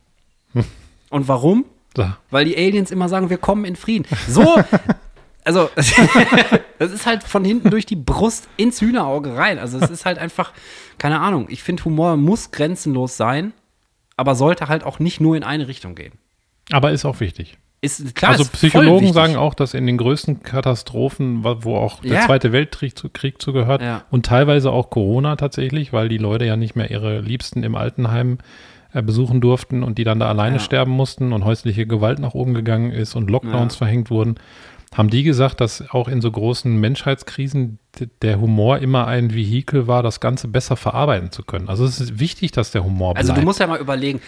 Und 1.11 1.29
warum? 1.29 1.65
sag. 1.97 2.19
Weil 2.31 2.45
die 2.45 2.57
Aliens 2.57 2.91
immer 2.91 3.09
sagen, 3.09 3.31
wir 3.31 3.39
kommen 3.39 3.65
in 3.65 3.77
Frieden. 3.77 4.07
So, 4.29 4.57
also, 5.49 5.71
das 6.79 6.93
ist 6.93 7.07
halt 7.07 7.25
von 7.25 7.45
hinten 7.45 7.71
durch 7.71 7.87
die 7.87 7.97
Brust 7.97 8.49
ins 8.59 8.81
Hühnerauge 8.83 9.35
rein. 9.37 9.59
Also, 9.59 9.79
es 9.79 9.89
ist 9.91 10.05
halt 10.05 10.19
einfach, 10.19 10.53
keine 10.99 11.21
Ahnung. 11.21 11.47
Ich 11.49 11.63
finde, 11.63 11.85
Humor 11.85 12.17
muss 12.19 12.51
grenzenlos 12.51 13.17
sein, 13.17 13.53
aber 14.17 14.35
sollte 14.35 14.69
halt 14.69 14.85
auch 14.85 14.99
nicht 14.99 15.21
nur 15.21 15.37
in 15.37 15.43
eine 15.45 15.67
Richtung 15.69 15.95
gehen. 15.95 16.13
Aber 16.71 16.91
ist 16.91 17.05
auch 17.05 17.21
wichtig. 17.21 17.57
Ist 17.81 18.15
klar, 18.17 18.33
also 18.33 18.43
ist 18.43 18.53
Psychologen 18.53 19.13
sagen 19.13 19.37
auch, 19.37 19.55
dass 19.55 19.73
in 19.73 19.87
den 19.87 19.97
größten 19.97 20.43
Katastrophen, 20.43 21.45
wo 21.45 21.77
auch 21.77 22.01
der 22.03 22.13
Ja. 22.15 22.27
Zweite 22.27 22.53
Weltkrieg 22.53 22.99
zu, 22.99 23.09
Krieg 23.09 23.41
zugehört 23.41 23.81
Ja. 23.83 24.03
und 24.11 24.27
teilweise 24.27 24.71
auch 24.73 24.91
Corona 24.91 25.37
tatsächlich, 25.37 25.93
weil 25.93 26.09
die 26.09 26.19
Leute 26.19 26.45
ja 26.45 26.57
nicht 26.57 26.75
mehr 26.77 26.91
ihre 26.91 27.21
Liebsten 27.21 27.63
im 27.63 27.75
Altenheim 27.77 28.39
äh, 28.93 29.01
besuchen 29.03 29.41
durften 29.41 29.83
und 29.85 29.97
die 29.99 30.05
dann 30.05 30.19
da 30.19 30.29
alleine 30.29 30.57
Ja. 30.57 30.61
sterben 30.61 30.91
mussten 30.91 31.33
und 31.33 31.45
häusliche 31.45 31.87
Gewalt 31.87 32.19
nach 32.19 32.35
oben 32.35 32.53
gegangen 32.55 32.91
ist 32.91 33.15
und 33.15 33.31
Lockdowns 33.31 33.75
Ja. 33.75 33.79
verhängt 33.79 34.11
wurden, 34.11 34.37
haben 34.95 35.11
die 35.11 35.23
gesagt, 35.23 35.61
dass 35.61 35.85
auch 35.91 36.09
in 36.09 36.21
so 36.21 36.31
großen 36.31 36.75
Menschheitskrisen 36.77 37.79
der 38.23 38.41
Humor 38.41 38.79
immer 38.79 39.07
ein 39.07 39.35
Vehikel 39.35 39.87
war, 39.87 40.03
das 40.03 40.21
Ganze 40.21 40.49
besser 40.49 40.77
verarbeiten 40.77 41.31
zu 41.31 41.43
können. 41.43 41.69
Also 41.69 41.85
es 41.85 42.01
ist 42.01 42.19
wichtig, 42.19 42.53
dass 42.53 42.71
der 42.71 42.85
Humor 42.85 43.15
bleibt. 43.15 43.29
Also 43.29 43.39
du 43.39 43.45
musst 43.45 43.61
ja 43.61 43.67
mal 43.67 43.79
überlegen, 43.81 44.21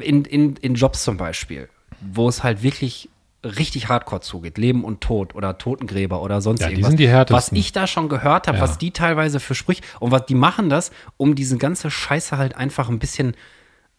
in, 0.00 0.24
in, 0.24 0.56
in 0.56 0.74
Jobs 0.74 1.04
zum 1.04 1.16
Beispiel, 1.16 1.68
wo 2.00 2.28
es 2.28 2.42
halt 2.42 2.62
wirklich 2.62 3.08
richtig 3.44 3.88
hardcore 3.88 4.20
zugeht, 4.20 4.58
Leben 4.58 4.82
und 4.84 5.00
Tod 5.00 5.34
oder 5.36 5.58
Totengräber 5.58 6.20
oder 6.22 6.40
sonst 6.40 6.60
Ja, 6.60 6.66
die 6.66 6.72
irgendwas. 6.74 6.90
sind 6.90 7.00
die 7.00 7.08
härtesten. 7.08 7.36
Was 7.56 7.64
ich 7.64 7.72
da 7.72 7.86
schon 7.86 8.08
gehört 8.08 8.48
habe, 8.48 8.58
Ja. 8.58 8.64
was 8.64 8.78
die 8.78 8.90
teilweise 8.90 9.38
für 9.38 9.54
Sprüche 9.54 9.82
und 10.00 10.10
was 10.10 10.26
die 10.26 10.34
machen 10.34 10.68
das, 10.68 10.90
um 11.16 11.36
diese 11.36 11.56
ganze 11.56 11.90
Scheiße 11.90 12.36
halt 12.36 12.56
einfach 12.56 12.88
ein 12.88 12.98
bisschen 12.98 13.34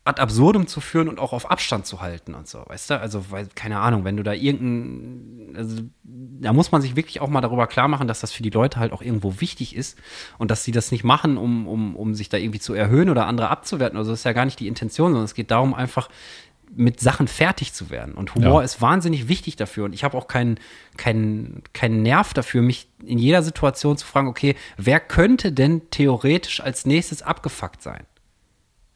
ad 0.10 0.20
absurdum 0.22 0.68
zu 0.68 0.82
führen 0.82 1.08
und 1.08 1.20
auch 1.20 1.32
auf 1.32 1.50
Abstand 1.50 1.86
zu 1.86 2.02
halten 2.02 2.34
und 2.36 2.48
so, 2.48 2.64
weißt 2.68 2.90
du? 2.90 3.00
Also, 3.00 3.32
weil, 3.32 3.48
keine 3.56 3.80
Ahnung, 3.80 4.04
wenn 4.04 4.18
du 4.18 4.24
da 4.24 4.34
irgendein, 4.34 5.56
also, 5.56 5.84
da 6.04 6.52
muss 6.54 6.72
man 6.72 6.82
sich 6.82 6.96
wirklich 6.96 7.22
auch 7.22 7.30
mal 7.30 7.42
darüber 7.42 7.68
klar 7.68 7.88
machen, 7.88 8.08
dass 8.08 8.20
das 8.20 8.32
für 8.32 8.44
die 8.44 8.50
Leute 8.50 8.80
halt 8.80 8.92
auch 8.92 9.02
irgendwo 9.02 9.40
wichtig 9.40 9.76
ist 9.76 9.98
und 10.38 10.52
dass 10.52 10.64
sie 10.64 10.72
das 10.72 10.92
nicht 10.92 11.04
machen, 11.04 11.38
um, 11.38 11.68
um, 11.68 11.96
um 11.96 12.14
sich 12.16 12.30
da 12.30 12.38
irgendwie 12.38 12.60
zu 12.60 12.74
erhöhen 12.74 13.10
oder 13.10 13.26
andere 13.28 13.50
abzuwerten. 13.50 13.98
Also, 13.98 14.12
das 14.12 14.20
ist 14.22 14.26
ja 14.26 14.34
gar 14.34 14.46
nicht 14.46 14.60
die 14.60 14.68
Intention, 14.68 15.12
sondern 15.12 15.26
es 15.26 15.34
geht 15.34 15.52
darum, 15.52 15.74
einfach 15.74 16.10
mit 16.76 17.00
Sachen 17.00 17.28
fertig 17.28 17.74
zu 17.74 17.90
werden. 17.90 18.14
Und 18.14 18.36
Humor 18.36 18.62
Ja. 18.62 18.66
ist 18.66 18.80
wahnsinnig 18.80 19.28
wichtig 19.28 19.56
dafür. 19.56 19.86
Und 19.86 19.94
ich 19.94 20.04
habe 20.04 20.16
auch 20.16 20.28
keinen 20.28 20.60
keinen 20.98 21.64
keinen 21.74 22.04
Nerv 22.04 22.34
dafür, 22.36 22.62
mich 22.62 22.88
in 23.04 23.18
jeder 23.18 23.42
Situation 23.42 23.98
zu 23.98 24.06
fragen, 24.06 24.28
okay, 24.28 24.56
wer 24.78 25.00
könnte 25.00 25.52
denn 25.52 25.82
theoretisch 25.90 26.62
als 26.62 26.86
nächstes 26.86 27.24
abgefuckt 27.24 27.82
sein? 27.82 28.04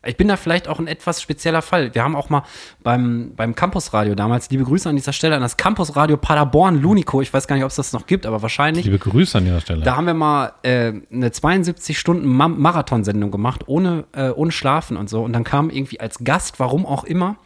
Ich 0.05 0.17
bin 0.17 0.27
da 0.27 0.35
vielleicht 0.35 0.67
auch 0.67 0.79
ein 0.79 0.87
etwas 0.87 1.21
spezieller 1.21 1.61
Fall. 1.61 1.95
Wir 1.95 2.03
haben 2.03 2.15
auch 2.15 2.29
mal 2.29 2.43
beim, 2.83 3.31
beim 3.35 3.55
Campusradio 3.55 4.15
damals, 4.15 4.49
liebe 4.49 4.65
Grüße 4.65 4.89
an 4.89 4.97
dieser 4.97 5.13
Stelle 5.13 5.35
an 5.35 5.41
das 5.41 5.55
Campusradio 5.55 6.17
Paderborn 6.17 6.81
Lunico. 6.81 7.21
Ich 7.21 7.33
weiß 7.33 7.47
gar 7.47 7.55
nicht, 7.55 7.63
ob 7.63 7.69
es 7.69 7.77
das 7.77 7.93
noch 7.93 8.05
gibt, 8.05 8.25
aber 8.25 8.41
wahrscheinlich. 8.41 8.85
Liebe 8.85 8.99
Grüße 8.99 9.37
an 9.37 9.45
dieser 9.45 9.61
Stelle. 9.61 9.83
Da 9.83 9.95
haben 9.95 10.05
wir 10.05 10.13
mal 10.13 10.53
äh, 10.63 10.93
eine 11.11 11.31
72 11.31 11.97
Stunden 11.97 12.27
Ma 12.27 12.49
Marathonsendung 12.49 13.31
gemacht, 13.31 13.63
ohne, 13.67 14.03
äh, 14.11 14.29
ohne 14.29 14.51
Schlafen 14.51 14.97
und 14.97 15.09
so. 15.09 15.23
Und 15.23 15.31
dann 15.31 15.45
kam 15.45 15.69
irgendwie 15.69 16.01
als 16.01 16.19
Gast, 16.23 16.59
warum 16.59 16.85
auch 16.85 17.05
immer, 17.05 17.37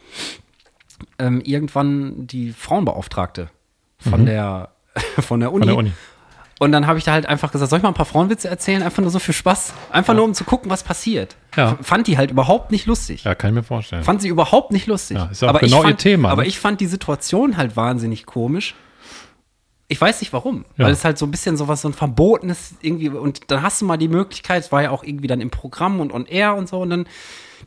ähm, 1.20 1.40
irgendwann 1.40 2.26
die 2.26 2.52
Frauenbeauftragte 2.52 3.50
von, 3.98 4.26
der, 4.26 4.70
von 5.20 5.38
der 5.38 5.52
Uni. 5.52 5.66
Mhm. 5.66 5.68
Von 5.68 5.68
der 5.68 5.76
Uni. 5.78 5.92
Und 6.58 6.72
dann 6.72 6.86
habe 6.86 6.98
ich 6.98 7.04
da 7.04 7.12
halt 7.12 7.26
einfach 7.26 7.52
gesagt, 7.52 7.70
soll 7.70 7.78
ich 7.78 7.82
mal 7.82 7.90
ein 7.90 7.94
paar 7.94 8.06
Frauenwitze 8.06 8.48
erzählen? 8.48 8.82
Einfach 8.82 9.00
nur 9.00 9.10
so 9.10 9.20
für 9.20 9.32
Spaß. 9.32 9.74
Einfach 9.92 10.14
nur, 10.14 10.24
um 10.24 10.34
zu 10.34 10.44
gucken, 10.44 10.70
was 10.70 10.82
passiert. 10.82 11.36
Ja. 11.56 11.78
Fand 11.82 12.08
die 12.08 12.18
halt 12.18 12.32
überhaupt 12.32 12.72
nicht 12.72 12.86
lustig. 12.86 13.24
Ja, 13.24 13.34
kann 13.36 13.50
ich 13.50 13.54
mir 13.54 13.62
vorstellen. 13.62 14.02
Fand 14.02 14.22
sie 14.22 14.28
überhaupt 14.28 14.72
nicht 14.72 14.86
lustig. 14.86 15.18
Ja, 15.18 15.26
ist 15.26 15.40
ja 15.40 15.48
auch 15.48 15.50
aber 15.50 15.60
genau 15.60 15.78
ich 15.78 15.82
fand, 15.82 15.94
ihr 15.94 15.98
Thema, 15.98 16.30
Aber 16.30 16.42
ne? 16.42 16.48
ich 16.48 16.58
fand 16.58 16.80
die 16.80 16.86
Situation 16.86 17.56
halt 17.56 17.76
wahnsinnig 17.76 18.26
komisch. 18.26 18.74
Ich 19.86 20.00
weiß 20.00 20.20
nicht 20.20 20.32
warum. 20.32 20.64
Ja. 20.76 20.86
Weil 20.86 20.92
es 20.92 21.04
halt 21.04 21.16
so 21.16 21.26
ein 21.26 21.30
bisschen 21.30 21.56
sowas, 21.56 21.82
so 21.82 21.88
ein 21.88 21.94
verbotenes 21.94 22.74
irgendwie. 22.82 23.08
Und 23.08 23.50
dann 23.50 23.62
hast 23.62 23.80
du 23.80 23.86
mal 23.86 23.96
die 23.96 24.08
Möglichkeit, 24.08 24.64
es 24.64 24.72
war 24.72 24.82
ja 24.82 24.90
auch 24.90 25.04
irgendwie 25.04 25.28
dann 25.28 25.40
im 25.40 25.50
Programm 25.50 26.00
und 26.00 26.12
on 26.12 26.26
air 26.26 26.56
und 26.56 26.68
so. 26.68 26.80
Und 26.80 26.90
dann, 26.90 27.06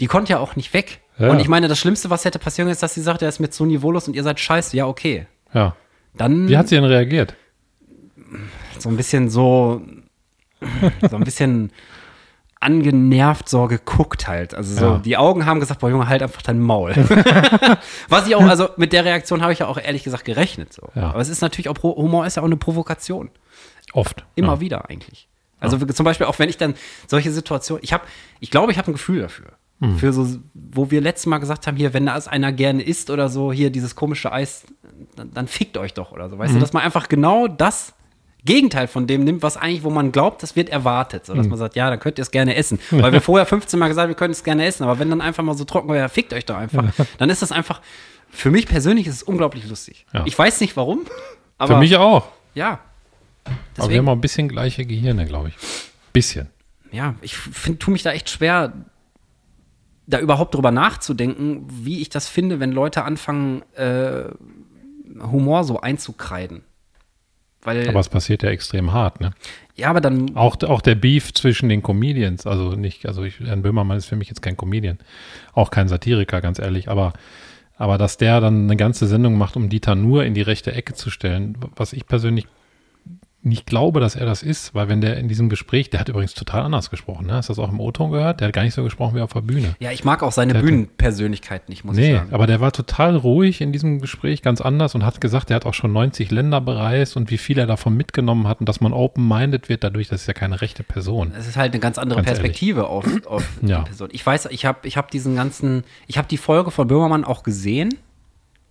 die 0.02 0.08
konnte 0.08 0.34
ja 0.34 0.40
auch 0.40 0.58
nicht 0.58 0.74
weg. 0.74 1.00
Ja. 1.18 1.30
Und 1.30 1.40
ich 1.40 1.48
meine, 1.48 1.70
das 1.70 1.80
Schlimmste, 1.80 2.10
was 2.10 2.26
hätte 2.26 2.40
passieren 2.40 2.66
können, 2.66 2.74
ist, 2.74 2.84
dass 2.84 2.94
sie 2.94 3.02
sagt, 3.02 3.22
er 3.22 3.30
ist 3.30 3.40
mir 3.40 3.50
zu 3.50 3.66
niveaulos 3.66 4.08
und 4.08 4.16
ihr 4.16 4.24
seid 4.24 4.40
scheiße. 4.40 4.76
Ja, 4.76 4.86
okay. 4.86 5.28
Ja. 5.54 5.76
Dann 6.14 6.50
Wie 6.50 6.58
hat 6.58 6.68
sie 6.68 6.76
denn 6.76 6.84
reagiert? 6.84 7.36
So 8.82 8.90
ein 8.90 8.98
bisschen 8.98 9.30
so, 9.30 9.82
so 11.10 11.16
ein 11.16 11.24
bisschen 11.24 11.72
angenervt 12.60 13.50
so 13.50 13.66
geguckt 13.68 14.28
halt. 14.28 14.54
Also 14.54 14.76
so, 14.76 14.86
Ja. 14.86 14.98
die 15.00 15.18
Augen 15.18 15.46
haben 15.48 15.60
gesagt, 15.60 15.80
boah 15.80 15.90
Junge, 15.90 16.08
halt 16.08 16.22
einfach 16.22 16.44
dein 16.44 16.60
Maul. 16.60 16.92
Was 18.10 18.28
ich 18.28 18.36
auch, 18.36 18.44
also 18.44 18.70
mit 18.78 18.94
der 18.94 19.04
Reaktion 19.04 19.42
habe 19.42 19.52
ich 19.52 19.60
ja 19.60 19.68
auch 19.68 19.80
ehrlich 19.80 20.04
gesagt 20.04 20.26
gerechnet. 20.26 20.72
So. 20.74 20.84
Ja. 20.94 21.10
Aber 21.10 21.20
es 21.22 21.30
ist 21.30 21.42
natürlich 21.42 21.70
auch, 21.70 21.82
Humor 21.82 22.26
ist 22.28 22.36
ja 22.36 22.44
auch 22.44 22.48
eine 22.48 22.58
Provokation. 22.58 23.32
Oft. 23.94 24.26
Immer 24.36 24.54
ja. 24.56 24.60
wieder 24.60 24.90
eigentlich. 24.90 25.28
Also 25.60 25.78
zum 25.78 26.04
Beispiel 26.06 26.26
auch 26.28 26.38
wenn 26.40 26.50
ich 26.50 26.58
dann 26.58 26.76
solche 27.08 27.32
Situationen, 27.32 27.84
ich 27.84 27.94
habe, 27.94 28.04
ich 28.40 28.52
glaube, 28.52 28.72
ich 28.72 28.78
habe 28.78 28.90
ein 28.92 28.94
Gefühl 28.94 29.22
dafür. 29.22 29.48
Hm. 29.80 29.98
Für 29.98 30.14
so, 30.14 30.28
wo 30.54 30.92
wir 30.92 31.02
letztes 31.02 31.26
Mal 31.26 31.40
gesagt 31.40 31.66
haben, 31.66 31.78
hier, 31.78 31.94
wenn 31.96 32.06
da 32.06 32.14
einer 32.28 32.52
gerne 32.52 32.84
isst 32.84 33.10
oder 33.10 33.28
so, 33.30 33.52
hier 33.52 33.72
dieses 33.72 33.96
komische 33.96 34.32
Eis, 34.32 34.66
dann, 35.16 35.32
dann 35.34 35.48
fickt 35.48 35.78
euch 35.78 35.94
doch 35.96 36.12
oder 36.12 36.30
so. 36.30 36.38
Weißt 36.38 36.52
du, 36.54 36.58
Mhm. 36.58 36.62
dass 36.62 36.74
man 36.74 36.84
einfach 36.84 37.10
genau 37.10 37.48
das 37.48 37.94
Gegenteil 38.44 38.88
von 38.88 39.06
dem 39.06 39.24
nimmt, 39.24 39.44
was 39.44 39.56
eigentlich, 39.56 39.84
wo 39.84 39.90
man 39.92 40.12
glaubt, 40.12 40.42
das 40.42 40.56
wird 40.56 40.70
erwartet. 40.70 41.26
So, 41.28 41.36
dass 41.36 41.48
man 41.48 41.60
sagt, 41.60 41.76
ja, 41.76 41.90
dann 41.92 42.00
könnt 42.00 42.18
ihr 42.18 42.24
es 42.24 42.32
gerne 42.32 42.56
essen. 42.56 42.80
Weil 42.90 43.12
wir 43.14 43.22
vorher 43.22 43.46
15 43.46 43.80
Mal 43.80 43.88
gesagt 43.88 44.04
haben, 44.04 44.10
wir 44.10 44.16
können 44.16 44.32
es 44.32 44.44
gerne 44.44 44.66
essen. 44.66 44.84
Aber 44.84 44.98
wenn 44.98 45.10
dann 45.12 45.22
einfach 45.22 45.44
mal 45.44 45.56
so 45.56 45.64
trocken 45.64 45.94
ja, 45.94 46.08
fickt 46.08 46.34
euch 46.34 46.46
doch 46.46 46.56
einfach. 46.58 46.84
Dann 47.20 47.30
ist 47.30 47.42
das 47.44 47.52
einfach, 47.52 47.82
für 48.30 48.50
mich 48.50 48.66
persönlich 48.66 49.06
ist 49.06 49.16
es 49.16 49.24
unglaublich 49.24 49.68
lustig. 49.68 50.06
Ja. 50.12 50.24
Ich 50.26 50.38
weiß 50.38 50.60
nicht 50.62 50.76
warum, 50.76 51.02
aber 51.60 51.76
Für 51.76 51.80
mich 51.80 51.96
auch. 51.98 52.30
ja. 52.56 52.80
Aber 53.44 53.54
wir 53.54 53.58
Deswegen- 53.78 53.98
haben 54.00 54.10
auch 54.10 54.14
ein 54.14 54.22
bisschen 54.22 54.48
gleiche 54.48 54.86
Gehirne, 54.86 55.26
glaube 55.26 55.50
ich. 55.50 55.56
Bisschen. 56.14 56.48
ja, 56.92 57.16
ich 57.22 57.38
find, 57.38 57.80
tue 57.80 57.92
mich 57.94 58.04
da 58.04 58.12
echt 58.12 58.30
schwer, 58.30 58.74
da 60.08 60.20
überhaupt 60.20 60.54
drüber 60.56 60.72
nachzudenken, 60.72 61.68
wie 61.70 62.02
ich 62.02 62.10
das 62.10 62.28
finde, 62.28 62.60
wenn 62.60 62.72
Leute 62.72 63.04
anfangen, 63.04 63.62
äh, 63.76 64.24
Humor 65.22 65.64
so 65.64 65.80
einzukreiden. 65.82 66.64
Weil, 67.64 67.88
Aber 67.88 68.00
es 68.00 68.10
passiert 68.10 68.44
ja 68.44 68.50
extrem 68.50 68.92
hart, 68.92 69.22
ne? 69.22 69.32
ja, 69.76 69.90
aber 69.90 70.02
dann, 70.02 70.36
Auch, 70.36 70.62
auch 70.64 70.82
der 70.82 70.96
Beef 70.96 71.34
zwischen 71.34 71.70
den 71.70 71.84
Comedians, 71.84 72.48
also 72.48 72.72
nicht, 72.72 73.06
also 73.06 73.24
ich, 73.24 73.40
Herrn 73.40 73.62
Böhmermann 73.62 73.98
ist 73.98 74.06
für 74.06 74.16
mich 74.16 74.30
jetzt 74.30 74.42
kein 74.42 74.58
Comedian, 74.58 74.98
auch 75.54 75.70
kein 75.70 75.88
Satiriker, 75.88 76.42
ganz 76.42 76.58
ehrlich, 76.58 76.90
aber, 76.90 77.14
aber 77.78 77.98
dass 77.98 78.18
der 78.18 78.42
dann 78.42 78.64
eine 78.64 78.78
ganze 78.78 79.06
Sendung 79.08 79.38
macht, 79.38 79.56
um 79.56 79.70
Dieter 79.70 79.96
nur 79.96 80.26
in 80.26 80.34
die 80.34 80.42
rechte 80.42 80.74
Ecke 80.74 80.94
zu 80.94 81.12
stellen, 81.12 81.58
was 81.76 81.94
ich 81.94 82.08
persönlich 82.08 82.48
nicht 83.44 83.66
glaube, 83.66 84.00
dass 84.00 84.16
er 84.16 84.28
das 84.28 84.44
ist, 84.44 84.76
weil 84.76 84.88
wenn 84.88 85.02
der 85.02 85.18
in 85.18 85.28
diesem 85.28 85.50
Gespräch, 85.50 85.90
der 85.90 86.00
hat 86.00 86.10
übrigens 86.10 86.36
total 86.36 86.62
anders 86.62 86.92
gesprochen, 86.92 87.26
ne? 87.26 87.34
Hast 87.34 87.50
du 87.50 87.54
das 87.54 87.60
auch 87.60 87.72
im 87.72 87.80
O-Ton 87.80 88.12
gehört? 88.12 88.40
Der 88.40 88.48
hat 88.50 88.54
gar 88.54 88.62
nicht 88.62 88.76
so 88.76 88.84
gesprochen 88.84 89.16
wie 89.16 89.22
auf 89.22 89.34
der 89.34 89.42
Bühne. 89.42 89.76
ja, 89.80 89.92
ich 89.92 90.04
mag 90.04 90.22
auch 90.22 90.32
seine 90.32 90.54
Der- 90.54 90.62
Bühnenpersönlichkeit 90.62 91.68
nicht, 91.68 91.84
muss 91.84 91.98
ich 91.98 92.06
Nee, 92.06 92.14
sagen. 92.18 92.34
aber 92.34 92.46
der 92.46 92.62
war 92.62 92.72
total 92.72 93.16
ruhig 93.16 93.62
in 93.62 93.72
diesem 93.72 94.00
Gespräch, 94.00 94.44
ganz 94.44 94.62
anders 94.62 94.94
und 94.94 95.04
hat 95.06 95.22
gesagt, 95.22 95.50
er 95.50 95.56
hat 95.56 95.66
auch 95.66 95.74
schon 95.74 95.92
90 95.92 96.30
Länder 96.30 96.62
bereist 96.62 97.18
und 97.18 97.32
wie 97.32 97.40
viel 97.40 97.58
er 97.58 97.66
davon 97.66 97.98
mitgenommen 97.98 98.48
hat 98.48 98.60
und 98.60 98.70
dass 98.70 98.80
man 98.80 98.94
open-minded 98.94 99.70
wird 99.70 99.84
dadurch, 99.84 100.08
das 100.08 100.22
ist 100.22 100.28
ja 100.28 100.34
keine 100.34 100.62
rechte 100.62 100.84
Person. 100.84 101.32
Es 101.36 101.48
ist 101.48 101.58
halt 101.58 101.74
eine 101.74 101.80
ganz 101.80 101.98
andere 101.98 102.18
Ganz 102.22 102.28
Perspektive 102.28 102.88
auf, 102.88 103.06
auf 103.26 103.50
Ja. 103.64 103.80
die 103.80 103.86
Person. 103.86 104.10
Ich 104.12 104.24
weiß, 104.24 104.50
ich 104.52 104.66
habe 104.66 104.88
ich 104.88 104.98
hab 104.98 105.10
diesen 105.10 105.36
ganzen, 105.36 105.84
ich 106.06 106.20
habe 106.20 106.28
die 106.28 106.38
Folge 106.38 106.70
von 106.70 106.88
Böhmermann 106.88 107.24
auch 107.24 107.42
gesehen, 107.42 107.96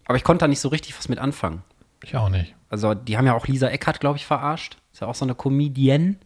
aber 0.05 0.17
ich 0.17 0.23
konnte 0.23 0.45
da 0.45 0.49
nicht 0.49 0.61
so 0.61 0.69
richtig 0.69 0.97
was 0.97 1.09
mit 1.09 1.19
anfangen. 1.19 1.63
Ich 2.05 2.15
auch 2.17 2.29
nicht. 2.29 2.55
Also, 2.71 2.95
die 2.95 3.19
haben 3.19 3.27
ja 3.27 3.35
auch 3.35 3.47
Lisa 3.47 3.69
Eckert, 3.69 4.01
glaube 4.01 4.17
ich, 4.17 4.25
verarscht. 4.25 4.79
Ist 4.93 5.03
ja 5.03 5.07
auch 5.07 5.15
so 5.15 5.27
eine 5.27 5.35
Comedienne. 5.35 6.17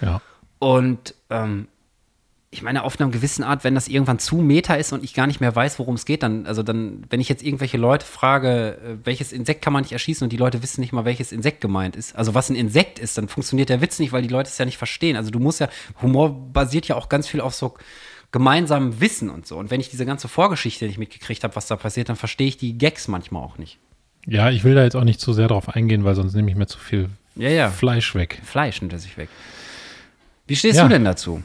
Ja. 0.00 0.20
Und 0.58 1.14
ähm, 1.30 1.68
ich 2.52 2.62
meine, 2.62 2.84
auf 2.84 3.00
einer 3.00 3.10
gewissen 3.10 3.42
Art, 3.44 3.64
wenn 3.64 3.74
das 3.74 3.88
irgendwann 3.88 4.18
zu 4.18 4.36
Meta 4.36 4.74
ist 4.74 4.92
und 4.92 5.02
ich 5.02 5.14
gar 5.14 5.26
nicht 5.26 5.40
mehr 5.40 5.56
weiß, 5.56 5.78
worum 5.78 5.94
es 5.94 6.04
geht, 6.04 6.22
dann, 6.22 6.46
also 6.46 6.62
dann, 6.62 7.02
wenn 7.08 7.18
ich 7.18 7.30
jetzt 7.30 7.42
irgendwelche 7.42 7.78
Leute 7.78 8.04
frage, 8.04 8.76
äh, 8.76 9.06
welches 9.06 9.32
Insekt 9.32 9.62
kann 9.62 9.72
man 9.72 9.82
nicht 9.82 9.92
erschießen 9.92 10.22
und 10.22 10.30
die 10.30 10.36
Leute 10.36 10.62
wissen 10.62 10.82
nicht 10.82 10.92
mal, 10.92 11.06
welches 11.06 11.32
Insekt 11.32 11.62
gemeint 11.62 11.96
ist, 11.96 12.14
also 12.14 12.34
was 12.34 12.50
ein 12.50 12.54
Insekt 12.54 12.98
ist, 12.98 13.16
dann 13.16 13.28
funktioniert 13.28 13.70
der 13.70 13.80
Witz 13.80 13.98
nicht, 13.98 14.12
weil 14.12 14.20
die 14.20 14.28
Leute 14.28 14.50
es 14.50 14.58
ja 14.58 14.66
nicht 14.66 14.76
verstehen. 14.76 15.16
Also 15.16 15.30
du 15.30 15.38
musst 15.38 15.60
ja, 15.60 15.68
Humor 16.02 16.52
basiert 16.52 16.86
ja 16.88 16.96
auch 16.96 17.08
ganz 17.08 17.26
viel 17.26 17.40
auf 17.40 17.54
so 17.54 17.74
gemeinsamem 18.32 19.00
Wissen 19.00 19.30
und 19.30 19.46
so. 19.46 19.56
Und 19.56 19.70
wenn 19.70 19.80
ich 19.80 19.88
diese 19.88 20.04
ganze 20.04 20.28
Vorgeschichte 20.28 20.84
nicht 20.84 20.98
mitgekriegt 20.98 21.44
habe, 21.44 21.56
was 21.56 21.68
da 21.68 21.76
passiert, 21.76 22.10
dann 22.10 22.16
verstehe 22.16 22.48
ich 22.48 22.58
die 22.58 22.76
Gags 22.76 23.08
manchmal 23.08 23.42
auch 23.42 23.56
nicht. 23.56 23.78
Ja, 24.26 24.50
ich 24.50 24.64
will 24.64 24.74
da 24.74 24.82
jetzt 24.84 24.96
auch 24.96 25.04
nicht 25.04 25.20
zu 25.20 25.32
sehr 25.32 25.48
drauf 25.48 25.68
eingehen, 25.68 26.04
weil 26.04 26.14
sonst 26.14 26.34
nehme 26.34 26.50
ich 26.50 26.56
mir 26.56 26.66
zu 26.66 26.78
viel 26.78 27.08
Ja, 27.36 27.48
ja. 27.48 27.70
Fleisch 27.70 28.14
weg. 28.14 28.40
Fleisch 28.44 28.80
nimmt 28.80 28.92
er 28.92 28.98
sich 28.98 29.16
weg. 29.16 29.28
Wie 30.46 30.56
stehst 30.56 30.76
Ja. 30.78 30.84
du 30.84 30.88
denn 30.90 31.04
dazu? 31.04 31.42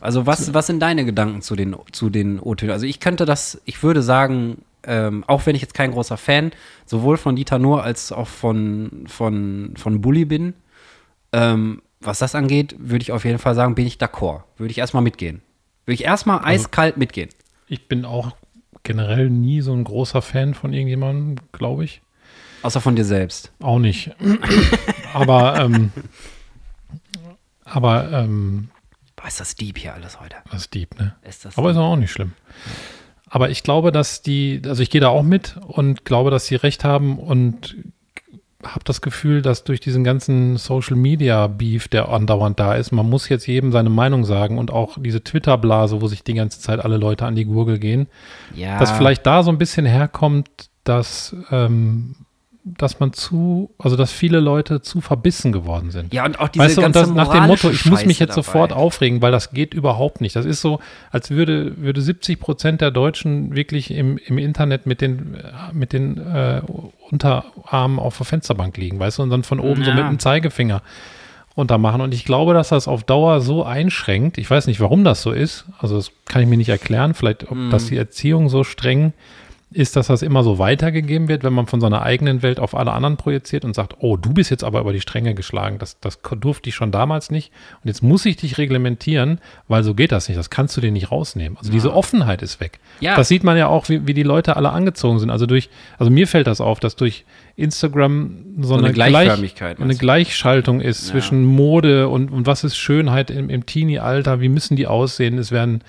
Also 0.00 0.26
was, 0.26 0.52
was 0.54 0.66
sind 0.66 0.80
deine 0.80 1.04
Gedanken 1.04 1.40
zu 1.42 1.56
den, 1.56 1.74
zu 1.92 2.10
den 2.10 2.38
O-Tönen? 2.40 2.72
Also 2.72 2.86
ich 2.86 3.00
könnte 3.00 3.24
das, 3.24 3.60
ich 3.64 3.82
würde 3.82 4.02
sagen, 4.02 4.58
ähm, 4.84 5.24
auch 5.26 5.46
wenn 5.46 5.56
ich 5.56 5.62
jetzt 5.62 5.74
kein 5.74 5.90
großer 5.92 6.16
Fan 6.16 6.52
sowohl 6.84 7.16
von 7.16 7.34
Dieter 7.36 7.58
Nuhr 7.58 7.82
als 7.82 8.12
auch 8.12 8.28
von, 8.28 9.04
von, 9.06 9.74
von 9.76 10.00
Bully 10.00 10.24
bin, 10.24 10.54
ähm, 11.32 11.82
was 12.00 12.18
das 12.18 12.34
angeht, 12.34 12.74
würde 12.78 13.02
ich 13.02 13.10
auf 13.12 13.24
jeden 13.24 13.38
Fall 13.38 13.54
sagen, 13.54 13.74
bin 13.74 13.86
ich 13.86 13.96
d'accord. 13.96 14.42
Würde 14.58 14.70
ich 14.70 14.78
erstmal 14.78 15.02
mitgehen. 15.02 15.42
Würde 15.86 15.94
ich 15.94 16.04
erstmal 16.04 16.44
eiskalt 16.44 16.96
mitgehen. 16.98 17.30
Ich 17.68 17.88
bin 17.88 18.04
auch 18.04 18.36
generell 18.84 19.30
nie 19.30 19.60
so 19.60 19.72
ein 19.72 19.82
großer 19.82 20.22
Fan 20.22 20.54
von 20.54 20.72
irgendjemandem, 20.72 21.36
glaube 21.52 21.84
ich. 21.84 22.00
Außer 22.66 22.80
von 22.80 22.96
dir 22.96 23.04
selbst. 23.04 23.52
Auch 23.60 23.78
nicht. 23.78 24.10
aber, 25.14 25.60
ähm, 25.60 25.92
aber, 27.64 28.10
ähm, 28.10 28.70
Boah, 29.14 29.28
ist 29.28 29.38
das 29.38 29.54
deep 29.54 29.78
hier 29.78 29.94
alles 29.94 30.20
heute. 30.20 30.34
das 30.50 30.62
ist 30.62 30.74
deep, 30.74 30.98
ne? 30.98 31.14
Ist 31.22 31.44
das 31.44 31.56
Aber 31.56 31.70
ist 31.70 31.76
auch 31.76 31.94
nicht 31.94 32.10
schlimm. 32.10 32.32
Aber 33.28 33.50
ich 33.50 33.62
glaube, 33.62 33.92
dass 33.92 34.20
die, 34.20 34.60
also 34.66 34.82
ich 34.82 34.90
gehe 34.90 35.00
da 35.00 35.10
auch 35.10 35.22
mit 35.22 35.56
und 35.64 36.04
glaube, 36.04 36.32
dass 36.32 36.46
sie 36.46 36.56
recht 36.56 36.82
haben 36.82 37.20
und 37.20 37.76
habe 38.64 38.82
das 38.84 39.00
Gefühl, 39.00 39.42
dass 39.42 39.62
durch 39.62 39.78
diesen 39.78 40.02
ganzen 40.02 40.56
Social 40.56 40.96
Media 40.96 41.46
Beef, 41.46 41.86
der 41.86 42.08
andauernd 42.08 42.58
da 42.58 42.74
ist, 42.74 42.90
man 42.90 43.08
muss 43.08 43.28
jetzt 43.28 43.46
jedem 43.46 43.70
seine 43.70 43.90
Meinung 43.90 44.24
sagen 44.24 44.58
und 44.58 44.72
auch 44.72 44.98
diese 45.00 45.22
Twitter-Blase, 45.22 46.00
wo 46.00 46.08
sich 46.08 46.24
die 46.24 46.34
ganze 46.34 46.60
Zeit 46.60 46.84
alle 46.84 46.96
Leute 46.96 47.26
an 47.26 47.36
die 47.36 47.44
Gurgel 47.44 47.78
gehen, 47.78 48.08
ja. 48.56 48.80
dass 48.80 48.90
vielleicht 48.90 49.24
da 49.24 49.44
so 49.44 49.52
ein 49.52 49.58
bisschen 49.58 49.86
herkommt, 49.86 50.48
dass, 50.82 51.36
ähm, 51.52 52.16
dass 52.68 52.98
man 52.98 53.12
zu, 53.12 53.70
also 53.78 53.94
dass 53.94 54.10
viele 54.10 54.40
Leute 54.40 54.80
zu 54.82 55.00
verbissen 55.00 55.52
geworden 55.52 55.92
sind. 55.92 56.12
Ja, 56.12 56.24
und 56.24 56.40
auch 56.40 56.48
diese 56.48 56.64
Weißt 56.64 56.76
du, 56.78 56.80
und 56.80 56.92
ganze 56.92 57.00
das 57.00 57.10
nach 57.12 57.28
dem 57.32 57.46
Motto, 57.46 57.70
ich 57.70 57.86
muss 57.86 58.04
mich 58.04 58.18
jetzt 58.18 58.34
sofort 58.34 58.72
dabei. 58.72 58.80
aufregen, 58.82 59.22
weil 59.22 59.30
das 59.30 59.52
geht 59.52 59.72
überhaupt 59.72 60.20
nicht. 60.20 60.34
Das 60.34 60.44
ist 60.44 60.60
so, 60.62 60.80
als 61.12 61.30
würde, 61.30 61.80
würde 61.80 62.00
70 62.02 62.40
Prozent 62.40 62.80
der 62.80 62.90
Deutschen 62.90 63.54
wirklich 63.54 63.92
im, 63.92 64.18
im 64.18 64.36
Internet 64.38 64.84
mit 64.84 65.00
den, 65.00 65.36
mit 65.72 65.92
den 65.92 66.18
äh, 66.18 66.60
Unterarmen 67.10 67.98
auf 67.98 68.16
der 68.16 68.26
Fensterbank 68.26 68.76
liegen, 68.76 68.98
weißt 68.98 69.18
du, 69.18 69.22
und 69.22 69.30
dann 69.30 69.44
von 69.44 69.60
oben 69.60 69.84
so 69.84 69.90
Ja. 69.90 69.96
mit 69.96 70.04
dem 70.08 70.18
Zeigefinger 70.18 70.82
untermachen. 71.54 72.00
Und 72.00 72.12
ich 72.12 72.24
glaube, 72.24 72.52
dass 72.52 72.68
das 72.70 72.88
auf 72.88 73.04
Dauer 73.04 73.40
so 73.40 73.64
einschränkt. 73.64 74.38
Ich 74.38 74.50
weiß 74.50 74.66
nicht, 74.66 74.80
warum 74.80 75.04
das 75.04 75.22
so 75.22 75.30
ist. 75.30 75.64
Also 75.78 75.96
das 75.96 76.10
kann 76.26 76.42
ich 76.42 76.48
mir 76.48 76.56
nicht 76.58 76.68
erklären. 76.68 77.14
Vielleicht, 77.14 77.50
ob 77.50 77.56
dass 77.70 77.86
die 77.86 77.96
Erziehung 77.96 78.48
so 78.48 78.62
streng 78.64 79.12
ist, 79.72 79.96
dass 79.96 80.06
das 80.06 80.22
immer 80.22 80.44
so 80.44 80.58
weitergegeben 80.58 81.26
wird, 81.26 81.42
wenn 81.42 81.52
man 81.52 81.66
von 81.66 81.80
seiner 81.80 82.02
eigenen 82.02 82.42
Welt 82.42 82.60
auf 82.60 82.76
alle 82.76 82.92
anderen 82.92 83.16
projiziert 83.16 83.64
und 83.64 83.74
sagt, 83.74 83.96
oh, 83.98 84.16
du 84.16 84.32
bist 84.32 84.48
jetzt 84.48 84.62
aber 84.62 84.80
über 84.80 84.92
die 84.92 85.00
Stränge 85.00 85.34
geschlagen, 85.34 85.78
das, 85.78 85.98
das 85.98 86.20
durfte 86.40 86.68
ich 86.68 86.76
schon 86.76 86.92
damals 86.92 87.32
nicht 87.32 87.52
und 87.82 87.88
jetzt 87.88 88.00
muss 88.00 88.24
ich 88.26 88.36
dich 88.36 88.58
reglementieren, 88.58 89.40
weil 89.66 89.82
so 89.82 89.94
geht 89.94 90.12
das 90.12 90.28
nicht, 90.28 90.38
das 90.38 90.50
kannst 90.50 90.76
du 90.76 90.80
dir 90.80 90.92
nicht 90.92 91.10
rausnehmen. 91.10 91.58
Also 91.58 91.72
diese 91.72 91.92
Offenheit 91.92 92.42
ist 92.42 92.60
weg. 92.60 92.78
Ja. 93.00 93.16
Das 93.16 93.26
sieht 93.26 93.42
man 93.42 93.56
ja 93.56 93.66
auch, 93.66 93.88
wie, 93.88 94.06
wie 94.06 94.14
die 94.14 94.22
Leute 94.22 94.56
alle 94.56 94.70
angezogen 94.70 95.18
sind. 95.18 95.30
Also 95.30 95.46
durch, 95.46 95.68
also 95.98 96.12
mir 96.12 96.28
fällt 96.28 96.46
das 96.46 96.60
auf, 96.60 96.78
dass 96.78 96.94
durch 96.94 97.24
Instagram 97.56 98.44
so, 98.60 98.74
eine 98.74 98.84
eine, 98.84 98.92
Gleichförmigkeit, 98.94 99.78
Gleich, 99.78 99.84
eine? 99.84 99.98
Gleichschaltung 99.98 100.80
ist 100.80 101.08
zwischen 101.08 101.44
Mode 101.44 102.08
und, 102.08 102.30
und 102.30 102.46
was 102.46 102.62
ist 102.62 102.76
Schönheit 102.76 103.30
im, 103.30 103.50
im 103.50 103.66
Teenie-Alter, 103.66 104.40
wie 104.40 104.48
müssen 104.48 104.76
die 104.76 104.86
aussehen, 104.86 105.38
es 105.38 105.50
werden 105.50 105.82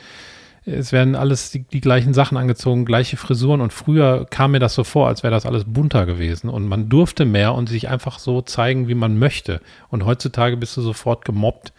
es 0.68 0.92
werden 0.92 1.16
alles 1.16 1.50
die, 1.52 1.64
die 1.64 1.80
gleichen 1.82 2.14
Sachen 2.14 2.38
angezogen, 2.38 2.86
gleiche 2.86 3.16
Frisuren 3.18 3.62
und 3.62 3.72
früher 3.72 4.26
kam 4.30 4.52
mir 4.52 4.60
das 4.60 4.76
so 4.76 4.84
vor, 4.84 5.08
als 5.08 5.24
wäre 5.24 5.32
das 5.32 5.46
alles 5.46 5.64
bunter 5.66 6.06
gewesen 6.06 6.50
und 6.50 6.68
man 6.68 6.90
durfte 6.90 7.26
mehr 7.26 7.54
und 7.54 7.70
sich 7.70 7.88
einfach 7.88 8.20
so 8.20 8.42
zeigen, 8.42 8.88
wie 8.88 8.96
man 8.96 9.18
möchte. 9.18 9.62
Und 9.90 10.06
heutzutage 10.06 10.58
bist 10.58 10.76
du 10.76 10.82
sofort 10.82 11.24
gemobbt, 11.24 11.72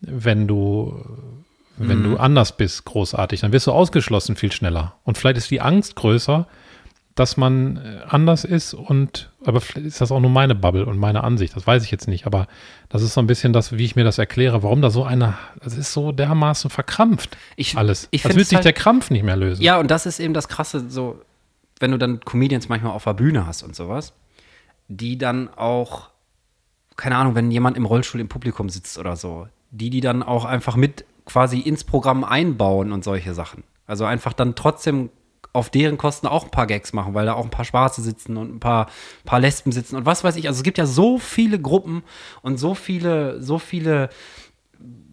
wenn 0.00 0.48
du, 0.48 1.04
wenn 1.76 1.98
Mhm. 2.00 2.04
du 2.12 2.16
anders 2.16 2.56
bist, 2.56 2.84
großartig. 2.86 3.40
Dann 3.40 3.52
wirst 3.52 3.66
du 3.66 3.72
ausgeschlossen 3.72 4.36
viel 4.36 4.52
schneller. 4.52 4.94
Und 5.04 5.18
vielleicht 5.18 5.36
ist 5.36 5.50
die 5.50 5.60
Angst 5.60 5.94
größer, 5.96 6.46
dass 7.14 7.36
man 7.36 7.76
äh, 7.76 8.00
anders 8.08 8.44
ist 8.44 8.74
und, 8.74 9.30
aber 9.44 9.60
vielleicht 9.60 9.86
ist 9.86 10.00
das 10.00 10.10
auch 10.10 10.18
nur 10.20 10.30
meine 10.30 10.54
Bubble 10.56 10.84
und 10.84 10.98
meine 10.98 11.22
Ansicht, 11.22 11.54
das 11.54 11.64
weiß 11.66 11.84
ich 11.84 11.90
jetzt 11.92 12.08
nicht, 12.08 12.26
aber 12.26 12.48
das 12.88 13.02
ist 13.02 13.14
so 13.14 13.20
ein 13.20 13.28
bisschen 13.28 13.52
das, 13.52 13.76
wie 13.76 13.84
ich 13.84 13.94
mir 13.94 14.02
das 14.04 14.18
erkläre, 14.18 14.62
warum 14.64 14.82
da 14.82 14.90
so 14.90 15.04
eine, 15.04 15.34
das 15.62 15.76
ist 15.76 15.92
so 15.92 16.10
dermaßen 16.10 16.70
verkrampft, 16.70 17.36
Ich- 17.56 17.76
alles. 17.76 18.08
ich 18.10 18.24
Als 18.24 18.34
würde 18.34 18.44
sich 18.44 18.56
halt- 18.56 18.64
der 18.64 18.72
Krampf 18.72 19.10
nicht 19.10 19.22
mehr 19.22 19.36
lösen. 19.36 19.62
Ja, 19.62 19.78
und 19.78 19.90
das 19.92 20.06
ist 20.06 20.18
eben 20.18 20.34
das 20.34 20.48
Krasse, 20.48 20.90
so, 20.90 21.20
wenn 21.78 21.92
du 21.92 21.98
dann 21.98 22.18
Comedians 22.20 22.68
manchmal 22.68 22.92
auf 22.92 23.04
der 23.04 23.14
Bühne 23.14 23.46
hast 23.46 23.62
und 23.62 23.76
sowas, 23.76 24.12
die 24.88 25.16
dann 25.16 25.48
auch, 25.54 26.10
keine 26.96 27.16
Ahnung, 27.16 27.34
wenn 27.36 27.50
jemand 27.50 27.76
im 27.76 27.84
Rollstuhl 27.86 28.20
im 28.20 28.28
Publikum 28.28 28.68
sitzt 28.68 28.98
oder 28.98 29.14
so, 29.16 29.46
die 29.70 29.90
die 29.90 30.00
dann 30.00 30.22
auch 30.24 30.44
einfach 30.44 30.74
mit 30.76 31.04
quasi 31.26 31.60
ins 31.60 31.84
Programm 31.84 32.22
einbauen 32.24 32.92
und 32.92 33.02
solche 33.04 33.34
Sachen. 33.34 33.62
Also 33.86 34.04
einfach 34.04 34.32
dann 34.32 34.54
trotzdem 34.56 35.10
auf 35.54 35.70
deren 35.70 35.96
Kosten 35.96 36.26
auch 36.26 36.44
ein 36.44 36.50
paar 36.50 36.66
Gags 36.66 36.92
machen, 36.92 37.14
weil 37.14 37.24
da 37.26 37.32
auch 37.34 37.44
ein 37.44 37.50
paar 37.50 37.64
Schwarze 37.64 38.02
sitzen 38.02 38.36
und 38.36 38.56
ein 38.56 38.60
paar, 38.60 38.88
paar 39.24 39.40
Lesben 39.40 39.72
sitzen 39.72 39.96
und 39.96 40.04
was 40.04 40.22
weiß 40.24 40.36
ich. 40.36 40.48
Also 40.48 40.58
es 40.58 40.62
gibt 40.64 40.76
ja 40.78 40.84
so 40.84 41.16
viele 41.18 41.58
Gruppen 41.58 42.02
und 42.42 42.58
so 42.58 42.74
viele, 42.74 43.40
so 43.40 43.58
viele 43.58 44.10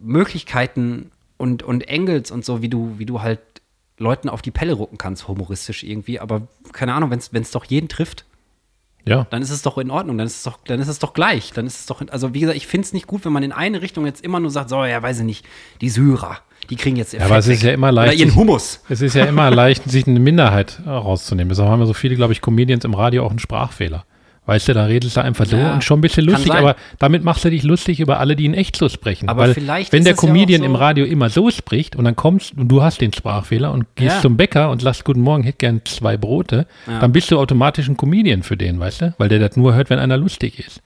Möglichkeiten 0.00 1.10
und, 1.36 1.62
und 1.62 1.88
Engels 1.88 2.30
und 2.30 2.44
so, 2.44 2.62
wie 2.62 2.68
du, 2.68 2.98
wie 2.98 3.06
du 3.06 3.22
halt 3.22 3.40
Leuten 3.98 4.28
auf 4.28 4.42
die 4.42 4.50
Pelle 4.50 4.72
rucken 4.74 4.98
kannst, 4.98 5.28
humoristisch 5.28 5.84
irgendwie. 5.84 6.18
Aber 6.20 6.48
keine 6.72 6.94
Ahnung, 6.94 7.10
wenn 7.10 7.42
es 7.42 7.50
doch 7.50 7.64
jeden 7.64 7.88
trifft, 7.88 8.24
Ja. 9.04 9.26
dann 9.30 9.42
ist 9.42 9.50
es 9.50 9.62
doch 9.62 9.78
in 9.78 9.90
Ordnung, 9.90 10.18
dann 10.18 10.26
ist 10.26 10.36
es 10.38 10.42
doch, 10.42 10.58
dann 10.64 10.80
ist 10.80 10.88
es 10.88 10.98
doch 10.98 11.14
gleich. 11.14 11.52
Dann 11.52 11.66
ist 11.66 11.80
es 11.80 11.86
doch, 11.86 12.02
also 12.10 12.34
wie 12.34 12.40
gesagt, 12.40 12.56
ich 12.56 12.66
finde 12.66 12.86
es 12.86 12.92
nicht 12.92 13.06
gut, 13.06 13.24
wenn 13.24 13.32
man 13.32 13.42
in 13.44 13.52
eine 13.52 13.80
Richtung 13.80 14.06
jetzt 14.06 14.24
immer 14.24 14.40
nur 14.40 14.50
sagt, 14.50 14.70
so, 14.70 14.84
ja, 14.84 15.00
weiß 15.02 15.20
ich 15.20 15.24
nicht, 15.24 15.46
die 15.80 15.88
Syrer, 15.90 16.38
die 16.70 16.76
kriegen 16.76 16.96
jetzt 16.96 17.12
ihr 17.12 17.20
Ja, 17.20 17.26
aber 17.26 17.38
es 17.38 17.48
ist 17.48 17.62
ja 17.62 17.72
immer 17.72 17.88
Oder 17.88 18.06
leicht, 18.06 18.20
ihren 18.20 18.34
Hummus. 18.34 18.80
Es 18.88 19.00
ist 19.02 19.14
ja 19.14 19.24
immer 19.24 19.50
leicht, 19.54 19.88
sich 19.90 20.06
eine 20.06 20.20
Minderheit 20.20 20.80
rauszunehmen. 20.86 21.48
Deshalb 21.50 21.68
haben 21.68 21.80
ja 21.80 21.86
so 21.86 21.92
viele, 21.92 22.16
glaube 22.16 22.32
ich, 22.32 22.40
Comedians 22.40 22.84
im 22.84 22.94
Radio 22.94 23.24
auch 23.24 23.30
einen 23.30 23.38
Sprachfehler. 23.38 24.04
Weißt 24.44 24.66
du, 24.66 24.74
da 24.74 24.86
redest 24.86 25.16
du 25.16 25.22
einfach 25.22 25.46
so 25.46 25.56
Ja, 25.56 25.72
und 25.72 25.84
schon 25.84 25.98
ein 25.98 26.00
bisschen 26.00 26.24
lustig, 26.24 26.52
aber 26.52 26.74
damit 26.98 27.22
machst 27.22 27.44
du 27.44 27.50
dich 27.50 27.62
lustig 27.62 28.00
über 28.00 28.18
alle, 28.18 28.34
die 28.34 28.44
in 28.44 28.54
echt 28.54 28.74
so 28.76 28.88
sprechen. 28.88 29.28
Aber 29.28 29.42
Weil 29.42 29.54
vielleicht 29.54 29.92
wenn 29.92 30.02
der 30.02 30.14
es 30.14 30.20
ja 30.20 30.26
Comedian 30.26 30.62
so- 30.62 30.66
im 30.66 30.74
Radio 30.74 31.04
immer 31.04 31.30
so 31.30 31.48
spricht 31.52 31.94
und 31.94 32.04
dann 32.04 32.16
kommst 32.16 32.56
und 32.58 32.66
du 32.66 32.82
hast 32.82 33.00
den 33.00 33.12
Sprachfehler 33.12 33.70
und 33.70 33.94
gehst 33.94 34.16
Ja. 34.16 34.20
zum 34.20 34.36
Bäcker 34.36 34.70
und 34.70 34.82
sagst 34.82 35.04
Guten 35.04 35.20
Morgen, 35.20 35.44
hätte 35.44 35.58
gern 35.58 35.82
zwei 35.84 36.16
Brote, 36.16 36.66
dann 36.86 37.12
bist 37.12 37.30
du 37.30 37.38
automatisch 37.38 37.86
ein 37.88 37.96
Comedian 37.96 38.42
für 38.42 38.56
den, 38.56 38.80
weißt 38.80 39.02
du? 39.02 39.14
Weil 39.16 39.28
der 39.28 39.38
das 39.38 39.56
nur 39.56 39.74
hört, 39.76 39.90
wenn 39.90 40.00
einer 40.00 40.16
lustig 40.16 40.58
ist. 40.58 40.82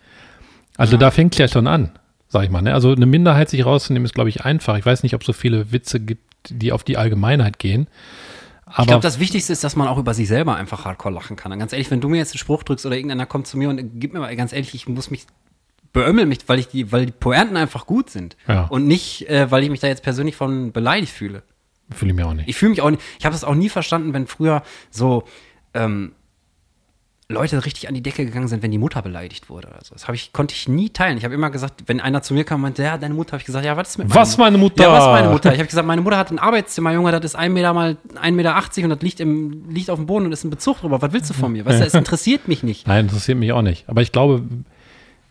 Also 0.77 0.99
da 0.99 1.11
fängt 1.11 1.33
es 1.35 1.39
ja 1.39 1.49
schon 1.49 1.67
an, 1.67 1.93
sag 2.29 2.45
ich 2.45 2.51
mal. 2.51 2.63
Ne? 2.63 2.75
Also 2.75 2.93
eine 2.93 3.07
Minderheit 3.07 3.51
sich 3.51 3.65
rauszunehmen 3.65 4.05
ist, 4.05 4.15
glaube 4.15 4.29
ich, 4.29 4.45
einfach. 4.45 4.77
Ich 4.79 4.87
weiß 4.87 5.03
nicht, 5.03 5.15
ob 5.15 5.23
es 5.23 5.27
so 5.27 5.33
viele 5.33 5.73
Witze 5.73 6.01
gibt, 6.01 6.23
die 6.49 6.73
auf 6.73 6.85
die 6.85 6.97
Allgemeinheit 6.97 7.59
gehen. 7.59 7.89
Aber 8.67 8.81
Ich 8.81 8.87
glaube, 8.89 9.03
das 9.03 9.21
Wichtigste 9.21 9.53
ist, 9.53 9.63
dass 9.63 9.77
man 9.77 9.87
auch 9.87 9.99
über 9.99 10.13
sich 10.13 10.27
selber 10.27 10.57
einfach 10.57 10.85
hardcore 10.85 11.15
lachen 11.15 11.37
kann. 11.37 11.53
Und 11.53 11.59
ganz 11.59 11.73
ehrlich, 11.73 11.91
wenn 11.91 12.01
du 12.01 12.09
mir 12.09 12.17
jetzt 12.17 12.33
einen 12.33 12.39
Spruch 12.39 12.65
drückst 12.65 12.85
oder 12.85 12.97
irgendeiner 12.97 13.27
kommt 13.27 13.47
zu 13.47 13.57
mir 13.57 13.69
und 13.69 14.01
gib 14.01 14.13
mir 14.13 14.21
mal 14.21 14.35
ganz 14.37 14.53
ehrlich, 14.53 14.75
ich 14.75 14.89
muss 14.89 15.11
mich 15.11 15.27
beömmeln 15.93 16.29
mich, 16.29 16.41
weil 16.47 16.59
ich 16.59 16.69
die, 16.69 16.93
weil 16.93 17.07
die 17.07 17.13
Pointen 17.13 17.57
einfach 17.57 17.87
gut 17.87 18.11
sind. 18.11 18.37
Ja. 18.49 18.65
Und 18.65 18.87
nicht, 18.87 19.29
äh, 19.31 19.51
weil 19.51 19.63
ich 19.63 19.71
mich 19.71 19.81
da 19.81 19.87
jetzt 19.87 20.03
persönlich 20.03 20.37
von 20.37 20.73
beleidigt 20.73 21.13
fühle. 21.13 21.43
fühle 21.91 22.11
ich 22.11 22.17
mir 22.17 22.27
auch 22.27 22.35
nicht. 22.35 22.49
Ich 22.49 22.57
fühle 22.57 22.71
mich 22.71 22.83
auch 22.83 22.91
nicht, 22.91 23.03
ich 23.19 23.25
habe 23.25 23.33
das 23.33 23.45
auch 23.45 23.55
nie 23.55 23.71
verstanden, 23.71 24.13
wenn 24.13 24.27
früher 24.27 24.63
so 24.91 25.25
ähm, 25.73 26.13
Leute 27.29 27.65
richtig 27.65 27.89
an 27.89 27.95
die 27.95 28.03
Decke 28.03 28.25
gegangen 28.25 28.47
sind, 28.47 28.63
wenn 28.63 28.71
die 28.71 28.79
Mutter 28.79 29.03
beleidigt 29.03 29.51
wurde 29.51 29.67
oder 29.67 29.81
so. 29.83 29.95
Das 29.95 30.09
ich, 30.11 30.33
konnte 30.33 30.55
ich 30.55 30.69
nie 30.69 30.91
teilen. 30.91 31.19
Ich 31.19 31.25
habe 31.25 31.35
immer 31.35 31.51
gesagt, 31.51 31.83
wenn 31.87 32.01
einer 32.01 32.23
zu 32.23 32.35
mir 32.35 32.45
kam 32.45 32.57
und 32.57 32.63
meinte, 32.63 32.85
ja, 32.85 32.99
deine 32.99 33.15
Mutter, 33.15 33.33
habe 33.33 33.41
ich 33.41 33.47
gesagt, 33.47 33.65
ja, 33.65 33.77
was 33.77 33.91
ist 33.91 33.99
mit 33.99 34.09
meiner 34.09 34.21
Was, 34.21 34.39
meine 34.39 34.59
Mutter? 34.59 34.85
Ja, 34.85 34.93
was 34.93 35.07
meine 35.07 35.31
Mutter? 35.31 35.53
Ich 35.53 35.59
habe 35.59 35.67
gesagt, 35.67 35.87
meine 35.89 36.03
Mutter 36.03 36.19
hat 36.19 36.31
ein 36.31 36.39
Arbeitszimmer, 36.39 36.93
Junge, 36.93 37.11
das 37.11 37.25
ist 37.25 37.35
1 37.35 37.53
Meter 37.53 37.73
mal 37.75 37.97
1,80 38.15 38.31
Meter 38.31 38.85
und 38.85 38.91
das 38.91 39.01
liegt, 39.01 39.19
im, 39.19 39.69
liegt 39.71 39.91
auf 39.91 39.99
dem 39.99 40.07
Boden 40.07 40.27
und 40.27 40.33
ist 40.33 40.45
ein 40.45 40.51
Bezug 40.51 40.81
drüber. 40.81 41.03
Was 41.03 41.13
willst 41.13 41.31
du 41.31 41.35
von 41.35 41.51
mir? 41.51 41.65
Weißt 41.65 41.81
du, 41.81 41.85
es 41.85 41.95
interessiert 41.95 42.47
mich 42.47 42.63
nicht. 42.63 42.87
Nein, 42.87 43.07
interessiert 43.07 43.39
mich 43.39 43.51
auch 43.51 43.63
nicht. 43.63 43.89
Aber 43.89 44.03
ich 44.03 44.13
glaube, 44.13 44.43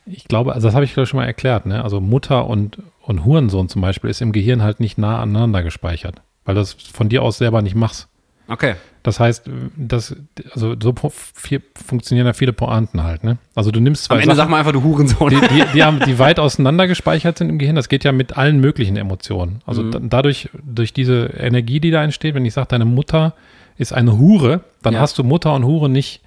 ich 0.06 0.26
glaube, 0.26 0.54
also 0.54 0.68
das 0.68 0.76
habe 0.76 0.84
ich 0.84 0.94
glaube 0.94 1.06
ich 1.06 1.10
schon 1.10 1.20
mal 1.20 1.26
erklärt, 1.26 1.66
ne? 1.66 1.82
Also 1.82 2.02
Mutter 2.02 2.48
und, 2.48 2.80
und 3.02 3.24
Hurensohn 3.24 3.70
zum 3.70 3.82
Beispiel 3.82 4.10
ist 4.10 4.22
im 4.22 4.34
Gehirn 4.34 4.62
halt 4.62 4.82
nicht 4.82 4.98
nah 4.98 5.22
aneinander 5.22 5.64
gespeichert, 5.64 6.22
weil 6.44 6.56
du 6.56 6.62
das 6.62 6.74
von 6.74 7.08
dir 7.08 7.24
aus 7.24 7.38
selber 7.38 7.62
nicht 7.62 7.76
machst. 7.76 8.10
Okay. 8.50 8.76
Das 9.06 9.20
heißt, 9.20 9.48
das, 9.78 10.16
also 10.54 10.74
so 10.82 10.94
viel, 11.36 11.62
funktionieren 11.86 12.26
da 12.26 12.34
viele 12.34 12.54
Pointen 12.54 13.04
halt, 13.04 13.24
ne? 13.24 13.38
Also 13.54 13.70
du 13.70 13.80
nimmst 13.80 14.06
zwei 14.06 14.16
Am 14.16 14.22
Ende 14.22 14.36
Sachen, 14.36 14.46
sag 14.46 14.50
mal 14.50 14.58
einfach, 14.58 14.72
du 14.72 14.82
Hurensohn. 14.82 15.30
die, 15.30 15.40
die, 15.48 15.64
die, 15.76 15.84
haben, 15.84 16.00
die 16.00 16.18
weit 16.18 16.40
auseinander 16.40 16.88
gespeichert 16.88 17.38
sind 17.38 17.50
im 17.50 17.60
Gehirn. 17.60 17.76
Das 17.76 17.88
geht 17.88 18.04
ja 18.04 18.12
mit 18.12 18.36
allen 18.36 18.60
möglichen 18.60 18.98
Emotionen. 18.98 19.62
Also 19.68 19.84
Mhm. 19.84 19.92
da, 19.92 20.00
dadurch, 20.02 20.50
durch 20.64 20.92
diese 20.92 21.26
Energie, 21.38 21.80
die 21.80 21.92
da 21.92 22.04
entsteht, 22.04 22.34
wenn 22.34 22.46
ich 22.46 22.54
sage, 22.54 22.68
deine 22.70 22.86
Mutter 22.86 23.36
ist 23.78 23.94
eine 23.94 24.18
Hure, 24.18 24.62
dann 24.82 24.96
Ja. 24.96 25.02
hast 25.02 25.20
du 25.20 25.24
Mutter 25.24 25.54
und 25.54 25.66
Hure 25.66 25.88
nicht, 25.88 26.22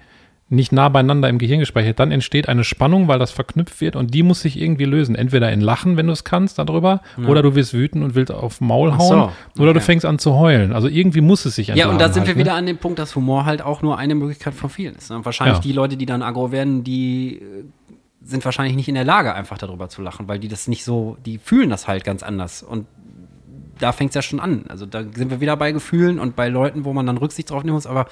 nicht 0.51 0.71
nah 0.71 0.89
beieinander 0.89 1.29
im 1.29 1.37
Gehirn 1.37 1.59
gespeichert. 1.59 1.99
Dann 1.99 2.11
entsteht 2.11 2.49
eine 2.49 2.63
Spannung, 2.63 3.07
weil 3.07 3.19
das 3.19 3.29
verknüpft 3.31 3.81
wird 3.81 3.95
und 3.95 4.13
die 4.13 4.23
muss 4.23 4.41
sich 4.41 4.59
irgendwie 4.59 4.85
lösen. 4.85 5.13
Entweder 5.15 5.51
in 5.51 5.61
Lachen, 5.61 5.95
wenn 5.95 6.07
du 6.07 6.13
es 6.13 6.23
kannst, 6.23 6.57
darüber, 6.57 7.01
oder 7.27 7.41
du 7.43 7.53
wirst 7.55 7.73
wütend 7.73 8.03
und 8.03 8.15
willst 8.15 8.31
auf 8.31 8.59
Maul 8.59 8.91
Ach 8.93 8.99
so, 8.99 9.15
hauen, 9.15 9.29
oder 9.57 9.73
du 9.73 9.77
okay. 9.79 9.85
fängst 9.85 10.05
an 10.05 10.17
zu 10.17 10.33
heulen. 10.35 10.73
Also 10.73 10.87
irgendwie 10.87 11.21
muss 11.21 11.45
es 11.45 11.55
sich 11.55 11.67
Ja, 11.67 11.73
und 11.73 11.79
da 11.79 11.91
entladen 11.91 12.13
sind 12.13 12.23
wir 12.23 12.27
halt, 12.29 12.37
ne? 12.37 12.43
wieder 12.43 12.53
an 12.55 12.65
dem 12.65 12.77
Punkt, 12.77 12.97
dass 12.97 13.15
Humor 13.15 13.45
halt 13.45 13.61
auch 13.61 13.81
nur 13.83 13.97
eine 13.99 14.15
Möglichkeit 14.15 14.55
von 14.55 14.69
vielen 14.71 14.95
ist. 14.95 15.11
ne? 15.11 15.17
Und 15.17 15.25
wahrscheinlich 15.25 15.57
Ja. 15.57 15.61
die 15.61 15.71
Leute, 15.71 15.97
die 15.97 16.05
dann 16.07 16.23
aggro 16.23 16.51
werden, 16.51 16.83
die 16.83 17.35
äh, 17.35 17.63
sind 18.23 18.43
wahrscheinlich 18.43 18.75
nicht 18.75 18.89
in 18.89 18.95
der 18.95 19.05
Lage, 19.05 19.33
einfach 19.35 19.57
darüber 19.59 19.87
zu 19.89 20.01
lachen, 20.01 20.27
weil 20.27 20.39
die 20.39 20.47
das 20.47 20.67
nicht 20.67 20.83
so, 20.83 21.17
die 21.25 21.37
fühlen 21.37 21.69
das 21.69 21.87
halt 21.87 22.03
ganz 22.03 22.23
anders. 22.23 22.63
Und 22.63 22.85
da 23.77 23.91
fängt 23.91 24.09
es 24.11 24.15
ja 24.15 24.21
schon 24.21 24.39
an. 24.39 24.65
Also 24.67 24.85
da 24.85 25.03
sind 25.03 25.29
wir 25.29 25.39
wieder 25.41 25.55
bei 25.57 25.71
Gefühlen 25.71 26.19
und 26.19 26.35
bei 26.35 26.49
Leuten, 26.49 26.83
wo 26.85 26.91
man 26.93 27.05
dann 27.05 27.17
Rücksicht 27.17 27.49
drauf 27.49 27.63
nehmen 27.63 27.75
muss. 27.75 27.87
Aber 27.87 28.07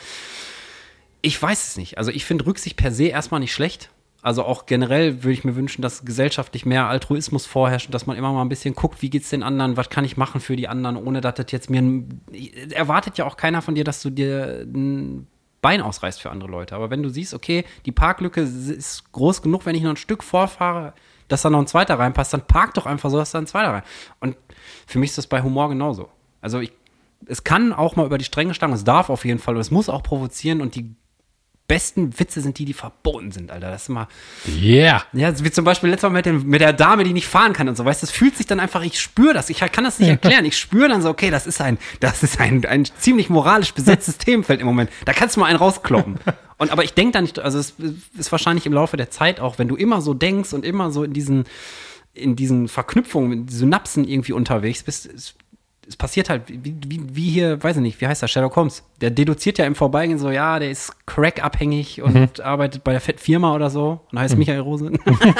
ich 1.27 1.41
weiß 1.41 1.67
es 1.67 1.77
nicht. 1.77 1.97
Also 1.97 2.09
ich 2.09 2.25
finde 2.25 2.45
Rücksicht 2.45 2.77
per 2.77 2.91
se 2.91 3.05
erstmal 3.05 3.41
nicht 3.41 3.53
schlecht. 3.53 3.89
Also 4.21 4.43
auch 4.43 4.65
generell 4.65 5.23
würde 5.23 5.33
ich 5.33 5.43
mir 5.43 5.55
wünschen, 5.55 5.81
dass 5.81 6.03
gesellschaftlich 6.03 6.65
mehr 6.65 6.87
Altruismus 6.87 7.45
vorherrscht 7.45 7.87
und 7.87 7.93
dass 7.93 8.07
man 8.07 8.17
immer 8.17 8.33
mal 8.33 8.41
ein 8.41 8.49
bisschen 8.49 8.75
guckt, 8.75 9.01
wie 9.01 9.09
geht's 9.09 9.29
den 9.29 9.43
anderen, 9.43 9.77
was 9.77 9.89
kann 9.89 10.05
ich 10.05 10.17
machen 10.17 10.41
für 10.41 10.55
die 10.55 10.67
anderen, 10.67 10.95
ohne 10.95 11.21
dass 11.21 11.35
das 11.35 11.51
jetzt 11.51 11.69
mir 11.69 11.81
ein, 11.81 12.21
erwartet 12.71 13.17
ja 13.17 13.25
auch 13.25 13.37
keiner 13.37 13.61
von 13.61 13.75
dir, 13.75 13.83
dass 13.83 14.01
du 14.01 14.09
dir 14.09 14.65
ein 14.65 15.27
Bein 15.61 15.81
ausreißt 15.81 16.21
für 16.21 16.31
andere 16.31 16.49
Leute. 16.49 16.75
Aber 16.75 16.89
wenn 16.89 17.03
du 17.03 17.09
siehst, 17.09 17.33
okay, 17.33 17.65
die 17.85 17.91
Parklücke 17.91 18.41
ist 18.41 19.11
groß 19.11 19.41
genug, 19.41 19.65
wenn 19.65 19.75
ich 19.75 19.83
noch 19.83 19.91
ein 19.91 19.97
Stück 19.97 20.23
vorfahre, 20.23 20.93
dass 21.27 21.41
da 21.41 21.49
noch 21.49 21.59
ein 21.59 21.67
zweiter 21.67 21.99
reinpasst, 21.99 22.33
dann 22.33 22.47
park 22.47 22.73
doch 22.73 22.85
einfach 22.85 23.09
so, 23.09 23.17
dass 23.17 23.31
da 23.31 23.39
ein 23.39 23.47
zweiter 23.47 23.71
rein. 23.71 23.83
Und 24.19 24.37
für 24.87 24.99
mich 24.99 25.11
ist 25.11 25.17
das 25.17 25.27
bei 25.27 25.41
Humor 25.41 25.69
genauso. 25.69 26.09
Also 26.41 26.59
ich, 26.59 26.71
es 27.25 27.43
kann 27.43 27.73
auch 27.73 27.95
mal 27.95 28.05
über 28.05 28.17
die 28.17 28.25
Stränge 28.25 28.53
schlagen, 28.53 28.73
es 28.73 28.83
darf 28.83 29.09
auf 29.09 29.25
jeden 29.25 29.39
Fall 29.39 29.57
es 29.57 29.71
muss 29.71 29.89
auch 29.89 30.03
provozieren 30.03 30.61
und 30.61 30.75
die 30.75 30.95
besten 31.67 32.17
Witze 32.17 32.41
sind 32.41 32.57
die, 32.59 32.65
die 32.65 32.73
verboten 32.73 33.31
sind, 33.31 33.51
Alter. 33.51 33.69
Das 33.71 33.83
ist 33.83 33.89
immer, 33.89 34.07
Yeah. 34.47 35.03
ja, 35.11 35.33
wie 35.43 35.51
zum 35.51 35.65
Beispiel 35.65 35.89
letztes 35.89 36.09
Mal 36.09 36.15
mit, 36.15 36.25
dem, 36.25 36.47
mit 36.47 36.61
der 36.61 36.73
Dame, 36.73 37.03
die 37.03 37.13
nicht 37.13 37.27
fahren 37.27 37.53
kann 37.53 37.67
und 37.67 37.75
so, 37.75 37.83
weißt 37.83 38.01
du, 38.01 38.05
das 38.05 38.15
fühlt 38.15 38.37
sich 38.37 38.45
dann 38.45 38.59
einfach, 38.59 38.83
ich 38.83 38.99
spüre 38.99 39.33
das, 39.33 39.49
ich 39.49 39.59
kann 39.59 39.83
das 39.83 39.99
nicht 39.99 40.09
erklären, 40.09 40.45
ich 40.45 40.57
spüre 40.57 40.87
dann 40.87 41.01
so, 41.01 41.09
okay, 41.09 41.29
das 41.29 41.45
ist 41.45 41.59
ein, 41.59 41.77
das 41.99 42.23
ist 42.23 42.39
ein, 42.39 42.65
ein 42.65 42.85
ziemlich 42.97 43.29
moralisch 43.29 43.73
besetztes 43.73 44.17
Themenfeld 44.19 44.61
im 44.61 44.67
Moment, 44.67 44.89
da 45.05 45.13
kannst 45.13 45.35
du 45.35 45.41
mal 45.41 45.47
einen 45.47 45.57
rauskloppen. 45.57 46.17
Und, 46.57 46.71
aber 46.71 46.83
ich 46.83 46.93
denke 46.93 47.11
da 47.11 47.21
nicht, 47.21 47.37
also 47.39 47.59
es 47.59 47.73
ist 48.17 48.31
wahrscheinlich 48.31 48.65
im 48.65 48.73
Laufe 48.73 48.97
der 48.97 49.11
Zeit 49.11 49.39
auch, 49.39 49.59
wenn 49.59 49.67
du 49.67 49.75
immer 49.75 50.01
so 50.01 50.13
denkst 50.13 50.53
und 50.53 50.65
immer 50.65 50.89
so 50.91 51.03
in 51.03 51.13
diesen, 51.13 51.43
in 52.13 52.35
diesen 52.35 52.67
Verknüpfungen, 52.67 53.31
in 53.31 53.47
Synapsen 53.47 54.07
irgendwie 54.07 54.33
unterwegs 54.33 54.83
bist, 54.83 55.35
es, 55.87 55.95
passiert 55.95 56.29
halt, 56.29 56.43
wie, 56.47 56.75
wie, 56.87 57.01
wie 57.15 57.29
hier, 57.29 57.61
weiß 57.63 57.77
ich 57.77 57.81
nicht, 57.81 58.01
wie 58.01 58.07
heißt 58.07 58.21
das, 58.23 58.29
Sherlock 58.31 58.55
Holmes. 58.55 58.83
Der 59.01 59.09
deduziert 59.11 59.57
ja 59.57 59.65
im 59.65 59.75
Vorbeigehen 59.75 60.19
so, 60.19 60.29
ja, 60.31 60.59
der 60.59 60.69
ist 60.71 60.93
Crack-abhängig 61.05 62.01
und 62.01 62.41
arbeitet 62.41 62.83
bei 62.83 62.91
der 62.91 63.01
Fettfirma 63.01 63.53
oder 63.55 63.69
so 63.69 64.01
und 64.11 64.19
heißt 64.19 64.37
Michael 64.37 64.59
Rose. 64.59 64.91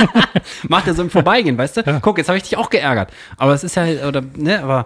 Macht 0.67 0.87
er 0.87 0.93
so 0.93 1.01
im 1.01 1.09
Vorbeigehen, 1.09 1.57
weißt 1.57 1.77
du? 1.77 1.99
Guck, 2.01 2.17
jetzt 2.17 2.27
habe 2.29 2.37
ich 2.37 2.43
dich 2.43 2.57
auch 2.57 2.69
geärgert. 2.69 3.11
Aber 3.37 3.53
es 3.53 3.63
ist 3.63 3.75
ja, 3.75 3.83
oder, 4.07 4.21
ne, 4.35 4.63
aber 4.63 4.85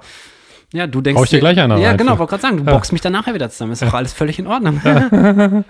ja, 0.74 0.88
du 0.88 1.02
denkst. 1.02 1.20
Hau 1.20 1.24
ich 1.26 1.30
dir 1.30 1.40
gleich 1.40 1.60
einer 1.60 1.78
Ja, 1.78 1.90
rein 1.90 1.98
genau, 1.98 2.18
wollte 2.18 2.30
gerade 2.32 2.42
sagen, 2.42 2.58
du 2.58 2.64
Ja. 2.64 2.72
boxst 2.72 2.92
mich 2.94 3.02
dann 3.02 3.14
nachher 3.14 3.34
wieder 3.34 3.50
zusammen. 3.50 3.74
Ist 3.74 3.82
doch 3.82 3.94
alles 3.94 4.14
völlig 4.14 4.40
in 4.40 4.48
Ordnung. 4.48 4.82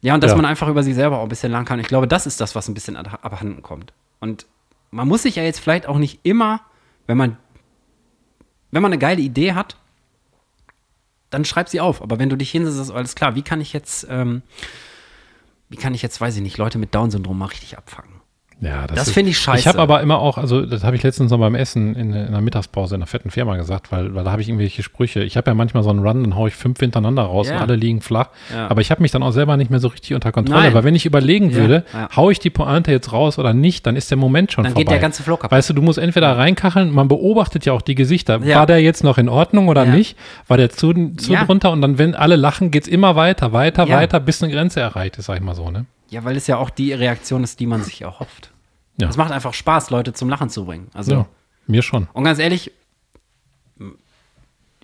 ja, 0.00 0.14
und 0.14 0.22
dass 0.24 0.30
Ja. 0.30 0.36
man 0.36 0.44
einfach 0.46 0.68
über 0.68 0.82
sich 0.82 0.94
selber 0.94 1.18
auch 1.18 1.24
ein 1.24 1.28
bisschen 1.28 1.50
lernen 1.52 1.66
kann. 1.66 1.78
Ich 1.78 1.88
glaube, 1.88 2.08
das 2.08 2.26
ist 2.26 2.40
das, 2.40 2.54
was 2.54 2.68
ein 2.68 2.74
bisschen 2.74 2.96
ab- 2.96 3.18
abhanden 3.22 3.62
kommt. 3.62 3.92
Und 4.18 4.46
man 4.90 5.06
muss 5.08 5.22
sich 5.22 5.36
ja 5.36 5.42
jetzt 5.42 5.60
vielleicht 5.60 5.86
auch 5.86 5.98
nicht 5.98 6.20
immer, 6.22 6.60
wenn 7.06 7.16
man, 7.18 7.36
wenn 8.70 8.82
man 8.82 8.92
eine 8.92 8.98
geile 8.98 9.20
Idee 9.20 9.52
hat, 9.52 9.76
dann 11.30 11.44
schreib 11.44 11.68
sie 11.68 11.80
auf. 11.80 12.02
Aber 12.02 12.18
wenn 12.18 12.28
du 12.28 12.36
dich 12.36 12.50
hinsetzt, 12.50 12.78
ist 12.78 12.90
alles 12.90 13.14
klar. 13.14 13.34
Wie 13.34 13.42
kann 13.42 13.60
ich 13.60 13.72
jetzt, 13.72 14.06
ähm, 14.10 14.42
wie 15.68 15.76
kann 15.76 15.94
ich 15.94 16.02
jetzt, 16.02 16.20
weiß 16.20 16.36
ich 16.36 16.42
nicht, 16.42 16.58
Leute 16.58 16.78
mit 16.78 16.94
Down-Syndrom 16.94 17.38
mal 17.38 17.46
richtig 17.46 17.78
abfangen? 17.78 18.19
Ja, 18.62 18.86
Das 18.86 19.08
ist- 19.08 19.14
finde 19.14 19.30
ich 19.30 19.38
scheiße. 19.38 19.58
Ich 19.60 19.66
habe 19.66 19.78
aber 19.78 20.02
immer 20.02 20.18
auch, 20.18 20.36
also 20.36 20.66
das 20.66 20.84
habe 20.84 20.94
ich 20.94 21.02
letztens 21.02 21.30
noch 21.30 21.38
beim 21.38 21.54
Essen 21.54 21.94
in, 21.94 22.12
in 22.12 22.26
einer 22.28 22.42
Mittagspause 22.42 22.94
in 22.94 23.00
einer 23.00 23.06
fetten 23.06 23.30
Firma 23.30 23.56
gesagt, 23.56 23.90
weil, 23.90 24.14
weil 24.14 24.22
da 24.24 24.32
habe 24.32 24.42
ich 24.42 24.48
irgendwelche 24.48 24.82
Sprüche. 24.82 25.22
Ich 25.24 25.38
habe 25.38 25.50
ja 25.50 25.54
manchmal 25.54 25.82
so 25.82 25.88
einen 25.88 26.00
Run, 26.06 26.22
dann 26.24 26.36
haue 26.36 26.48
ich 26.48 26.54
fünf 26.54 26.78
hintereinander 26.78 27.22
raus 27.22 27.48
Ja. 27.48 27.56
und 27.56 27.62
alle 27.62 27.76
liegen 27.76 28.02
flach. 28.02 28.28
Ja. 28.54 28.68
Aber 28.68 28.82
ich 28.82 28.90
habe 28.90 29.00
mich 29.00 29.12
dann 29.12 29.22
auch 29.22 29.30
selber 29.32 29.56
nicht 29.56 29.70
mehr 29.70 29.80
so 29.80 29.88
richtig 29.88 30.12
unter 30.14 30.30
Kontrolle. 30.30 30.64
Nein. 30.64 30.74
Weil 30.74 30.84
wenn 30.84 30.94
ich 30.94 31.06
überlegen 31.06 31.54
würde, 31.54 31.84
ja. 31.94 32.08
haue 32.16 32.32
ich 32.32 32.38
die 32.38 32.50
Pointe 32.50 32.90
jetzt 32.92 33.12
raus 33.14 33.38
oder 33.38 33.54
nicht, 33.54 33.86
dann 33.86 33.96
ist 33.96 34.10
der 34.10 34.18
Moment 34.18 34.52
schon 34.52 34.64
Dann 34.64 34.72
vorbei. 34.74 34.82
geht 34.84 34.90
der 34.92 34.98
ganze 34.98 35.22
Flow 35.22 35.36
kaputt. 35.38 35.52
Weißt 35.56 35.70
du, 35.70 35.74
du 35.74 35.80
musst 35.80 35.98
entweder 35.98 36.36
reinkacheln, 36.36 36.90
man 36.92 37.08
beobachtet 37.08 37.64
ja 37.64 37.72
auch 37.72 37.82
die 37.82 37.94
Gesichter. 37.94 38.40
Ja. 38.44 38.56
War 38.58 38.66
der 38.66 38.82
jetzt 38.82 39.02
noch 39.04 39.16
in 39.16 39.30
Ordnung 39.30 39.68
oder 39.68 39.86
nicht? 39.86 40.18
War 40.48 40.58
der 40.58 40.68
zu, 40.68 40.92
zu 41.16 41.34
drunter? 41.34 41.70
Und 41.72 41.80
dann, 41.80 41.96
wenn 41.98 42.14
alle 42.14 42.36
lachen, 42.36 42.70
geht's 42.70 42.88
immer 42.88 43.16
weiter, 43.16 43.52
weiter, 43.54 43.88
weiter, 43.88 44.20
bis 44.20 44.42
eine 44.42 44.52
Grenze 44.52 44.80
erreicht 44.80 45.16
ist, 45.16 45.26
sag 45.26 45.36
ich 45.36 45.42
mal 45.42 45.54
so, 45.54 45.70
ne? 45.70 45.86
Ja, 46.10 46.24
weil 46.24 46.36
es 46.36 46.46
ja 46.46 46.56
auch 46.58 46.70
die 46.70 46.92
Reaktion 46.92 47.42
ist, 47.44 47.60
die 47.60 47.66
man 47.66 47.82
sich 47.82 48.02
erhofft. 48.02 48.52
Ja. 48.98 49.08
Es 49.08 49.16
macht 49.16 49.30
einfach 49.32 49.54
Spaß, 49.54 49.90
Leute 49.90 50.12
zum 50.12 50.28
Lachen 50.28 50.50
zu 50.50 50.64
bringen. 50.66 50.88
Also, 50.92 51.12
Ja, 51.12 51.26
mir 51.66 51.82
schon. 51.82 52.08
und 52.12 52.24
ganz 52.24 52.38
ehrlich, 52.38 52.72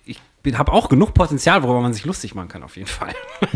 ich 0.05 0.19
habe 0.57 0.71
auch 0.71 0.87
genug 0.89 1.13
Potenzial, 1.13 1.61
worüber 1.63 1.81
man 1.81 1.93
sich 1.93 2.05
lustig 2.05 2.33
machen 2.33 2.47
kann, 2.47 2.63
auf 2.63 2.77
jeden 2.77 2.87
Fall. 2.87 3.13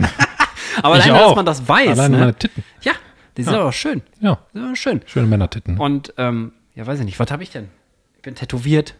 Aber 0.83 0.97
Ich 0.97 1.03
alleine, 1.05 1.19
dass 1.19 1.31
auch. 1.31 1.35
man 1.35 1.45
das 1.45 1.67
weiß, 1.67 1.89
Alleine 1.99 2.13
ne? 2.15 2.19
meine 2.19 2.35
Titten. 2.35 2.63
Ja, 2.81 2.93
die 3.37 3.43
sind 3.43 3.53
aber 3.55 3.71
schön. 3.73 4.01
Ja, 4.19 4.39
Die 4.53 4.57
sind 4.57 4.67
aber 4.67 4.75
schön. 4.75 5.01
schöne 5.05 5.27
Männertitten. 5.27 5.77
Und, 5.77 6.13
ähm, 6.17 6.53
ja, 6.75 6.85
weiß 6.87 6.99
ich 6.99 7.05
nicht, 7.05 7.19
was 7.19 7.29
habe 7.31 7.43
ich 7.43 7.49
denn? 7.49 7.69
Ich 8.15 8.21
bin 8.21 8.35
tätowiert. 8.35 8.95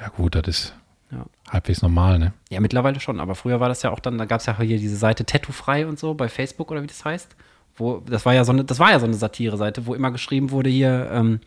Ja 0.00 0.08
gut, 0.08 0.34
das 0.34 0.46
ist 0.46 0.74
Ja. 1.12 1.24
halbwegs 1.50 1.82
normal, 1.82 2.18
ne? 2.18 2.32
Ja, 2.50 2.60
mittlerweile 2.60 2.98
schon. 3.00 3.20
Aber 3.20 3.34
früher 3.34 3.60
war 3.60 3.68
das 3.68 3.82
ja 3.82 3.90
auch 3.90 4.00
dann, 4.00 4.18
da 4.18 4.24
gab 4.24 4.40
es 4.40 4.46
ja 4.46 4.56
hier 4.60 4.78
diese 4.78 4.96
Seite 4.96 5.24
Tattoo-frei 5.24 5.86
und 5.86 5.98
so 5.98 6.14
bei 6.14 6.28
Facebook 6.28 6.70
oder 6.70 6.82
wie 6.82 6.86
das 6.88 7.04
heißt. 7.04 7.34
Wo, 7.76 8.02
das 8.08 8.24
war 8.26 8.34
ja 8.34 8.44
so 8.44 8.52
eine, 8.52 8.64
das 8.64 8.78
war 8.78 8.90
ja 8.90 8.98
so 8.98 9.06
eine 9.06 9.14
Satire-Seite, 9.14 9.86
wo 9.86 9.94
immer 9.94 10.10
geschrieben 10.10 10.50
wurde 10.50 10.70
hier, 10.70 11.10
ähm, 11.12 11.40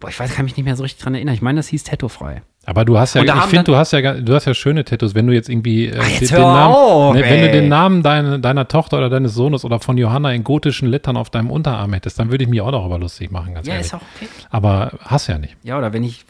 boah, 0.00 0.08
ich 0.08 0.18
weiß, 0.20 0.34
kann 0.34 0.44
mich 0.44 0.56
nicht 0.56 0.64
mehr 0.64 0.76
so 0.76 0.82
richtig 0.82 1.02
dran 1.02 1.14
erinnern. 1.14 1.34
Ich 1.34 1.42
meine, 1.42 1.58
das 1.58 1.68
hieß 1.68 1.84
Tattoo-frei. 1.84 2.42
Aber 2.66 2.84
du 2.84 2.98
hast 2.98 3.14
ja, 3.14 3.22
ich 3.22 3.32
finde, 3.44 3.64
du 3.64 3.76
hast 3.76 3.92
ja, 3.92 4.12
du 4.12 4.34
hast 4.34 4.44
ja 4.44 4.52
schöne 4.52 4.84
Tattoos, 4.84 5.14
wenn 5.14 5.26
du 5.26 5.32
jetzt 5.32 5.48
irgendwie 5.48 5.86
äh, 5.86 6.02
jetzt 6.20 6.30
den, 6.32 6.38
Namen, 6.42 6.74
auf, 6.74 7.14
ne, 7.14 7.22
wenn 7.22 7.40
du 7.40 7.50
den 7.50 7.68
Namen 7.68 8.02
deiner, 8.02 8.38
deiner 8.38 8.68
Tochter 8.68 8.98
oder 8.98 9.08
deines 9.08 9.32
Sohnes 9.32 9.64
oder 9.64 9.80
von 9.80 9.96
Johanna 9.96 10.32
in 10.34 10.44
gotischen 10.44 10.86
Lettern 10.86 11.16
auf 11.16 11.30
deinem 11.30 11.50
Unterarm 11.50 11.94
hättest, 11.94 12.18
dann 12.18 12.30
würde 12.30 12.44
ich 12.44 12.50
mich 12.50 12.60
auch 12.60 12.70
darüber 12.70 12.98
lustig 12.98 13.30
machen, 13.30 13.54
ganz 13.54 13.66
Ja, 13.66 13.72
ehrlich. 13.72 13.86
ist 13.86 13.94
auch 13.94 14.02
okay. 14.16 14.28
Aber 14.50 14.92
hast 15.00 15.28
ja 15.28 15.38
nicht. 15.38 15.56
Ja, 15.62 15.78
oder 15.78 15.94
wenn 15.94 16.04
ich 16.04 16.26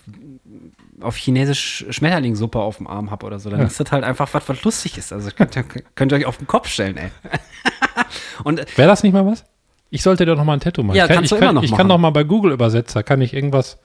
auf 1.00 1.16
Chinesisch 1.16 1.86
Schmetterlingssuppe 1.90 2.60
auf 2.60 2.76
dem 2.76 2.86
Arm 2.86 3.10
habe 3.10 3.26
oder 3.26 3.40
so, 3.40 3.50
dann 3.50 3.58
Ja. 3.60 3.66
ist 3.66 3.80
das 3.80 3.90
halt 3.90 4.04
einfach 4.04 4.28
was, 4.32 4.48
was 4.48 4.62
lustig 4.62 4.96
ist. 4.96 5.12
Also 5.12 5.30
könnt 5.36 5.56
ihr, 5.56 5.64
könnt 5.96 6.12
ihr 6.12 6.18
euch 6.18 6.26
auf 6.26 6.38
den 6.38 6.46
Kopf 6.46 6.68
stellen, 6.68 6.96
ey. 6.98 7.08
und 8.44 8.60
Wäre 8.76 8.88
das 8.88 9.02
nicht 9.02 9.12
mal 9.12 9.26
was? 9.26 9.44
Ich 9.90 10.02
sollte 10.02 10.26
dir 10.26 10.34
doch 10.36 10.44
mal 10.44 10.54
ein 10.54 10.60
Tattoo 10.60 10.82
machen. 10.82 10.96
Ja, 10.96 11.04
ich 11.04 11.08
kann, 11.08 11.16
kannst 11.18 11.32
ich 11.32 11.36
du 11.38 11.40
kann, 11.40 11.50
immer 11.50 11.52
noch 11.54 11.62
ich 11.62 11.70
machen. 11.70 11.78
kann 11.78 11.88
doch 11.88 11.98
mal 11.98 12.10
bei 12.10 12.24
Google 12.24 12.52
Übersetzer, 12.52 13.02
kann 13.02 13.20
ich 13.22 13.32
irgendwas, 13.32 13.78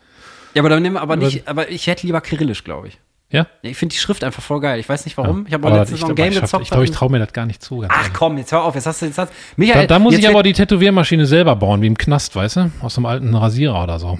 ja, 0.53 0.61
aber 0.61 0.69
dann 0.69 0.83
nehmen 0.83 0.95
wir 0.95 1.01
aber 1.01 1.15
nicht, 1.15 1.47
aber 1.47 1.69
ich 1.69 1.87
hätte 1.87 2.05
lieber 2.05 2.21
Kyrillisch, 2.21 2.63
glaube 2.63 2.89
ich. 2.89 2.99
ja? 3.31 3.47
Ja, 3.63 3.69
Ich 3.71 3.77
finde 3.77 3.93
die 3.93 3.99
Schrift 3.99 4.23
einfach 4.23 4.43
voll 4.43 4.59
geil. 4.59 4.79
Ich 4.79 4.87
weiß 4.87 5.05
nicht 5.05 5.17
warum. 5.17 5.45
Ich 5.47 5.53
habe 5.53 5.65
auch 5.65 5.71
Aber 5.71 5.79
letztens 5.79 6.01
noch 6.01 6.09
ein 6.09 6.15
Game 6.15 6.33
gezockt. 6.33 6.63
ich 6.63 6.69
glaube, 6.69 6.83
ich 6.83 6.91
traue 6.91 7.09
mir 7.09 7.19
das 7.19 7.33
gar 7.33 7.45
nicht 7.47 7.63
zu. 7.63 7.83
Ach 7.87 7.97
ehrlich. 7.97 8.13
komm, 8.13 8.37
jetzt 8.37 8.51
hör 8.51 8.63
auf. 8.63 8.75
Jetzt 8.75 8.85
hast 8.85 9.01
du, 9.01 9.07
jetzt 9.07 9.17
hast 9.17 9.31
Da, 9.31 9.35
Michael, 9.57 9.87
da 9.87 9.97
muss 9.97 10.13
jetzt 10.13 10.23
ich 10.23 10.29
aber 10.29 10.43
die 10.43 10.53
Tätowiermaschine 10.53 11.25
selber 11.25 11.55
bauen, 11.55 11.81
wie 11.81 11.87
im 11.87 11.97
Knast, 11.97 12.35
weißt 12.35 12.57
du? 12.57 12.71
Aus 12.81 12.97
einem 12.97 13.07
alten 13.07 13.33
Rasierer 13.33 13.81
oder 13.83 13.97
so. 13.97 14.19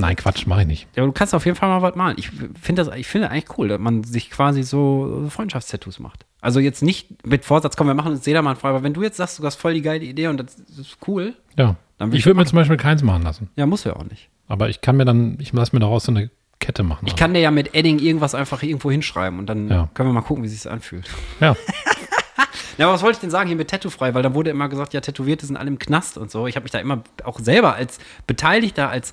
Nein, 0.00 0.16
Quatsch, 0.16 0.46
mache 0.46 0.62
ich 0.62 0.66
nicht. 0.66 0.88
Ja, 0.96 1.04
du 1.04 1.12
kannst 1.12 1.34
auf 1.34 1.44
jeden 1.44 1.56
Fall 1.56 1.68
mal 1.68 1.82
was 1.82 1.94
malen. 1.94 2.16
Ich 2.18 2.30
finde 2.60 2.84
das, 2.84 2.94
ich 2.96 3.06
finde 3.06 3.30
eigentlich 3.30 3.58
cool, 3.58 3.68
dass 3.68 3.78
man 3.78 4.02
sich 4.04 4.30
quasi 4.30 4.62
so 4.62 5.26
Freundschaftstattoos 5.30 5.98
macht. 5.98 6.26
Also 6.40 6.58
jetzt 6.60 6.82
nicht 6.82 7.26
mit 7.26 7.44
Vorsatz, 7.44 7.76
komm, 7.76 7.86
wir 7.86 7.94
machen 7.94 8.12
uns 8.12 8.24
jedermann 8.26 8.56
frei, 8.56 8.70
aber 8.70 8.82
wenn 8.82 8.94
du 8.94 9.02
jetzt 9.02 9.18
sagst, 9.18 9.38
du 9.38 9.44
hast 9.44 9.56
voll 9.56 9.74
die 9.74 9.82
geile 9.82 10.04
Idee 10.04 10.28
und 10.28 10.38
das 10.38 10.56
ist 10.78 10.98
cool, 11.06 11.34
Ja. 11.56 11.76
Dann 11.98 12.14
ich 12.14 12.24
würde 12.24 12.38
mir 12.38 12.46
zum 12.46 12.56
Beispiel 12.56 12.78
keins 12.78 13.02
machen 13.02 13.22
lassen. 13.22 13.50
ja, 13.56 13.66
muss 13.66 13.84
ja 13.84 13.94
auch 13.94 14.04
nicht. 14.04 14.30
Aber 14.48 14.70
ich 14.70 14.80
kann 14.80 14.96
mir 14.96 15.04
dann, 15.04 15.36
ich 15.38 15.52
lasse 15.52 15.76
mir 15.76 15.80
daraus 15.80 16.04
so 16.04 16.12
eine 16.12 16.30
Kette 16.58 16.82
machen. 16.82 17.06
Ich 17.06 17.14
kann 17.14 17.34
dir 17.34 17.40
ja 17.40 17.50
mit 17.50 17.74
Edding 17.74 17.98
irgendwas 17.98 18.34
einfach 18.34 18.62
irgendwo 18.62 18.90
hinschreiben 18.90 19.38
und 19.38 19.46
dann 19.46 19.68
Ja. 19.68 19.90
können 19.92 20.08
wir 20.08 20.12
mal 20.14 20.22
gucken, 20.22 20.42
wie 20.44 20.48
sich 20.48 20.70
anfühlt. 20.70 21.08
Ja. 21.40 21.54
Ja, 22.78 22.86
aber 22.86 22.94
was 22.94 23.02
wollte 23.02 23.16
ich 23.16 23.20
denn 23.20 23.30
sagen 23.30 23.48
hier 23.48 23.56
mit 23.58 23.68
Tattoo-frei? 23.68 24.14
Weil 24.14 24.22
da 24.22 24.32
wurde 24.32 24.48
immer 24.48 24.70
gesagt, 24.70 24.94
ja, 24.94 25.02
Tätowierte 25.02 25.44
sind 25.44 25.58
alle 25.58 25.68
im 25.68 25.78
Knast 25.78 26.16
und 26.16 26.30
so. 26.30 26.46
Ich 26.46 26.56
habe 26.56 26.62
mich 26.64 26.70
da 26.72 26.78
immer 26.78 27.02
auch 27.24 27.38
selber 27.38 27.74
als 27.74 27.98
Beteiligter, 28.26 28.88
als 28.88 29.12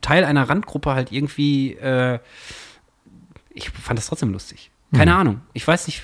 Teil 0.00 0.24
einer 0.24 0.48
Randgruppe 0.48 0.94
halt 0.94 1.12
irgendwie, 1.12 1.72
äh, 1.74 2.18
ich 3.50 3.70
fand 3.70 3.98
das 3.98 4.06
trotzdem 4.06 4.32
lustig. 4.32 4.70
Keine 4.94 5.12
Mhm. 5.12 5.18
Ahnung. 5.18 5.40
Ich 5.52 5.66
weiß 5.66 5.86
nicht, 5.86 6.02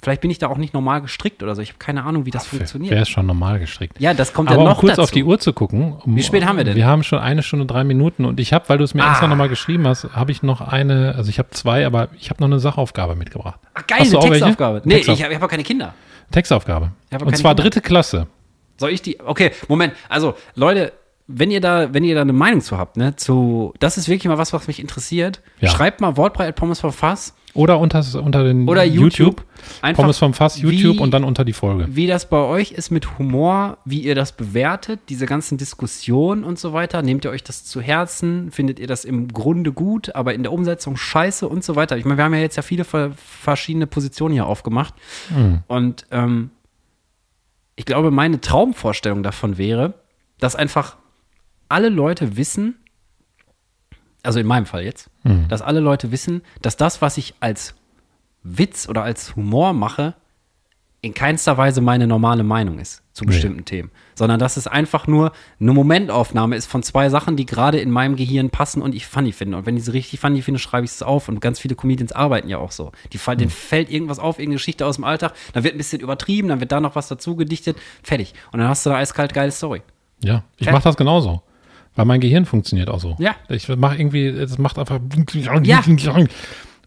Vielleicht 0.00 0.20
bin 0.20 0.30
ich 0.30 0.38
da 0.38 0.46
auch 0.46 0.58
nicht 0.58 0.74
normal 0.74 1.02
gestrickt 1.02 1.42
oder 1.42 1.56
so. 1.56 1.60
Ich 1.60 1.70
habe 1.70 1.80
keine 1.80 2.04
Ahnung, 2.04 2.24
wie 2.24 2.30
das 2.30 2.46
funktioniert. 2.46 2.94
Wäre 2.94 3.04
schon 3.04 3.26
normal 3.26 3.58
gestrickt. 3.58 3.98
Ja, 4.00 4.14
das 4.14 4.32
kommt 4.32 4.48
Aber 4.48 4.58
ja 4.58 4.62
um 4.62 4.68
noch 4.68 4.78
kurz 4.78 4.90
dazu. 4.92 5.02
auf 5.02 5.10
die 5.10 5.24
Uhr 5.24 5.40
zu 5.40 5.52
gucken. 5.52 5.94
Um, 6.04 6.14
Wie 6.14 6.22
spät 6.22 6.46
haben 6.46 6.56
wir 6.56 6.62
denn? 6.62 6.76
Wir 6.76 6.86
haben 6.86 7.02
schon 7.02 7.18
eine 7.18 7.42
Stunde, 7.42 7.66
drei 7.66 7.82
Minuten 7.82 8.24
und 8.24 8.38
ich 8.38 8.52
habe, 8.52 8.68
weil 8.68 8.78
du 8.78 8.84
es 8.84 8.94
mir 8.94 9.04
extra 9.04 9.26
Ah. 9.26 9.28
nochmal 9.28 9.48
geschrieben 9.48 9.88
hast, 9.88 10.04
habe 10.14 10.30
ich 10.30 10.44
noch 10.44 10.60
eine, 10.60 11.16
also 11.16 11.30
ich 11.30 11.40
habe 11.40 11.50
zwei, 11.50 11.84
aber 11.84 12.10
ich 12.16 12.30
habe 12.30 12.40
noch 12.40 12.46
eine 12.46 12.60
Sachaufgabe 12.60 13.16
mitgebracht. 13.16 13.58
Ach, 13.74 13.84
geil, 13.88 13.98
Hast 14.02 14.12
du 14.12 14.20
eine? 14.20 14.30
Textaufgabe. 14.30 14.82
Nee, 14.84 14.94
Textauf- 15.00 15.18
ich 15.18 15.24
habe 15.24 15.34
hab 15.40 15.50
keine 15.50 15.64
Kinder. 15.64 15.92
Textaufgabe. 16.30 16.92
Und 17.10 17.36
zwar 17.36 17.56
Kinder. 17.56 17.62
dritte 17.64 17.80
Klasse. 17.80 18.28
Soll 18.76 18.90
ich 18.90 19.02
die? 19.02 19.18
Okay, 19.18 19.50
Moment. 19.66 19.94
Also, 20.08 20.36
Leute, 20.54 20.92
wenn 21.30 21.50
ihr 21.50 21.60
da, 21.60 21.92
wenn 21.92 22.04
ihr 22.04 22.14
da 22.14 22.22
eine 22.22 22.32
Meinung 22.32 22.62
zu 22.62 22.78
habt, 22.78 22.96
ne, 22.96 23.14
zu, 23.16 23.74
das 23.80 23.98
ist 23.98 24.08
wirklich 24.08 24.26
mal 24.28 24.38
was, 24.38 24.52
was 24.54 24.66
mich 24.66 24.80
interessiert. 24.80 25.42
Ja. 25.60 25.68
Schreibt 25.68 26.00
mal 26.00 26.16
Wortbrei 26.16 26.50
Pommes 26.52 26.80
vom 26.80 26.90
Fass 26.90 27.34
Oder 27.52 27.78
unter, 27.80 28.02
unter 28.22 28.44
den 28.44 28.66
oder 28.66 28.82
YouTube. 28.82 29.44
Einfach, 29.82 30.04
Pommes 30.04 30.16
vom 30.16 30.32
Fass, 30.32 30.58
YouTube 30.58 30.96
wie- 30.96 30.98
und 31.00 31.10
dann 31.12 31.24
unter 31.24 31.44
die 31.44 31.52
Folge. 31.52 31.86
wie 31.94 32.06
das 32.06 32.30
bei 32.30 32.38
euch 32.38 32.72
ist 32.72 32.90
mit 32.90 33.18
Humor, 33.18 33.76
wie 33.84 34.00
ihr 34.00 34.14
das 34.14 34.32
bewertet, 34.32 35.00
diese 35.10 35.26
ganzen 35.26 35.58
Diskussionen 35.58 36.44
und 36.44 36.58
so 36.58 36.72
weiter. 36.72 37.02
Nehmt 37.02 37.26
ihr 37.26 37.30
euch 37.30 37.44
das 37.44 37.64
zu 37.66 37.82
Herzen? 37.82 38.50
Findet 38.50 38.78
ihr 38.78 38.86
das 38.86 39.04
im 39.04 39.28
Grunde 39.28 39.72
gut, 39.72 40.14
aber 40.14 40.32
in 40.32 40.42
der 40.42 40.52
Umsetzung 40.52 40.96
scheiße 40.96 41.46
und 41.46 41.62
so 41.62 41.76
weiter? 41.76 41.98
Ich 41.98 42.06
meine, 42.06 42.16
wir 42.16 42.24
haben 42.24 42.32
ja 42.34 42.40
jetzt 42.40 42.56
ja 42.56 42.62
viele 42.62 42.84
ver- 42.84 43.10
verschiedene 43.16 43.86
Positionen 43.86 44.32
hier 44.32 44.46
aufgemacht. 44.46 44.94
Und 45.66 46.06
ähm, 46.10 46.52
ich 47.76 47.84
glaube, 47.84 48.10
meine 48.10 48.40
Traumvorstellung 48.40 49.22
davon 49.22 49.58
wäre, 49.58 49.92
dass 50.40 50.56
einfach 50.56 50.96
alle 51.68 51.88
Leute 51.88 52.36
wissen, 52.36 52.76
also 54.22 54.40
in 54.40 54.46
meinem 54.46 54.66
Fall 54.66 54.82
jetzt, 54.84 55.10
dass 55.48 55.62
alle 55.62 55.80
Leute 55.80 56.10
wissen, 56.12 56.42
dass 56.62 56.76
das, 56.76 57.02
was 57.02 57.16
ich 57.18 57.34
als 57.40 57.74
Witz 58.42 58.88
oder 58.88 59.02
als 59.02 59.36
Humor 59.36 59.72
mache, 59.72 60.14
in 61.00 61.14
keinster 61.14 61.56
Weise 61.56 61.80
meine 61.80 62.08
normale 62.08 62.42
Meinung 62.42 62.80
ist 62.80 63.02
zu 63.12 63.24
bestimmten 63.24 63.64
Themen, 63.64 63.90
sondern 64.16 64.40
dass 64.40 64.56
es 64.56 64.66
einfach 64.66 65.06
nur 65.06 65.30
eine 65.60 65.72
Momentaufnahme 65.72 66.56
ist 66.56 66.66
von 66.66 66.82
zwei 66.82 67.08
Sachen, 67.08 67.36
die 67.36 67.46
gerade 67.46 67.78
in 67.78 67.90
meinem 67.92 68.16
Gehirn 68.16 68.50
passen 68.50 68.82
und 68.82 68.96
ich 68.96 69.06
funny 69.06 69.30
finde. 69.30 69.58
Und 69.58 69.66
wenn 69.66 69.76
ich 69.76 69.84
sie 69.84 69.92
richtig 69.92 70.18
funny 70.18 70.42
finde, 70.42 70.58
schreibe 70.58 70.84
ich 70.86 70.90
es 70.90 71.02
auf. 71.02 71.28
Und 71.28 71.40
ganz 71.40 71.60
viele 71.60 71.76
Comedians 71.76 72.10
arbeiten 72.10 72.48
ja 72.48 72.58
auch 72.58 72.72
so. 72.72 72.90
Die, 73.12 73.18
fall- 73.18 73.36
Denen 73.36 73.50
fällt 73.50 73.90
irgendwas 73.90 74.18
auf, 74.18 74.38
irgendeine 74.40 74.56
Geschichte 74.56 74.86
aus 74.86 74.96
dem 74.96 75.04
Alltag, 75.04 75.34
dann 75.52 75.62
wird 75.62 75.74
ein 75.76 75.78
bisschen 75.78 76.00
übertrieben, 76.00 76.48
dann 76.48 76.58
wird 76.58 76.72
da 76.72 76.80
noch 76.80 76.96
was 76.96 77.06
dazu 77.06 77.36
gedichtet, 77.36 77.76
fertig. 78.02 78.34
Und 78.50 78.58
dann 78.58 78.68
hast 78.68 78.84
du 78.84 78.90
eine 78.90 78.98
eiskalt 78.98 79.32
geile 79.34 79.52
Story. 79.52 79.82
Ja, 80.24 80.42
ich 80.56 80.68
mache 80.70 80.82
das 80.82 80.96
genauso. 80.96 81.42
Weil 81.98 82.04
mein 82.04 82.20
Gehirn 82.20 82.46
funktioniert 82.46 82.90
auch 82.90 83.00
so. 83.00 83.16
Ja. 83.18 83.34
Ich 83.48 83.66
mache 83.68 83.96
irgendwie, 83.96 84.28
es 84.28 84.56
macht 84.56 84.78
einfach. 84.78 85.00
Ja. 85.64 85.82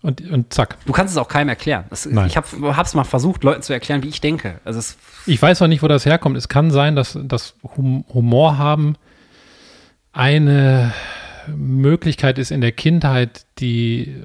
Und, 0.02 0.22
und 0.32 0.54
zack. 0.54 0.78
Du 0.86 0.94
kannst 0.94 1.12
es 1.12 1.18
auch 1.18 1.28
keinem 1.28 1.50
erklären. 1.50 1.84
Das, 1.90 2.06
Nein. 2.06 2.28
ich 2.28 2.38
habe 2.38 2.48
es 2.82 2.94
mal 2.94 3.04
versucht, 3.04 3.44
Leuten 3.44 3.62
zu 3.62 3.74
erklären, 3.74 4.04
wie 4.04 4.08
ich 4.08 4.22
denke. 4.22 4.62
Also 4.64 4.80
es, 4.80 4.98
Ich 5.26 5.42
weiß 5.42 5.60
noch 5.60 5.68
nicht, 5.68 5.84
wo 5.84 5.90
das 5.90 6.06
herkommt. 6.06 6.38
Es 6.38 6.48
kann 6.48 6.72
sein, 6.72 6.96
dass 6.96 7.20
das 7.22 7.56
Hum 7.76 8.06
Humor 8.14 8.58
haben 8.58 8.96
eine 10.14 10.94
Möglichkeit 11.48 12.40
ist 12.40 12.50
in 12.50 12.62
der 12.62 12.72
Kindheit, 12.72 13.46
die, 13.60 14.16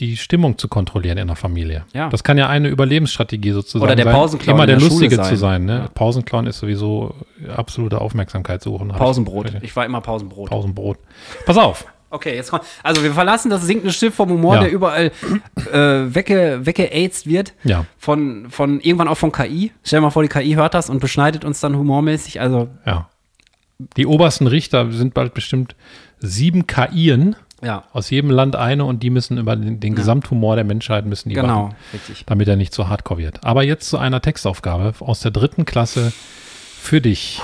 die 0.00 0.16
Stimmung 0.16 0.58
zu 0.58 0.68
kontrollieren 0.68 1.18
in 1.18 1.26
der 1.28 1.36
Familie. 1.36 1.84
Ja. 1.92 2.08
Das 2.08 2.24
kann 2.24 2.38
ja 2.38 2.48
eine 2.48 2.68
Überlebensstrategie 2.68 3.52
sozusagen 3.52 3.84
Oder 3.84 3.94
der 3.94 4.06
sein, 4.06 4.14
Pausenclown 4.14 4.56
immer 4.56 4.66
der, 4.66 4.76
der 4.78 4.88
Lustige 4.88 5.16
sein. 5.16 5.24
zu 5.26 5.36
sein. 5.36 5.64
Ne? 5.64 5.88
Pausenclown 5.94 6.46
ist 6.46 6.58
sowieso 6.58 7.14
absolute 7.54 8.00
Aufmerksamkeit 8.00 8.62
suchen. 8.62 8.88
Pausenbrot. 8.88 9.54
Ich, 9.56 9.62
Ich 9.64 9.76
war 9.76 9.84
immer 9.84 10.00
Pausenbrot. 10.00 10.50
Pausenbrot. 10.50 10.98
Pass 11.46 11.56
auf. 11.58 11.86
Okay, 12.10 12.34
jetzt 12.34 12.50
kommt. 12.50 12.64
Also 12.82 13.02
wir 13.02 13.12
verlassen 13.12 13.48
das 13.50 13.62
sinkende 13.64 13.92
Schiff 13.92 14.14
vom 14.14 14.28
Humor, 14.30 14.56
Ja. 14.56 14.60
der 14.62 14.70
überall 14.72 15.12
äh, 15.72 16.14
wegge, 16.14 16.60
weggeaids 16.64 17.26
wird. 17.26 17.54
Ja. 17.64 17.86
Von, 17.96 18.50
von 18.50 18.80
irgendwann 18.80 19.08
auch 19.08 19.16
von 19.16 19.32
KI. 19.32 19.72
Stell 19.82 19.98
dir 20.00 20.02
mal 20.02 20.10
vor, 20.10 20.22
die 20.22 20.28
KI 20.28 20.52
hört 20.54 20.74
das 20.74 20.90
und 20.90 21.00
beschneidet 21.00 21.44
uns 21.44 21.60
dann 21.60 21.76
humormäßig. 21.76 22.40
Also, 22.40 22.68
Ja. 22.86 23.08
Die 23.96 24.06
obersten 24.06 24.46
Richter 24.46 24.92
sind 24.92 25.14
bald 25.14 25.34
bestimmt 25.34 25.74
sieben 26.20 26.66
KIen, 26.66 27.34
ja, 27.62 27.84
aus 27.92 28.10
jedem 28.10 28.30
Land 28.30 28.56
eine 28.56 28.84
und 28.84 29.02
die 29.02 29.10
müssen 29.10 29.38
über 29.38 29.54
den, 29.56 29.78
den 29.78 29.94
Gesamthumor 29.94 30.56
der 30.56 30.64
Menschheit 30.64 31.06
müssen 31.06 31.28
die 31.28 31.36
genau, 31.36 31.66
wachen, 31.66 31.76
richtig. 31.92 32.24
damit 32.26 32.48
er 32.48 32.56
nicht 32.56 32.74
zu 32.74 32.88
hardcore 32.88 33.20
wird. 33.20 33.44
Aber 33.44 33.62
jetzt 33.62 33.88
zu 33.88 33.98
einer 33.98 34.20
Textaufgabe 34.20 34.94
aus 35.00 35.20
der 35.20 35.30
dritten 35.30 35.64
Klasse 35.64 36.12
für 36.12 37.00
dich. 37.00 37.40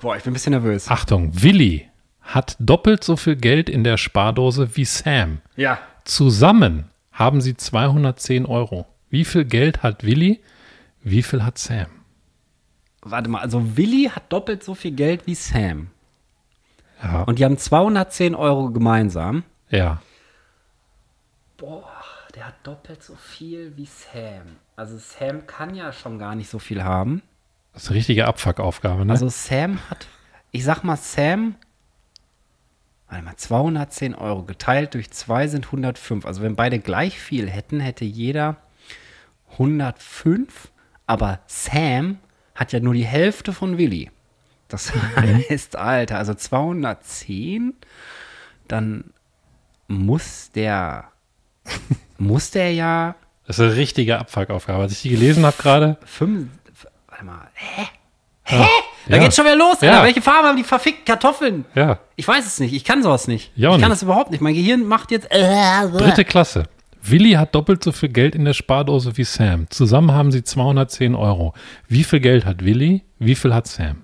Boah, 0.00 0.16
ich 0.16 0.24
bin 0.24 0.32
ein 0.32 0.34
bisschen 0.34 0.50
nervös. 0.50 0.88
Achtung, 0.88 1.30
Willi 1.42 1.88
hat 2.20 2.56
doppelt 2.58 3.04
so 3.04 3.16
viel 3.16 3.36
Geld 3.36 3.70
in 3.70 3.84
der 3.84 3.96
Spardose 3.96 4.76
wie 4.76 4.84
Sam. 4.84 5.38
Ja. 5.56 5.78
Zusammen 6.04 6.90
haben 7.12 7.40
sie 7.40 7.56
210 7.56 8.46
Euro. 8.46 8.86
Wie 9.08 9.24
viel 9.24 9.44
Geld 9.44 9.82
hat 9.82 10.04
Willi? 10.04 10.40
Wie 11.02 11.22
viel 11.22 11.44
hat 11.44 11.58
Sam? 11.58 11.86
Warte 13.02 13.30
mal, 13.30 13.40
also 13.40 13.76
Willi 13.76 14.10
hat 14.12 14.32
doppelt 14.32 14.64
so 14.64 14.74
viel 14.74 14.92
Geld 14.92 15.26
wie 15.26 15.34
Sam. 15.34 15.90
Ja. 17.04 17.22
Und 17.22 17.38
die 17.38 17.44
haben 17.44 17.58
210 17.58 18.34
Euro 18.34 18.70
gemeinsam. 18.70 19.44
ja. 19.68 20.00
Boah, 21.56 21.88
der 22.34 22.48
hat 22.48 22.54
doppelt 22.64 23.02
so 23.02 23.14
viel 23.14 23.76
wie 23.76 23.86
Sam. 23.86 24.56
Also 24.74 24.98
Sam 24.98 25.46
kann 25.46 25.74
ja 25.74 25.92
schon 25.92 26.18
gar 26.18 26.34
nicht 26.34 26.50
so 26.50 26.58
viel 26.58 26.82
haben. 26.82 27.22
Das 27.72 27.84
ist 27.84 27.90
eine 27.90 27.98
richtige 27.98 28.26
Abfuck-Aufgabe, 28.26 29.04
ne? 29.04 29.12
Also 29.12 29.28
Sam 29.28 29.78
hat, 29.88 30.08
ich 30.50 30.64
sag 30.64 30.82
mal, 30.82 30.96
Sam, 30.96 31.54
warte 33.08 33.24
mal, 33.24 33.36
210 33.36 34.14
Euro 34.16 34.42
geteilt 34.42 34.94
durch 34.94 35.10
2 35.12 35.46
sind 35.46 35.66
105. 35.66 36.26
Also 36.26 36.42
wenn 36.42 36.56
beide 36.56 36.80
gleich 36.80 37.20
viel 37.20 37.48
hätten, 37.48 37.78
hätte 37.78 38.04
jeder 38.04 38.56
105. 39.52 40.72
Aber 41.06 41.38
Sam 41.46 42.18
hat 42.56 42.72
ja 42.72 42.80
nur 42.80 42.94
die 42.94 43.06
Hälfte 43.06 43.52
von 43.52 43.78
Willi. 43.78 44.10
Das 44.74 44.92
heißt, 45.16 45.76
Alter, 45.76 46.18
also 46.18 46.34
210, 46.34 47.74
dann 48.68 49.04
muss 49.88 50.50
der, 50.54 51.04
muss 52.18 52.50
der 52.50 52.72
ja 52.72 53.14
das 53.46 53.58
ist 53.58 53.64
eine 53.64 53.76
richtige 53.76 54.18
Abfuck-Aufgabe. 54.18 54.82
Als 54.84 54.92
ich 54.92 55.02
die 55.02 55.10
gelesen 55.10 55.44
habe 55.44 55.56
gerade, 55.60 55.98
5, 56.06 56.48
warte 57.08 57.24
mal, 57.26 57.46
hä? 57.54 57.82
Hä? 58.44 58.64
Da 59.06 59.16
Ja. 59.16 59.22
geht's 59.22 59.36
schon 59.36 59.44
wieder 59.44 59.56
los, 59.56 59.82
Ja. 59.82 59.90
Alter. 59.92 60.04
Welche 60.04 60.22
Farbe 60.22 60.48
haben 60.48 60.56
die 60.56 60.64
verfickten 60.64 61.04
Kartoffeln? 61.04 61.66
ja, 61.74 61.98
Ich 62.16 62.26
weiß 62.26 62.46
es 62.46 62.58
nicht. 62.58 62.72
Ich 62.72 62.84
kann 62.84 63.02
sowas 63.02 63.28
nicht. 63.28 63.52
Ja, 63.54 63.68
ich 63.68 63.72
kann 63.74 63.80
nicht. 63.82 63.92
das 63.92 64.02
überhaupt 64.02 64.30
nicht. 64.30 64.40
Mein 64.40 64.54
Gehirn 64.54 64.84
macht 64.86 65.10
jetzt. 65.10 65.28
Dritte 65.30 66.24
Klasse. 66.24 66.64
Willi 67.02 67.32
hat 67.32 67.54
doppelt 67.54 67.84
so 67.84 67.92
viel 67.92 68.08
Geld 68.08 68.34
in 68.34 68.46
der 68.46 68.54
Spardose 68.54 69.14
wie 69.18 69.24
Sam. 69.24 69.68
Zusammen 69.68 70.12
haben 70.12 70.32
sie 70.32 70.42
210 70.42 71.14
Euro. 71.14 71.52
Wie 71.86 72.02
viel 72.02 72.20
Geld 72.20 72.46
hat 72.46 72.64
Willi? 72.64 73.02
Wie 73.18 73.34
viel 73.34 73.52
hat 73.52 73.66
Sam? 73.66 74.03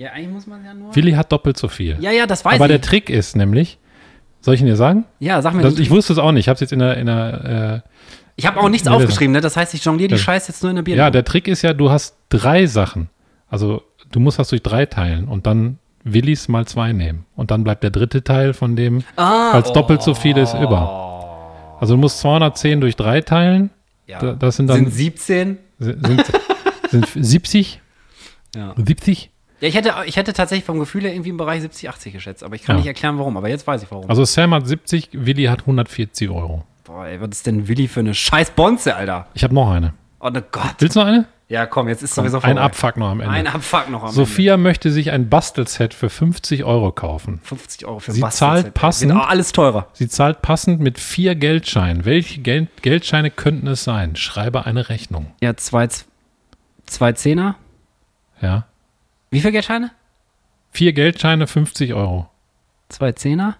Ja, 0.00 0.12
eigentlich 0.12 0.30
muss 0.32 0.46
man 0.46 0.64
ja 0.64 0.72
nur. 0.72 0.96
Willi 0.96 1.12
hat 1.12 1.30
doppelt 1.30 1.58
so 1.58 1.68
viel. 1.68 1.98
Ja, 2.00 2.10
ja, 2.10 2.26
das 2.26 2.42
weiß 2.42 2.54
Aber 2.54 2.68
der 2.68 2.78
ich. 2.78 2.82
Trick 2.82 3.10
ist 3.10 3.36
nämlich, 3.36 3.76
soll 4.40 4.54
ich 4.54 4.60
ihn 4.62 4.66
dir 4.66 4.76
sagen? 4.76 5.04
ja, 5.18 5.42
sag 5.42 5.52
mir. 5.52 5.60
Das, 5.62 5.78
ich 5.78 5.90
wusste 5.90 6.14
es 6.14 6.18
auch 6.18 6.32
nicht. 6.32 6.44
Ich 6.44 6.48
habe 6.48 6.54
es 6.54 6.60
jetzt 6.60 6.72
in 6.72 6.78
der, 6.78 6.96
in 6.96 7.04
der 7.06 7.84
ich 8.36 8.46
habe 8.46 8.58
auch 8.60 8.70
nichts 8.70 8.88
aufgeschrieben, 8.88 9.32
ne? 9.32 9.42
Das 9.42 9.58
heißt, 9.58 9.74
ich 9.74 9.84
jongliere 9.84 10.08
die 10.08 10.14
Ja. 10.14 10.18
Scheiße 10.20 10.52
jetzt 10.52 10.62
nur 10.62 10.70
in 10.70 10.76
der 10.76 10.82
äh, 10.82 10.84
Bier. 10.84 10.96
ja, 10.96 11.10
der 11.10 11.24
Trick 11.26 11.46
ist 11.48 11.60
ja, 11.60 11.74
du 11.74 11.90
hast 11.90 12.16
drei 12.30 12.64
Sachen. 12.64 13.10
Also 13.48 13.82
du 14.10 14.20
musst 14.20 14.38
das 14.38 14.48
durch 14.48 14.62
drei 14.62 14.86
teilen 14.86 15.28
und 15.28 15.46
dann 15.46 15.78
Willis 16.04 16.48
mal 16.48 16.64
zwei 16.66 16.94
nehmen. 16.94 17.26
Und 17.36 17.50
dann 17.50 17.62
bleibt 17.64 17.82
der 17.82 17.90
dritte 17.90 18.24
Teil 18.24 18.54
von 18.54 18.76
dem, 18.76 19.04
Ah, 19.16 19.50
als 19.50 19.70
doppelt 19.74 20.00
so 20.02 20.14
viel 20.14 20.38
ist, 20.38 20.54
über. 20.54 21.76
Also 21.78 21.94
du 21.96 22.00
musst 22.00 22.20
210 22.20 22.80
durch 22.80 22.96
drei 22.96 23.20
teilen. 23.20 23.68
ja. 24.06 24.18
Da- 24.18 24.32
Das 24.32 24.56
sind 24.56 24.68
dann 24.68 24.86
sind 24.86 24.90
17. 24.94 25.58
sind, 25.78 26.06
sind, 26.06 26.24
sind 26.90 27.06
70. 27.06 27.82
Ja. 28.56 28.72
70. 28.76 29.29
Ja, 29.60 29.68
ich 29.68 29.74
hätte, 29.74 29.94
ich 30.06 30.16
hätte 30.16 30.32
tatsächlich 30.32 30.64
vom 30.64 30.78
Gefühl 30.78 31.02
her 31.02 31.12
irgendwie 31.12 31.30
im 31.30 31.36
Bereich 31.36 31.60
70, 31.62 31.88
80 31.88 32.12
geschätzt, 32.12 32.42
aber 32.42 32.54
ich 32.54 32.62
kann 32.62 32.76
Ja. 32.76 32.78
nicht 32.80 32.86
erklären, 32.88 33.18
warum. 33.18 33.36
Aber 33.36 33.48
jetzt 33.48 33.66
weiß 33.66 33.82
ich 33.82 33.90
warum. 33.90 34.08
Also 34.08 34.24
Sam 34.24 34.54
hat 34.54 34.66
70, 34.66 35.10
Willi 35.12 35.44
hat 35.44 35.60
140 35.60 36.30
Euro. 36.30 36.64
Boah, 36.84 37.06
ey, 37.06 37.20
was 37.20 37.28
ist 37.30 37.46
denn 37.46 37.68
Willi 37.68 37.86
für 37.88 38.00
eine 38.00 38.14
scheiß 38.14 38.50
Bonze, 38.52 38.96
Alter? 38.96 39.26
Ich 39.34 39.44
habe 39.44 39.54
noch 39.54 39.70
eine. 39.70 39.92
Oh 40.20 40.28
ne 40.28 40.42
Gott. 40.50 40.74
Willst 40.78 40.96
du 40.96 41.00
noch 41.00 41.06
eine? 41.06 41.26
Ja, 41.48 41.66
komm, 41.66 41.88
jetzt 41.88 42.02
ist 42.02 42.14
sowieso 42.14 42.36
Ein 42.36 42.42
vorbei. 42.42 42.60
Abfuck 42.60 42.96
noch 42.96 43.10
am 43.10 43.20
Ende. 43.20 43.32
Ein 43.34 43.46
Abfuck 43.48 43.90
noch 43.90 44.04
am 44.04 44.10
Sophia 44.12 44.56
möchte 44.56 44.92
sich 44.92 45.10
ein 45.10 45.28
Bastelset 45.28 45.94
für 45.94 46.08
50 46.08 46.62
Euro 46.62 46.92
kaufen. 46.92 47.34
Ende. 47.34 47.44
50 47.46 47.86
Euro 47.86 47.98
für 47.98 48.12
Sie 48.12 48.20
Bastelset, 48.20 48.62
zahlt 48.64 48.74
passend. 48.74 49.12
Wird 49.12 49.20
auch 49.20 49.28
alles 49.28 49.50
teurer. 49.52 49.88
Sie 49.92 50.08
zahlt 50.08 50.42
passend 50.42 50.80
mit 50.80 51.00
vier 51.00 51.34
Geldscheinen. 51.34 52.04
Welche 52.04 52.40
Geld 52.40 52.68
Geldscheine 52.82 53.32
könnten 53.32 53.66
es 53.66 53.82
sein? 53.82 54.14
Schreibe 54.14 54.64
eine 54.64 54.88
Rechnung. 54.88 55.26
Ja, 55.40 55.56
zwei, 55.56 55.88
zwei 56.86 57.12
Zehner. 57.12 57.56
Ja. 58.40 58.66
Wie 59.30 59.40
viel 59.40 59.52
Geldscheine? 59.52 59.90
Vier 60.72 60.92
Geldscheine, 60.92 61.46
50 61.46 61.94
Euro. 61.94 62.28
Zwei 62.88 63.12
Zehner. 63.12 63.56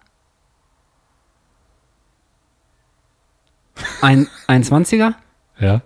Ein, 4.03 4.29
ein 4.47 4.63
Zwanziger 4.63 5.15
Ja. 5.59 5.81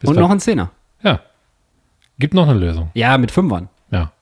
Bist 0.00 0.10
und 0.12 0.18
noch 0.18 0.30
ein 0.30 0.40
Zehner. 0.40 0.70
Ja. 1.02 1.20
Gibt 2.18 2.34
noch 2.34 2.48
eine 2.48 2.58
Lösung. 2.58 2.90
Ja, 2.94 3.16
mit 3.18 3.30
Fünfern. 3.30 3.68
Ja. 3.90 4.12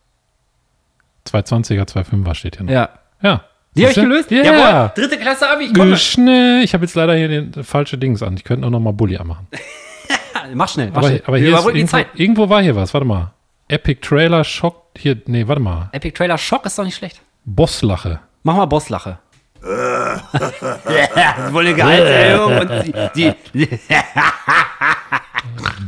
Zwei 1.25 1.41
20er, 1.41 1.87
zwei 1.87 2.03
5er 2.03 2.35
steht 2.35 2.57
hier 2.57 2.67
noch. 2.67 2.73
Ja. 2.73 2.91
Ja. 3.23 3.45
Die 3.77 3.83
habe 3.83 3.91
ich 3.91 3.95
Siehste? 3.95 4.03
gelöst? 4.03 4.31
Ja. 4.31 4.43
Jawohl. 4.45 4.93
Dritte 4.95 5.19
Klasse 5.19 5.49
Abi, 5.51 5.65
ich 5.65 5.75
komme. 5.75 5.97
Schnell. 5.97 6.63
Ich 6.63 6.75
habe 6.75 6.85
jetzt 6.85 6.95
leider 6.95 7.15
hier 7.17 7.29
den 7.29 7.65
falsche 7.65 7.99
Dings 7.99 8.23
an. 8.23 8.37
Ich 8.37 8.45
könnte 8.45 8.67
auch 8.67 8.71
noch 8.71 8.81
mal 8.81 8.93
Bulli 8.93 9.17
anmachen. 9.17 9.49
mach 10.55 10.69
schnell. 10.69 10.91
Mach 10.91 10.99
Aber, 10.99 11.09
schnell. 11.09 11.23
aber 11.27 11.37
Wir 11.37 11.39
hier 11.41 11.49
ist 11.49 11.53
überbrücken 11.55 11.75
die 11.75 11.81
irgendwo, 11.81 11.97
Zeit. 11.97 12.07
irgendwo 12.15 12.49
war 12.49 12.63
hier 12.63 12.77
was. 12.77 12.95
Warte 12.95 13.07
mal. 13.07 13.34
Epic 13.69 14.01
Trailer 14.01 14.45
Schock. 14.45 14.91
Hier, 14.97 15.21
nee, 15.27 15.47
warte 15.49 15.61
mal. 15.61 15.89
Epic 15.93 16.17
Trailer 16.17 16.39
Schock 16.39 16.67
ist 16.67 16.79
doch 16.79 16.85
nicht 16.85 16.97
schlecht. 16.97 17.21
Bosslache. 17.45 18.21
Mach 18.43 18.57
mal 18.57 18.67
Bosslache. 18.67 19.19
ja, 19.65 21.53
wohl 21.53 21.67
eine 21.67 21.75
Gehaltserhöhung 21.75 22.59
und 22.59 23.15
die, 23.17 23.33
die, 23.55 23.69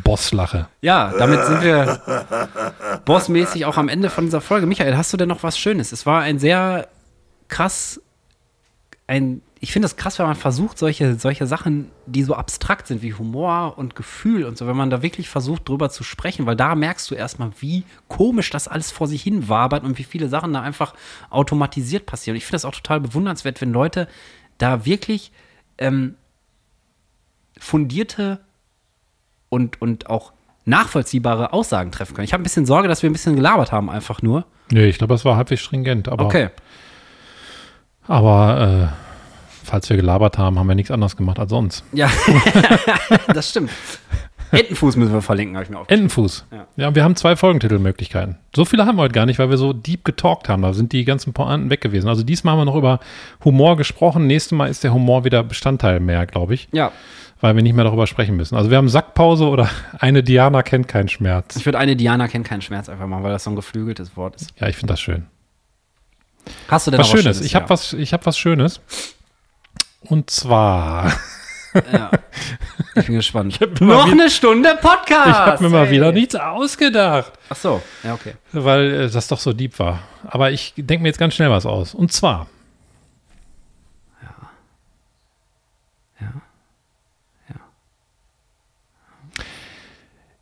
Bosslache. 0.03 0.69
Ja, 0.81 1.13
damit 1.19 1.45
sind 1.45 1.63
wir 1.63 2.01
bossmäßig 3.05 3.67
auch 3.67 3.77
am 3.77 3.91
Ende 3.91 4.09
von 4.09 4.25
dieser 4.25 4.41
Folge. 4.41 4.67
Michael, 4.67 4.97
hast 4.97 5.13
du 5.13 5.19
denn 5.19 5.29
noch 5.29 5.43
was 5.43 5.59
Schönes? 5.59 5.93
Es 5.93 6.07
war 6.07 6.23
ein 6.23 6.39
sehr 6.39 6.89
krass, 7.49 8.01
ein, 9.07 9.43
ich 9.59 9.73
finde 9.73 9.87
es 9.87 9.97
krass, 9.97 10.19
wenn 10.19 10.27
man 10.27 10.37
versucht, 10.37 10.77
solche, 10.79 11.15
solche 11.19 11.47
Sachen, 11.47 11.91
die 12.05 12.23
so 12.23 12.35
abstrakt 12.35 12.87
sind 12.87 13.01
wie 13.01 13.15
Humor 13.15 13.79
und 13.79 13.97
Gefühl 13.97 14.45
und 14.45 14.59
so, 14.59 14.67
wenn 14.67 14.77
man 14.77 14.91
da 14.91 15.03
wirklich 15.03 15.31
versucht, 15.31 15.67
drüber 15.69 15.89
zu 15.89 16.05
sprechen, 16.05 16.45
weil 16.45 16.57
da 16.57 16.75
merkst 16.75 17.11
du 17.11 17.15
erstmal, 17.15 17.51
wie 17.61 17.85
komisch 18.09 18.51
das 18.51 18.69
alles 18.69 18.91
vor 18.91 19.07
sich 19.09 19.23
hin 19.23 19.49
wabert 19.49 19.83
und 19.83 19.97
wie 19.99 20.05
viele 20.05 20.29
Sachen 20.29 20.53
da 20.53 20.61
einfach 20.61 20.95
automatisiert 21.31 22.05
passieren. 22.05 22.35
Und 22.35 22.39
ich 22.39 22.45
finde 22.45 22.57
das 22.57 22.65
auch 22.67 22.75
total 22.75 23.01
bewundernswert, 23.01 23.61
wenn 23.63 23.73
Leute 23.73 24.09
da 24.59 24.85
wirklich 24.85 25.33
ähm, 25.79 26.17
fundierte 27.59 28.41
und, 29.49 29.81
und 29.81 30.11
auch 30.11 30.33
nachvollziehbare 30.67 31.53
Aussagen 31.55 31.93
treffen 31.93 32.15
können. 32.15 32.25
Ich 32.27 32.33
habe 32.35 32.43
ein 32.43 32.45
bisschen 32.45 32.67
Sorge, 32.67 32.89
dass 32.89 33.03
wir 33.03 33.09
ein 33.09 33.13
bisschen 33.15 33.37
gelabert 33.37 33.73
haben, 33.73 33.89
einfach 33.89 34.21
nur. 34.21 34.45
Nee, 34.71 34.87
ich 34.87 34.99
glaube, 34.99 35.15
das 35.15 35.25
war 35.25 35.37
halbwegs 35.37 35.63
stringent. 35.63 36.09
Aber, 36.09 36.27
Okay. 36.27 36.51
aber 38.07 38.93
äh, 38.93 39.06
falls 39.67 39.89
wir 39.91 39.97
gelabert 39.97 40.39
haben, 40.39 40.59
haben 40.59 40.67
wir 40.67 40.75
nichts 40.75 40.91
anderes 40.91 41.17
gemacht 41.17 41.39
als 41.39 41.51
sonst. 41.51 41.85
Ja, 41.93 42.09
das 43.35 43.51
stimmt. 43.51 43.71
Entenfuß 44.53 44.95
müssen 44.97 45.13
wir 45.13 45.23
verlinken, 45.23 45.57
habe 45.57 45.65
ich 45.65 45.71
mir 45.71 45.79
auch. 45.81 45.89
Entenfuß. 45.89 46.47
Ja. 46.53 46.67
Ja. 46.77 46.95
wir 46.95 47.03
haben 47.03 47.17
zwei 47.17 47.35
Folgentitelmöglichkeiten. 47.35 48.37
So 48.55 48.65
viele 48.65 48.87
haben 48.87 48.97
wir 48.97 49.03
heute 49.03 49.13
gar 49.13 49.27
nicht, 49.27 49.41
weil 49.41 49.51
wir 49.51 49.57
so 49.57 49.73
deep 49.73 50.05
getalkt 50.05 50.49
haben. 50.49 50.63
Da 50.63 50.73
sind 50.73 50.93
die 50.93 51.05
ganzen 51.05 51.33
Pointen 51.33 51.69
weg 51.69 51.81
gewesen. 51.81 52.09
Also 52.09 52.23
diesmal 52.23 52.53
haben 52.53 52.61
wir 52.61 52.65
noch 52.67 52.77
über 52.77 53.01
Humor 53.45 53.77
gesprochen. 53.77 54.29
Nächstes 54.29 54.53
Mal 54.53 54.69
ist 54.69 54.85
der 54.85 54.95
Humor 54.95 55.25
wieder 55.25 55.43
Bestandteil 55.43 55.99
mehr, 55.99 56.27
glaube 56.27 56.55
ich, 56.55 56.69
Ja, 56.73 56.93
weil 57.41 57.57
wir 57.57 57.63
nicht 57.65 57.75
mehr 57.75 57.85
darüber 57.85 58.07
sprechen 58.07 58.37
müssen. 58.37 58.55
Also 58.57 58.71
wir 58.71 58.77
haben 58.79 58.89
Sackpause 58.89 59.47
oder 59.49 59.69
eine 59.99 60.23
Diana 60.23 60.63
kennt 60.63 60.87
keinen 60.87 61.09
Schmerz. 61.09 61.57
ich 61.57 61.67
würde 61.67 61.79
eine 61.79 61.97
Diana 61.97 62.29
kennt 62.29 62.47
keinen 62.47 62.63
Schmerz 62.63 62.89
einfach 62.89 63.09
machen, 63.09 63.25
weil 63.25 63.33
das 63.33 63.43
so 63.45 63.51
ein 63.51 63.57
geflügeltes 63.57 64.17
Wort 64.17 64.37
ist. 64.37 64.53
Ja, 64.61 64.69
ich 64.69 64.77
finde 64.77 64.93
das 64.93 65.01
schön. 65.01 65.27
Hast 66.69 66.87
du 66.87 66.93
denn 66.93 67.01
Was 67.01 67.13
noch 67.13 67.19
Schönes. 67.21 67.41
Ich 67.41 67.57
habe 67.57 67.65
Ja. 67.65 67.71
was, 67.71 67.93
ich 67.95 68.13
hab 68.13 68.25
was 68.27 68.39
Schönes. 68.39 68.81
Und 70.09 70.31
zwar, 70.31 71.13
Ja. 71.93 72.11
Ich 72.95 73.07
bin 73.07 73.17
gespannt. 73.17 73.61
mal 73.81 73.87
noch 73.87 74.11
eine 74.11 74.31
Stunde 74.31 74.79
Podcast. 74.81 75.29
ich 75.29 75.35
habe 75.35 75.65
mir 75.65 75.71
mal 75.71 75.91
wieder 75.91 76.13
nichts 76.13 76.35
ausgedacht. 76.35 77.33
Ach 77.49 77.57
so, 77.57 77.83
ja, 78.03 78.15
okay. 78.15 78.35
weil 78.53 78.93
äh, 78.93 79.11
das 79.11 79.29
doch 79.29 79.39
so 79.39 79.53
deep 79.53 79.79
war. 79.79 80.01
Aber 80.25 80.51
ich 80.51 80.73
denke 80.77 81.03
mir 81.03 81.09
jetzt 81.09 81.19
ganz 81.19 81.35
schnell 81.35 81.51
was 81.51 81.67
aus. 81.67 81.95
Und 81.95 82.13
zwar. 82.13 82.47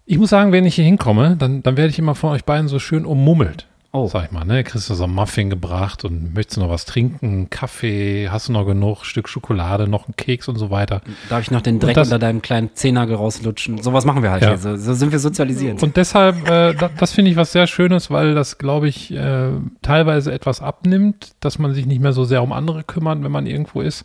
Ich 0.07 0.19
muss 0.19 0.29
sagen, 0.29 0.53
wenn 0.53 0.67
ich 0.67 0.75
hier 0.75 0.85
hinkomme, 0.85 1.35
dann, 1.37 1.63
dann 1.63 1.79
werde 1.79 1.89
ich 1.89 1.99
immer 1.99 2.15
von 2.15 2.31
euch 2.33 2.45
beiden 2.45 2.69
so 2.69 2.79
schön 2.79 3.07
ummummelt. 3.07 3.67
Oh. 3.97 4.09
Sag 4.09 4.25
ich 4.25 4.31
mal, 4.33 4.45
ne? 4.45 4.65
Kriegst 4.65 4.91
du 4.91 4.95
so 4.95 5.05
einen 5.05 5.15
Muffin 5.15 5.51
gebracht 5.51 6.05
und 6.05 6.35
möchtest 6.35 6.57
du 6.57 6.63
noch 6.63 6.69
was 6.69 6.85
trinken, 6.85 7.49
Kaffee, 7.49 8.29
hast 8.29 8.49
du 8.49 8.53
noch 8.53 8.65
genug, 8.67 9.05
Stück 9.05 9.29
Schokolade, 9.29 9.87
noch 9.87 10.09
einen 10.09 10.17
Keks 10.17 10.49
und 10.49 10.57
so 10.57 10.69
weiter. 10.71 11.01
Darf 11.29 11.43
ich 11.43 11.53
noch 11.53 11.61
den 11.61 11.79
Dreck 11.79 11.95
das- 11.95 12.09
unter 12.09 12.19
deinem 12.19 12.43
kleinen 12.43 12.71
Zehennagel 12.75 13.15
rauslutschen? 13.15 13.81
Sowas 13.81 14.05
machen 14.05 14.25
wir 14.25 14.33
halt 14.33 14.43
Ja. 14.43 14.49
hier. 14.49 14.59
So, 14.59 14.77
so 14.77 14.95
sind 14.95 15.13
wir 15.13 15.21
sozialisiert. 15.21 15.81
Und 15.81 15.97
deshalb, 15.97 16.37
äh, 16.49 16.75
da, 16.75 16.91
das 16.99 17.13
finde 17.13 17.31
ich 17.31 17.37
was 17.37 17.53
sehr 17.53 17.69
Schönes, 17.69 18.11
weil 18.11 18.35
das, 18.35 18.59
glaube 18.59 18.89
ich, 18.89 19.13
äh, 19.13 19.51
teilweise 19.81 20.33
etwas 20.33 20.61
abnimmt, 20.61 21.31
dass 21.39 21.61
man 21.61 21.73
sich 21.73 21.87
nicht 21.87 22.03
mehr 22.03 22.13
so 22.13 22.25
sehr 22.25 22.43
um 22.43 22.53
andere 22.53 22.83
kümmert, 22.83 23.23
wenn 23.23 23.31
man 23.31 23.47
irgendwo 23.47 23.81
ist. 23.81 24.05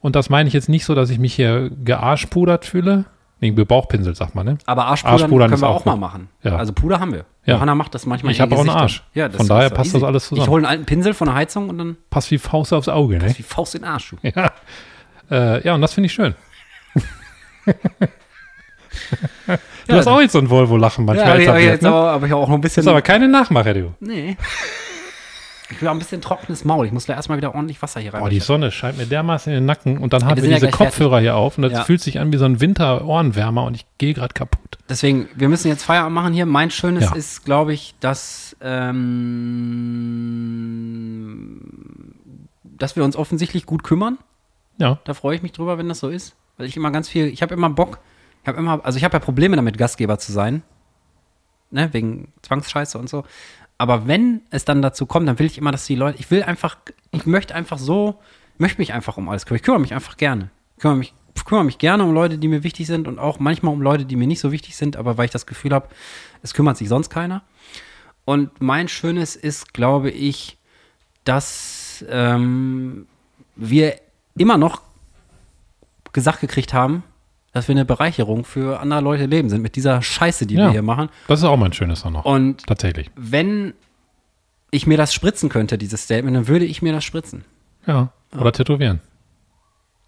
Und 0.00 0.16
das 0.16 0.28
meine 0.28 0.48
ich 0.48 0.54
jetzt 0.54 0.68
nicht 0.68 0.84
so, 0.84 0.96
dass 0.96 1.08
ich 1.08 1.20
mich 1.20 1.34
hier 1.34 1.70
gearschpudert 1.84 2.64
fühle. 2.64 3.04
Nee, 3.40 3.50
Bauchpinsel, 3.52 4.14
sagt 4.14 4.34
man, 4.34 4.44
ne? 4.44 4.58
Aber 4.66 4.86
Arschpudern, 4.86 5.22
Arschpudern 5.22 5.50
können 5.50 5.62
wir 5.62 5.68
auch 5.68 5.76
auch 5.76 5.84
mal 5.86 5.96
machen. 5.96 6.28
Ja. 6.42 6.56
Also 6.56 6.74
Puder 6.74 7.00
haben 7.00 7.12
wir. 7.12 7.24
Ja. 7.46 7.54
Johanna 7.54 7.74
macht 7.74 7.94
das 7.94 8.04
manchmal 8.04 8.32
Ich 8.32 8.38
in 8.38 8.42
hab 8.42 8.50
ihr 8.50 8.56
auch 8.56 8.60
einen 8.60 8.68
Arsch. 8.70 9.02
Ja, 9.14 9.30
Von 9.30 9.48
daher 9.48 9.70
passt 9.70 9.94
das 9.94 10.02
alles 10.02 10.24
zusammen. 10.28 10.42
Ich 10.42 10.48
hole 10.50 10.58
einen 10.58 10.70
alten 10.70 10.84
Pinsel 10.84 11.14
von 11.14 11.26
der 11.26 11.34
Heizung 11.34 11.70
und 11.70 11.78
dann 11.78 11.96
Passt 12.10 12.30
wie 12.30 12.38
Faust 12.38 12.74
aufs 12.74 12.88
Auge, 12.88 13.18
ne? 13.18 13.34
wie 13.36 13.42
Faust 13.42 13.74
in 13.74 13.82
den 13.82 13.88
Arsch. 13.90 14.10
du. 14.10 14.16
Ja. 14.34 14.52
Äh, 15.30 15.64
ja, 15.64 15.74
und 15.74 15.80
das 15.80 15.94
finde 15.94 16.06
ich 16.06 16.12
schön. 16.12 16.34
du 19.86 19.94
hast 19.94 20.06
auch 20.06 20.20
jetzt 20.20 20.32
so 20.32 20.38
ein 20.38 20.50
Volvo-Lachen 20.50 21.04
manchmal 21.04 21.40
Ja, 21.40 21.54
ja, 21.54 21.70
jetzt 21.70 21.82
ne? 21.82 21.88
aber, 21.88 22.10
aber 22.10 22.26
ich 22.26 22.32
auch 22.32 22.48
noch 22.48 22.56
ein 22.56 22.60
bisschen. 22.60 22.82
Das 22.82 22.86
ist 22.86 22.90
aber 22.90 23.02
keine 23.02 23.28
Nachmacher, 23.28 23.72
du. 23.74 23.94
nee. 24.00 24.36
Ich 25.70 25.80
will 25.80 25.88
auch 25.88 25.92
ein 25.92 25.98
bisschen 25.98 26.20
trockenes 26.20 26.64
Maul. 26.64 26.86
Ich 26.86 26.92
muss 26.92 27.06
da 27.06 27.14
erstmal 27.14 27.38
wieder 27.38 27.54
ordentlich 27.54 27.80
Wasser 27.80 28.00
hier 28.00 28.12
rein. 28.12 28.20
Boah, 28.20 28.28
die 28.30 28.40
Sonne 28.40 28.70
scheint 28.72 28.98
mir 28.98 29.06
dermaßen 29.06 29.52
in 29.52 29.58
den 29.60 29.66
Nacken 29.66 29.98
und 29.98 30.12
dann 30.12 30.24
haben 30.24 30.36
wir 30.36 30.42
wir 30.42 30.50
ja 30.50 30.56
diese 30.56 30.66
gleich 30.68 30.76
Kopfhörer 30.78 31.20
hier 31.20 31.36
auf 31.36 31.56
und 31.58 31.62
das 31.62 31.72
Ja. 31.72 31.84
fühlt 31.84 32.00
sich 32.00 32.18
an 32.18 32.32
wie 32.32 32.36
so 32.38 32.44
ein 32.44 32.60
Winter-Ohrenwärmer 32.60 33.64
und 33.64 33.74
ich 33.76 33.86
gehe 33.98 34.12
gerade 34.14 34.34
kaputt. 34.34 34.78
Deswegen, 34.88 35.28
wir 35.36 35.48
müssen 35.48 35.68
jetzt 35.68 35.84
Feierabend 35.84 36.14
machen 36.14 36.32
hier. 36.32 36.44
Mein 36.46 36.70
Schönes 36.70 37.04
Ja. 37.04 37.14
ist, 37.14 37.44
glaube 37.44 37.72
ich, 37.72 37.94
dass, 38.00 38.56
ähm, 41.30 42.14
dass 42.64 42.96
wir 42.96 43.04
uns 43.04 43.16
offensichtlich 43.16 43.66
gut 43.66 43.82
kümmern. 43.82 44.18
Ja, 44.78 44.98
Da 45.04 45.14
freue 45.14 45.36
ich 45.36 45.42
mich 45.42 45.52
drüber, 45.52 45.78
wenn 45.78 45.88
das 45.88 46.00
so 46.00 46.08
ist. 46.08 46.34
Weil 46.56 46.66
ich 46.66 46.76
immer 46.76 46.90
ganz 46.90 47.08
viel, 47.08 47.26
ich 47.26 47.42
habe 47.42 47.54
immer 47.54 47.70
Bock, 47.70 47.98
ich 48.42 48.48
habe 48.48 48.58
immer, 48.58 48.84
also 48.84 48.96
ich 48.96 49.04
habe 49.04 49.14
ja 49.14 49.18
Probleme 49.20 49.56
damit, 49.56 49.78
Gastgeber 49.78 50.18
zu 50.18 50.32
sein. 50.32 50.62
Ne, 51.72 51.88
wegen 51.92 52.32
Zwangsscheiße 52.42 52.98
und 52.98 53.08
so. 53.08 53.24
Aber 53.80 54.06
wenn 54.06 54.42
es 54.50 54.66
dann 54.66 54.82
dazu 54.82 55.06
kommt, 55.06 55.26
dann 55.26 55.38
will 55.38 55.46
ich 55.46 55.56
immer, 55.56 55.72
dass 55.72 55.86
die 55.86 55.94
Leute, 55.94 56.18
ich 56.18 56.30
will 56.30 56.42
einfach, 56.42 56.76
ich 57.12 57.24
möchte 57.24 57.54
einfach 57.54 57.78
so, 57.78 58.20
möchte 58.58 58.78
mich 58.78 58.92
einfach 58.92 59.16
um 59.16 59.26
alles 59.30 59.46
kümmern. 59.46 59.56
Ich 59.56 59.62
kümmere 59.62 59.80
mich 59.80 59.94
einfach 59.94 60.18
gerne. 60.18 60.50
Ich 60.76 60.82
kümmere 60.82 60.98
mich, 60.98 61.14
ich 61.34 61.46
kümmere 61.46 61.64
mich 61.64 61.78
gerne 61.78 62.04
um 62.04 62.12
Leute, 62.12 62.36
die 62.36 62.48
mir 62.48 62.62
wichtig 62.62 62.86
sind 62.86 63.08
und 63.08 63.18
auch 63.18 63.38
manchmal 63.38 63.72
um 63.72 63.80
Leute, 63.80 64.04
die 64.04 64.16
mir 64.16 64.26
nicht 64.26 64.40
so 64.40 64.52
wichtig 64.52 64.76
sind, 64.76 64.98
aber 64.98 65.16
weil 65.16 65.24
ich 65.24 65.30
das 65.30 65.46
Gefühl 65.46 65.72
habe, 65.72 65.88
es 66.42 66.52
kümmert 66.52 66.76
sich 66.76 66.90
sonst 66.90 67.08
keiner. 67.08 67.42
Und 68.26 68.60
mein 68.60 68.86
Schönes 68.86 69.34
ist, 69.34 69.72
glaube 69.72 70.10
ich, 70.10 70.58
dass 71.24 72.04
ähm, 72.10 73.06
wir 73.56 73.96
immer 74.36 74.58
noch 74.58 74.82
gesagt 76.12 76.42
gekriegt 76.42 76.74
haben, 76.74 77.02
dass 77.52 77.66
wir 77.68 77.74
eine 77.74 77.84
Bereicherung 77.84 78.44
für 78.44 78.80
andere 78.80 79.00
Leute 79.00 79.26
leben 79.26 79.48
sind 79.48 79.62
mit 79.62 79.76
dieser 79.76 80.02
Scheiße, 80.02 80.46
die 80.46 80.54
Ja. 80.54 80.66
wir 80.66 80.70
hier 80.72 80.82
machen. 80.82 81.08
das 81.28 81.40
ist 81.40 81.44
auch 81.44 81.56
mein 81.56 81.72
Schönes 81.72 82.04
noch. 82.04 82.24
Und 82.24 82.66
Tatsächlich. 82.66 83.10
wenn 83.16 83.74
ich 84.70 84.86
mir 84.86 84.96
das 84.96 85.12
spritzen 85.12 85.48
könnte, 85.48 85.76
dieses 85.78 86.04
Statement, 86.04 86.36
dann 86.36 86.48
würde 86.48 86.64
ich 86.64 86.80
mir 86.82 86.92
das 86.92 87.04
spritzen. 87.04 87.44
Ja. 87.86 88.12
Oder 88.38 88.52
tätowieren. 88.52 89.00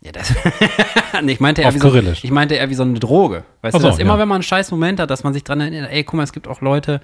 Ja, 0.02 0.12
das. 0.12 0.32
ich 1.26 1.40
meinte 1.40 1.62
eher 1.62 1.74
wie 1.74 1.78
so, 1.78 1.94
ich 1.94 2.30
meinte 2.30 2.54
eher 2.56 2.68
wie 2.70 2.74
so 2.74 2.82
eine 2.82 2.98
Droge. 2.98 3.44
Weißt 3.62 3.74
Ach 3.76 3.78
du, 3.78 3.82
so, 3.84 3.88
dass 3.88 3.98
immer, 3.98 4.14
ja. 4.14 4.18
wenn 4.20 4.28
man 4.28 4.36
einen 4.36 4.42
scheiß 4.42 4.70
Moment 4.70 5.00
hat, 5.00 5.10
dass 5.10 5.24
man 5.24 5.32
sich 5.32 5.44
dran 5.44 5.60
erinnert, 5.60 5.90
ey, 5.90 6.04
guck 6.04 6.14
mal, 6.14 6.22
es 6.24 6.32
gibt 6.32 6.48
auch 6.48 6.60
Leute, 6.60 7.00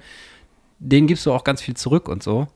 denen 0.79 1.07
gibst 1.07 1.25
du 1.25 1.33
auch 1.33 1.43
ganz 1.43 1.61
viel 1.61 1.75
zurück 1.75 2.07
und 2.09 2.23
so. 2.23 2.47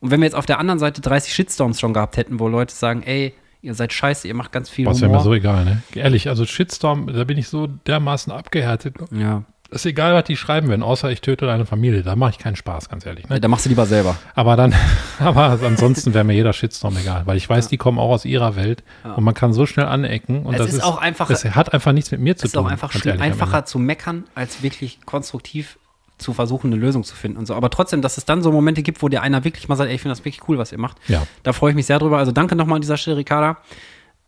Und 0.00 0.10
wenn 0.12 0.20
wir 0.20 0.26
jetzt 0.26 0.34
auf 0.36 0.46
der 0.46 0.58
anderen 0.60 0.78
Seite 0.78 1.00
30 1.00 1.32
Shitstorms 1.32 1.80
schon 1.80 1.92
gehabt 1.92 2.16
hätten, 2.16 2.38
wo 2.38 2.46
Leute 2.48 2.74
sagen, 2.74 3.02
ey, 3.02 3.34
ihr 3.62 3.74
seid 3.74 3.92
scheiße, 3.92 4.26
ihr 4.28 4.34
macht 4.34 4.52
ganz 4.52 4.68
viel 4.70 4.84
Boah, 4.84 4.92
ist 4.92 5.00
ja 5.00 5.06
Humor. 5.08 5.18
mir 5.20 5.24
so 5.24 5.34
egal, 5.34 5.64
ne? 5.64 5.82
Ehrlich, 5.94 6.28
also 6.28 6.44
Shitstorm, 6.46 7.06
da 7.12 7.24
bin 7.24 7.38
ich 7.38 7.48
so 7.48 7.66
dermaßen 7.66 8.32
abgehärtet. 8.32 8.96
ja. 9.10 9.44
ist 9.70 9.84
egal, 9.84 10.14
was 10.14 10.24
die 10.24 10.36
schreiben 10.38 10.68
werden, 10.68 10.82
außer 10.82 11.10
ich 11.10 11.20
töte 11.20 11.44
deine 11.44 11.66
Familie. 11.66 12.02
Da 12.02 12.16
mache 12.16 12.30
ich 12.30 12.38
keinen 12.38 12.56
Spaß, 12.56 12.88
ganz 12.88 13.04
ehrlich. 13.04 13.28
Ne? 13.28 13.38
Da 13.38 13.48
machst 13.48 13.66
du 13.66 13.68
lieber 13.68 13.84
selber. 13.84 14.16
Aber 14.34 14.56
dann, 14.56 14.74
aber 15.18 15.58
ansonsten 15.62 16.14
wäre 16.14 16.24
mir 16.24 16.32
jeder 16.32 16.54
Shitstorm 16.54 16.96
egal, 16.96 17.26
weil 17.26 17.36
ich 17.36 17.46
weiß, 17.48 17.68
die 17.68 17.76
kommen 17.76 17.98
auch 17.98 18.08
aus 18.10 18.24
ihrer 18.24 18.56
Welt 18.56 18.82
und 19.16 19.22
man 19.24 19.34
kann 19.34 19.52
so 19.52 19.66
schnell 19.66 19.84
anecken 19.86 20.46
und 20.46 20.54
Es 20.54 20.58
das 20.60 20.68
ist 20.68 20.74
ist 20.78 20.84
auch 20.84 20.96
einfach- 20.98 21.28
Das 21.28 21.44
hat 21.44 21.74
einfach 21.74 21.92
nichts 21.92 22.10
mit 22.10 22.20
mir 22.20 22.34
zu 22.36 22.44
Es 22.46 22.50
ist 22.50 22.52
tun. 22.54 22.64
auch 22.66 22.70
einfach 22.70 22.94
einfacher 23.20 23.64
zu 23.66 23.78
meckern, 23.78 24.24
als 24.34 24.62
wirklich 24.62 25.00
konstruktiv 25.04 25.78
zu 26.18 26.32
versuchen, 26.32 26.72
eine 26.72 26.80
Lösung 26.80 27.04
zu 27.04 27.14
finden 27.14 27.38
und 27.38 27.46
so. 27.46 27.54
Aber 27.54 27.70
trotzdem, 27.70 28.02
dass 28.02 28.18
es 28.18 28.24
dann 28.24 28.42
so 28.42 28.52
Momente 28.52 28.82
gibt, 28.82 29.02
wo 29.02 29.08
dir 29.08 29.22
einer 29.22 29.44
wirklich 29.44 29.68
mal 29.68 29.76
sagt, 29.76 29.88
ey, 29.88 29.94
ich 29.94 30.02
finde 30.02 30.12
das 30.12 30.24
wirklich 30.24 30.48
cool, 30.48 30.58
was 30.58 30.72
ihr 30.72 30.78
macht. 30.78 30.96
Ja. 31.08 31.26
Da 31.42 31.52
freue 31.52 31.70
ich 31.70 31.76
mich 31.76 31.86
sehr 31.86 31.98
drüber. 31.98 32.18
Also 32.18 32.32
danke 32.32 32.56
nochmal 32.56 32.76
an 32.76 32.82
dieser 32.82 32.96
Stelle, 32.96 33.16
Ricarda. 33.16 33.58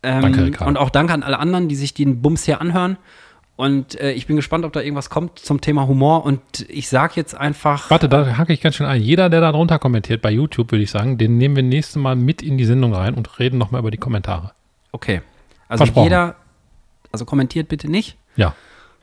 Ähm, 0.03 0.21
Danke, 0.21 0.45
Ricarda. 0.45 0.67
Und 0.67 0.77
auch 0.77 0.89
danke 0.89 1.13
an 1.13 1.21
alle 1.21 1.37
anderen, 1.37 1.67
die 1.67 1.75
sich 1.75 1.93
den 1.93 2.21
Bums 2.21 2.45
hier 2.45 2.59
anhören. 2.59 2.97
Und 3.55 3.99
äh, 3.99 4.13
ich 4.13 4.25
bin 4.25 4.35
gespannt, 4.35 4.65
ob 4.65 4.73
da 4.73 4.81
irgendwas 4.81 5.11
kommt 5.11 5.37
zum 5.37 5.61
Thema 5.61 5.87
Humor. 5.87 6.25
Und 6.25 6.41
ich 6.67 6.89
sage 6.89 7.13
jetzt 7.17 7.35
einfach. 7.35 7.91
Warte, 7.91 8.09
da 8.09 8.37
hacke 8.37 8.53
ich 8.53 8.61
ganz 8.61 8.75
schön 8.75 8.87
ein. 8.87 9.01
Jeder, 9.01 9.29
der 9.29 9.41
da 9.41 9.51
drunter 9.51 9.77
kommentiert 9.77 10.21
bei 10.23 10.31
YouTube, 10.31 10.71
würde 10.71 10.83
ich 10.83 10.89
sagen, 10.89 11.19
den 11.19 11.37
nehmen 11.37 11.55
wir 11.55 11.61
nächstes 11.61 11.97
Mal 11.97 12.15
mit 12.15 12.41
in 12.41 12.57
die 12.57 12.65
Sendung 12.65 12.95
rein 12.95 13.13
und 13.13 13.37
reden 13.37 13.59
nochmal 13.59 13.79
über 13.81 13.91
die 13.91 13.97
Kommentare. 13.97 14.53
Okay. 14.91 15.21
Also 15.67 15.83
jeder, 15.83 16.35
also 17.11 17.25
kommentiert 17.25 17.67
bitte 17.67 17.89
nicht. 17.89 18.17
Ja. 18.35 18.55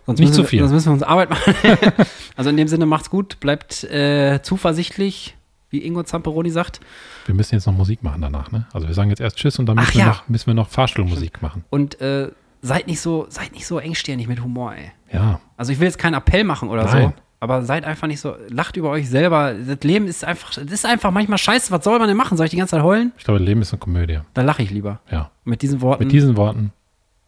Sonst 0.08 0.20
Nicht 0.20 0.32
zu 0.32 0.42
viel. 0.42 0.60
Wir, 0.60 0.68
sonst 0.68 0.86
müssen 0.86 0.88
wir 0.88 0.92
uns 0.94 1.02
Arbeit 1.02 1.28
machen. 1.28 1.54
also 2.36 2.48
in 2.48 2.56
dem 2.56 2.66
Sinne, 2.66 2.86
macht's 2.86 3.10
gut, 3.10 3.40
bleibt 3.40 3.84
äh, 3.84 4.40
zuversichtlich, 4.42 5.36
wie 5.68 5.84
Ingo 5.84 6.02
Zamperoni 6.02 6.48
sagt. 6.48 6.80
Wir 7.26 7.34
müssen 7.34 7.56
jetzt 7.56 7.66
noch 7.66 7.74
Musik 7.74 8.02
machen 8.02 8.22
danach, 8.22 8.50
ne? 8.50 8.66
Also 8.72 8.88
wir 8.88 8.94
sagen 8.94 9.10
jetzt 9.10 9.20
erst 9.20 9.36
Tschüss 9.36 9.58
und 9.58 9.66
dann 9.66 9.76
müssen, 9.76 9.88
Ach 9.90 9.94
wir, 9.94 10.00
ja. 10.00 10.06
noch, 10.06 10.28
müssen 10.30 10.46
wir 10.46 10.54
noch 10.54 10.70
Fahrstuhlmusik 10.70 11.42
machen. 11.42 11.62
Und 11.68 12.00
äh, 12.00 12.30
seid 12.62 12.86
nicht 12.86 13.02
so, 13.02 13.26
seid 13.28 13.52
nicht 13.52 13.66
so 13.66 13.78
engstirnig 13.78 14.28
mit 14.28 14.42
Humor, 14.42 14.74
ey. 14.74 14.92
Ja. 15.12 15.40
Also 15.58 15.72
ich 15.72 15.78
will 15.78 15.86
jetzt 15.88 15.98
keinen 15.98 16.14
Appell 16.14 16.42
machen 16.42 16.70
oder 16.70 16.84
Nein. 16.84 17.02
so, 17.02 17.12
aber 17.40 17.62
seid 17.64 17.84
einfach 17.84 18.06
nicht 18.06 18.20
so, 18.20 18.34
lacht 18.48 18.78
über 18.78 18.88
euch 18.88 19.10
selber. 19.10 19.52
Das 19.52 19.80
Leben 19.82 20.08
ist 20.08 20.24
einfach, 20.24 20.54
das 20.54 20.72
ist 20.72 20.86
einfach 20.86 21.10
manchmal 21.10 21.36
scheiße. 21.36 21.70
Was 21.70 21.84
soll 21.84 21.98
man 21.98 22.08
denn 22.08 22.16
machen? 22.16 22.38
Soll 22.38 22.46
ich 22.46 22.50
die 22.50 22.56
ganze 22.56 22.76
Zeit 22.76 22.82
heulen? 22.82 23.12
Ich 23.18 23.24
glaube, 23.24 23.40
Leben 23.40 23.60
ist 23.60 23.74
eine 23.74 23.78
Komödie. 23.78 24.20
Dann 24.32 24.46
lache 24.46 24.62
ich 24.62 24.70
lieber. 24.70 25.00
Ja. 25.10 25.30
Mit 25.44 25.60
diesen 25.60 25.82
Worten. 25.82 26.04
Mit 26.04 26.12
diesen 26.12 26.38
Worten, 26.38 26.72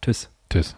Tschüss. 0.01 0.31
tschüss. 0.49 0.75